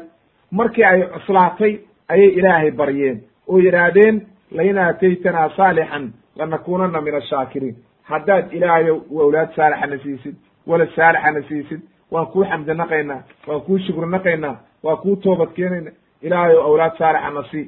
markii 0.50 0.84
ay 0.84 1.02
cuslaatay 1.14 1.78
ayay 2.08 2.30
ilaahay 2.38 2.70
baryeen. 2.70 3.18
Oo 3.48 3.58
yidhaahdeen 3.58 4.26
lain 4.50 4.78
aataytanaa 4.78 5.48
saalixan 5.56 6.12
lanakunana 6.36 7.00
min 7.00 7.14
ashaakiriin 7.14 7.76
haddaad 8.02 8.52
ilaahayow 8.52 8.98
awlaad 9.22 9.50
saalixana 9.56 9.98
siisid 10.02 10.36
walad 10.66 10.90
saalixana 10.96 11.42
siisid 11.48 11.80
waan 12.12 12.26
kuu 12.26 12.44
xamdi 12.44 12.74
naqaynaa 12.74 13.22
waan 13.48 13.60
kuu 13.60 13.78
shukri 13.78 14.10
naqaynaa 14.10 14.56
waa 14.84 14.96
kuu 14.96 15.16
toobad 15.16 15.50
keenayna 15.56 15.90
ilaahayow 16.22 16.62
awlaad 16.68 16.96
saalixana 16.98 17.42
sii. 17.50 17.66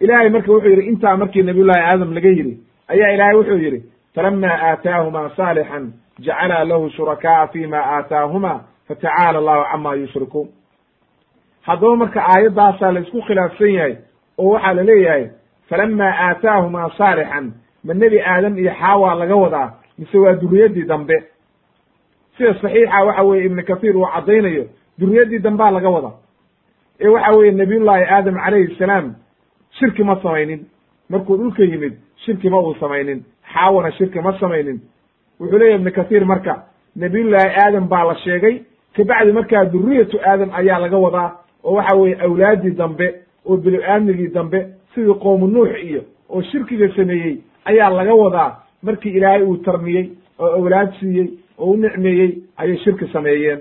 Ilaahay 0.00 0.28
marka 0.30 0.52
wuxuu 0.52 0.70
yidhi 0.70 0.86
intaa 0.88 1.16
markii 1.16 1.42
nabiyullahi 1.42 1.84
aadam 1.90 2.14
laga 2.14 2.28
yidhi 2.28 2.54
ayaa 2.88 3.10
ilaahay 3.14 3.36
wuxuu 3.36 3.58
yidhi 3.64 3.80
falama 4.14 4.48
aataahumaa 4.68 5.30
saalixan 5.36 5.92
jacala 6.20 6.64
lahu 6.64 6.90
shurakaaa 6.90 7.46
fima 7.46 7.78
aataahuma 7.96 8.52
fatacaala 8.88 9.38
allahu 9.38 9.64
cama 9.72 9.94
yushrikuun 9.94 10.48
haddaba 11.66 11.96
marka 11.96 12.20
aayaddaasaa 12.32 12.92
la 12.94 13.00
isku 13.00 13.20
khilaafsan 13.26 13.72
yahay 13.74 13.94
oo 14.38 14.50
waxaa 14.54 14.74
la 14.74 14.82
leeyahay 14.82 15.24
falama 15.68 16.04
aataahumaa 16.26 16.90
saalixan 16.98 17.52
ma 17.84 17.94
nebi 17.94 18.20
aadam 18.20 18.58
iyo 18.58 18.72
xaawa 18.80 19.14
laga 19.14 19.36
wadaa 19.36 19.68
mise 19.98 20.18
waa 20.18 20.32
duriyaddii 20.42 20.84
dambe? 20.84 21.16
Sida 22.36 22.54
saxiixa 22.60 23.04
waxa 23.04 23.22
weye 23.22 23.44
ibnu 23.46 23.62
kathiir 23.64 23.96
uu 23.96 24.06
caddaynayo 24.14 24.64
duriyaddii 24.98 25.38
dambaa 25.38 25.70
laga 25.70 25.88
wadaa. 25.90 26.14
Ee 27.00 27.08
waxa 27.08 27.38
weeye 27.38 27.52
nabiyullaahi 27.52 28.04
aadam 28.04 28.34
calayhi 28.44 28.76
salaam 28.78 29.14
shirki 29.78 30.04
ma 30.04 30.16
samaynin. 30.22 30.60
Markuu 31.10 31.36
dhulka 31.36 31.62
yimid 31.62 31.94
shirki 32.24 32.50
ma 32.50 32.60
uu 32.60 32.74
samaynin. 32.80 33.24
Xaawana 33.52 33.90
shirki 33.92 34.20
ma 34.20 34.32
samaynin. 34.40 34.80
Wuxuu 35.40 35.58
leeyahy 35.58 35.78
ibnu 35.80 35.92
kathiir 35.92 36.24
marka 36.26 36.54
nabiyullaahi 36.96 37.50
aadam 37.64 37.88
baa 37.88 38.04
la 38.04 38.14
sheegay 38.24 38.62
kabacdi 38.96 39.32
markaa 39.32 39.64
duriyatu 39.64 40.20
aadam 40.30 40.50
ayaa 40.54 40.78
laga 40.78 40.96
wadaa 40.98 41.30
oo 41.64 41.74
waxa 41.74 41.96
weeye 41.96 42.16
awlaaddii 42.24 42.70
dambe 42.70 43.14
oo 43.46 43.56
bini-aadmigii 43.56 44.28
dambe 44.34 44.66
sidii 44.94 45.14
qowmu 45.14 45.46
nuux 45.46 45.70
iyo 45.82 46.02
oo 46.30 46.42
shirkiga 46.42 46.88
sameeyey 46.96 47.36
ayaa 47.64 47.90
laga 47.90 48.14
wadaa 48.14 48.56
markii 48.82 49.10
ilaahay 49.10 49.42
uu 49.42 49.56
tarmiyey 49.56 50.08
oo 50.38 50.46
awlaad 50.46 50.92
siiyey 51.00 51.28
oo 51.58 51.70
u 51.70 51.76
nicmeeyey 51.76 52.38
ayay 52.56 52.76
shirki 52.78 53.06
sameeyeen. 53.12 53.60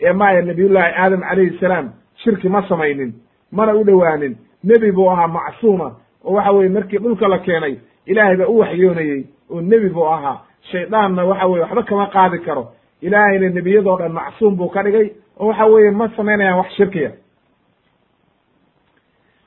Ee 0.00 0.12
maaya 0.12 0.42
nabiyullaahi 0.42 0.94
aadam 0.96 1.20
calayhi 1.20 1.58
salaam 1.60 1.90
shirki 2.16 2.48
ma 2.48 2.62
samaynin 2.68 3.12
mana 3.52 3.74
u 3.74 3.84
dhowaanin. 3.84 4.36
Nebi 4.64 4.92
buu 4.92 5.08
ahaa 5.10 5.28
macsuuma 5.28 5.96
oo 6.24 6.32
waxa 6.34 6.52
weye 6.52 6.68
markii 6.68 6.98
dhulka 6.98 7.28
la 7.28 7.38
keenay 7.38 7.76
ilaahay 8.06 8.36
baa 8.36 8.46
u 8.46 8.58
waxyoonayey 8.58 9.24
oo 9.50 9.60
nebi 9.60 9.88
buu 9.88 10.04
ahaa. 10.06 10.40
Shaydaanna 10.70 11.24
waxa 11.24 11.46
weye 11.46 11.62
waxba 11.62 11.82
kama 11.82 12.06
qaadi 12.06 12.38
karo. 12.38 12.72
Ilaahayna 13.02 13.48
nebiyadoo 13.48 13.96
dhan 13.98 14.12
macsuum 14.12 14.56
buu 14.56 14.68
ka 14.68 14.82
dhigay 14.82 15.10
oo 15.40 15.46
waxa 15.46 15.66
weeye 15.66 15.90
ma 15.90 16.08
samaynayaan 16.16 16.58
wax 16.58 16.70
shirkiya 16.76 17.10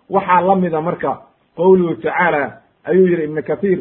waxaa 0.09 0.41
la 0.41 0.55
mida 0.55 0.81
marka 0.81 1.11
qowluhu 1.57 1.95
tacaala 1.95 2.51
ayuu 2.83 3.07
yihi 3.07 3.23
ibnu 3.23 3.41
kathiir 3.43 3.79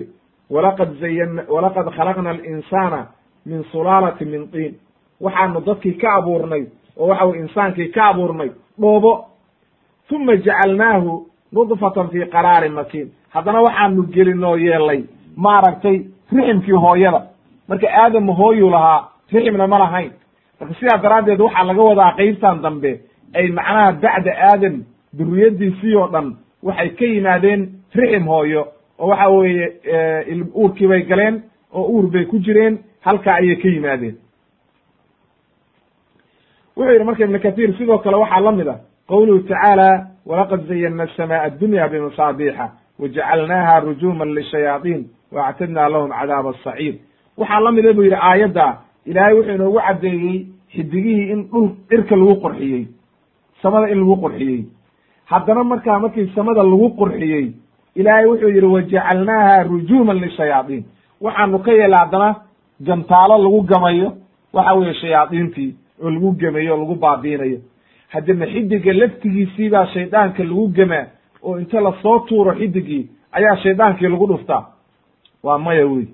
walaqad 0.51 0.91
zayan 1.01 1.45
walaqad 1.49 1.87
khalaqna 1.97 2.31
alinsaana 2.31 3.07
min 3.47 3.65
sulaalati 3.73 4.25
min 4.25 4.49
tiin. 4.53 4.75
Waxaanu 5.21 5.61
dadkii 5.67 5.93
ka 6.01 6.15
abuurnay 6.19 6.67
oo 6.97 7.07
waxa 7.09 7.25
weye 7.27 7.41
insaankii 7.43 7.89
ka 7.95 8.03
abuurnay 8.09 8.51
dhoobo 8.81 9.13
uma 10.13 10.37
jacalnaahu 10.37 11.27
nudfatan 11.53 12.09
fii 12.09 12.27
qaraarin 12.35 12.73
makiin. 12.73 13.09
Haddana 13.35 13.61
waxaanu 13.63 14.03
gelinoo 14.15 14.57
yeelay 14.57 15.05
maaragtay 15.37 15.97
riximkii 16.33 16.73
hooyada. 16.85 17.21
Marka 17.69 17.87
aadam 18.03 18.29
hooyuu 18.29 18.71
lahaa 18.71 19.09
riximna 19.33 19.67
ma 19.67 19.79
lahayn. 19.79 20.13
Marka 20.61 20.75
sidaa 20.75 20.99
daraaddeed 21.03 21.41
waxaa 21.41 21.65
laga 21.65 21.83
wadaa 21.83 22.13
qeybtan 22.17 22.63
dambe 22.63 23.01
ay 23.35 23.49
macnaha 23.51 23.93
bacda 23.93 24.33
aadam 24.51 24.85
duriyadiisii 25.19 25.95
oo 25.97 26.09
dhan 26.13 26.37
waxay 26.63 26.89
ka 26.99 27.05
yimaadeen 27.05 27.61
rixim 27.95 28.27
hooyo 28.27 28.63
oo 28.99 29.09
waxa 29.09 29.29
weeye 29.29 29.67
uurkii 30.55 30.87
bay 30.89 31.03
galeen 31.03 31.43
oo 31.73 31.85
uur 31.95 32.07
bay 32.11 32.25
ku 32.25 32.39
jireen 32.39 32.79
halkaa 33.01 33.35
ayay 33.35 33.57
ka 33.57 33.69
yimaadeen. 33.69 34.17
Wuxuu 36.77 36.93
yidhi 36.93 37.05
marka 37.05 37.25
ibnu 37.25 37.39
kathiir 37.41 37.75
sidoo 37.79 37.99
kale 37.99 38.17
waxaa 38.17 38.41
la 38.41 38.53
mid 38.53 38.69
a 38.69 38.77
qowluhu 39.09 39.41
tacaala 39.49 40.07
walaqad 40.27 40.67
zayana 40.69 41.03
aلsamaء 41.03 41.41
addunya 41.47 41.89
bimasaabixa 41.89 42.67
wajacalnaaha 42.99 43.81
rujuman 43.81 44.35
lishayaaiin 44.35 45.03
waactadna 45.33 45.89
lahum 45.89 46.11
cadaaba 46.11 46.51
asaciir 46.51 46.95
waxaa 47.39 47.61
la 47.61 47.73
mida 47.73 47.93
buu 47.93 48.03
yidhi 48.03 48.17
aayadda 48.17 48.67
ilaahay 49.07 49.35
wuxuu 49.35 49.55
inoogu 49.55 49.79
caddeeyey 49.87 50.47
xidigihii 50.75 51.31
in 51.33 51.41
dhul 51.51 51.69
cirka 51.89 52.17
lagu 52.17 52.35
qurxiyey 52.43 52.83
samada 53.63 53.87
in 53.93 53.99
lagu 53.99 54.17
qurxiyey 54.25 54.61
haddana 55.25 55.65
markaa 55.65 55.99
markii 55.99 56.31
samada 56.35 56.63
lagu 56.63 56.89
qurxiyey 56.99 57.53
ilaahay 57.95 58.27
wuxuu 58.27 58.49
yidhi 58.49 58.67
wajacalnaaha 58.67 59.63
rujuman 59.63 60.19
lishayaaiin 60.21 60.85
waxaanu 61.21 61.59
ka 61.59 61.73
yeela 61.73 61.99
haddana 61.99 62.35
jantaalo 62.81 63.39
lagu 63.45 63.61
gamayo 63.63 64.13
waxa 64.53 64.73
weeye 64.75 64.95
shayaadiintii 64.95 65.71
oo 66.03 66.11
lagu 66.11 66.33
gemayo 66.33 66.75
o 66.75 66.77
lagu 66.77 66.95
baabiinayo 66.95 67.59
haddana 68.09 68.47
xidiga 68.47 68.93
laftigiisii 68.93 69.69
baa 69.71 69.87
shaydaanka 69.87 70.45
lagu 70.45 70.69
gemaa 70.69 71.07
oo 71.43 71.59
inta 71.59 71.81
la 71.81 71.93
soo 72.03 72.19
tuuro 72.19 72.53
xidigii 72.55 73.09
ayaa 73.33 73.57
shaydaankii 73.57 74.09
lagu 74.09 74.27
dhuftaa. 74.27 74.65
Waa 75.43 75.59
maya 75.59 75.87
wey 75.87 76.07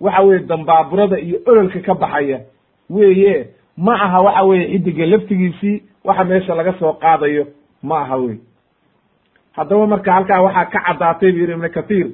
waxa 0.00 0.22
weye 0.22 0.40
dambaaburada 0.40 1.18
iyo 1.18 1.38
ololka 1.46 1.80
ka 1.80 1.94
baxaya 1.94 2.40
weeye 2.90 3.48
ma 3.76 3.94
aha 3.94 4.20
waxa 4.20 4.42
weye 4.42 4.66
xidiga 4.72 5.06
laftigiisii 5.06 5.82
waxa 6.04 6.24
meesha 6.24 6.54
laga 6.54 6.72
soo 6.78 6.92
qaadayo 6.92 7.46
ma 7.82 8.00
aha 8.02 8.16
wey. 8.16 8.36
Haddaba 9.56 9.86
marka 9.86 10.12
halkaa 10.12 10.42
waxaa 10.42 10.64
ka 10.72 10.80
caddaatay 10.86 11.32
bu 11.32 11.38
yidhi 11.38 11.52
ibnu 11.52 11.68
kathiir 11.70 12.06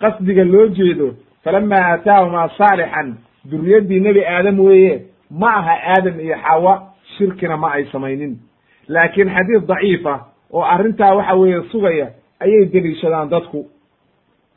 qasdiga 0.00 0.44
loo 0.44 0.66
jeedo 0.68 1.14
falama 1.44 1.76
aataahumaa 1.76 2.48
saalixan 2.58 3.14
duriyaddii 3.50 4.00
nebi 4.00 4.24
aadam 4.26 4.60
weeye 4.60 5.02
ma 5.30 5.48
aha 5.56 5.74
aadam 5.96 6.20
iyo 6.20 6.36
xawa 6.44 6.82
shirkina 7.18 7.56
ma 7.56 7.72
ay 7.72 7.84
samaynin. 7.92 8.38
Laakiin 8.88 9.28
xadiis 9.34 9.66
daciifa 9.68 10.14
oo 10.52 10.62
arrintaa 10.62 11.14
waxa 11.14 11.34
weeye 11.34 11.62
sugaya 11.72 12.08
ayay 12.40 12.64
deliishadaan 12.72 13.28
dadku. 13.30 13.66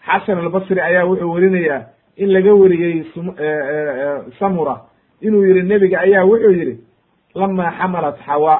Xasan 0.08 0.38
albasri 0.40 0.82
ayaa 0.82 1.06
wuxuu 1.06 1.34
werinayaa 1.34 1.82
in 2.18 2.30
laga 2.34 2.54
weriyey 2.54 3.04
samura 4.40 4.82
inuu 5.22 5.46
yihi 5.46 5.62
nebiga 5.64 6.00
ayaa 6.00 6.26
wuxuu 6.26 6.52
yidhi 6.52 6.78
lamaa 7.36 7.72
xamalat 7.72 8.18
xawa 8.26 8.56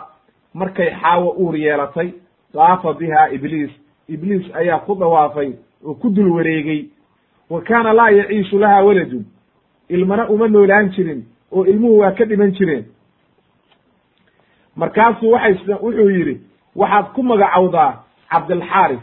markay 0.60 0.90
xaawo 1.02 1.30
uur 1.38 1.56
yeelatay 1.58 2.10
daafa 2.54 2.94
biha 2.94 3.30
ibliis. 3.36 3.72
Ibliis 4.10 4.46
ayaa 4.56 4.80
ku 4.86 4.96
dawaafay 4.96 5.54
oo 5.86 5.94
ku 5.94 6.10
dul 6.10 6.32
wareegey 6.32 6.90
wa 7.50 7.62
kaana 7.62 7.94
laa 7.94 8.10
yaciishu 8.10 8.60
laha 8.60 8.84
waladun. 8.84 9.26
Ilmana 9.90 10.30
uma 10.30 10.48
noolaan 10.48 10.90
jirin 10.96 11.22
oo 11.52 11.66
ilmuhu 11.66 12.00
waa 12.00 12.12
ka 12.12 12.26
dhiman 12.26 12.52
jireen. 12.52 12.86
Markaasuu 14.76 15.32
waxay 15.32 15.76
wuxuu 15.82 16.10
yidhi 16.10 16.36
waxaad 16.76 17.06
ku 17.14 17.24
magacowdaa 17.24 18.04
cabdilxaaris. 18.32 19.00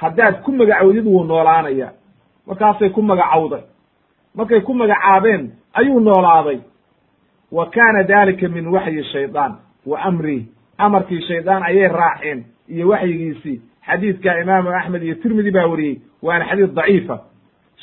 Haddaad 0.00 0.42
ku 0.42 0.52
magacowdid 0.52 1.06
wuu 1.06 1.24
noolaanaya. 1.24 1.92
Markaasay 2.46 2.90
ku 2.90 3.02
magacowday. 3.02 3.62
Markay 4.34 4.60
ku 4.60 4.74
magacaabeen 4.74 5.50
ayuu 5.74 6.00
noolaaday. 6.00 6.58
Wa 7.52 7.66
kaana 7.70 8.02
dalika 8.02 8.48
min 8.48 8.66
waxyi 8.68 9.04
shaydaan 9.12 9.52
wa 9.86 9.98
amrih 10.00 10.44
amarkii 10.80 11.20
shaydaan 11.28 11.62
ayay 11.62 11.88
raaceen 11.88 12.44
iyo 12.68 12.88
waxyigiisii. 12.88 13.60
Xadiidka 13.86 14.40
imaamu 14.42 14.70
axmed 14.70 15.02
iyo 15.02 15.14
tirmidi 15.14 15.50
baa 15.50 15.66
weriyey 15.66 16.00
waana 16.22 16.44
xadiis 16.48 16.72
daciifa. 16.74 17.16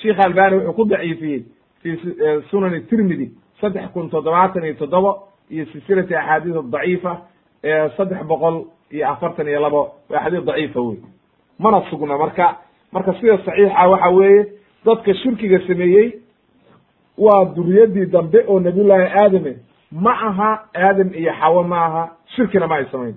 Sheikh 0.02 0.20
albani 0.26 0.56
wuxuu 0.56 0.74
ku 0.74 0.86
daciifiyey 0.86 1.44
fi 1.82 1.90
sunani 2.50 2.82
tirmidi 2.90 3.32
saddex 3.62 3.90
kun 3.94 4.10
toddobaatan 4.10 4.64
iyo 4.66 4.74
toddoba 4.74 5.12
iyo 5.50 5.66
silsilati 5.66 6.16
axaadiis 6.16 6.56
daciifa 6.72 7.22
saddex 7.98 8.24
boqol 8.28 8.66
iyo 8.92 9.10
afartan 9.10 9.48
iyo 9.48 9.60
labo. 9.62 9.82
Waa 10.10 10.24
xadiis 10.24 10.46
daciifa 10.46 10.82
wey 10.82 10.98
mana 11.60 11.82
sugna 11.90 12.18
marka 12.18 12.56
marka 12.92 13.14
sida 13.14 13.38
saxiixa 13.46 13.88
waxa 13.90 14.10
weeye 14.10 14.46
dadka 14.86 15.14
shirkiga 15.14 15.60
sameeyey 15.68 16.12
waa 17.18 17.46
duriyadii 17.56 18.06
dambe 18.06 18.44
oo 18.48 18.60
nabiyullaahi 18.60 19.08
aadame 19.22 19.54
ma 19.92 20.12
aha 20.12 20.50
aadam 20.76 21.10
iyo 21.14 21.32
xawo 21.40 21.64
ma 21.64 21.78
aha 21.86 22.04
shirkina 22.36 22.68
ma 22.68 22.76
ay 22.76 22.86
samayn. 22.92 23.16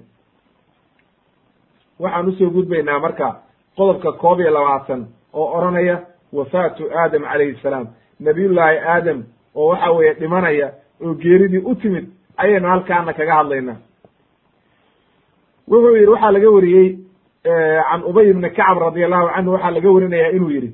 Waxaan 1.99 2.29
u 2.29 2.33
soo 2.33 2.51
gudbaynaa 2.51 2.99
marka 2.99 3.29
qodobka 3.77 4.13
koob 4.13 4.41
iyo 4.41 4.51
labaatan 4.51 5.07
oo 5.35 5.47
odhanaya 5.59 5.97
wafaatu 6.33 6.85
aadam 6.95 7.23
calayhi 7.23 7.59
salaam. 7.63 7.87
Nabiyullaahi 8.21 8.79
aadam 8.79 9.25
oo 9.55 9.69
waxa 9.71 9.91
weeye 9.93 10.15
dhimanaya 10.15 10.69
oo 11.03 11.15
geeridii 11.15 11.63
u 11.65 11.75
timid 11.75 12.07
ayaynu 12.37 12.69
halkaana 12.69 13.13
kaga 13.13 13.35
hadlaynaa. 13.35 13.77
Wuxuu 15.69 15.95
yidhi 15.97 16.07
waxaa 16.13 16.33
laga 16.33 16.51
wariyey 16.51 16.99
can 17.45 18.03
ubay 18.05 18.31
ibni 18.31 18.51
kacb 18.51 18.79
radi 18.79 19.05
allahu 19.05 19.29
canhu 19.35 19.53
waxaa 19.53 19.71
laga 19.71 19.91
warinaya 19.91 20.31
inuu 20.33 20.51
yidhi 20.51 20.71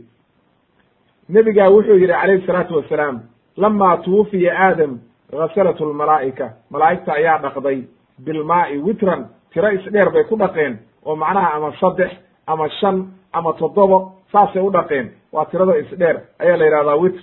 nebigaa 1.28 1.70
wuxuu 1.70 1.94
yidhi 1.98 2.12
calayhi 2.12 2.46
salaatu 2.46 2.76
wasalaam 2.76 3.20
lama 3.56 3.96
tuwufiya 4.04 4.52
aadam 4.58 4.98
ghasalat 5.32 5.80
lmalaa'ika 5.80 6.50
malaa'igta 6.70 7.12
ayaa 7.12 7.38
dhaqday 7.38 7.78
bilmaa'i 8.24 8.78
witran. 8.78 9.26
Tiro 9.52 9.68
isdheer 9.70 10.10
bay 10.10 10.24
ku 10.24 10.36
dhaqeen. 10.36 10.78
Oo 11.04 11.16
macnaha 11.16 11.54
ama 11.56 11.72
saddex 11.80 12.10
ama 12.46 12.68
shan 12.80 13.06
ama 13.32 13.52
toddobo 13.52 14.12
saasay 14.32 14.62
u 14.62 14.70
dhaqeen. 14.70 15.10
Waa 15.32 15.44
tirada 15.44 15.78
isdheer 15.78 16.16
ayaa 16.38 16.56
la 16.56 16.64
yidhahdaa 16.64 16.96
witr. 16.96 17.22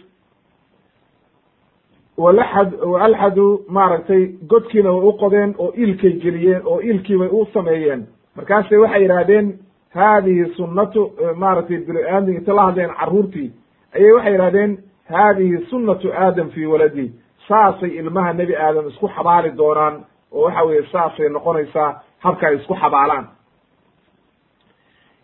Walaxad 2.17 2.73
alxadu 3.01 3.65
maaragtay 3.69 4.23
godkiina 4.47 4.91
way 4.91 5.07
u 5.07 5.13
qodeen 5.17 5.55
oo 5.57 5.73
iilkay 5.77 6.11
geliyeen 6.23 6.61
oo 6.65 6.79
iilkii 6.81 7.17
bay 7.17 7.29
u 7.31 7.45
sameeyeen. 7.53 8.07
Markaasay 8.35 8.77
waxay 8.77 9.01
yidhahdeen 9.01 9.59
haadihi 9.95 10.45
sunnatu 10.55 11.11
maaragtay 11.35 11.77
bini-aadam 11.77 12.29
inta 12.35 12.53
la 12.53 12.65
hadleen 12.65 12.91
carruurtii 12.99 13.51
ayay 13.95 14.11
waxay 14.11 14.31
yidhahdeen 14.33 14.77
haadihi 15.09 15.65
sunnatu 15.69 16.13
aadam 16.13 16.49
fii 16.49 16.65
waladi 16.65 17.11
saasay 17.47 17.89
ilmaha 17.99 18.33
nebi 18.33 18.55
aadam 18.55 18.87
isku 18.87 19.07
xabaali 19.15 19.51
doonaan 19.57 20.05
oo 20.31 20.43
waxa 20.45 20.63
weeye 20.63 20.83
saasay 20.91 21.29
noqonaysaa 21.29 21.89
habka 22.23 22.47
ay 22.47 22.55
isku 22.55 22.73
xabaalaan. 22.81 23.25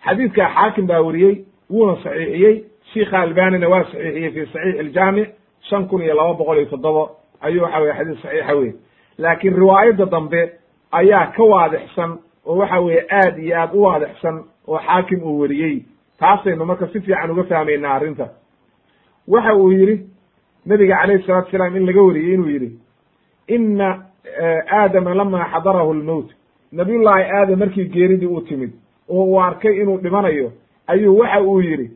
Xadiidka 0.05 0.45
xaakim 0.55 0.87
baa 0.87 1.01
weriyey 1.07 1.35
wuuna 1.69 1.95
saxiixiyey 2.03 2.55
sheikha 2.93 3.17
albanina 3.21 3.67
waa 3.69 3.83
saxiixiyey 3.83 4.31
fi 4.35 4.41
saxiix 4.53 4.75
iljaamic 4.83 5.29
shan 5.69 5.87
kun 5.89 6.01
iyo 6.01 6.13
laba 6.15 6.33
boqol 6.39 6.57
iyo 6.57 6.65
toddobo 6.69 7.03
ayuu 7.41 7.63
waxa 7.63 7.79
weye 7.81 7.93
xadiis 7.97 8.21
saxiixa 8.21 8.53
wey 8.59 8.71
laakiin 9.17 9.55
riwaayadda 9.55 10.05
dambe 10.05 10.41
ayaa 10.91 11.25
ka 11.35 11.43
waadixsan 11.43 12.11
oo 12.45 12.55
waxa 12.61 12.79
weeye 12.85 13.01
aad 13.11 13.37
iyo 13.39 13.55
aad 13.61 13.73
u 13.73 13.81
waadixsan 13.83 14.35
oo 14.67 14.79
xaakim 14.87 15.23
uu 15.23 15.39
weriyey 15.39 15.75
taasaynu 16.19 16.65
marka 16.65 16.87
si 16.87 16.99
fiican 17.01 17.31
uga 17.31 17.43
fahmaynaa 17.43 17.93
arrinta. 17.95 18.27
Waxa 19.27 19.53
uu 19.55 19.71
yidhi 19.71 19.95
nabiga 20.69 20.95
calayhi 21.01 21.23
salatu 21.27 21.51
salaam 21.51 21.75
in 21.77 21.85
laga 21.89 22.01
wariyey 22.07 22.33
inuu 22.33 22.49
yidhi 22.55 22.69
ina 23.55 23.87
aadama 24.79 25.13
lama 25.13 25.45
xadarahu 25.53 25.93
lmowt 25.93 26.29
nabiyullaahi 26.71 27.23
aadam 27.37 27.59
markii 27.59 27.85
geeridii 27.95 28.25
u 28.37 28.41
timid 28.41 28.71
oo 29.09 29.23
uu 29.25 29.39
arkay 29.41 29.73
inuu 29.81 29.97
dhimanayo 30.03 30.51
ayuu 30.87 31.17
waxa 31.19 31.41
uu 31.41 31.61
yidhi 31.61 31.87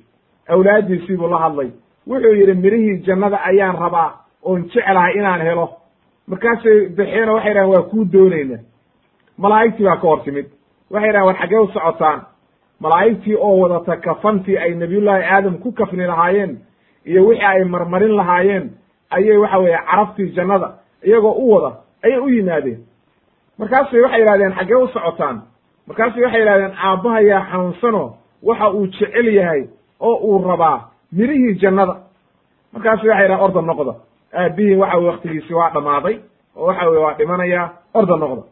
awlaaddiisii 0.48 1.18
buu 1.18 1.28
la 1.28 1.38
hadlay. 1.38 1.70
Wuxuu 2.08 2.34
yidhi 2.40 2.54
mirihii 2.54 2.98
jannada 3.08 3.38
ayaan 3.50 3.76
rabaa 3.80 4.10
oon 4.44 4.64
jeclahay 4.74 5.14
inaan 5.20 5.42
helo. 5.42 5.68
Markaasay 6.28 6.80
baxeeno 6.98 7.34
waxay 7.36 7.54
dhahen 7.54 7.70
waa 7.74 7.82
kuu 7.92 8.06
doonayna. 8.14 8.58
Malaa'igtii 9.38 9.84
baa 9.86 9.96
ka 9.96 10.08
hor 10.08 10.20
timid. 10.24 10.46
Waxay 10.92 11.12
dhahen 11.12 11.26
war 11.28 11.36
xaggee 11.42 11.60
u 11.60 11.68
socotaan. 11.68 12.20
Malaa'igtii 12.80 13.36
oo 13.40 13.58
wadata 13.60 13.96
kafantii 13.98 14.58
ay 14.58 14.76
nabiyullaahi 14.76 15.24
aadam 15.24 15.58
ku 15.58 15.72
kafni 15.72 16.06
lahaayeen 16.08 16.58
iyo 17.06 17.26
wixii 17.28 17.46
ay 17.46 17.64
marmarin 17.64 18.12
lahaayeen 18.16 18.70
ayay 19.10 19.38
waxa 19.38 19.58
weeye 19.58 19.78
carabtii 19.90 20.32
jannada 20.36 20.74
iyagoo 21.04 21.32
u 21.32 21.52
wada 21.52 21.76
ayay 22.04 22.20
u 22.20 22.30
yimaadeen. 22.30 22.80
Markaasay 23.58 24.02
waxay 24.02 24.20
yidhahdeen 24.20 24.54
xaggee 24.58 24.76
u 24.76 24.88
socotaan. 24.88 25.42
Markaasay 25.88 26.24
waxay 26.24 26.40
yidhahdeen 26.42 26.74
aabbahayaa 26.84 27.46
xanuunsano 27.52 28.16
waxa 28.44 28.70
uu 28.72 28.88
jecel 28.88 29.28
yahay 29.36 29.68
oo 30.00 30.16
uu 30.16 30.48
rabaa 30.48 30.90
mirihii 31.12 31.54
jannada. 31.62 31.96
Markaasu 32.74 33.08
waxay 33.08 33.24
yidhahen 33.24 33.44
orda 33.44 33.62
noqda. 33.62 33.94
Aabihii 34.34 34.76
waxa 34.76 34.98
weye 34.98 35.10
waktigiisi 35.10 35.54
waa 35.54 35.70
dhammaaday 35.70 36.16
oo 36.56 36.66
waxa 36.68 36.90
weye 36.90 37.04
waa 37.04 37.14
dhimanayaa 37.14 37.70
orda 37.94 38.16
noqda. 38.18 38.44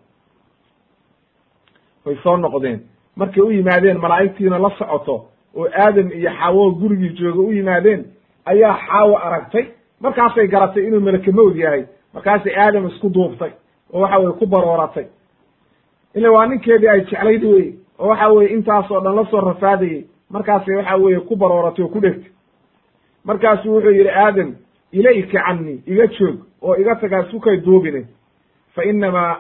Way 2.06 2.15
soo 2.23 2.38
noqdeen. 2.38 2.80
Markay 3.15 3.44
u 3.44 3.52
yimaadeen 3.52 3.98
malaa'igtiina 3.98 4.60
la 4.60 4.69
socoto 4.78 5.26
oo 5.56 5.68
aadam 5.84 6.11
iyo 6.11 6.30
xaawo 6.40 6.72
gurigii 6.72 7.10
jooga 7.19 7.41
u 7.41 7.52
yimaadeen 7.53 8.06
ayaa 8.45 8.77
xaawo 8.88 9.18
aragtay. 9.18 9.65
Markaasay 10.01 10.47
garatay 10.47 10.88
inuu 10.88 10.99
meleke 11.01 11.31
mawd 11.31 11.55
yahay. 11.55 11.85
Markaasay 12.13 12.53
aadam 12.55 12.88
isku 12.88 13.09
duubtay. 13.09 13.51
Oo 13.93 13.99
waxa 14.01 14.19
weye 14.19 14.34
ku 14.39 14.45
barooratay. 14.45 15.05
Ila 16.15 16.31
waa 16.31 16.45
ninkeedii 16.47 16.88
ay 16.88 17.01
jeclayd 17.01 17.43
wey 17.43 17.73
oo 17.99 18.07
waxa 18.07 18.30
weye 18.30 18.49
intaas 18.53 18.91
oo 18.91 18.99
dhan 19.01 19.15
la 19.15 19.26
soo 19.26 19.41
rafaadayey 19.41 20.05
markaasay 20.30 20.76
waxa 20.76 20.95
weye 20.97 21.19
ku 21.19 21.35
barooratay 21.35 21.85
oo 21.85 21.89
ku 21.89 21.99
dhegtay. 21.99 22.31
Markaasuu 23.26 23.73
wuxuu 23.76 23.91
yidhi 23.91 24.09
aadam 24.09 24.55
ilayka 24.91 25.39
canii 25.45 25.84
iga 25.88 26.07
joog 26.07 26.38
oo 26.61 26.76
iga 26.76 26.95
tagaa 26.95 27.23
sukay 27.31 27.57
duubine. 27.57 28.05
Fa 28.76 28.84
inamaa 28.84 29.35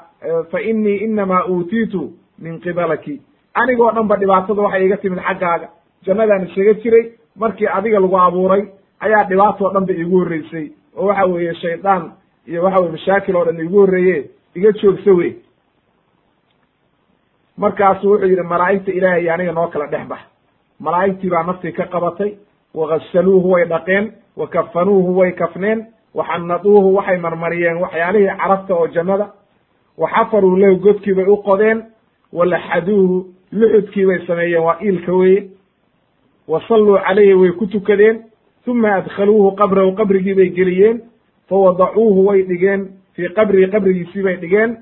fa 0.51 0.61
inii 0.61 0.97
inamaa 0.97 1.45
uutiitu 1.45 2.11
min 2.39 2.59
qibalaki. 2.59 3.21
Anigoo 3.53 3.91
dhan 3.91 4.07
ba 4.07 4.15
dhibaatada 4.15 4.61
waxay 4.61 4.85
iga 4.85 4.97
timid 4.97 5.19
xaggaaga. 5.19 5.69
Jannadaan 6.05 6.47
isaga 6.47 6.73
jiray. 6.73 7.11
Markii 7.35 7.67
adiga 7.67 7.99
lagu 7.99 8.17
abuuray 8.17 8.63
ayaa 9.01 9.23
dhibaatoo 9.29 9.69
dhan 9.73 9.85
ba 9.85 9.93
iigu 9.93 10.17
horreysay. 10.19 10.71
Oo 10.97 11.05
waxa 11.07 11.25
weeye 11.25 11.53
shaydaan 11.55 12.11
iyo 12.47 12.63
waxa 12.63 12.79
weye 12.79 12.91
mashaakil 12.91 13.35
oo 13.35 13.45
dhan 13.45 13.59
iigu 13.59 13.79
horreeye 13.79 14.29
iga 14.55 14.71
joogsa 14.71 15.11
wey 15.13 15.31
markaasu 17.57 18.09
wuxuu 18.11 18.27
yidhi 18.27 18.43
malaa'igta 18.43 18.91
ilaahay 18.91 19.29
aniga 19.29 19.51
noo 19.51 19.67
kala 19.67 19.87
dhex 19.87 20.07
bax. 20.07 20.19
Malaa'igtii 20.79 21.29
baa 21.29 21.43
naftii 21.43 21.71
ka 21.71 21.85
qabatay. 21.85 22.31
Wagasaluuhu 22.73 23.51
way 23.51 23.65
dhaqeen 23.65 24.11
wa 24.37 24.47
kafanuuhu 24.47 25.17
way 25.19 25.31
kafneen 25.31 25.85
waxanaduuhu 26.15 26.95
waxay 26.95 27.17
marmariyeen 27.17 27.77
waxyaalihii 27.77 28.37
carabta 28.37 28.73
oo 28.75 28.87
jannada. 28.87 29.27
Wa 29.97 30.09
xafaruu 30.09 30.55
lahu 30.57 30.75
godkii 30.75 31.13
bay 31.13 31.25
u 31.25 31.37
qodeen 31.43 31.83
walaxaduuhu 32.33 33.25
luxudkii 33.51 34.05
bay 34.05 34.25
sameeyeen 34.27 34.63
waa 34.63 34.77
iilka 34.81 35.13
weye 35.13 35.49
wa 36.47 36.61
salluu 36.67 36.97
calayhi 36.97 37.33
way 37.33 37.51
ku 37.51 37.67
tukadeen 37.67 38.23
uma 38.67 38.95
adkhaluuhu 38.95 39.55
qabrahu 39.55 39.95
qabrigii 39.95 40.33
bay 40.33 40.49
geliyeen 40.49 41.01
fawadacuuhu 41.49 42.25
way 42.27 42.43
dhigeen 42.43 42.89
fii 43.15 43.29
qabrihi 43.29 43.71
qabrigiisii 43.71 44.23
bay 44.23 44.35
dhigeen 44.35 44.77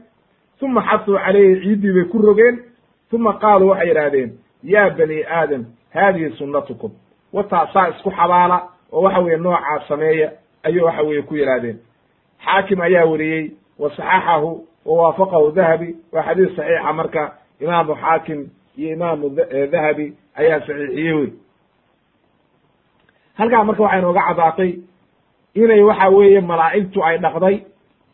uma 0.62 0.82
xasuu 0.82 1.18
calayhi 1.18 1.62
ciiddii 1.62 1.94
bay 1.94 2.04
ku 2.04 2.18
rogeen 2.22 2.60
uma 3.14 3.34
qaaluu 3.34 3.70
waxay 3.70 3.88
yidhaahdeen 3.88 4.32
yaa 4.64 4.90
bani 4.90 5.24
aadam 5.24 5.66
haadihi 5.94 6.30
sunnatukum 6.38 6.92
wataasaa 7.34 7.88
isku 7.90 8.12
xabaala 8.12 8.68
oo 8.92 9.02
waxa 9.02 9.20
weye 9.20 9.38
noocaa 9.38 9.80
sameeya 9.88 10.32
ayuu 10.64 10.86
waxa 10.86 11.02
weye 11.04 11.22
ku 11.22 11.36
yidhaahdeen. 11.36 11.78
xaakim 12.46 12.82
ayaa 12.82 13.06
weriyey 13.06 13.52
wa 13.80 13.90
saxaxahu 13.96 14.68
wa 14.86 15.04
waafaqahu 15.04 15.52
dahabi 15.52 15.96
waa 16.12 16.24
xadiis 16.24 16.56
saxiixa 16.56 16.94
marka 16.94 17.34
imaamu 17.60 17.96
xaakim 17.96 18.50
iyo 18.78 18.94
imaamu 18.94 19.30
dahabi 19.72 20.14
ayaa 20.36 20.60
saxiixiyey 20.60 21.14
wey 21.14 21.30
halkaa 23.40 23.64
marka 23.68 23.84
waxay 23.84 24.02
nooga 24.02 24.22
caddaatay 24.28 24.72
inay 25.62 25.82
waxa 25.90 26.08
weeye 26.16 26.42
malaa'igtu 26.52 27.04
ay 27.08 27.18
dhaqday 27.24 27.56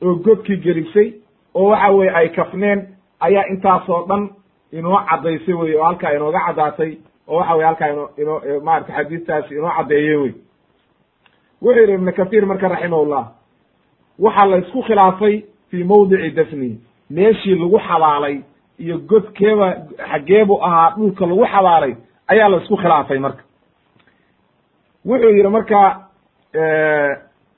oo 0.05 0.15
godkii 0.25 0.57
gelisay 0.65 1.07
oo 1.55 1.69
waxa 1.71 1.89
weye 1.97 2.11
ay 2.19 2.27
kafneen 2.37 2.79
ayaa 3.19 3.43
intaasoo 3.53 4.01
dhan 4.09 4.23
inoo 4.71 4.99
caddaysay 5.09 5.53
wey 5.53 5.75
oo 5.75 5.83
halkaa 5.83 6.11
inooga 6.17 6.39
caddaatay 6.47 6.91
oo 7.27 7.37
waxa 7.39 7.53
weye 7.55 7.65
halkaa 7.69 7.89
ino 7.93 8.09
ino 8.21 8.33
maarata 8.63 8.93
xadiistaasi 8.97 9.53
inoo 9.55 9.71
caddeeye 9.77 10.15
wey 10.21 10.33
wuxuu 11.61 11.79
yidhi 11.81 11.93
ibnu 11.93 12.11
kathiir 12.19 12.45
marka 12.45 12.67
raximahullah 12.73 13.23
waxaa 14.19 14.45
la 14.51 14.57
isku 14.57 14.81
khilaafay 14.87 15.35
fii 15.69 15.83
mawdici 15.83 16.29
dafni 16.39 16.69
meeshii 17.09 17.55
lagu 17.61 17.79
xabaalay 17.87 18.35
iyo 18.79 18.97
godkeeba 18.97 19.67
xaggeebu 20.11 20.55
ahaa 20.67 20.89
dhulka 20.97 21.25
lagu 21.25 21.45
xabaalay 21.53 21.93
ayaa 22.27 22.49
la 22.49 22.57
isku 22.61 22.75
khilaafay 22.77 23.19
marka 23.19 23.43
wuxuu 25.05 25.29
yidhi 25.37 25.49
marka 25.49 25.79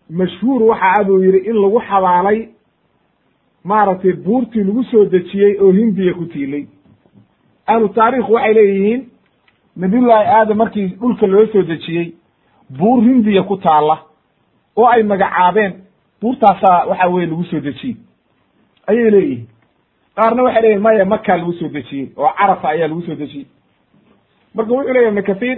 mashhuur 0.09 0.61
waxa 0.63 0.91
a 0.99 1.03
buu 1.03 1.19
yidhi 1.23 1.39
in 1.49 1.55
lagu 1.61 1.79
xabaalay 1.89 2.39
maaragtay 3.63 4.13
buurtii 4.13 4.63
lagu 4.63 4.83
soo 4.83 5.05
dejiyey 5.05 5.57
oo 5.61 5.71
hindiya 5.71 6.13
ku 6.13 6.25
tiilay. 6.25 6.65
Ahlu 7.67 7.89
taarikh 7.89 8.29
waxay 8.29 8.53
leeyihiin 8.53 9.01
nabiyullaahi 9.75 10.27
aadam 10.37 10.57
markii 10.57 10.87
dhulka 10.99 11.27
loo 11.27 11.45
soo 11.53 11.61
dejiyey 11.63 12.13
buur 12.69 13.03
hindiya 13.03 13.43
ku 13.43 13.57
taalla 13.57 13.97
oo 14.75 14.85
ay 14.87 15.03
magacaabeen 15.03 15.73
buurtaasaa 16.21 16.85
waxa 16.89 17.07
weye 17.07 17.27
lagu 17.27 17.43
soo 17.43 17.59
dejiyey. 17.59 17.95
Ayay 18.87 19.11
leeyihiin. 19.11 19.47
Qaarna 20.15 20.43
waxay 20.43 20.61
leeyihiin 20.61 20.81
maya 20.83 21.05
makaa 21.05 21.37
lagu 21.37 21.53
soo 21.53 21.67
dejiyey 21.69 22.07
oo 22.17 22.29
carafa 22.37 22.69
ayaa 22.69 22.87
lagu 22.87 23.01
soo 23.01 23.15
dejiyey. 23.15 23.47
Marka 24.55 24.71
wuxuu 24.73 24.93
leyahy 24.93 25.09
ibnu 25.09 25.23
kathiir 25.23 25.57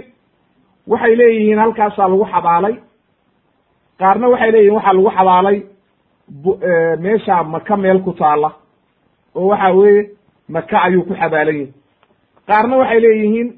waxay 0.90 1.14
leeyihiin 1.20 1.58
halkaasaa 1.62 2.08
lagu 2.12 2.24
xabaalay. 2.32 2.74
Qaarna 4.00 4.26
waxay 4.32 4.50
leeyihiin 4.54 4.74
waxaa 4.76 4.92
lagu 4.96 5.10
xabaalay 5.16 5.58
meeshaa 7.04 7.42
maka 7.44 7.76
meel 7.76 8.00
ku 8.06 8.12
taalla 8.12 8.50
oo 9.34 9.46
waxa 9.52 9.70
weeye 9.78 10.02
maka 10.48 10.76
ayuu 10.86 11.02
ku 11.08 11.14
xabaalan 11.20 11.56
yahay 11.60 11.72
qaarna 12.48 12.74
waxay 12.80 13.00
leeyihiin 13.04 13.48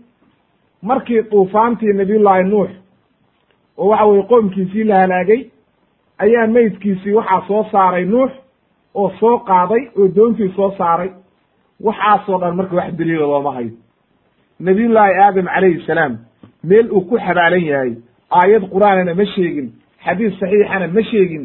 markii 0.82 1.22
duufaantii 1.30 1.92
nabiyullaahi 1.98 2.44
nuux 2.52 2.70
oo 3.78 3.88
waxa 3.90 4.04
weye 4.06 4.22
qoomkiisii 4.30 4.84
la 4.84 4.96
halaagay 5.00 5.40
ayaa 6.18 6.46
meydkiisii 6.46 7.12
waxaa 7.18 7.42
soo 7.48 7.64
saaray 7.72 8.04
nuux 8.04 8.30
oo 8.94 9.10
soo 9.20 9.38
qaaday 9.38 9.82
oo 9.98 10.08
doontii 10.16 10.52
soo 10.56 10.70
saaray. 10.78 11.10
Waxaasoo 11.86 12.38
dhan 12.40 12.56
marka 12.56 12.76
wax 12.76 12.92
daliila 12.98 13.26
looma 13.26 13.52
hayo. 13.52 13.70
Nabiyullaahi 14.60 15.14
aadam 15.24 15.46
calayhi 15.54 15.86
salaam 15.86 16.12
meel 16.64 16.86
uu 16.92 17.00
ku 17.08 17.16
xabaalan 17.18 17.64
yahay. 17.70 17.92
Aayad 18.30 18.62
qur'aanana 18.72 19.14
ma 19.14 19.24
sheegin 19.34 19.68
xadiis 20.04 20.34
saxiixana 20.40 20.86
ma 20.96 21.02
sheegin. 21.10 21.44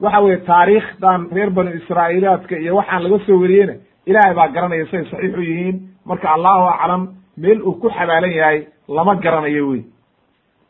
Waxa 0.00 0.20
weye 0.24 0.36
taariikhdan 0.50 1.20
reer 1.34 1.50
banu 1.50 1.70
israa'iilaadka 1.80 2.54
iyo 2.58 2.72
waxaan 2.76 3.02
laga 3.04 3.18
soo 3.26 3.38
wariyeyna 3.42 3.74
ilaahay 4.06 4.34
baa 4.34 4.48
garanaya 4.54 4.86
say 4.90 5.02
saxiix 5.10 5.34
u 5.38 5.42
yihiin. 5.50 5.76
Marka 6.08 6.28
allahu 6.36 6.64
aclam 6.74 7.02
meel 7.36 7.58
uu 7.62 7.74
ku 7.82 7.88
xabaalan 7.90 8.32
yahay 8.40 8.66
lama 8.88 9.14
garanayo 9.24 9.68
wey. 9.70 9.82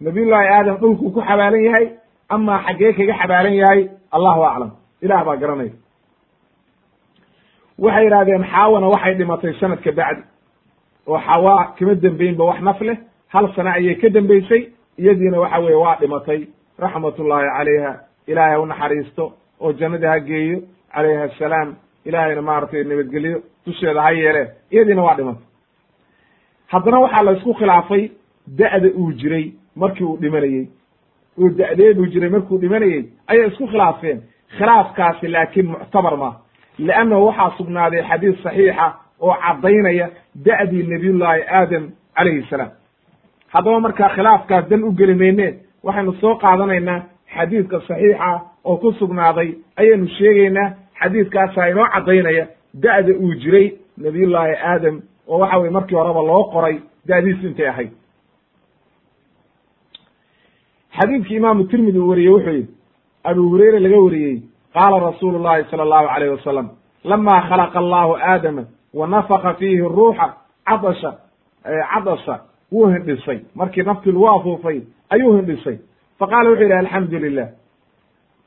Nabiyullaahi 0.01 0.49
aadam 0.57 0.77
dhulkuu 0.81 1.11
ku 1.15 1.21
xabaalan 1.29 1.63
yahay 1.69 1.87
amaa 2.29 2.59
xaggee 2.67 2.93
kaga 2.99 3.15
xabaalan 3.23 3.55
yahay? 3.63 3.81
Allahu 4.17 4.43
aclam. 4.51 4.71
Ilaah 5.03 5.25
baa 5.27 5.37
garanaya. 5.43 5.73
Waxay 7.79 8.05
yidhahdeen 8.05 8.45
xaawana 8.53 8.87
waxay 8.95 9.15
dhimatay 9.19 9.53
sanadka 9.61 9.93
bacdi 9.99 10.23
oo 11.07 11.19
xawaa 11.27 11.65
kama 11.79 11.95
dembeynba 11.95 12.45
wax 12.51 12.61
naf 12.67 12.81
leh 12.89 12.99
hal 13.33 13.47
sano 13.57 13.71
ayay 13.71 13.95
ka 13.97 14.09
dembeysay 14.09 14.63
iyadiina 14.99 15.41
waxa 15.41 15.59
weye 15.61 15.75
waa 15.77 15.97
dhimatay. 16.01 16.41
Raxmatullaahi 16.79 17.49
calayha 17.57 17.93
ilaahay 18.27 18.55
ha 18.55 18.61
u 18.63 18.67
naxariisto 18.67 19.33
oo 19.61 19.73
jannadii 19.73 20.07
ha 20.07 20.19
geeyo 20.21 20.59
calayha 20.95 21.23
assalaam 21.25 21.75
ilaahayna 22.05 22.43
maaragtay 22.43 22.85
nabadgelyo 22.85 23.43
dusheeda 23.67 24.03
ha 24.03 24.11
yeele 24.13 24.43
iyadiina 24.73 25.03
waa 25.03 25.15
dhimatay. 25.15 25.45
Haddana 26.73 26.99
waxaa 27.01 27.23
la 27.23 27.33
isku 27.33 27.55
khilaafay 27.55 28.11
da'da 28.59 28.89
uu 28.99 29.13
jiray 29.13 29.53
markii 29.77 30.05
uu 30.05 30.17
dhimanayey 30.21 30.69
oo 31.41 31.49
da'deeduu 31.59 32.07
jiray 32.07 32.31
markuu 32.31 32.59
dhimanayey 32.59 33.05
ayay 33.27 33.47
isku 33.49 33.67
khilaafeen. 33.67 34.23
Khilaafkaasi 34.59 35.29
laakiin 35.29 35.67
muctabar 35.67 36.17
ma 36.17 36.31
leannahu 36.79 37.27
waxaa 37.27 37.51
sugnaaday 37.59 38.03
xadiis 38.09 38.43
saxiixa 38.43 38.87
oo 39.21 39.35
caddaynaya 39.45 40.07
da'dii 40.47 40.83
nabiyullaahi 40.93 41.43
aadam 41.59 41.85
calayhi 42.17 42.47
salaam 42.51 42.71
haddaba 43.53 43.81
markaa 43.81 44.09
khilaafkaas 44.17 44.69
dan 44.71 44.85
u 44.85 44.91
geli 44.99 45.15
mayne 45.15 45.47
waxaynu 45.85 46.13
soo 46.21 46.35
qaadanaynaa 46.43 47.01
xadiidka 47.35 47.81
saxiixa 47.89 48.31
oo 48.65 48.77
ku 48.77 48.93
sugnaaday. 48.93 49.49
Ayaynu 49.81 50.07
sheegaynaa 50.19 50.69
xadiidkaasaa 51.01 51.67
inoo 51.73 51.87
caddaynaya 51.95 52.45
da'da 52.83 53.13
uu 53.25 53.35
jiray 53.43 53.67
nabiyullaahi 54.05 54.55
aadam 54.73 54.97
oo 55.29 55.39
waxa 55.39 55.59
weye 55.59 55.71
markii 55.71 55.97
horeba 55.97 56.23
loo 56.31 56.45
qoray 56.53 56.77
da'diisu 57.09 57.47
intay 57.47 57.69
ahayd. 57.69 57.91
Xadiidkii 60.99 61.37
imaamu 61.37 61.65
tirmidi 61.65 61.99
uu 61.99 62.09
wariyey 62.11 62.33
wuxuu 62.33 62.51
yidhi 62.53 62.69
abu 63.25 63.43
hureyre 63.51 63.79
laga 63.81 63.99
wariyey 64.05 64.43
qaala 64.75 64.99
rasuulu 65.01 65.39
llahi 65.45 65.65
sala 65.71 65.83
allahu 65.83 66.07
alayh 66.15 66.31
wasalam 66.37 66.69
lama 67.05 67.41
khalaqa 67.49 67.79
allahu 67.79 68.13
aadama 68.17 68.63
wa 68.95 69.07
nafaka 69.07 69.55
fiihi 69.55 69.81
ruuxa 69.97 70.27
cadasha 70.69 71.11
cadasha 71.95 72.35
wuu 72.73 72.87
hindhisay. 72.87 73.39
Markii 73.55 73.83
naftii 73.83 74.13
lagu 74.13 74.29
afuufay 74.29 74.81
ayuu 75.11 75.37
hindhisay. 75.37 75.79
Faqaala 76.19 76.51
wuxuu 76.51 76.63
yidhi 76.63 76.75
alxamdu 76.75 77.19
lilah 77.19 77.49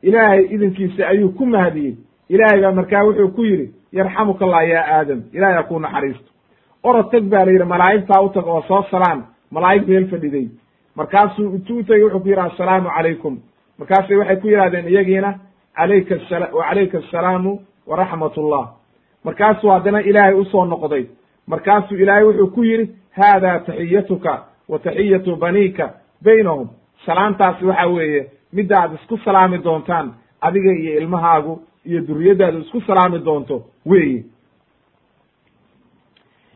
ilaahay 0.01 0.43
idinkiisa 0.55 1.07
ayuu 1.07 1.29
ku 1.37 1.45
mahadiyey 1.45 1.95
ilaahay 2.29 2.61
baa 2.61 2.71
markaa 2.71 3.03
wuxuu 3.03 3.27
ku 3.35 3.43
yidhi 3.45 3.73
yarxamuka 3.91 4.45
allah 4.45 4.67
ya 4.69 4.81
aadam 4.97 5.21
ilahay 5.33 5.55
ha 5.55 5.63
kuu 5.63 5.79
naxariisto. 5.79 6.29
Orod 6.83 7.11
tag 7.11 7.23
baa 7.23 7.45
la 7.45 7.51
yidhi 7.51 7.65
malaa'igtaa 7.65 8.21
u 8.21 8.29
tag 8.29 8.47
oo 8.47 8.61
soo 8.67 8.83
salaan 8.91 9.23
malaa'ig 9.51 9.87
meel 9.87 10.07
fadhiday. 10.07 10.47
Markaasuu 10.95 11.55
intuu 11.55 11.77
u 11.79 11.83
tegey 11.83 12.03
wuxuu 12.03 12.19
ku 12.19 12.27
yidhi 12.27 12.41
assalaamu 12.41 12.89
calaykum. 12.89 13.39
Markaasay 13.79 14.17
waxay 14.17 14.37
ku 14.37 14.47
yidhahdeen 14.47 14.87
iyagiina 14.87 15.39
alayka 15.75 16.15
wa 16.53 16.63
calayka 16.69 16.97
asalaamu 16.97 17.59
waraxmat 17.87 18.37
ullah 18.37 18.65
markaasuu 19.23 19.69
haddana 19.69 20.01
ilaahay 20.01 20.33
u 20.33 20.45
soo 20.45 20.65
noqday 20.65 21.05
markaasuu 21.47 21.95
ilaahay 21.97 22.23
wuxuu 22.23 22.47
ku 22.55 22.63
yidhi 22.63 22.85
haada 23.11 23.59
taxiyatuka 23.59 24.43
wa 24.69 24.79
taxiyatu 24.79 25.35
baniika 25.35 25.93
baynahum. 26.23 26.67
Salaantaasi 27.05 27.65
waxa 27.65 27.87
weeye 27.87 28.21
midda 28.53 28.79
aad 28.81 28.93
isku 28.93 29.17
salaami 29.17 29.57
doontaan 29.57 30.13
adiga 30.41 30.71
iyo 30.73 30.97
ilmahaagu 31.01 31.61
iyo 31.85 32.01
duriyaddaadu 32.07 32.59
isku 32.59 32.81
salaami 32.81 33.19
doonto 33.19 33.63
weeye. 33.85 34.23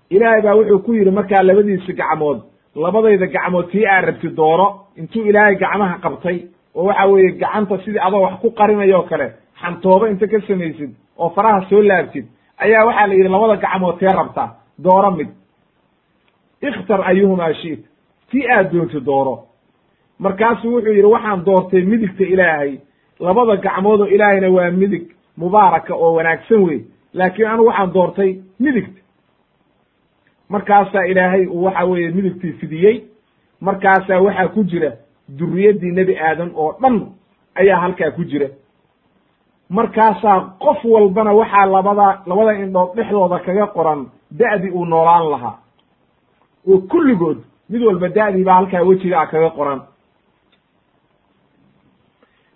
Ilaahay 0.10 0.42
baa 0.42 0.56
wuxuu 0.56 0.80
ku 0.80 0.94
yidhi 0.94 1.12
markaa 1.12 1.44
labadiisi 1.44 1.94
gacmood 1.94 2.40
labadayda 2.76 3.28
gacmood 3.28 3.68
tii 3.72 3.86
aa 3.86 4.02
rabti 4.02 4.30
dooro 4.30 4.68
intuu 4.96 5.26
ilaahay 5.30 5.56
gacmaha 5.56 5.98
qabtay 6.04 6.38
oo 6.76 6.84
waxa 6.86 7.06
weeye 7.12 7.32
gacanta 7.32 7.78
sidii 7.84 8.00
adoo 8.08 8.22
wax 8.22 8.36
ku 8.42 8.52
qarinayoo 8.52 9.04
kale 9.10 9.28
xantoobo 9.62 10.08
inta 10.08 10.28
ka 10.28 10.40
samaysid 10.48 10.92
oo 11.18 11.30
faraha 11.36 11.66
soo 11.70 11.82
laabtid 11.82 12.26
ayaa 12.58 12.86
waxaa 12.88 13.08
la 13.08 13.14
yidhi 13.14 13.30
labada 13.30 13.56
gacmood 13.66 13.98
tee 14.00 14.14
rabtaa 14.20 14.50
dooro 14.84 15.12
mid. 15.12 15.28
Ikhtar 16.62 17.02
ayuhumaa 17.10 17.54
shiit 17.54 17.86
tii 18.32 18.48
aad 18.52 18.72
doonti 18.74 19.00
dooro. 19.06 19.44
Markaasuu 20.20 20.72
wuxuu 20.76 20.92
yidhi 20.94 21.08
waxaan 21.08 21.46
doortay 21.46 21.82
midigta 21.82 22.24
ilaahay. 22.24 22.78
Labada 23.20 23.56
gacmood 23.58 24.02
oo 24.02 24.06
ilaahayna 24.08 24.50
waa 24.50 24.72
midig 24.72 25.06
mubaaraka 25.38 25.94
oo 25.96 26.14
wanaagsan 26.14 26.62
wey 26.64 26.80
laakiin 27.14 27.48
anigu 27.48 27.66
waxaan 27.68 27.94
doortay 27.94 28.32
midigta. 28.60 29.02
Markaasaa 30.50 31.04
ilaahay 31.06 31.46
uu 31.46 31.64
waxa 31.64 31.86
weeye 31.86 32.12
midigtii 32.12 32.54
fidiyey. 32.54 33.04
Markaasaa 33.62 34.22
waxaa 34.22 34.48
ku 34.48 34.64
jira 34.64 34.92
duriyaddii 35.40 35.92
nebi 35.92 36.18
aadam 36.20 36.52
oo 36.56 36.72
dhan 36.82 36.96
ayaa 37.56 37.80
halkaa 37.82 38.12
ku 38.12 38.24
jira 38.24 38.48
markaasaa 39.70 40.40
qof 40.60 40.84
walbana 40.86 41.34
waxaa 41.34 41.66
labada 41.66 42.22
labada 42.26 42.54
indhood 42.54 42.96
dhexdooda 42.96 43.40
kaga 43.40 43.68
qoran 43.68 44.06
da'dii 44.40 44.72
uu 44.72 44.86
noolaan 44.86 45.30
lahaa. 45.32 45.58
Oo 46.70 46.78
kulligood 46.92 47.38
mid 47.70 47.82
walba 47.82 48.08
da'dii 48.10 48.44
baa 48.44 48.56
halkaa 48.56 48.84
wejigaa 48.84 49.26
kaga 49.26 49.50
qoran. 49.50 49.82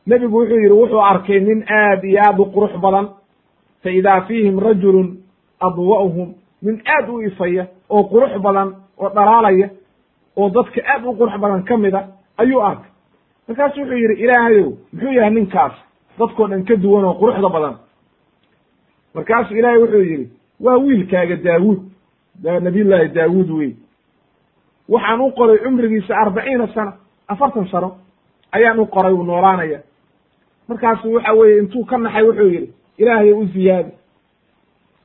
Nebigu 0.08 0.38
wuxuu 0.38 0.56
yidhi 0.58 0.74
wuxuu 0.82 1.02
arkay 1.02 1.40
nin 1.40 1.64
aad 1.70 2.04
iyo 2.04 2.20
aad 2.28 2.40
u 2.40 2.46
qurux 2.46 2.74
badan 2.82 3.08
fa 3.84 3.90
idaa 3.90 4.22
fiihim 4.22 4.60
rajulun 4.60 5.18
adwa'uhum. 5.60 6.34
Nin 6.62 6.82
aad 6.96 7.10
u 7.10 7.22
ifaya 7.22 7.66
oo 7.90 8.04
qurux 8.04 8.40
badan 8.42 8.76
oo 8.98 9.10
dhalaalaya 9.10 9.70
oo 10.36 10.50
dadka 10.50 10.82
aad 10.94 11.04
u 11.06 11.14
qurux 11.20 11.38
badan 11.40 11.64
ka 11.64 11.78
mida 11.78 12.08
ayuu 12.38 12.62
arkay. 12.62 12.90
Markaasu 13.48 13.80
wuxuu 13.80 13.98
yidhi 13.98 14.24
ilaahayow 14.24 14.70
muxuu 14.94 15.12
yahay 15.18 15.30
ninkaas 15.34 15.74
dadkoo 16.20 16.48
dhan 16.48 16.64
ka 16.66 16.76
duwan 16.76 17.06
oo 17.06 17.14
quruxda 17.14 17.50
badan. 17.50 17.76
Markaasuu 19.14 19.58
ilaahay 19.58 19.80
wuxuu 19.82 20.04
yidhi 20.04 20.30
waa 20.60 20.78
wiilkaaga 20.78 21.36
daawuud 21.36 21.80
nabiyullaahi 22.62 23.08
daawuud 23.16 23.50
wey 23.50 23.72
waxaan 24.90 25.22
u 25.22 25.32
qoray 25.32 25.58
cumrigiisa 25.58 26.16
arbaciina 26.18 26.68
sana 26.74 26.94
afartan 27.28 27.68
sano 27.68 27.98
ayaan 28.52 28.80
u 28.80 28.86
qoray 28.86 29.14
uu 29.14 29.24
noolaanaya. 29.24 29.80
Markaasu 30.68 31.14
waxa 31.14 31.34
weeye 31.34 31.60
intuu 31.60 31.86
ka 31.86 31.98
naxay 31.98 32.24
wuxuu 32.24 32.48
yidhi 32.50 32.74
ilaahayo 32.98 33.38
u 33.38 33.46
ziyaadi 33.46 33.92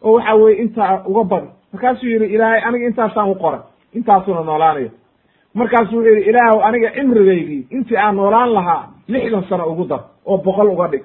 oo 0.03 0.13
waxa 0.15 0.35
weye 0.35 0.57
intaa 0.63 1.03
uga 1.07 1.25
badi 1.25 1.49
markaasuu 1.73 2.07
yidhi 2.09 2.27
ilaahay 2.35 2.61
aniga 2.65 2.87
intaasaan 2.87 3.31
u 3.31 3.35
qoray 3.35 3.61
intaasuna 3.95 4.41
noolaanaya 4.41 4.91
markaasu 5.59 5.93
wuxuu 5.97 6.09
yidhi 6.15 6.29
ilaahu 6.31 6.59
aniga 6.69 6.91
cimrigaygii 6.97 7.63
intii 7.77 7.97
aan 8.05 8.17
noolaan 8.17 8.51
lahaa 8.57 8.83
lixdan 9.13 9.45
sano 9.49 9.65
ugu 9.73 9.85
dar 9.91 10.01
oo 10.31 10.37
boqol 10.47 10.69
uga 10.75 10.87
dhig. 10.93 11.05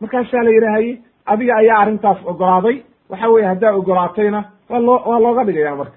Markaasaa 0.00 0.42
la 0.46 0.50
yidhaahaye 0.56 0.92
adiga 1.32 1.54
ayaa 1.60 1.78
arrintaas 1.82 2.18
ogolaaday. 2.30 2.76
Waxa 3.10 3.28
weye 3.32 3.46
haddaa 3.50 3.72
ogolaatayna 3.80 4.40
waa 4.70 4.80
loo 4.86 4.98
waa 5.10 5.20
looga 5.24 5.42
dhigaya 5.46 5.74
marka. 5.80 5.96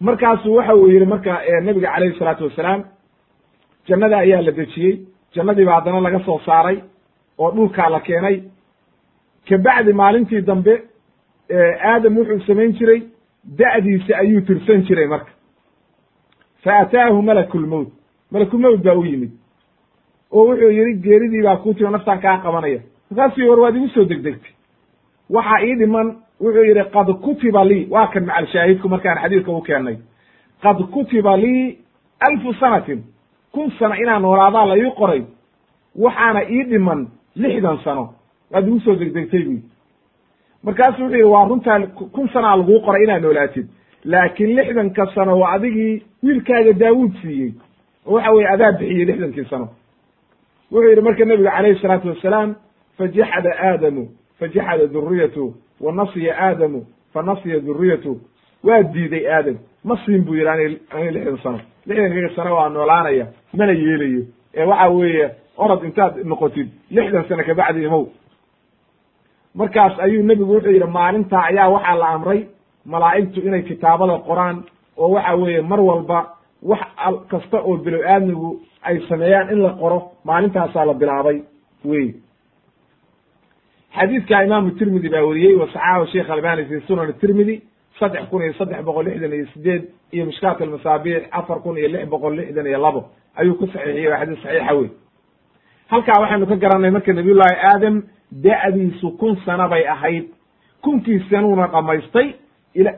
Markaasu 0.00 0.54
waxa 0.56 0.74
uu 0.76 0.88
yidhi 0.92 1.06
marka 1.06 1.32
nabiga 1.66 1.88
calayhi 1.94 2.18
salaatu 2.18 2.44
wasalaam 2.48 2.80
jannada 3.88 4.16
ayaa 4.24 4.42
la 4.46 4.52
dejiyey. 4.58 4.94
Jannadii 5.34 5.64
baa 5.68 5.74
haddana 5.78 6.00
laga 6.06 6.20
soo 6.26 6.38
saaray 6.46 6.78
oo 7.38 7.50
dhulkaa 7.56 7.88
la 7.90 8.00
keenay. 8.00 8.36
Kabacdi 9.48 9.92
maalintii 9.92 10.42
dambe 10.48 10.74
aadam 11.90 12.16
wuxuu 12.18 12.40
samayn 12.46 12.72
jiray 12.78 13.00
da'diisa 13.44 14.16
ayuu 14.18 14.40
tirsan 14.40 14.82
jiray 14.86 15.06
marka. 15.06 15.30
Fa 16.62 16.78
ataahu 16.78 17.22
malakulmowt 17.22 17.88
malakulmowt 18.30 18.82
baa 18.82 18.94
u 18.94 19.04
yimid. 19.04 19.30
Oo 20.32 20.46
wuxuu 20.48 20.70
yidhi 20.70 21.00
geeridii 21.02 21.42
baa 21.42 21.56
kuu 21.56 21.74
timo 21.74 21.90
naftaan 21.90 22.20
kaa 22.20 22.38
qabanaya. 22.38 22.80
Markaasuu 23.10 23.48
war 23.50 23.60
waad 23.60 23.76
igu 23.76 23.88
soo 23.88 24.04
degdegtay. 24.04 24.52
Waxaa 25.30 25.62
ii 25.66 25.74
dhiman 25.74 26.08
wuxuu 26.40 26.64
yidhi 26.64 26.84
qad 26.94 27.08
kutiba 27.24 27.64
lii. 27.64 27.86
Waa 27.90 28.06
kan 28.06 28.24
macal 28.24 28.46
shaahidku 28.46 28.88
markaan 28.88 29.18
xadiidka 29.22 29.52
u 29.52 29.62
keennay 29.62 29.96
qad 30.62 30.78
kutiba 30.92 31.36
lii 31.36 31.78
alfu 32.20 32.54
sanatin. 32.54 33.02
Kun 33.52 33.70
sano 33.78 33.94
inaan 33.94 34.22
noolaadaa 34.22 34.66
la 34.66 34.76
ii 34.76 34.90
qoray. 34.98 35.22
Waxaana 35.96 36.42
ii 36.50 36.64
dhiman 36.64 37.08
lixdan 37.36 37.78
sano. 37.84 38.14
Waad 38.50 38.68
igu 38.68 38.80
soo 38.80 38.94
degdegtay 38.94 39.42
buyi 39.44 39.62
markaasu 40.64 41.02
wuxuu 41.02 41.14
yidhi 41.16 41.22
waa 41.24 41.44
runtaa 41.48 41.80
kun 42.14 42.28
sanaa 42.28 42.56
laguu 42.56 42.80
qoray 42.80 43.04
inaad 43.04 43.22
noolaatid. 43.22 43.66
Laakiin 44.04 44.56
lixdanka 44.56 45.06
sano 45.14 45.38
waa 45.38 45.52
adigii 45.52 46.02
wiilkaaga 46.22 46.72
daawuud 46.72 47.12
siiyey. 47.22 47.52
Oo 48.06 48.14
waxa 48.14 48.30
weye 48.32 48.48
adaa 48.48 48.72
bixiyey 48.72 49.04
lixdankii 49.04 49.44
sano. 49.50 49.68
Wuxuu 50.72 50.88
yidhi 50.88 51.02
marka 51.02 51.24
nebigu 51.24 51.50
calayhi 51.50 51.80
salaatu 51.82 52.08
wassalaam 52.08 52.54
fajaxada 52.98 53.50
aadamu 53.68 54.08
fajaxada 54.38 54.86
duriyatu 54.86 55.54
wa 55.80 55.92
nasiya 55.92 56.34
aadamu 56.38 56.86
fa 57.12 57.22
nasiya 57.22 57.60
duriyatu 57.60 58.20
waa 58.64 58.82
diiday 58.82 59.26
aadam. 59.32 59.56
Ma 59.84 59.98
siin 60.04 60.24
buu 60.24 60.34
yidhi 60.34 60.48
ani 60.90 61.10
lixdan 61.10 61.38
sano. 61.42 61.60
Lixdankaga 61.86 62.30
sano 62.36 62.56
waa 62.56 62.68
noolaanaya 62.68 63.26
mana 63.54 63.72
yeelayo. 63.72 64.22
Ee 64.54 64.64
waxa 64.64 64.88
weeye 64.88 65.30
orod 65.56 65.84
intaad 65.84 66.14
noqotid 66.24 66.68
lixdan 66.90 67.24
sano 67.28 67.44
kabacdi 67.44 67.84
imow 67.84 68.06
markaas 69.54 69.98
ayuu 69.98 70.22
nebigu 70.22 70.54
wuxuu 70.54 70.70
yidhi 70.72 70.86
maalintaa 70.86 71.42
ayaa 71.50 71.68
waxaa 71.68 71.98
la 71.98 72.08
amray 72.08 72.46
malaa'igtu 72.86 73.40
inay 73.40 73.62
kitaabada 73.62 74.18
qoraan 74.28 74.64
oo 74.96 75.08
waxa 75.14 75.34
weeye 75.36 75.62
mar 75.62 75.80
walba 75.80 76.18
wax 76.62 76.80
kasta 77.28 77.58
oo 77.60 77.76
bilow 77.76 78.02
aadmigu 78.06 78.60
ay 78.82 79.00
sameeyaan 79.08 79.50
in 79.52 79.62
la 79.62 79.70
qoro 79.70 80.12
maalintaasaa 80.24 80.86
la 80.86 80.94
bilaabay 80.94 81.42
wey 81.84 82.14
xadiidka 83.96 84.44
imaamu 84.44 84.70
tirmidi 84.70 85.08
baa 85.08 85.22
weriyey 85.22 85.54
wa 85.54 86.06
sheikh 86.12 86.30
albani 86.30 86.64
fi 86.64 86.80
sunan 86.86 87.12
tirmidi 87.20 87.62
saddex 87.98 88.28
kun 88.30 88.42
iyo 88.42 88.52
saddex 88.52 88.84
boqol 88.84 89.04
lixdan 89.04 89.32
iyo 89.32 89.46
sideed 89.54 89.82
iyo 90.12 90.26
mishkaat 90.26 90.60
almasaabiix 90.60 91.22
afar 91.32 91.60
kun 91.62 91.76
iyo 91.78 91.88
lix 91.88 92.08
boqol 92.08 92.36
lixdan 92.36 92.66
iyo 92.66 92.78
labo. 92.78 93.10
Ayuu 93.36 93.54
ku 93.54 93.66
saxiixiyey 93.66 94.08
waa 94.10 94.18
xadiis 94.18 94.42
saxiixa 94.42 94.74
wey 94.74 94.90
halkaa 95.88 96.20
waxaynu 96.20 96.46
ka 96.46 96.56
garanay 96.56 96.90
marka 96.90 97.12
nabiyullaahi 97.12 97.56
aadam 97.72 98.02
da'diisu 98.32 99.10
kun 99.18 99.36
sano 99.44 99.68
bay 99.68 99.84
ahayd. 99.88 100.24
Kunkii 100.82 101.20
sanuuna 101.30 101.66
dhamaystay 101.68 102.34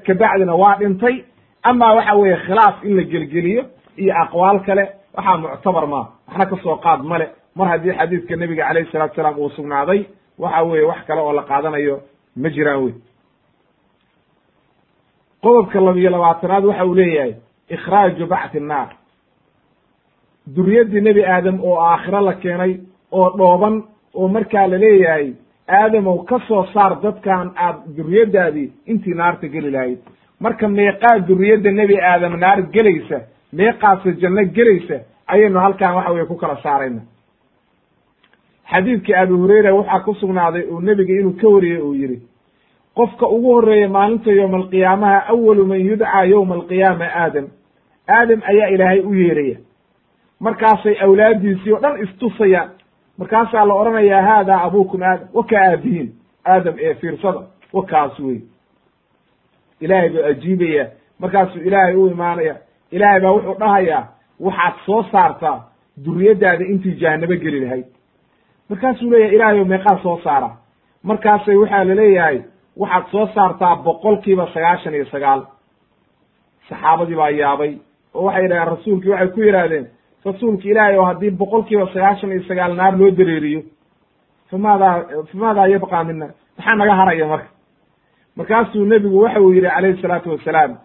kabacdina 0.06 0.54
waa 0.56 0.76
dhintay. 0.78 1.24
Amaa 1.62 1.94
waxa 1.94 2.14
weeye 2.16 2.36
khilaaf 2.46 2.84
in 2.84 2.96
la 2.96 3.02
gelgeliyo 3.02 3.62
iyo 3.96 4.14
aqwaal 4.22 4.60
kale 4.66 4.84
waxaa 5.16 5.36
muctabar 5.36 5.86
maa 5.86 6.06
waxna 6.28 6.46
ka 6.46 6.56
soo 6.62 6.76
qaad 6.76 7.02
male 7.02 7.26
mar 7.56 7.68
haddii 7.68 7.92
xadiidka 7.98 8.36
nebiga 8.36 8.64
calayhi 8.68 8.90
salatu 8.92 9.14
salaam 9.16 9.38
uu 9.38 9.50
sugnaaday 9.50 10.04
waxa 10.38 10.62
weeye 10.62 10.84
wax 10.86 11.04
kale 11.06 11.20
oo 11.20 11.32
la 11.32 11.42
qaadanayo 11.42 12.00
ma 12.36 12.48
jiraan 12.50 12.82
wey. 12.84 12.94
Qodobka 15.42 15.80
labiyo 15.80 16.10
labaatanaad 16.10 16.64
waxa 16.64 16.84
uu 16.86 16.94
leeyahay 16.94 17.34
ikhraaju 17.70 18.26
bacti 18.26 18.60
nnaar 18.60 18.88
duriyaddii 20.56 21.00
nebi 21.00 21.24
aadam 21.24 21.60
oo 21.64 21.76
aakhiro 21.80 22.20
la 22.20 22.32
keenay 22.34 22.72
oo 23.12 23.30
dhooban 23.38 23.82
oo 24.14 24.28
markaa 24.28 24.66
la 24.68 24.78
leeyahay 24.78 25.32
aadamow 25.68 26.24
ka 26.24 26.38
soo 26.48 26.64
saar 26.74 27.00
dadkan 27.02 27.52
aad 27.56 27.76
duriyaddaadii 27.96 28.72
intii 28.86 29.14
naarta 29.14 29.46
geli 29.48 29.70
lahayd. 29.70 29.98
Marka 30.40 30.68
meeqaa 30.68 31.18
duriyadda 31.28 31.70
nebi 31.72 31.96
aadam 32.00 32.36
naar 32.40 32.62
gelaysa 32.74 33.18
meeqaasa 33.52 34.10
janno 34.20 34.42
gelaysa 34.56 34.96
ayaynu 35.26 35.58
halkan 35.60 35.94
waxa 35.96 36.12
weye 36.12 36.26
ku 36.26 36.36
kala 36.36 36.56
saarayna. 36.62 37.00
Xadiidkii 38.70 39.14
abi 39.14 39.32
hureyra 39.34 39.74
waxaa 39.74 40.00
ku 40.04 40.14
sugnaaday 40.14 40.64
uu 40.70 40.80
nebiga 40.80 41.14
inuu 41.20 41.36
ka 41.40 41.48
wariyey 41.48 41.80
uu 41.82 41.94
yidhi 41.94 42.18
qofka 42.96 43.26
ugu 43.28 43.52
horreeya 43.54 43.88
maalinta 43.88 44.30
yowma 44.32 44.56
alqiyaamaha 44.58 45.18
awalu 45.32 45.66
man 45.66 45.80
yudcaa 45.80 46.24
yowma 46.24 46.54
alqiyaama 46.54 47.04
aadam. 47.22 47.46
Aadam 48.08 48.40
ayaa 48.50 48.68
ilaahay 48.74 49.00
u 49.00 49.14
yeeraya. 49.14 49.56
Markaasay 50.40 50.96
awlaaddiisii 51.04 51.72
oo 51.72 51.80
dhan 51.82 52.02
istusayaan 52.04 52.70
markaasaa 53.20 53.64
la 53.68 53.74
odhanayaa 53.80 54.22
haadaa 54.28 54.60
abuukum 54.66 55.02
aadam 55.02 55.28
wakaa 55.38 55.64
aabihiin 55.70 56.08
aadam 56.54 56.74
ee 56.86 56.94
fiirsada 57.00 57.40
wakaas 57.72 58.18
wey. 58.20 58.38
Ilaahay 59.80 60.08
buu 60.10 60.24
ajiibaya 60.30 60.84
markaasuu 61.18 61.60
ilaahay 61.68 61.94
u 61.96 62.06
imaanaya 62.14 62.54
ilaahay 62.90 63.20
baa 63.20 63.32
wuxuu 63.36 63.54
dhahayaa 63.62 64.02
waxaad 64.46 64.74
soo 64.86 65.02
saartaa 65.12 65.56
duriyaddaada 66.04 66.64
intii 66.72 66.94
jahanabo 67.02 67.34
geli 67.44 67.60
lahayd. 67.64 67.86
Markaasuu 68.70 69.10
leeyahay 69.10 69.34
ilaahayow 69.36 69.64
meeqaa 69.72 69.98
soo 70.02 70.18
saara 70.24 70.50
markaasay 71.02 71.56
waxaa 71.62 71.84
la 71.84 71.94
leeyahay 72.00 72.38
waxaad 72.82 73.04
soo 73.12 73.26
saartaa 73.34 73.76
boqolkiiba 73.84 74.46
sagaashan 74.54 74.94
iyo 74.94 75.04
sagaal. 75.14 75.40
Saxaabadii 76.68 77.16
baa 77.20 77.30
yaabay 77.30 77.72
oo 78.14 78.24
waxay 78.26 78.42
yidhahdeen 78.42 78.68
rasuulkii 78.72 79.10
waxay 79.12 79.28
ku 79.34 79.40
yidhaahdeen 79.46 79.86
rasuulka 80.24 80.68
ilaahay 80.68 80.96
oo 80.98 81.04
haddii 81.04 81.30
boqolkiiba 81.30 81.86
sagaashan 81.92 82.32
iyo 82.32 82.42
sagaal 82.48 82.74
naar 82.76 82.96
loo 82.98 83.10
dareeriyo 83.10 83.62
famaadaa 84.50 85.04
famaadaa 85.32 85.66
yabqaa 85.68 86.04
mina 86.04 86.26
maxaa 86.58 86.76
naga 86.76 86.94
haraya 86.94 87.26
marka? 87.26 87.48
Markaasuu 88.36 88.84
nebigu 88.84 89.18
waxa 89.22 89.40
uu 89.40 89.52
yidhi 89.52 89.68
calayhi 89.68 90.02
salaatu 90.02 90.30
wasalaam 90.30 90.76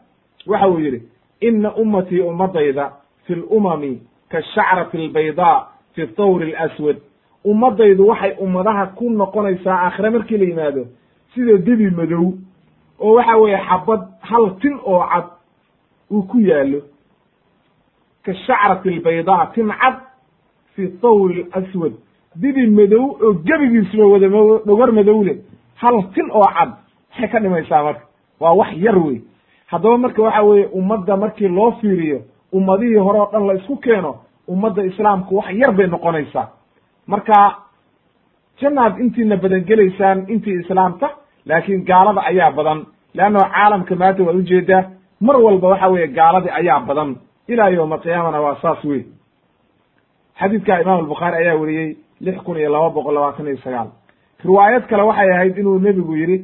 waxa 0.47 0.67
uu 0.69 0.79
yidhi 0.79 1.01
ina 1.41 1.75
ummatii 1.75 2.21
ummadayda 2.21 2.91
fi 3.25 3.35
lumami 3.35 4.01
kashacrati 4.29 4.97
albaydaa 4.97 5.67
fi 5.93 6.07
thawri 6.07 6.55
alaswad. 6.55 6.97
Ummadaydu 7.45 8.07
waxay 8.07 8.33
ummadaha 8.39 8.85
ku 8.95 9.09
noqonaysaa 9.09 9.77
aakhire 9.85 10.09
markii 10.09 10.37
la 10.37 10.45
yimaado 10.45 10.85
sida 11.33 11.57
debi 11.57 11.89
madow 11.89 12.33
oo 12.99 13.13
waxa 13.15 13.37
weeye 13.37 13.57
xabad 13.57 14.01
hal 14.21 14.55
tin 14.61 14.75
oo 14.85 14.99
cad 15.11 15.25
uu 16.11 16.23
ku 16.23 16.39
yaallo 16.39 16.81
kashacrati 18.25 18.89
albaydaa 18.95 19.45
tin 19.53 19.69
cad 19.81 19.95
fi 20.75 20.87
thawri 21.01 21.47
alaswad 21.51 21.93
dibi 22.35 22.67
madow 22.67 23.05
oo 23.25 23.33
gebigiisuba 23.47 24.05
wada 24.13 24.27
dhogor 24.67 24.91
madow 24.91 25.23
leh 25.23 25.37
hal 25.81 25.95
tin 26.13 26.27
oo 26.31 26.47
cad 26.57 26.69
maxay 27.09 27.27
ka 27.31 27.39
dhimaysaa 27.39 27.83
marka 27.83 28.05
waa 28.39 28.53
wax 28.59 28.71
yar 28.85 28.97
wey 29.05 29.21
haddaba 29.71 29.97
marka 29.97 30.21
waxa 30.21 30.41
weeye 30.43 30.65
ummadda 30.79 31.17
markii 31.17 31.47
loo 31.47 31.71
fiiriyo 31.81 32.19
ummadihii 32.53 32.95
hore 33.05 33.19
oo 33.19 33.29
dhan 33.31 33.47
la 33.47 33.53
isku 33.53 33.75
keeno 33.85 34.15
ummadda 34.47 34.83
islaamku 34.83 35.35
wax 35.37 35.47
yar 35.61 35.71
bay 35.77 35.87
noqonaysaa 35.87 36.47
marka 37.07 37.33
jannaad 38.61 38.99
intiina 38.99 39.37
badan 39.37 39.63
gelaysaan 39.69 40.25
intii 40.33 40.59
islaamta 40.63 41.07
laakiin 41.45 41.85
gaalada 41.89 42.21
ayaa 42.31 42.51
badan 42.51 42.79
leanno 43.17 43.39
caalamka 43.55 43.95
maanta 43.95 44.23
waad 44.27 44.35
u 44.35 44.41
jeedaa 44.51 44.83
mar 45.21 45.35
walba 45.45 45.67
waxa 45.73 45.87
weeye 45.93 46.07
gaaladii 46.07 46.53
ayaa 46.59 46.79
badan 46.89 47.15
ilaa 47.47 47.69
yowma 47.69 47.97
qiyaamana 47.97 48.41
waa 48.41 48.55
saas 48.61 48.83
wey 48.85 49.03
xadiidka 50.39 50.81
imaam 50.81 50.99
albukhaari 50.99 51.37
ayaa 51.37 51.55
weriyey 51.61 51.97
lix 52.21 52.37
kun 52.43 52.57
iyo 52.57 52.69
laba 52.71 52.89
boqol 52.89 53.13
labaatan 53.15 53.47
iyo 53.47 53.57
sagaal. 53.57 53.87
Riwaayad 54.45 54.87
kale 54.87 55.03
waxay 55.03 55.31
ahayd 55.31 55.57
inuu 55.57 55.79
nebigu 55.79 56.15
yidhi 56.15 56.37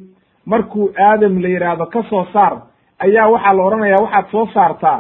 markuu 0.46 0.90
aadam 1.00 1.42
la 1.42 1.48
yidhaahdo 1.50 1.86
ka 1.86 2.04
soo 2.10 2.26
saar 2.34 2.54
ayaa 3.00 3.28
waxaa 3.30 3.54
la 3.54 3.64
odhanayaa 3.64 4.02
waxaad 4.04 4.26
soo 4.32 4.46
saartaa 4.54 5.00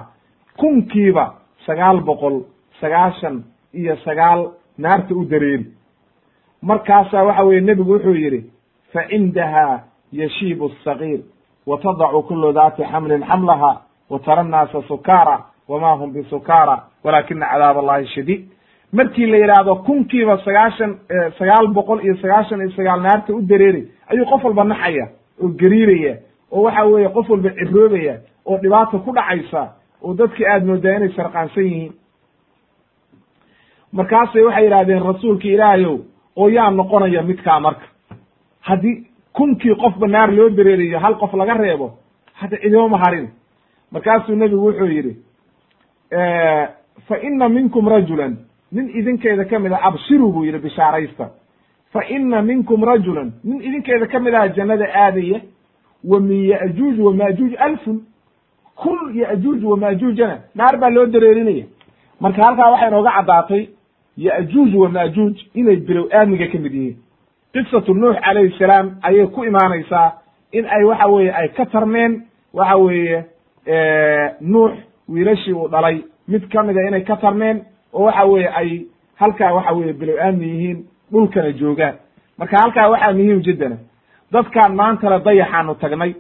kunkiiba 0.58 1.26
sagaal 1.66 2.02
boqol 2.02 2.42
sagaashan 2.82 3.44
iyo 3.74 3.96
sagaal 4.06 4.52
naarta 4.78 5.14
u 5.16 5.26
dareeri. 5.26 5.66
Markaasaa 6.62 7.24
waxa 7.24 7.44
weeye 7.44 7.62
nebigu 7.62 7.92
wuxuu 7.94 8.16
yidhi 8.16 8.42
fa 8.94 9.02
cindaha 9.10 9.84
yashiibu 10.12 10.66
asagiir 10.72 11.22
wa 11.68 11.78
tadacu 11.78 12.22
kulu 12.24 12.54
daati 12.54 12.84
xamlin 12.84 13.24
xamlaha 13.24 13.82
wa 14.10 14.20
tara 14.20 14.44
nnaasa 14.44 14.82
sukaara 14.88 15.40
wama 15.68 15.92
hum 15.94 16.14
bisukaara 16.14 16.84
walaakina 17.04 17.46
cadaab 17.46 17.78
allahi 17.78 18.08
shadiid 18.08 18.46
markii 18.94 19.26
la 19.26 19.38
yidhaahdo 19.38 19.76
kunkiiba 19.76 20.38
sagaashan 20.46 20.98
sagaal 21.40 21.68
boqol 21.68 22.04
iyo 22.04 22.16
sagaashan 22.22 22.60
iyo 22.62 22.72
sagaal 22.72 23.02
naarta 23.02 23.34
u 23.34 23.42
dareeri 23.42 23.88
ayuu 24.08 24.26
qof 24.26 24.44
walba 24.44 24.64
naxaya 24.64 25.08
oo 25.44 25.48
gariiraya 25.48 26.18
oo 26.52 26.62
waxa 26.64 26.84
weeye 26.86 27.10
qof 27.10 27.30
walba 27.30 27.50
ciroobaya 27.50 28.16
oo 28.46 28.58
dhibaata 28.58 28.98
ku 28.98 29.12
dhacaysa 29.14 29.74
oo 30.04 30.14
dadki 30.14 30.46
aad 30.46 30.66
moodaa 30.66 30.96
inay 30.98 31.10
sarqaansan 31.16 31.64
yihiin 31.64 31.94
markaasay 33.94 34.42
waxay 34.44 34.64
yidhahdeen 34.66 35.04
rasuulka 35.04 35.48
ilaahayow 35.48 35.98
oo 36.36 36.50
yaa 36.50 36.70
noqonaya 36.72 37.22
midkaa 37.24 37.60
marka 37.60 37.86
haddii 38.60 39.08
kunkii 39.34 39.76
qofba 39.76 40.08
naar 40.08 40.32
loo 40.34 40.50
dareeriyo 40.50 41.00
hal 41.00 41.16
qof 41.18 41.34
laga 41.34 41.54
reebo 41.54 41.98
hadda 42.34 42.58
cidioma 42.58 42.98
harin 42.98 43.30
markaasuu 43.92 44.36
nebigu 44.36 44.66
wuxuu 44.68 44.86
yidhi 44.88 45.16
fa 47.08 47.18
ina 47.24 47.50
minkum 47.50 47.88
rajulan. 47.90 48.38
Nin 48.72 48.90
idinkeeda 48.90 49.46
ka 49.46 49.60
mid 49.60 49.72
a 49.74 49.80
abshiru 49.88 50.32
buu 50.32 50.46
yidhi 50.46 50.60
bishaaraysta. 50.60 51.30
Fa 51.94 52.02
ina 52.10 52.42
minkum 52.42 52.84
rajulan. 52.84 53.32
Nin 53.44 53.62
idinkeeda 53.62 54.08
ka 54.08 54.20
mid 54.20 54.34
aha 54.34 54.48
jannada 54.50 54.86
aadaya. 54.94 55.42
Wa 56.04 56.20
min 56.20 56.46
ya'juuj 56.46 57.00
wa 57.00 57.14
maajuuj 57.14 57.54
alfun. 57.60 58.02
Kun 58.76 59.14
ya'juuj 59.16 59.64
wa 59.64 59.78
maajuujana 59.78 60.38
naar 60.56 60.78
baa 60.80 60.90
loo 60.90 61.06
dareerinaya. 61.06 61.66
Marka 62.20 62.44
halkaa 62.44 62.72
waxay 62.72 62.90
nooga 62.92 63.12
caddaatay 63.12 63.68
ya'juuj 64.18 64.76
wa 64.76 64.90
maajuuj 64.90 65.36
inay 65.54 65.76
bilow 65.76 66.08
aadmiga 66.12 66.48
ka 66.48 66.58
mid 66.60 66.74
yihiin. 66.74 66.98
Qisatu 67.54 67.94
nuux 67.94 68.16
calayhi 68.24 68.58
salaam 68.60 68.96
ayay 69.04 69.28
ku 69.28 69.44
imaanaysaa 69.44 70.12
in 70.54 70.66
ay 70.66 70.84
waxa 70.84 71.08
weeye 71.08 71.32
ay 71.32 71.48
ka 71.50 71.66
tarmeen 71.66 72.24
waxa 72.54 72.78
weeye 72.78 73.26
nuux 74.42 74.72
wiilashii 75.10 75.54
uu 75.54 75.68
dhalay. 75.68 76.02
Mid 76.28 76.48
ka 76.52 76.64
mida 76.64 76.82
inay 76.88 77.04
ka 77.04 77.16
tarmeen 77.18 77.64
oo 77.94 78.04
waxa 78.06 78.26
weeye 78.26 78.48
ay 78.50 78.86
halkaa 79.16 79.54
waxa 79.54 79.72
weeye 79.74 79.94
bilow 79.94 80.18
aadmi 80.20 80.46
yihiin 80.48 80.86
dhulkana 81.12 81.52
joogaan. 81.52 81.96
Marka 82.38 82.58
halkaa 82.58 82.90
waxaa 82.90 83.14
muhiim 83.14 83.42
jiddana 83.42 83.78
dadkaan 84.32 84.76
maantana 84.76 85.20
dayaxaanu 85.20 85.76
tagnay 85.76 86.14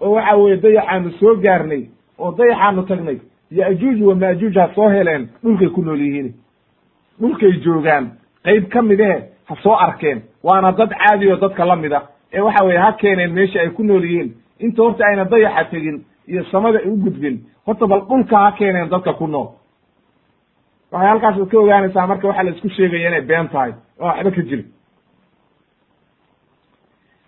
oo 0.00 0.10
waxa 0.14 0.36
weeye 0.36 0.56
dayaxaanu 0.56 1.10
soo 1.20 1.34
gaarnay 1.36 1.82
oo 2.18 2.32
dayaxaanu 2.38 2.82
tagnay. 2.82 3.18
Ya'juuj 3.50 4.00
wa 4.02 4.14
maajuuj 4.14 4.56
ha 4.58 4.68
soo 4.74 4.88
heleen 4.88 5.28
dhulkay 5.42 5.68
ku 5.68 5.82
nool 5.82 6.00
yihiin. 6.00 6.34
Dhulkay 7.20 7.52
joogaan 7.64 8.10
qayb 8.44 8.68
ka 8.72 8.82
midehe 8.82 9.18
ha 9.48 9.54
soo 9.62 9.74
arkeen. 9.76 10.22
Waana 10.42 10.72
dad 10.72 10.90
caadi 10.90 11.28
oo 11.32 11.36
dadka 11.36 11.64
la 11.64 11.76
mid 11.76 11.92
a 11.92 12.02
ee 12.32 12.40
waxa 12.40 12.64
weeye 12.64 12.78
ha 12.78 12.92
keeneen 12.92 13.32
meesha 13.32 13.60
ay 13.60 13.70
ku 13.70 13.82
nool 13.84 14.04
yihiin. 14.04 14.34
Inta 14.60 14.82
horta 14.82 15.04
ayna 15.06 15.24
dayaxa 15.24 15.64
tegin 15.70 16.04
iyo 16.28 16.44
samada 16.52 16.78
ay 16.78 16.88
u 16.88 16.96
gudbin. 17.04 17.36
Horta 17.66 17.86
bal 17.86 18.00
dhulka 18.08 18.36
ha 18.38 18.52
keeneen 18.58 18.88
dadka 18.90 19.12
ku 19.14 19.26
nool. 19.26 19.48
Waxay 20.92 21.08
halkaas 21.10 21.36
ka 21.50 21.58
ogaanaysaa 21.58 22.06
marka 22.06 22.28
waxaa 22.28 22.44
la 22.44 22.50
isku 22.50 22.68
sheegaya 22.68 23.08
inay 23.08 23.20
been 23.30 23.48
tahay. 23.48 23.72
Oo 24.00 24.06
waxba 24.06 24.30
ka 24.30 24.42
jirin 24.48 24.66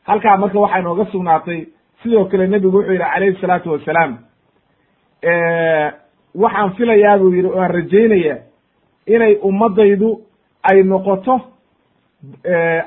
halkaa 0.09 0.37
marka 0.37 0.59
waxaa 0.61 0.79
inooga 0.81 1.05
sugnaatay 1.13 1.67
sidoo 2.03 2.25
kale 2.31 2.47
nebigu 2.47 2.77
wuxuu 2.79 2.93
yidhi 2.93 3.05
calayhi 3.13 3.41
salaatu 3.41 3.73
wasalaam 3.73 4.13
waxaan 6.43 6.71
filayaa 6.77 7.19
buu 7.19 7.33
yidhi 7.35 7.49
oo 7.49 7.61
aan 7.61 7.71
rajaynaya 7.79 8.37
inay 9.15 9.35
ummaddaydu 9.49 10.09
ay 10.63 10.83
noqoto 10.83 11.35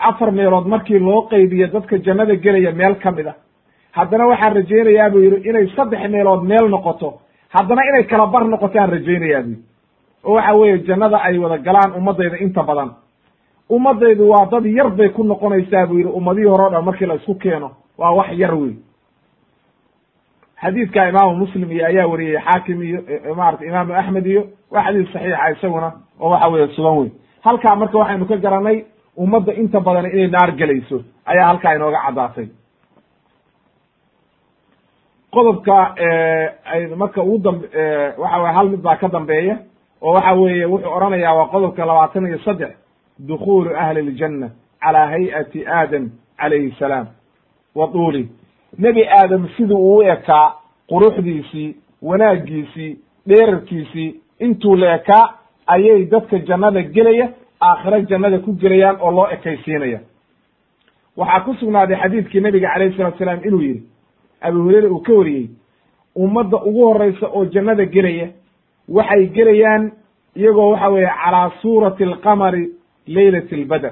afar 0.09 0.31
meelood 0.31 0.67
markii 0.67 0.99
loo 0.99 1.21
qaybiyo 1.31 1.67
dadka 1.67 1.97
jannada 2.05 2.35
gelaya 2.35 2.71
meel 2.71 2.95
ka 3.03 3.11
mid 3.11 3.27
a 3.27 3.33
haddana 3.97 4.25
waxaan 4.27 4.53
rajaynayaa 4.55 5.09
buu 5.09 5.19
yidhi 5.25 5.49
inay 5.49 5.67
saddex 5.75 6.09
meelood 6.09 6.43
meel 6.43 6.67
noqoto 6.69 7.09
haddana 7.55 7.81
inay 7.89 8.03
kala 8.03 8.25
bar 8.27 8.43
noqoto 8.45 8.79
aan 8.79 8.89
rajaynayaa 8.95 9.43
buu 9.43 9.57
oo 10.23 10.33
waxa 10.35 10.53
weeye 10.55 10.77
jannada 10.87 11.17
ay 11.23 11.37
wada 11.37 11.57
galaan 11.57 11.91
ummaddayda 11.97 12.37
inta 12.37 12.63
badan. 12.63 12.89
Ummaddaydu 13.69 14.29
waa 14.29 14.45
dad 14.51 14.65
yar 14.65 14.89
bay 14.89 15.09
ku 15.09 15.23
noqonaysaa 15.23 15.85
buu 15.87 15.97
yidhi 15.97 16.09
ummadihii 16.19 16.49
hore 16.49 16.63
o 16.65 16.69
dhan 16.69 16.83
markii 16.85 17.05
la 17.07 17.15
isku 17.15 17.35
keeno 17.35 17.71
waa 17.97 18.11
wax 18.11 18.29
yar 18.37 18.53
wey 18.55 18.73
xadiidka 20.61 21.09
imaamu 21.09 21.35
muslim 21.35 21.71
iyo 21.71 21.85
ayaa 21.85 22.07
wariyey 22.07 22.39
xaakim 22.45 22.81
iyo 22.83 22.99
maarata 23.35 23.65
imaamu 23.65 23.93
axmed 23.93 24.25
iyo 24.25 24.41
waa 24.71 24.83
xadiis 24.85 25.11
saxiixa 25.13 25.49
isaguna 25.51 25.89
oo 26.19 26.29
waxa 26.29 26.47
weeye 26.47 26.67
sugan 26.75 26.97
wey 26.99 27.09
halkaa 27.45 27.75
marka 27.75 27.97
waxaynu 27.97 28.25
ka 28.25 28.37
garanay 28.37 28.77
ummadda 29.17 29.53
inta 29.53 29.79
badan 29.79 30.05
inay 30.11 30.27
naar 30.27 30.51
gelayso 30.59 30.97
ayaa 31.25 31.47
halkaa 31.47 31.73
inooga 31.75 31.99
caddaatay 32.05 32.47
qodobka 35.31 35.95
ay 36.65 36.87
marka 36.95 37.21
ugu 37.23 37.37
damb 37.39 37.61
waxa 38.17 38.37
weye 38.41 38.53
hal 38.53 38.69
mid 38.69 38.81
baa 38.81 38.95
ka 38.95 39.07
dambeeya 39.07 39.57
oo 40.01 40.13
waxa 40.13 40.33
weeye 40.33 40.65
wuxuu 40.65 40.91
odhanayaa 40.95 41.33
waa 41.35 41.47
qodobka 41.47 41.85
labaatan 41.85 42.27
iyo 42.27 42.39
saddex 42.39 42.69
dukhulu 43.19 43.75
ahli 43.77 44.01
ljanna 44.01 44.49
calaa 44.81 45.07
hay'ati 45.07 45.65
aadam 45.67 46.09
calayhi 46.37 46.71
salaam. 46.79 47.07
Wa 47.75 47.87
tuuli 47.87 48.29
nebi 48.77 49.03
aadam 49.07 49.47
siduu 49.57 49.77
uu 49.95 50.01
ekaa 50.03 50.53
quruxdiisii 50.89 51.75
wanaaggiisii 52.01 52.97
dheerarkiisii 53.27 54.15
intuu 54.39 54.75
la 54.75 54.95
ekaa 54.95 55.33
ayay 55.67 56.05
dadka 56.05 56.39
jannada 56.39 56.81
gelaya 56.81 57.29
aakhiro 57.61 57.99
jannada 58.01 58.39
ku 58.39 58.53
gelayaan 58.53 58.97
oo 59.01 59.11
loo 59.11 59.27
ekaysiinaya. 59.31 59.99
Waxaa 61.17 61.39
ku 61.45 61.53
sugnaaday 61.53 61.97
xadiidkii 62.01 62.41
nebiga 62.41 62.69
calayhi 62.73 62.97
salatu 62.97 63.17
salaam 63.17 63.39
inuu 63.45 63.61
yidhi 63.61 63.83
abu 64.41 64.59
hureyre 64.63 64.87
uu 64.87 64.99
ka 65.01 65.13
wariyey 65.13 65.49
ummadda 66.15 66.57
ugu 66.57 66.85
horreysa 66.87 67.27
oo 67.27 67.45
jannada 67.45 67.85
gelaya 67.85 68.27
waxay 68.89 69.25
gelayaan 69.27 69.91
iyagoo 70.35 70.69
waxa 70.71 70.89
weeye 70.89 71.11
calaa 71.23 71.51
suurati 71.61 72.03
alqamari 72.03 72.69
leylati 73.07 73.55
albadr 73.55 73.91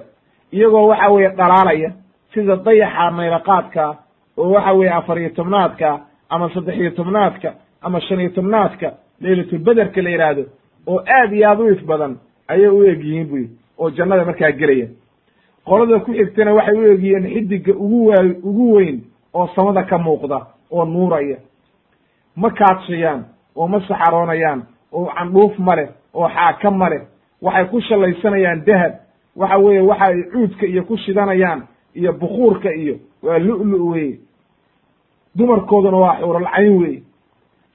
iyagoo 0.54 0.88
waxa 0.88 1.10
weeye 1.12 1.30
dhalaalaya 1.30 1.92
sida 2.34 2.56
dayaxa 2.56 3.12
maylaqaadka 3.12 3.96
oo 4.38 4.50
waxa 4.52 4.74
weeye 4.74 4.92
afar 4.94 5.18
iyo 5.20 5.30
tobnaadka 5.30 6.00
ama 6.30 6.50
saddex 6.54 6.76
iyo 6.78 6.92
tobnaadka 6.92 7.54
ama 7.82 8.02
shan 8.02 8.20
iyo 8.20 8.30
tobnaadka 8.30 8.94
leylatulbederka 9.22 10.02
la 10.02 10.10
yidhaahdo 10.10 10.44
oo 10.88 11.00
aad 11.08 11.34
iyo 11.34 11.50
aad 11.50 11.60
u 11.60 11.70
if 11.72 11.84
badan 11.86 12.18
ayay 12.48 12.68
u 12.70 12.84
eg 12.84 13.04
yihiin 13.04 13.28
buyi 13.28 13.50
oo 13.80 13.90
jannada 13.90 14.26
markaa 14.26 14.52
gelaya. 14.52 14.88
Qolada 15.66 16.00
ku 16.00 16.14
xigtana 16.14 16.54
waxay 16.54 16.76
u 16.78 16.92
egyihiin 16.94 17.28
xidiga 17.34 17.74
ugu 17.74 18.08
waa 18.08 18.24
ugu 18.44 18.74
weyn 18.76 19.02
oo 19.38 19.48
samada 19.56 19.84
ka 19.84 19.98
muuqda 19.98 20.40
oo 20.72 20.86
nuuraya. 20.86 21.38
Ma 22.36 22.50
kaadshayaan 22.50 23.22
oo 23.56 23.68
ma 23.68 23.80
saxaroonayaan 23.88 24.62
oo 24.94 25.06
candhuuf 25.16 25.60
ma 25.60 25.76
leh 25.76 25.90
oo 26.14 26.28
xaaka 26.30 26.72
ma 26.72 26.90
leh. 26.90 27.02
Waxay 27.42 27.66
ku 27.72 27.82
shallaysanayaan 27.82 28.66
dahab. 28.66 28.94
Waxa 29.36 29.58
weeye 29.58 29.82
waxa 29.82 30.06
ay 30.06 30.24
cuudka 30.34 30.66
iyo 30.66 30.84
ku 30.84 30.98
shidanayaan 30.98 31.62
iyo 31.96 32.14
bukuurka 32.14 32.70
iyo 32.74 32.96
waa 33.24 33.38
lu-lu 33.40 33.90
weye 33.90 34.20
dumarkooduna 35.36 35.98
waa 35.98 36.18
xuuralcayn 36.20 36.74
weye 36.82 37.02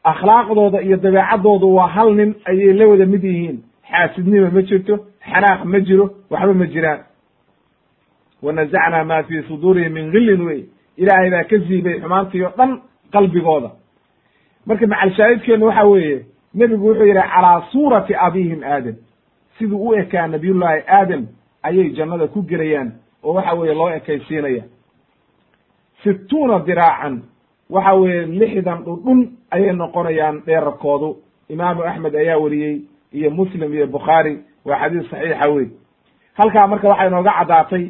akhlaaqdooda 0.04 0.82
iyo 0.82 0.96
dabeecaddoodu 0.96 1.74
waa 1.74 1.86
hal 1.88 2.14
nin 2.14 2.34
ayay 2.44 2.72
la 2.74 2.86
wada 2.88 3.06
mid 3.06 3.24
yihiin. 3.24 3.58
Xaasidnima 3.90 4.50
ma 4.50 4.62
jirto 4.62 4.94
xanaaq 5.30 5.64
ma 5.64 5.78
jiro 5.80 6.10
waxba 6.30 6.54
ma 6.54 6.66
jiraan. 6.66 7.00
Wanazacnaa 8.42 9.04
ma 9.04 9.22
fii 9.22 9.42
suduurihim 9.48 9.92
min 9.92 10.10
gillin 10.12 10.42
wey 10.46 10.60
ilaahay 10.96 11.30
baa 11.30 11.44
ka 11.44 11.56
siibay 11.68 12.00
xumaantii 12.00 12.42
oo 12.44 12.52
dhan 12.56 12.80
qalbigooda. 13.12 13.70
Marka 14.66 14.86
macalshaahidkeennu 14.86 15.66
waxa 15.66 15.84
weeye 15.84 16.26
nebigu 16.54 16.86
wuxuu 16.88 17.04
yidhi 17.06 17.22
calaa 17.34 17.62
suurati 17.72 18.14
abihim 18.14 18.62
aadam. 18.64 18.96
Siduu 19.58 19.88
u 19.88 19.94
ekaa 19.94 20.26
nabiyullaahi 20.26 20.82
aadam 20.88 21.26
ayay 21.62 21.90
jannada 21.90 22.26
ku 22.28 22.42
gelayaan 22.42 22.92
oo 23.24 23.32
waxa 23.34 23.54
weeye 23.54 23.74
loo 23.74 23.90
ekaysiinaya. 23.90 24.64
Situuna 26.04 26.58
diraacan 26.66 27.22
waxa 27.70 27.94
weeye 27.94 28.26
lixdan 28.26 28.84
dhudhun 28.84 29.20
ayay 29.50 29.72
noqonayaan 29.72 30.42
dheerarkoodu. 30.46 31.16
Imaamu 31.48 31.82
axmed 31.82 32.14
ayaa 32.14 32.38
weriyey 32.38 32.80
iyo 33.12 33.30
muslim 33.30 33.72
iyo 33.74 33.86
bukhaari 33.86 34.38
waa 34.64 34.78
xadiis 34.80 35.10
saxiixa 35.10 35.48
wey 35.48 35.66
halkaa 36.38 36.66
marka 36.66 36.88
waxay 36.88 37.06
inooga 37.08 37.32
caddaatay 37.38 37.84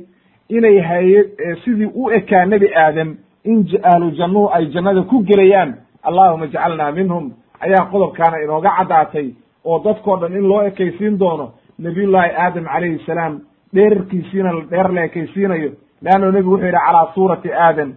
inay 0.57 0.79
haye 0.81 1.19
sidii 1.65 1.91
u 1.95 2.11
ekaa 2.11 2.45
nebi 2.47 2.69
aadam 2.85 3.17
in 3.45 3.59
ahlu 3.83 4.11
jannuhu 4.11 4.49
ay 4.57 4.67
jannada 4.75 5.03
ku 5.03 5.23
gelayaan 5.29 5.75
allahuma 6.03 6.45
ijcalnaa 6.47 6.93
minhum 6.93 7.33
ayaa 7.61 7.87
qodobkaana 7.93 8.43
inooga 8.45 8.71
caddaatay 8.79 9.29
oo 9.65 9.79
dadkoo 9.85 10.17
dhan 10.21 10.33
in 10.33 10.49
loo 10.49 10.63
ekaysiin 10.63 11.19
doono 11.19 11.47
nabiyullaahi 11.79 12.31
aadam 12.45 12.65
calayhi 12.65 12.99
salaam 13.07 13.41
dheerarkiisiina 13.75 14.51
dheer 14.71 14.89
la 14.93 15.05
ekaysiinayo 15.05 15.71
leanno 16.03 16.31
nebigu 16.31 16.51
wuxuu 16.51 16.67
yidhi 16.67 16.79
calaa 16.87 17.13
suurati 17.15 17.53
aadam. 17.53 17.91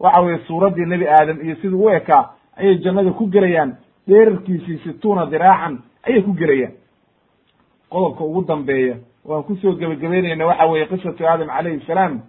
Waxa 0.00 0.20
weye 0.20 0.38
suuraddii 0.46 0.86
nebi 0.86 1.06
aadam 1.08 1.38
iyo 1.44 1.54
siduu 1.62 1.84
u 1.84 1.90
ekaa 1.90 2.24
ayay 2.56 2.74
jannada 2.84 3.10
ku 3.10 3.26
gelayaan 3.26 3.76
dheerarkiisii 4.08 4.78
situuna 4.84 5.26
diraacan 5.30 5.78
ayay 6.06 6.22
ku 6.22 6.32
gelayaan. 6.32 6.72
Qodobka 7.90 8.24
ugu 8.24 8.44
dambeeya 8.48 8.96
waan 9.24 9.42
ku 9.42 9.56
soo 9.56 9.72
gebagabeynayna 9.72 10.46
waxa 10.46 10.66
weeye 10.66 10.86
qisatu 10.86 11.26
aadam 11.26 11.48
calayhi 11.48 11.80
salaam 11.86 12.20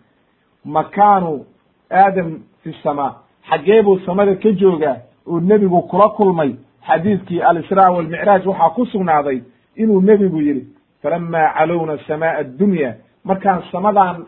makaanu 0.66 1.46
aadam 1.92 2.40
fi 2.64 2.74
samaa 2.84 3.16
xaggee 3.50 3.82
buu 3.84 4.00
samada 4.06 4.36
ka 4.36 4.52
joogaa 4.52 4.98
oo 5.28 5.40
nebigu 5.40 5.82
kula 5.82 6.10
kulmay. 6.10 6.56
Xadiidkii 6.88 7.42
alisraa 7.42 7.92
walmicraaj 7.92 8.46
waxaa 8.46 8.70
ku 8.76 8.86
sugnaaday 8.86 9.42
inuu 9.76 10.02
nebigu 10.02 10.42
yidhi 10.42 10.66
falama 11.02 11.54
calowna 11.58 11.98
samaa 12.08 12.38
addunya. 12.42 12.96
Markaan 13.24 13.62
samadan 13.72 14.26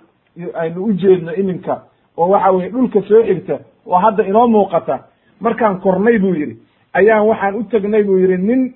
aynu 0.53 0.83
u 0.85 0.93
jeedno 0.93 1.33
iminka 1.35 1.81
oo 2.17 2.27
waxa 2.29 2.51
weye 2.51 2.69
dhulka 2.69 3.01
soo 3.01 3.23
xigta 3.23 3.59
oo 3.85 3.97
hadda 3.97 4.23
inoo 4.23 4.47
muuqata 4.47 4.99
markaan 5.39 5.79
kornay 5.81 6.19
buu 6.19 6.33
yidhi. 6.35 6.57
Ayaan 6.93 7.27
waxaan 7.27 7.55
u 7.55 7.63
tegnay 7.63 8.03
buu 8.03 8.17
yidhi 8.17 8.37
nin 8.37 8.73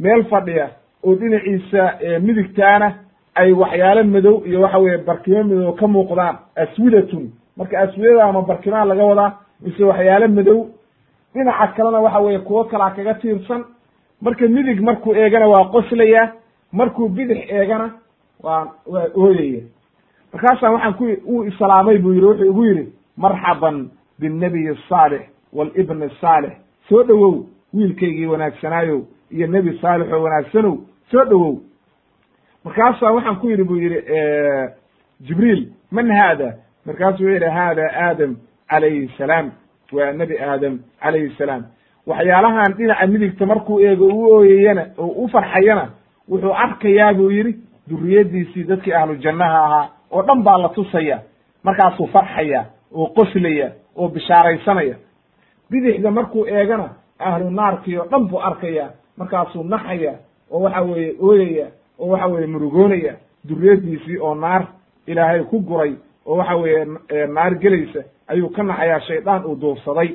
meel 0.00 0.24
fadhiya 0.24 0.70
oo 1.06 1.14
dhinaciisa 1.14 1.82
midigtaana 2.20 2.88
ay 3.34 3.52
waxyaalo 3.52 4.04
madow 4.04 4.42
iyo 4.46 4.60
waxa 4.60 4.78
weye 4.78 4.98
barkimo 4.98 5.42
madow 5.44 5.72
ka 5.74 5.86
muuqdaan. 5.86 6.36
Aswidatun. 6.56 7.30
Marka 7.56 7.78
aswidada 7.78 8.24
ama 8.24 8.42
barkimaa 8.42 8.84
laga 8.84 9.04
wadaa 9.04 9.32
mise 9.62 9.84
waxyaalo 9.84 10.28
madow 10.28 10.66
dhinaca 11.34 11.66
kalena 11.76 12.00
waxa 12.00 12.18
weeye 12.20 12.38
kuwo 12.38 12.64
kalaa 12.64 12.90
kaga 12.90 13.14
tiirsan. 13.14 13.64
Marka 14.22 14.48
midig 14.48 14.80
markuu 14.80 15.14
eegana 15.14 15.46
waa 15.48 15.64
qoslaya 15.64 16.32
markuu 16.72 17.08
bidix 17.08 17.38
eegana 17.50 17.90
waa 18.42 18.66
waa 18.86 19.06
ooyaya. 19.14 19.62
Markaasaan 20.32 20.72
waxaan 20.74 20.94
ku 20.94 21.04
uu 21.26 21.44
islaamay 21.44 21.98
buu 21.98 22.12
yidhi 22.12 22.26
wuxuu 22.26 22.44
igu 22.50 22.64
yidhi 22.64 22.92
marxaban 23.16 23.88
binnabiy 24.20 24.68
asaalix 24.70 25.22
waalibn 25.52 26.02
asaalix 26.02 26.52
soo 26.88 27.02
dhowow 27.02 27.44
wiilkaygii 27.74 28.26
wanaagsanaayow 28.26 29.00
iyo 29.30 29.46
nebi 29.46 29.78
saalix 29.82 30.12
oo 30.12 30.22
wanaagsanow 30.22 30.76
soo 31.10 31.24
dhowow 31.24 31.54
markaasaa 32.64 33.12
waxaan 33.12 33.36
ku 33.40 33.48
yidhi 33.50 33.64
buu 33.64 33.76
yidhi 33.76 34.00
jibriil 35.20 35.68
man 35.90 36.10
haada? 36.10 36.54
Markaasuu 36.86 37.24
wuxuu 37.24 37.28
yidhi 37.34 37.46
haada 37.50 37.82
aadam 37.94 38.36
calayhi 38.70 39.10
salaam. 39.18 39.50
Waa 39.92 40.12
nebi 40.12 40.38
aadam 40.38 40.78
calayhi 41.02 41.34
salaam. 41.38 41.62
Waxyaalahan 42.06 42.74
dhinaca 42.76 43.06
midigta 43.06 43.46
markuu 43.46 43.80
eego 43.80 44.06
u 44.06 44.32
ooyayana 44.34 44.86
oo 44.98 45.06
u 45.24 45.28
farxayana 45.28 45.90
wuxuu 46.28 46.52
arkayaa 46.54 47.14
buu 47.14 47.30
yidhi 47.30 47.54
duriyadiisii 47.90 48.64
dadkii 48.64 48.92
ahlu 48.92 49.16
jannaha 49.16 49.58
ahaa 49.64 49.88
oo 50.10 50.22
dhan 50.22 50.42
baa 50.42 50.58
la 50.58 50.68
tusaya. 50.68 51.20
Markaasuu 51.64 52.06
farxaya 52.06 52.64
oo 52.94 53.06
qoslaya 53.06 53.70
oo 53.96 54.08
bishaaraysanaya. 54.08 54.94
Bidixda 55.70 56.10
markuu 56.10 56.46
eegana 56.46 56.88
ahlu 57.18 57.50
naarkii 57.50 57.96
oo 57.98 58.06
dhan 58.10 58.28
buu 58.28 58.38
arkaya 58.42 58.90
markaasuu 59.16 59.62
naxaya 59.64 60.14
oo 60.50 60.60
waxa 60.60 60.80
weeye 60.82 61.14
ooyaya 61.20 61.66
oo 61.98 62.08
waxa 62.08 62.26
weeye 62.26 62.46
murugoonaya 62.46 63.14
duriyadiisii 63.48 64.18
oo 64.18 64.34
naar 64.34 64.66
ilaahay 65.06 65.42
ku 65.44 65.60
guray 65.60 65.94
oo 66.26 66.36
waxa 66.36 66.56
weeye 66.56 66.84
naar 67.28 67.54
gelaysa 67.58 68.00
ayuu 68.28 68.48
ka 68.48 68.62
naxayaa 68.62 69.00
shaydaan 69.00 69.44
uu 69.46 69.56
duufsaday 69.60 70.08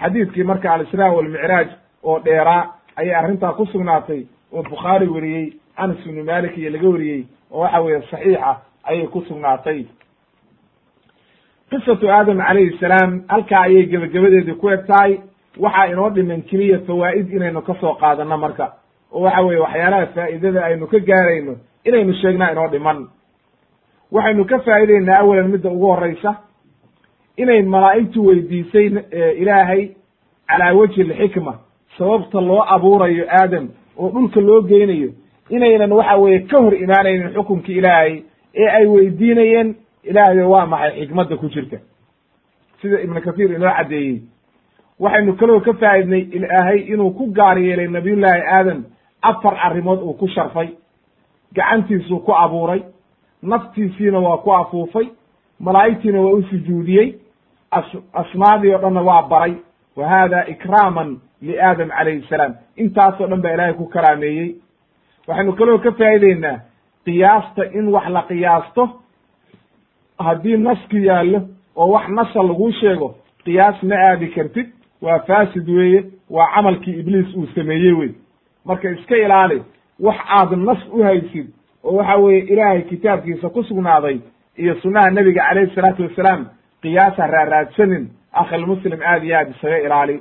xadiidkii 0.00 0.42
marka 0.44 0.72
alisraa 0.74 1.12
walmicraaj 1.12 1.68
oo 2.02 2.18
dheeraa 2.24 2.74
ayay 2.96 3.14
arrintaa 3.14 3.52
ku 3.52 3.66
sugnaatay 3.66 4.26
oo 4.52 4.62
bukhaari 4.62 5.06
weriyey 5.08 5.52
anas 5.76 6.06
ibnu 6.06 6.24
malik 6.24 6.56
iyo 6.58 6.70
laga 6.70 6.88
weriyey 6.88 7.24
oo 7.50 7.60
waxa 7.60 7.80
weeye 7.80 8.02
saxiixa 8.10 8.56
ayay 8.84 9.06
ku 9.06 9.20
sugnaatay. 9.28 9.84
Qisatu 11.70 12.08
aadam 12.10 12.38
calayhi 12.38 12.78
salaam 12.80 13.22
halkaa 13.28 13.60
ayay 13.62 13.86
gebagabadeedii 13.86 14.54
ku 14.60 14.70
eg 14.70 14.86
tahay 14.86 15.20
waxaa 15.58 15.86
inoo 15.92 16.10
dhiman 16.10 16.42
keliya 16.42 16.78
fawaa'id 16.86 17.30
inaynu 17.32 17.62
ka 17.62 17.74
soo 17.80 17.94
qaadano 17.94 18.36
marka 18.38 18.72
oo 19.12 19.20
waxa 19.22 19.42
weeye 19.42 19.60
waxyaalaha 19.60 20.06
faa'idada 20.06 20.64
aynu 20.64 20.86
ka 20.86 20.98
gaarayno 20.98 21.56
inaynu 21.84 22.12
sheegnaa 22.14 22.50
inoo 22.52 22.68
dhiman. 22.68 23.08
Waxaynu 24.12 24.44
ka 24.44 24.58
faa'idaynaa 24.58 25.18
awalan 25.20 25.48
midda 25.50 25.70
ugu 25.70 25.86
horeysa 25.86 26.34
inay 27.36 27.62
malaa'igtu 27.62 28.26
weydiisay 28.26 28.86
ilaahay 29.42 29.88
calaa 30.48 30.72
wajhi 30.74 31.02
alxikma 31.02 31.58
sababta 31.98 32.40
loo 32.40 32.62
abuurayo 32.74 33.24
aadam 33.28 33.68
oo 33.98 34.08
dhulka 34.10 34.40
loo 34.40 34.60
geynayo 34.62 35.10
inaynan 35.50 35.92
waxa 35.92 36.16
weeye 36.16 36.38
ka 36.40 36.58
hor 36.60 36.74
imaanaynin 36.74 37.32
xukunkii 37.34 37.78
ilaahay 37.78 38.22
ee 38.54 38.68
ay 38.68 38.86
weydiinayeen. 38.86 39.74
Ilaahayo 40.04 40.50
waa 40.50 40.66
maxay? 40.66 41.00
Xikmadda 41.06 41.36
ku 41.36 41.48
jirta. 41.48 41.78
Sida 42.82 43.00
ibnu 43.00 43.20
kathiir 43.20 43.52
inoo 43.54 43.70
caddeeyey. 43.76 44.22
Waxaynu 45.00 45.32
kaloo 45.36 45.60
ka 45.60 45.72
faa'idnay 45.72 46.20
ilaahay 46.20 46.78
inuu 46.92 47.10
ku 47.10 47.26
gaar 47.32 47.58
yeelay 47.58 47.86
nabiyullaahi 47.88 48.42
aadam 48.56 48.84
afar 49.22 49.54
arrimood 49.66 50.00
uu 50.02 50.12
ku 50.14 50.28
sharfay 50.28 50.68
gacantiisuu 51.54 52.18
ku 52.20 52.32
abuuray 52.34 52.82
naftiisiina 53.42 54.18
waa 54.18 54.36
ku 54.36 54.52
afuufay 54.54 55.06
malaa'igtiina 55.60 56.20
waa 56.20 56.32
u 56.32 56.42
sujuudiyey 56.42 57.14
as 57.70 57.84
asmaadii 58.12 58.74
o 58.74 58.78
dhanna 58.78 59.02
waa 59.02 59.22
baray 59.22 59.54
wa 59.96 60.08
hada 60.08 60.46
ikraaman 60.48 61.18
liaadam 61.42 61.88
calayhi 61.88 62.26
salaam. 62.28 62.54
Intaasoo 62.76 63.26
dhan 63.26 63.40
baa 63.42 63.52
ilaahay 63.54 63.74
ku 63.74 63.86
karaameeyey. 63.86 64.54
Waxaynu 65.28 65.52
kaloo 65.52 65.78
ka 65.78 65.92
faa'ideynaa 65.92 66.58
qiyaasta 67.04 67.64
in 67.78 67.88
wax 67.88 68.08
la 68.08 68.22
qiyaasto 68.22 68.88
haddii 70.18 70.56
naski 70.56 71.06
yaallo 71.06 71.40
oo 71.76 71.88
wax 71.92 72.08
nasa 72.08 72.42
laguu 72.42 72.72
sheego 72.72 73.14
qiyaas 73.44 73.82
ma 73.82 73.94
aadi 74.08 74.28
kartid 74.34 74.68
waa 75.02 75.18
faasid 75.18 75.68
weeye 75.68 76.04
waa 76.30 76.46
camalkii 76.54 76.98
ibliis 77.00 77.34
uu 77.36 77.46
sameeyey 77.54 77.92
wey 77.92 78.10
marka 78.64 78.90
iska 78.90 79.16
ilaali 79.16 79.62
wax 80.00 80.16
aad 80.38 80.52
nas 80.58 80.78
u 80.92 81.02
haysid 81.02 81.46
oo 81.84 81.96
waxa 81.96 82.16
weeye 82.16 82.40
ilaahay 82.52 82.82
kitaabkiisa 82.82 83.48
ku 83.48 83.62
sugnaaday 83.64 84.20
iyo 84.56 84.74
sunnaha 84.82 85.10
nebiga 85.10 85.42
calayhi 85.48 85.74
salaatu 85.74 86.02
wassalaam 86.02 86.46
qiyaas 86.82 87.16
ha 87.16 87.26
raaraadsanin 87.26 88.08
akhilmuslim 88.32 89.00
aad 89.02 89.24
iyo 89.24 89.36
aad 89.38 89.50
isaga 89.50 89.78
ilaali. 89.78 90.16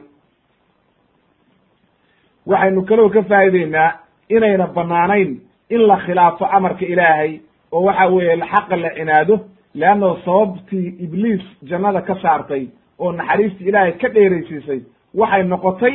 Waxaynu 2.48 2.82
kaloo 2.90 3.10
ka 3.10 3.22
faa'ideynaa 3.24 3.90
inayna 4.30 4.68
bannaanayn 4.68 5.32
in 5.70 5.82
la 5.88 5.98
khilaafo 6.06 6.46
amarka 6.46 6.86
ilaahay 6.86 7.40
oo 7.72 7.82
waxa 7.88 8.08
weeye 8.14 8.36
xaqa 8.52 8.76
la 8.84 8.90
cinaado 8.98 9.36
leanno 9.76 10.10
sababtii 10.26 10.88
ibliis 11.06 11.42
jannada 11.70 12.02
ka 12.02 12.16
saartay 12.22 12.68
oo 13.00 13.12
naxariistii 13.12 13.68
ilaahay 13.70 13.92
ka 14.02 14.08
dheeraysiisay 14.10 14.80
waxay 15.16 15.44
noqotay 15.44 15.94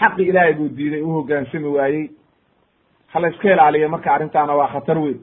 xaqi 0.00 0.22
ilaahay 0.22 0.54
buu 0.54 0.68
diiday 0.68 1.02
u 1.02 1.10
hoggaansami 1.16 1.68
waayey. 1.68 2.10
Ha 3.12 3.20
la 3.20 3.28
iska 3.28 3.52
ilaaliyo 3.52 3.88
marka 3.88 4.12
arrintaana 4.14 4.54
waa 4.56 4.68
khatar 4.68 4.98
weyn. 4.98 5.18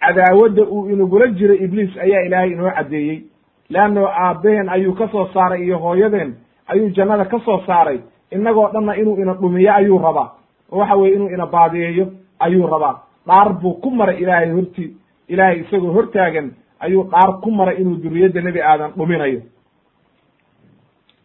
Cadaawadda 0.00 0.62
uu 0.62 0.88
inagula 0.90 1.26
jiro 1.26 1.54
ibliis 1.54 1.96
ayaa 1.98 2.22
ilaahay 2.26 2.50
inoo 2.52 2.70
caddeeyey. 2.70 3.22
Leanno 3.70 4.06
aabbaheen 4.06 4.68
ayuu 4.68 4.94
ka 4.94 5.08
soo 5.08 5.26
saaray 5.34 5.62
iyo 5.64 5.78
hooyadeen 5.78 6.34
ayuu 6.66 6.88
jannada 6.90 7.24
ka 7.24 7.38
soo 7.44 7.62
saaray. 7.66 8.00
Innagoo 8.30 8.68
dhanna 8.72 8.96
inuu 8.96 9.16
ina 9.22 9.34
dhumiyo 9.34 9.72
ayuu 9.74 9.98
rabaa. 9.98 10.30
Oo 10.72 10.78
waxa 10.78 10.96
weye 10.96 11.14
inuu 11.14 11.28
ina 11.28 11.46
baadiyeeyo 11.46 12.06
ayuu 12.40 12.66
rabaa. 12.66 13.00
Dhaar 13.26 13.52
buu 13.60 13.74
ku 13.80 13.90
maray 13.90 14.16
ilaahay 14.22 14.50
horti 14.50 14.96
ilaahay 15.28 15.60
isagoo 15.60 15.92
hortaagan 15.92 16.50
ayuu 16.80 17.04
dhaar 17.10 17.40
ku 17.40 17.50
maray 17.50 17.76
inuu 17.80 17.96
duriyadda 18.02 18.40
nebi 18.40 18.60
aadan 18.62 18.92
dhuminayo. 18.96 19.40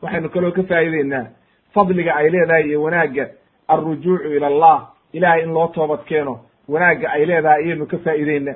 Waxaynu 0.01 0.30
kaloo 0.30 0.51
ka 0.51 0.64
faa'ideynaa 0.64 1.26
fadliga 1.73 2.15
ay 2.15 2.29
leedahay 2.29 2.63
iyo 2.67 2.81
wanaagga 2.83 3.27
alrujuucu 3.67 4.27
ila 4.33 4.47
allah 4.47 4.87
ilahay 5.13 5.43
in 5.43 5.53
loo 5.53 5.67
toobad 5.67 6.03
keeno 6.05 6.39
wanaagga 6.69 7.09
ay 7.11 7.25
leedahay 7.25 7.63
ayaynu 7.63 7.85
ka 7.87 7.97
faa'ideynaa 7.97 8.55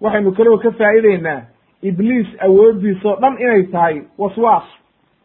waxaynu 0.00 0.32
kaloo 0.32 0.58
ka 0.58 0.70
faa'ideynaa 0.70 1.40
ibliis 1.82 2.26
awooddiisoo 2.40 3.16
dhan 3.16 3.36
inay 3.40 3.62
tahay 3.62 4.02
waswaas 4.18 4.64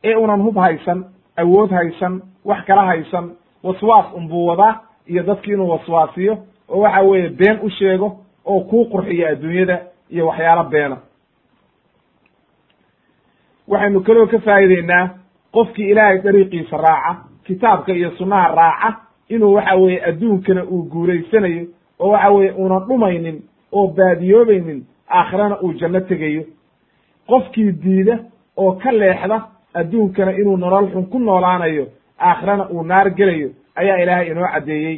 ee 0.03 0.15
unan 0.15 0.41
hub 0.41 0.57
haysan 0.57 1.05
awood 1.37 1.71
haysan 1.71 2.21
wax 2.45 2.65
kala 2.65 2.85
haysan 2.85 3.31
waswaas 3.63 4.05
unbuu 4.13 4.45
wadaa 4.47 4.79
iyo 5.07 5.23
dadki 5.23 5.51
inuu 5.51 5.69
waswaasiyo 5.69 6.37
oo 6.69 6.79
waxa 6.81 7.01
weeye 7.01 7.29
been 7.29 7.59
u 7.61 7.69
sheego 7.69 8.17
oo 8.45 8.59
kuu 8.59 8.85
qurxiyo 8.85 9.27
adduunyada 9.27 9.79
iyo 10.09 10.27
waxyaalo 10.27 10.63
beena. 10.63 10.97
Waxaynu 13.67 14.01
kaloo 14.03 14.27
ka 14.27 14.39
faa'ideynaa 14.39 15.09
qofkii 15.55 15.89
ilaahay 15.91 16.17
dariiqiisa 16.25 16.77
raaca 16.77 17.13
kitaabka 17.47 17.91
iyo 17.93 18.11
sunnaha 18.17 18.47
raaca 18.59 18.89
inuu 19.29 19.53
waxa 19.57 19.75
weeye 19.81 19.99
adduunkana 20.09 20.63
uu 20.63 20.83
guuraysanayo 20.91 21.63
oo 21.99 22.09
waxa 22.13 22.29
weeye 22.35 22.51
una 22.51 22.79
dhumaynin 22.87 23.37
oo 23.77 23.87
baadiyoobaynin 23.97 24.79
aakhirana 25.09 25.55
uu 25.61 25.73
janno 25.79 25.99
tegayo. 26.09 26.43
Qofkii 27.27 27.71
diida 27.83 28.15
oo 28.57 28.71
ka 28.81 28.91
leexda 28.91 29.37
adduunkana 29.73 30.31
inuu 30.31 30.57
nolol 30.57 30.87
xun 30.91 31.05
ku 31.11 31.19
noolaanayo 31.19 31.85
aakhirana 32.19 32.69
uu 32.69 32.83
naar 32.83 33.09
gelayo 33.17 33.49
ayaa 33.75 33.97
ilaahay 34.03 34.27
inoo 34.31 34.47
caddeeyey. 34.53 34.97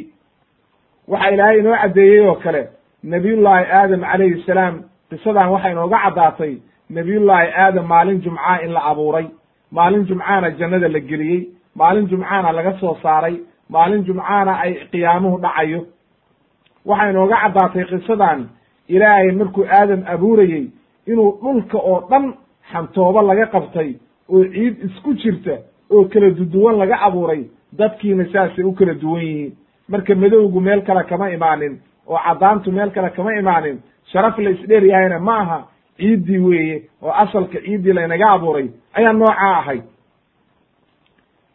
Waxaa 1.08 1.30
ilaahay 1.34 1.58
inoo 1.58 1.76
caddeeyey 1.82 2.20
oo 2.28 2.34
kale 2.34 2.68
nabiyullaahi 3.02 3.64
aadam 3.72 4.00
calayhi 4.00 4.42
salaam 4.46 4.74
qisadan 5.10 5.48
waxay 5.52 5.72
inooga 5.72 5.98
caddaatay 6.04 6.54
nabiyullaahi 6.90 7.48
aadam 7.64 7.86
maalin 7.86 8.20
jumcaa 8.24 8.58
in 8.64 8.72
la 8.72 8.80
abuuray 8.90 9.26
maalin 9.72 10.04
jumcaana 10.06 10.50
jannada 10.58 10.88
la 10.88 11.00
geliyey. 11.00 11.48
Maalin 11.76 12.08
jumcaana 12.08 12.52
laga 12.52 12.72
soo 12.80 12.96
saaray. 13.02 13.36
Maalin 13.70 14.04
jumcaana 14.04 14.52
ay 14.64 14.74
qiyaamuhu 14.92 15.38
dhacayo. 15.44 15.80
Waxay 16.86 17.10
inooga 17.10 17.36
caddaatay 17.42 17.84
qisadan. 17.90 18.48
Ilaahay 18.88 19.32
markuu 19.32 19.64
aadam 19.78 20.02
abuurayey 20.06 20.64
inuu 21.06 21.38
dhulka 21.42 21.78
oo 21.78 22.00
dhan 22.10 22.34
xantoobo 22.72 23.22
laga 23.22 23.46
qabtay 23.54 23.90
oo 24.32 24.44
ciid 24.54 24.74
isku 24.86 25.14
jirta 25.14 25.54
oo 25.90 26.04
kala 26.12 26.30
duduwan 26.30 26.78
laga 26.78 26.96
abuuray 27.06 27.42
dadkiina 27.78 28.24
saasay 28.32 28.64
u 28.64 28.72
kala 28.72 28.94
duwan 28.94 29.22
yihiin. 29.22 29.52
Marka 29.88 30.14
madowgu 30.14 30.60
meel 30.60 30.80
kale 30.82 31.02
kama 31.04 31.30
imaanin 31.30 31.74
oo 32.08 32.18
caddaantu 32.26 32.72
meel 32.72 32.90
kale 32.90 33.10
kama 33.10 33.34
imaanin 33.40 33.78
sharaf 34.12 34.38
la 34.38 34.50
isdheer 34.50 34.84
yahayna 34.86 35.18
ma 35.18 35.36
aha 35.40 35.58
ciiddii 35.98 36.38
weeye 36.38 36.82
oo 37.02 37.10
asalka 37.12 37.58
ciiddii 37.60 37.92
laynaga 37.92 38.26
abuuray 38.32 38.68
ayaa 38.98 39.12
noocaa 39.12 39.54
ahayd. 39.60 39.84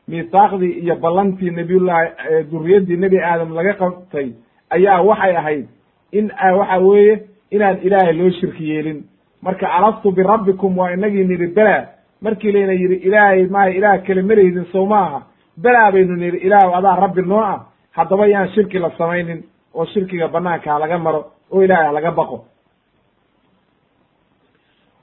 Miisaaqdii 0.08 0.74
iyo 0.84 0.96
ballantii 1.04 1.52
nabiyullahi 1.52 2.08
duriyaddii 2.52 2.98
nebi 3.04 3.18
aadam 3.30 3.54
laga 3.58 3.74
qabtay 3.82 4.28
ayaa 4.76 5.02
waxay 5.10 5.36
ahayd 5.42 5.66
in 6.12 6.26
waxa 6.60 6.78
weeye 6.88 7.16
inaan 7.56 7.78
ilaahay 7.86 8.14
loo 8.20 8.30
shirki 8.40 8.64
yeelin. 8.70 9.00
Marka 9.42 9.68
alastu 9.78 10.12
birabbikum 10.12 10.78
waa 10.78 10.92
inagii 10.96 11.24
nidhi 11.24 11.48
bela 11.56 11.78
markii 12.22 12.52
layna 12.52 12.74
yidhi 12.74 12.96
ilaahay 13.08 13.46
maaha 13.48 13.70
ilaah 13.78 13.98
kale 14.08 14.22
maleydin 14.22 14.66
sow 14.72 14.86
ma 14.86 15.00
aha. 15.08 15.20
Belaa 15.64 15.92
baynu 15.92 16.16
nidhi 16.16 16.38
ilaah 16.48 16.78
adaa 16.78 16.96
rabbi 17.04 17.22
noo 17.22 17.40
ah. 17.42 17.60
Haddaba 17.92 18.28
yaan 18.28 18.50
shirki 18.54 18.80
la 18.80 18.90
samaynin 18.98 19.44
oo 19.74 19.86
shirkiga 19.86 20.28
banaanka 20.28 20.72
ha 20.74 20.80
laga 20.80 20.98
maro 20.98 21.22
oo 21.52 21.62
ilaahay 21.64 21.86
ha 21.88 21.92
laga 21.94 22.12
baqo. 22.12 22.38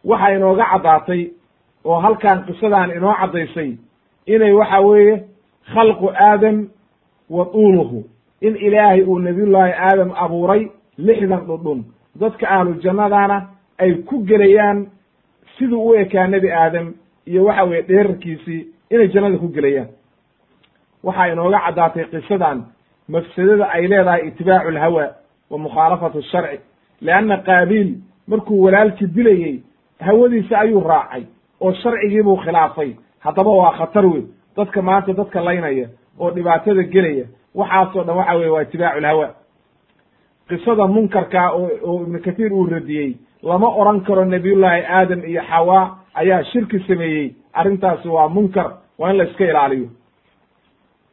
Waxa 0.04 0.28
inooga 0.36 0.64
caddaatay 0.72 1.22
oo 1.84 2.00
halkan 2.00 2.44
qisadan 2.46 2.90
inoo 2.96 3.14
caddaysay 3.20 3.76
inay 4.26 4.52
waxa 4.52 4.80
weeye 4.80 5.24
khalqu 5.74 6.08
aadam 6.14 6.68
wa 7.30 7.44
tuuluhu. 7.44 8.04
In 8.40 8.56
ilaahay 8.56 9.02
uu 9.02 9.18
nabiyullaahi 9.18 9.72
aadam 9.72 10.10
abuuray 10.16 10.70
lixdan 10.98 11.46
dhudhun. 11.46 11.84
Dadka 12.20 12.48
ahlu 12.48 12.74
jannadana 12.82 13.48
ay 13.78 13.94
ku 13.94 14.24
gelayaan 14.24 14.86
siduu 15.58 15.88
u 15.90 15.94
ekaa 15.94 16.26
nebi 16.26 16.50
aadam 16.52 16.94
iyo 17.26 17.44
waxa 17.44 17.64
weye 17.64 17.82
dheerarkiisii 17.82 18.66
inay 18.90 19.08
jannada 19.08 19.38
ku 19.38 19.48
gelayaan. 19.48 19.88
Waxaa 21.04 21.26
inooga 21.32 21.58
caddaatay 21.66 22.04
qisadan 22.04 22.64
mafsadada 23.08 23.68
ay 23.68 23.86
leedahay 23.88 24.28
itibaacu 24.28 24.68
alhawa 24.68 25.06
wa 25.50 25.58
mukhaalafatu 25.58 26.22
sharci. 26.22 26.60
Leanna 27.00 27.36
qaabiil 27.38 27.94
markuu 28.28 28.62
walaalkii 28.62 29.06
dilayey 29.06 29.62
hawadiisa 30.00 30.58
ayuu 30.58 30.80
raacay 30.80 31.24
oo 31.60 31.72
sharcigiibuu 31.72 32.36
khilaafay. 32.36 32.94
Haddaba 33.18 33.50
waa 33.50 33.72
khatar 33.78 34.06
weyn. 34.06 34.26
Dadka 34.56 34.82
maanta 34.82 35.12
dadka 35.12 35.40
laynaya 35.44 35.88
oo 36.18 36.30
dhibaatada 36.30 36.82
gelaya 36.82 37.24
waxaasoo 37.54 38.04
dhan 38.04 38.16
waxa 38.16 38.34
weye 38.36 38.50
waa 38.50 38.62
itibaacu 38.62 38.98
alhawa 38.98 39.28
qisada 40.48 40.86
munkarka 40.86 41.50
oo 41.52 42.02
ibnu 42.02 42.18
kathiir 42.20 42.52
uu 42.52 42.66
radiyey 42.66 43.16
lama 43.42 43.68
oran 43.68 44.00
karo 44.00 44.24
nabiyullaahi 44.24 44.82
aadam 44.84 45.24
iyo 45.24 45.42
xawa 45.42 45.98
ayaa 46.14 46.44
shirki 46.44 46.78
sameeyey. 46.88 47.34
Arrintaasi 47.52 48.08
waa 48.08 48.28
munkar 48.28 48.72
waa 48.98 49.10
in 49.10 49.16
la 49.16 49.24
iska 49.24 49.44
ilaaliyo. 49.44 49.88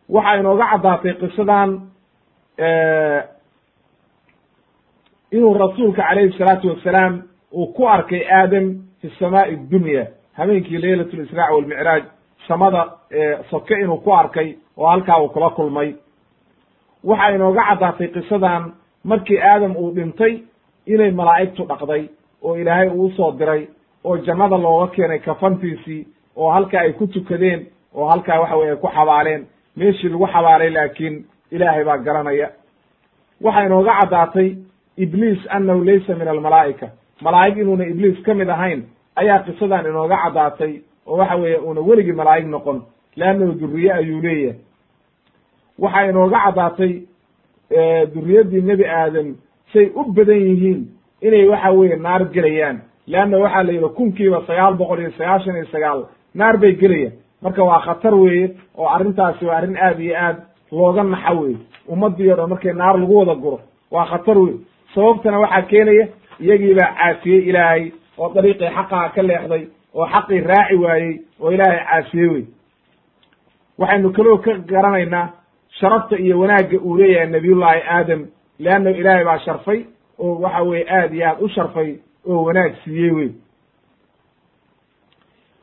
Waxaa 0.10 0.36
inooga 0.40 0.66
caddaatay 0.72 1.14
qisadan 1.14 1.82
inuu 5.32 5.54
rasuulka 5.54 6.02
calayhi 6.04 6.38
salaatu 6.38 6.68
wasalaam 6.70 7.22
uu 7.54 7.68
ku 7.74 7.88
arkay 7.90 8.24
aadam 8.32 8.66
fi 9.02 9.10
samaa'i 9.20 9.56
dunya 9.56 10.08
habeenkii 10.38 10.78
leylat 10.82 11.14
lisraac 11.14 11.52
walmicraaj 11.52 12.04
samada 12.48 12.82
soke 13.50 13.74
inuu 13.82 13.98
ku 13.98 14.12
arkay 14.14 14.56
oo 14.78 14.88
halkaa 14.88 15.20
uu 15.22 15.30
kula 15.30 15.50
kulmay. 15.50 15.96
Waxaa 17.04 17.30
inooga 17.36 17.64
caddaatay 17.70 18.08
qisadan 18.08 18.64
markii 19.04 19.40
aadam 19.42 19.76
uu 19.78 19.92
dhintay 19.96 20.34
inay 20.86 21.12
malaa'igtu 21.12 21.64
dhaqday 21.70 22.04
oo 22.44 22.56
ilaahay 22.56 22.90
uu 22.90 23.06
u 23.06 23.12
soo 23.12 23.32
diray 23.40 23.68
oo 24.04 24.18
jannada 24.18 24.58
looga 24.58 24.88
keenay 24.96 25.20
kafantiisii 25.20 26.08
oo 26.36 26.52
halkaa 26.52 26.82
ay 26.82 26.94
ku 26.94 27.08
tukadeen 27.08 27.66
oo 27.96 28.08
halkaa 28.10 28.40
waxa 28.40 28.56
weye 28.58 28.72
ay 28.72 28.78
ku 28.78 28.88
xabaaleen. 28.88 29.46
Meeshii 29.78 30.10
lagu 30.10 30.28
xabaalay 30.28 30.70
laakiin 30.70 31.26
ilaahay 31.52 31.84
baa 31.84 31.98
garanaya. 31.98 32.50
Waxaa 33.42 33.66
inooga 33.66 33.94
caddaatay 34.00 34.56
ibliis 34.98 35.40
annahu 35.50 35.84
laysa 35.86 36.16
min 36.16 36.28
almalaa'ika 36.28 36.88
malaa'ig 37.22 37.58
inuuna 37.58 37.84
ibliis 37.86 38.22
ka 38.26 38.34
mid 38.34 38.50
ahayn 38.50 38.84
ayaa 39.22 39.40
qisadan 39.46 39.86
inooga 39.90 40.18
caddaatay 40.24 40.74
oo 41.08 41.18
waxa 41.18 41.36
weeye 41.42 41.58
uuna 41.60 41.82
weligii 41.82 42.14
malaa'ig 42.20 42.48
noqon 42.48 42.78
leannahu 43.20 43.52
duriye 43.62 43.92
ayuu 43.94 44.22
leeyahay. 44.22 44.60
Waxaa 45.80 46.10
inooga 46.10 46.40
caddaatay 46.46 46.94
duriyaddii 48.16 48.62
nebi 48.62 48.86
aadam 48.86 49.36
say 49.74 49.86
u 49.96 50.04
badan 50.16 50.40
yihiin 50.48 50.80
inay 51.22 51.46
waxa 51.50 51.72
weeye 51.72 51.96
naar 51.96 52.24
gelayaan. 52.34 52.78
Leanna 53.08 53.38
waxaa 53.38 53.64
la 53.64 53.72
yidhi 53.72 53.90
kunkiiba 53.98 54.42
sagaal 54.48 54.74
boqol 54.80 55.00
iyo 55.00 55.12
sagaashan 55.18 55.56
iyo 55.56 55.66
sagaal 55.72 56.00
naar 56.36 56.58
bay 56.58 56.74
gelayaan. 56.82 57.14
Marka 57.42 57.64
waa 57.64 57.80
khatar 57.86 58.14
weeye 58.16 58.56
oo 58.78 58.88
arrintaasi 58.88 59.46
waa 59.46 59.58
arrin 59.58 59.78
aad 59.78 60.00
iyo 60.00 60.16
aad 60.16 60.38
looga 60.72 61.04
naxa 61.04 61.34
weeye. 61.34 61.58
Ummadii 61.90 62.32
o 62.32 62.36
dhan 62.36 62.50
markay 62.50 62.74
naar 62.74 62.98
lagu 63.00 63.14
wada 63.20 63.36
guro 63.36 63.60
waa 63.92 64.06
khatar 64.06 64.38
wey 64.38 64.54
sababtana 64.96 65.40
waxaa 65.40 65.62
keenaya 65.62 66.08
iyagii 66.40 66.74
baa 66.74 66.92
caasiyey 66.98 67.42
ilaahay 67.50 67.92
oo 68.18 68.34
dariiqii 68.34 68.70
xaqaha 68.78 69.10
ka 69.16 69.22
leexday 69.30 69.64
oo 69.94 70.06
xaqii 70.14 70.40
raaci 70.42 70.76
waayey 70.76 71.20
oo 71.42 71.52
ilaahay 71.52 71.80
caasiyey 71.90 72.28
wey 72.34 72.46
waxaynu 73.80 74.10
kaloo 74.18 74.38
ka 74.38 74.54
garanaynaa 74.72 75.26
sharafta 75.80 76.16
iyo 76.18 76.40
wanaagga 76.40 76.78
uu 76.80 76.98
leeyahay 76.98 77.30
nabiyullaahi 77.32 77.82
aadam 77.98 78.22
leannahu 78.60 78.96
ilaahay 79.02 79.26
baa 79.26 79.40
sharfay 79.40 79.80
oo 80.20 80.40
waxa 80.42 80.62
weye 80.64 80.86
aad 80.98 81.14
iyo 81.14 81.28
aad 81.30 81.42
u 81.42 81.50
sharfay 81.50 81.96
oo 82.30 82.44
wanaag 82.44 82.74
siiyey 82.84 83.12
wey 83.12 83.30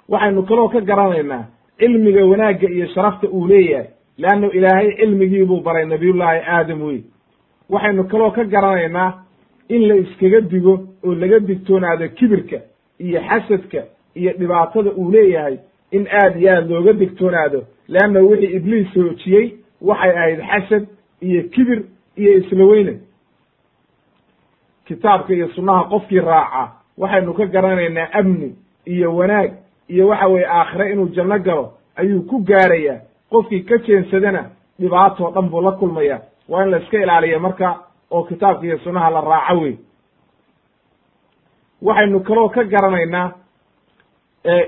waxaynu 0.09 0.43
kaloo 0.43 0.69
ka 0.69 0.81
garanaynaa 0.81 1.45
cilmiga 1.79 2.25
wanaagga 2.27 2.69
iyo 2.69 2.87
sharafta 2.95 3.29
uu 3.29 3.47
leeyahay 3.47 3.87
leannu 4.19 4.49
ilaahay 4.51 4.97
cilmigiibuu 4.97 5.61
baray 5.61 5.87
nabiyullaahi 5.87 6.41
aadam 6.57 6.83
wey 6.83 6.99
waxaynu 7.71 8.05
kaloo 8.05 8.31
ka 8.31 8.45
garanaynaa 8.45 9.09
in 9.69 9.89
la 9.89 9.95
iskaga 9.95 10.41
digo 10.41 10.75
oo 11.05 11.15
laga 11.15 11.39
digtoonaado 11.41 12.09
kibirka 12.09 12.59
iyo 12.99 13.21
xasadka 13.29 13.85
iyo 14.15 14.33
dhibaatada 14.39 14.91
uu 14.91 15.11
leeyahay 15.11 15.59
in 15.91 16.07
aad 16.11 16.37
iyo 16.41 16.53
aad 16.57 16.71
looga 16.71 16.93
digtoonaado. 16.93 17.63
Leanna 17.89 18.21
wixii 18.21 18.57
ibliis 18.57 18.95
hoojiyey 18.95 19.55
waxay 19.81 20.11
ahayd 20.11 20.41
xasad 20.51 20.87
iyo 21.21 21.43
kibir 21.43 21.83
iyo 22.17 22.33
isla 22.39 22.65
weyne. 22.65 22.95
Kitaabka 24.85 25.35
iyo 25.35 25.49
sunnaha 25.49 25.85
qofkii 25.85 26.21
raaca 26.21 26.73
waxaynu 26.99 27.35
ka 27.35 27.47
garanaynaa 27.47 28.09
amni 28.13 28.55
iyo 28.87 29.17
wanaag 29.17 29.53
iyo 29.89 30.09
waxa 30.09 30.27
weeye 30.29 30.47
aakhire 30.49 30.93
inuu 30.93 31.09
janno 31.09 31.39
galo 31.39 31.73
ayuu 31.97 32.23
ku 32.23 32.39
gaarayaa. 32.39 33.01
Qofkii 33.31 33.61
ka 33.65 33.79
jeensadana 33.79 34.51
dhibaatoo 34.81 35.31
dhan 35.31 35.49
buu 35.51 35.61
la 35.61 35.73
kulmaya 35.73 36.21
waa 36.49 36.63
in 36.65 36.71
la 36.71 36.79
iska 36.79 37.03
ilaaliya 37.03 37.39
marka 37.39 37.79
oo 38.15 38.23
kitaabka 38.29 38.65
iyo 38.67 38.79
sunnaha 38.85 39.11
la 39.11 39.21
raaco 39.21 39.61
wey 39.63 39.75
waxaynu 41.83 42.21
kaloo 42.21 42.49
ka 42.49 42.65
garanaynaa 42.65 43.33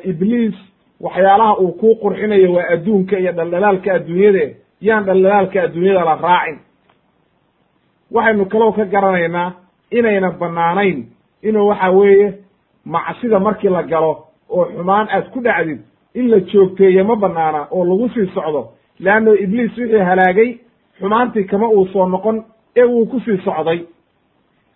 ibliis 0.04 0.54
waxyaalaha 1.00 1.56
uu 1.58 1.72
kuu 1.72 1.94
qurxinayo 2.02 2.52
waa 2.52 2.68
adduunka 2.74 3.18
iyo 3.18 3.32
dhaldhalaalka 3.32 3.90
adduunyade 3.94 4.44
yaan 4.80 5.04
dhaldhalaalka 5.04 5.62
adduunyada 5.62 6.04
la 6.04 6.14
raacin. 6.26 6.58
Waxaynu 8.14 8.44
kaloo 8.46 8.72
ka 8.72 8.84
garanaynaa 8.84 9.52
inayna 9.90 10.30
bannaanayn 10.30 10.98
inuu 11.42 11.66
waxa 11.68 11.90
weeye 11.90 12.34
macsida 12.84 13.38
markii 13.40 13.68
la 13.70 13.82
galo 13.82 14.12
oo 14.48 14.64
xumaan 14.64 15.08
aad 15.10 15.30
ku 15.32 15.40
dhacdid 15.40 15.80
in 16.14 16.30
la 16.30 16.40
joogteeye 16.40 17.02
ma 17.02 17.16
bannaana 17.16 17.66
oo 17.70 17.84
lagu 17.84 18.08
sii 18.14 18.26
socdo. 18.34 18.72
Leanno 19.00 19.34
ibliis 19.34 19.76
wixii 19.78 19.98
halaagay 20.08 20.58
xumaantii 20.98 21.44
kama 21.44 21.68
uu 21.68 21.86
soo 21.92 22.06
noqon 22.08 22.44
ee 22.76 22.84
wuu 22.84 23.06
ku 23.06 23.20
sii 23.20 23.38
socday. 23.44 23.80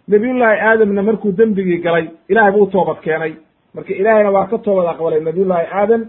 Nabiyullaahi 0.09 0.61
aadamna 0.61 1.03
markuu 1.03 1.33
dembigii 1.33 1.79
galay 1.85 2.09
ilaahay 2.29 2.53
buu 2.53 2.67
toobad 2.67 3.01
keenay. 3.01 3.35
Marka 3.75 3.95
ilaahayna 3.95 4.31
waa 4.31 4.47
ka 4.47 4.59
toobad 4.59 4.87
aqbalay 4.89 5.21
nabiyullaahi 5.21 5.67
aadam. 5.73 6.03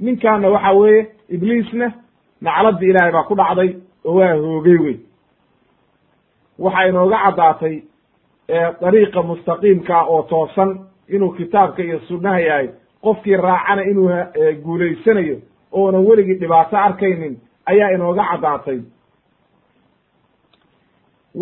Ninkaana 0.00 0.48
waxa 0.48 0.72
weeye 0.72 1.06
ibliisna 1.28 1.92
nacladii 2.40 2.90
ilaahay 2.90 3.12
baa 3.12 3.22
ku 3.28 3.34
dhacday 3.34 3.70
oo 4.04 4.14
waa 4.18 4.34
hoogay 4.34 4.78
wey 4.84 4.96
waxaa 6.58 6.88
inooga 6.88 7.18
caddaatay 7.24 7.76
dariiqa 8.80 9.22
mustaqiimkaa 9.22 10.04
oo 10.06 10.22
toosan 10.22 10.70
inuu 11.08 11.30
kitaabka 11.32 11.82
iyo 11.82 11.98
sunnaha 12.08 12.40
yahay. 12.40 12.68
Qofkii 13.02 13.36
raacana 13.36 13.82
inuu 13.82 14.10
guulaysanayo 14.64 15.36
oona 15.72 15.98
weligii 15.98 16.34
dhibaato 16.40 16.76
arkaynin 16.76 17.36
ayaa 17.66 17.90
inooga 17.94 18.24
caddaatay 18.30 18.78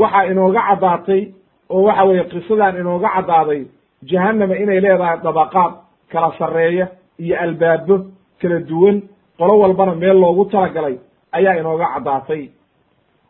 waxaa 0.00 0.24
inooga 0.30 0.60
caddaatay 0.68 1.22
oo 1.70 1.82
waxa 1.88 2.04
weeye 2.08 2.24
qisadan 2.32 2.76
inooga 2.80 3.08
caddaaday 3.14 3.62
jahannama 4.10 4.54
inay 4.62 4.80
leedahay 4.84 5.18
dabaqaad 5.24 5.72
kala 6.12 6.28
sarreeya 6.38 6.86
iyo 7.18 7.36
albaabo 7.44 7.96
kala 8.40 8.58
duwan. 8.68 9.02
Qolo 9.38 9.58
walbana 9.58 9.94
meel 9.94 10.18
loogu 10.20 10.44
talagalay 10.52 10.96
ayaa 11.32 11.54
inooga 11.60 11.86
caddaatay. 11.94 12.42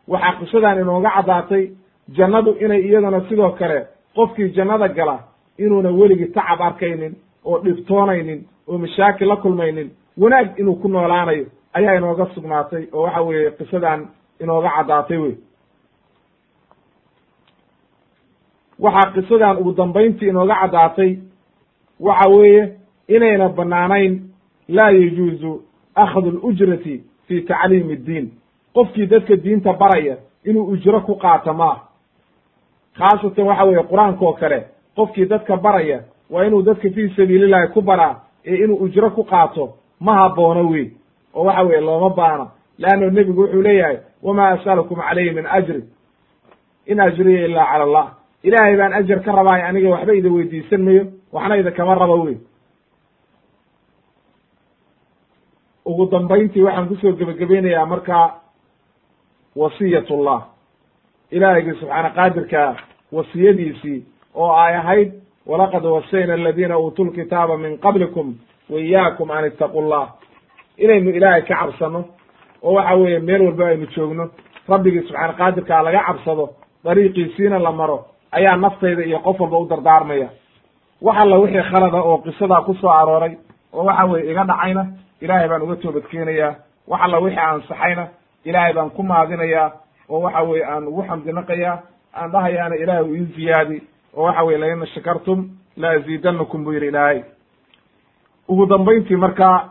Waxaa 0.07 0.33
qisadan 0.39 0.77
inooga 0.81 1.09
caddaatay 1.15 1.63
jannadu 2.17 2.51
inay 2.63 2.81
iyadana 2.87 3.21
sidoo 3.29 3.51
kale 3.59 3.79
qofkii 4.15 4.49
jannada 4.55 4.87
gala 4.87 5.19
inuuna 5.57 5.89
weligii 5.89 6.31
tacab 6.35 6.61
arkaynin 6.61 7.13
oo 7.45 7.57
dhibtoonaynin 7.63 8.39
oo 8.67 8.77
mashaakil 8.77 9.27
la 9.27 9.35
kulmaynin 9.35 9.89
wanaag 10.21 10.59
inuu 10.59 10.75
ku 10.81 10.87
noolaanayo 10.87 11.45
ayaa 11.73 11.95
inooga 11.97 12.25
sugnaatay 12.35 12.83
oo 12.93 13.01
waxa 13.03 13.21
weeye 13.21 13.51
qisadan 13.51 14.07
inooga 14.41 14.69
caddaatay 14.77 15.17
wey 15.17 15.33
waxaa 18.79 19.11
qisadan 19.11 19.57
ugu 19.57 19.73
dambayntii 19.73 20.29
inooga 20.29 20.55
caddaatay 20.61 21.17
waxa 21.99 22.29
weeye 22.29 22.73
inayna 23.07 23.49
bannaanayn 23.49 24.21
laa 24.67 24.89
yajuuzu 24.91 25.61
akhdu 25.95 26.29
alujrati 26.29 27.03
fi 27.27 27.41
tacliimi 27.41 27.93
iddiin 27.93 28.31
qofkii 28.73 29.05
dadka 29.05 29.35
diinta 29.35 29.73
baraya 29.73 30.17
inuu 30.43 30.63
ujro 30.73 31.01
ku 31.01 31.15
qaato 31.15 31.53
maah 31.53 31.77
khaasatan 32.97 33.45
waxa 33.47 33.63
weeye 33.65 33.83
qur'aanka 33.83 34.25
oo 34.25 34.33
kale 34.33 34.59
qofkii 34.95 35.25
dadka 35.25 35.57
baraya 35.57 35.99
waa 36.29 36.45
inuu 36.45 36.61
dadka 36.61 36.89
fii 36.89 37.09
sabiilillahi 37.15 37.67
ku 37.73 37.81
baraa 37.81 38.15
ee 38.45 38.55
inuu 38.63 38.77
ujro 38.83 39.09
ku 39.09 39.23
qaato 39.23 39.73
ma 39.99 40.13
haboono 40.15 40.69
wey 40.69 40.91
oo 41.33 41.43
waxa 41.43 41.63
weeye 41.63 41.81
looma 41.81 42.09
baano 42.09 42.51
leanno 42.77 43.09
nebigu 43.09 43.41
wuxuu 43.41 43.61
leeyahay 43.61 43.97
wamaa 44.23 44.49
as'alukum 44.49 44.97
calayhi 44.99 45.31
min 45.31 45.45
ajri. 45.45 45.83
In 46.85 46.99
ajriya 46.99 47.45
ilaa 47.45 47.65
cala 47.65 47.83
allah 47.83 48.07
ilaahay 48.47 48.75
baan 48.79 48.93
ajar 48.99 49.19
ka 49.25 49.31
rabaay 49.39 49.61
aniga 49.69 49.89
waxba 49.95 50.13
ida 50.19 50.29
weydiisan 50.35 50.81
mayo 50.87 51.03
waxna 51.33 51.57
ida 51.61 51.71
kama 51.71 51.95
rabo 51.95 52.17
wey 52.25 52.37
ugu 55.85 56.05
dambayntii 56.11 56.63
waxaan 56.63 56.87
ku 56.89 56.95
soo 57.01 57.11
gebagabeynayaa 57.19 57.85
markaa 57.85 58.27
wasiyatullah. 59.55 60.39
Ilaahaygi 61.31 61.73
subxaana 61.79 62.09
qaadirkaa 62.17 62.75
wasiyadiisii 63.11 63.99
oo 64.35 64.51
ay 64.55 64.75
ahayd 64.75 65.11
walaqad 65.45 65.83
wasayna 65.85 66.33
aladiina 66.33 66.77
uutuu 66.79 67.05
lkitaaba 67.05 67.57
min 67.57 67.77
qablikum 67.77 68.35
wa 68.69 68.79
iyaakum 68.79 69.31
an 69.31 69.45
ittaqu 69.45 69.81
llah 69.81 70.07
inaynu 70.77 71.09
ilaahay 71.17 71.41
ka 71.41 71.55
cabsano 71.55 72.05
oo 72.63 72.73
waxa 72.73 72.95
weeye 72.95 73.19
meel 73.19 73.41
walba 73.41 73.65
aynu 73.67 73.85
joogno 73.95 74.29
rabbigii 74.69 75.01
subxaana 75.07 75.33
qaadirkaa 75.33 75.83
laga 75.83 76.01
cabsado 76.07 76.49
dariiqiisiina 76.83 77.59
la 77.59 77.71
maro 77.71 78.05
ayaa 78.37 78.55
naftayda 78.57 79.03
iyo 79.05 79.19
qof 79.19 79.39
walba 79.39 79.57
u 79.57 79.65
dardaarmaya. 79.71 80.27
Wax 81.01 81.17
alla 81.21 81.37
wixii 81.37 81.63
khalada 81.69 81.97
oo 82.01 82.17
qisadaa 82.25 82.61
ku 82.65 82.73
soo 82.73 82.89
arooray 82.91 83.33
oo 83.73 83.83
waxa 83.85 84.05
weye 84.05 84.31
iga 84.31 84.43
dhacayna 84.43 84.83
ilaahay 85.21 85.47
baan 85.49 85.61
uga 85.61 85.75
toobad 85.75 86.03
keenayaa. 86.11 86.55
Wax 86.87 87.01
alla 87.05 87.19
wixii 87.19 87.39
ansaxayna 87.39 88.07
ilaahay 88.45 88.73
baan 88.73 88.89
ku 88.89 89.03
maadinayaa. 89.03 89.71
Oo 90.09 90.19
waxa 90.21 90.41
weye 90.43 90.63
aan 90.65 90.87
ugu 90.87 91.03
xamdinaqayaa 91.07 91.77
aan 92.19 92.31
dhahayaana 92.31 92.75
ilaahay 92.75 93.03
u 93.11 93.15
ii 93.15 93.25
ziyaadi 93.35 93.77
oo 94.17 94.23
waxa 94.23 94.43
weye 94.43 94.57
laina 94.57 94.85
shakartum 94.85 95.39
la 95.77 95.89
aziidanakum 95.89 96.63
buu 96.63 96.73
yidhi 96.73 96.87
ilaahay. 96.87 97.23
Ugu 98.47 98.65
dambayntii 98.65 99.15
markaa 99.17 99.69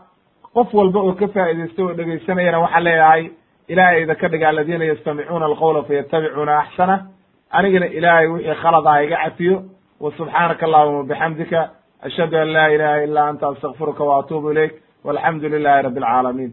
qof 0.53 0.73
walba 0.73 0.99
oo 0.99 1.13
ka 1.13 1.27
faa'idaystay 1.27 1.85
oo 1.85 1.93
dhegaysanayana 1.93 2.59
waxaa 2.59 2.79
leeyahay 2.87 3.23
ilaahay 3.67 4.01
ida 4.03 4.15
ka 4.15 4.27
dhiga 4.29 4.49
aladiina 4.49 4.85
yastamicuuna 4.85 5.45
alqawla 5.45 5.83
fayatabicuuna 5.83 6.57
axsana 6.59 6.95
anigana 7.57 7.87
ilaahay 7.97 8.27
wixii 8.33 8.55
khalad 8.63 8.85
ah 8.93 8.97
iga 9.05 9.17
cafiyo 9.23 9.55
wa 10.03 10.11
subxaanaka 10.17 10.63
allahuma 10.67 11.03
bixamdika 11.11 11.59
ashhadu 12.07 12.35
an 12.43 12.49
laa 12.55 12.69
ilaha 12.75 13.03
ila 13.07 13.21
anta 13.29 13.45
astaqfiruka 13.53 14.03
wa 14.09 14.13
atuubu 14.21 14.51
ilayk 14.53 14.73
walxamdu 15.07 15.49
lilahi 15.55 15.83
rabbi 15.87 15.99
alcaalamiin 16.03 16.51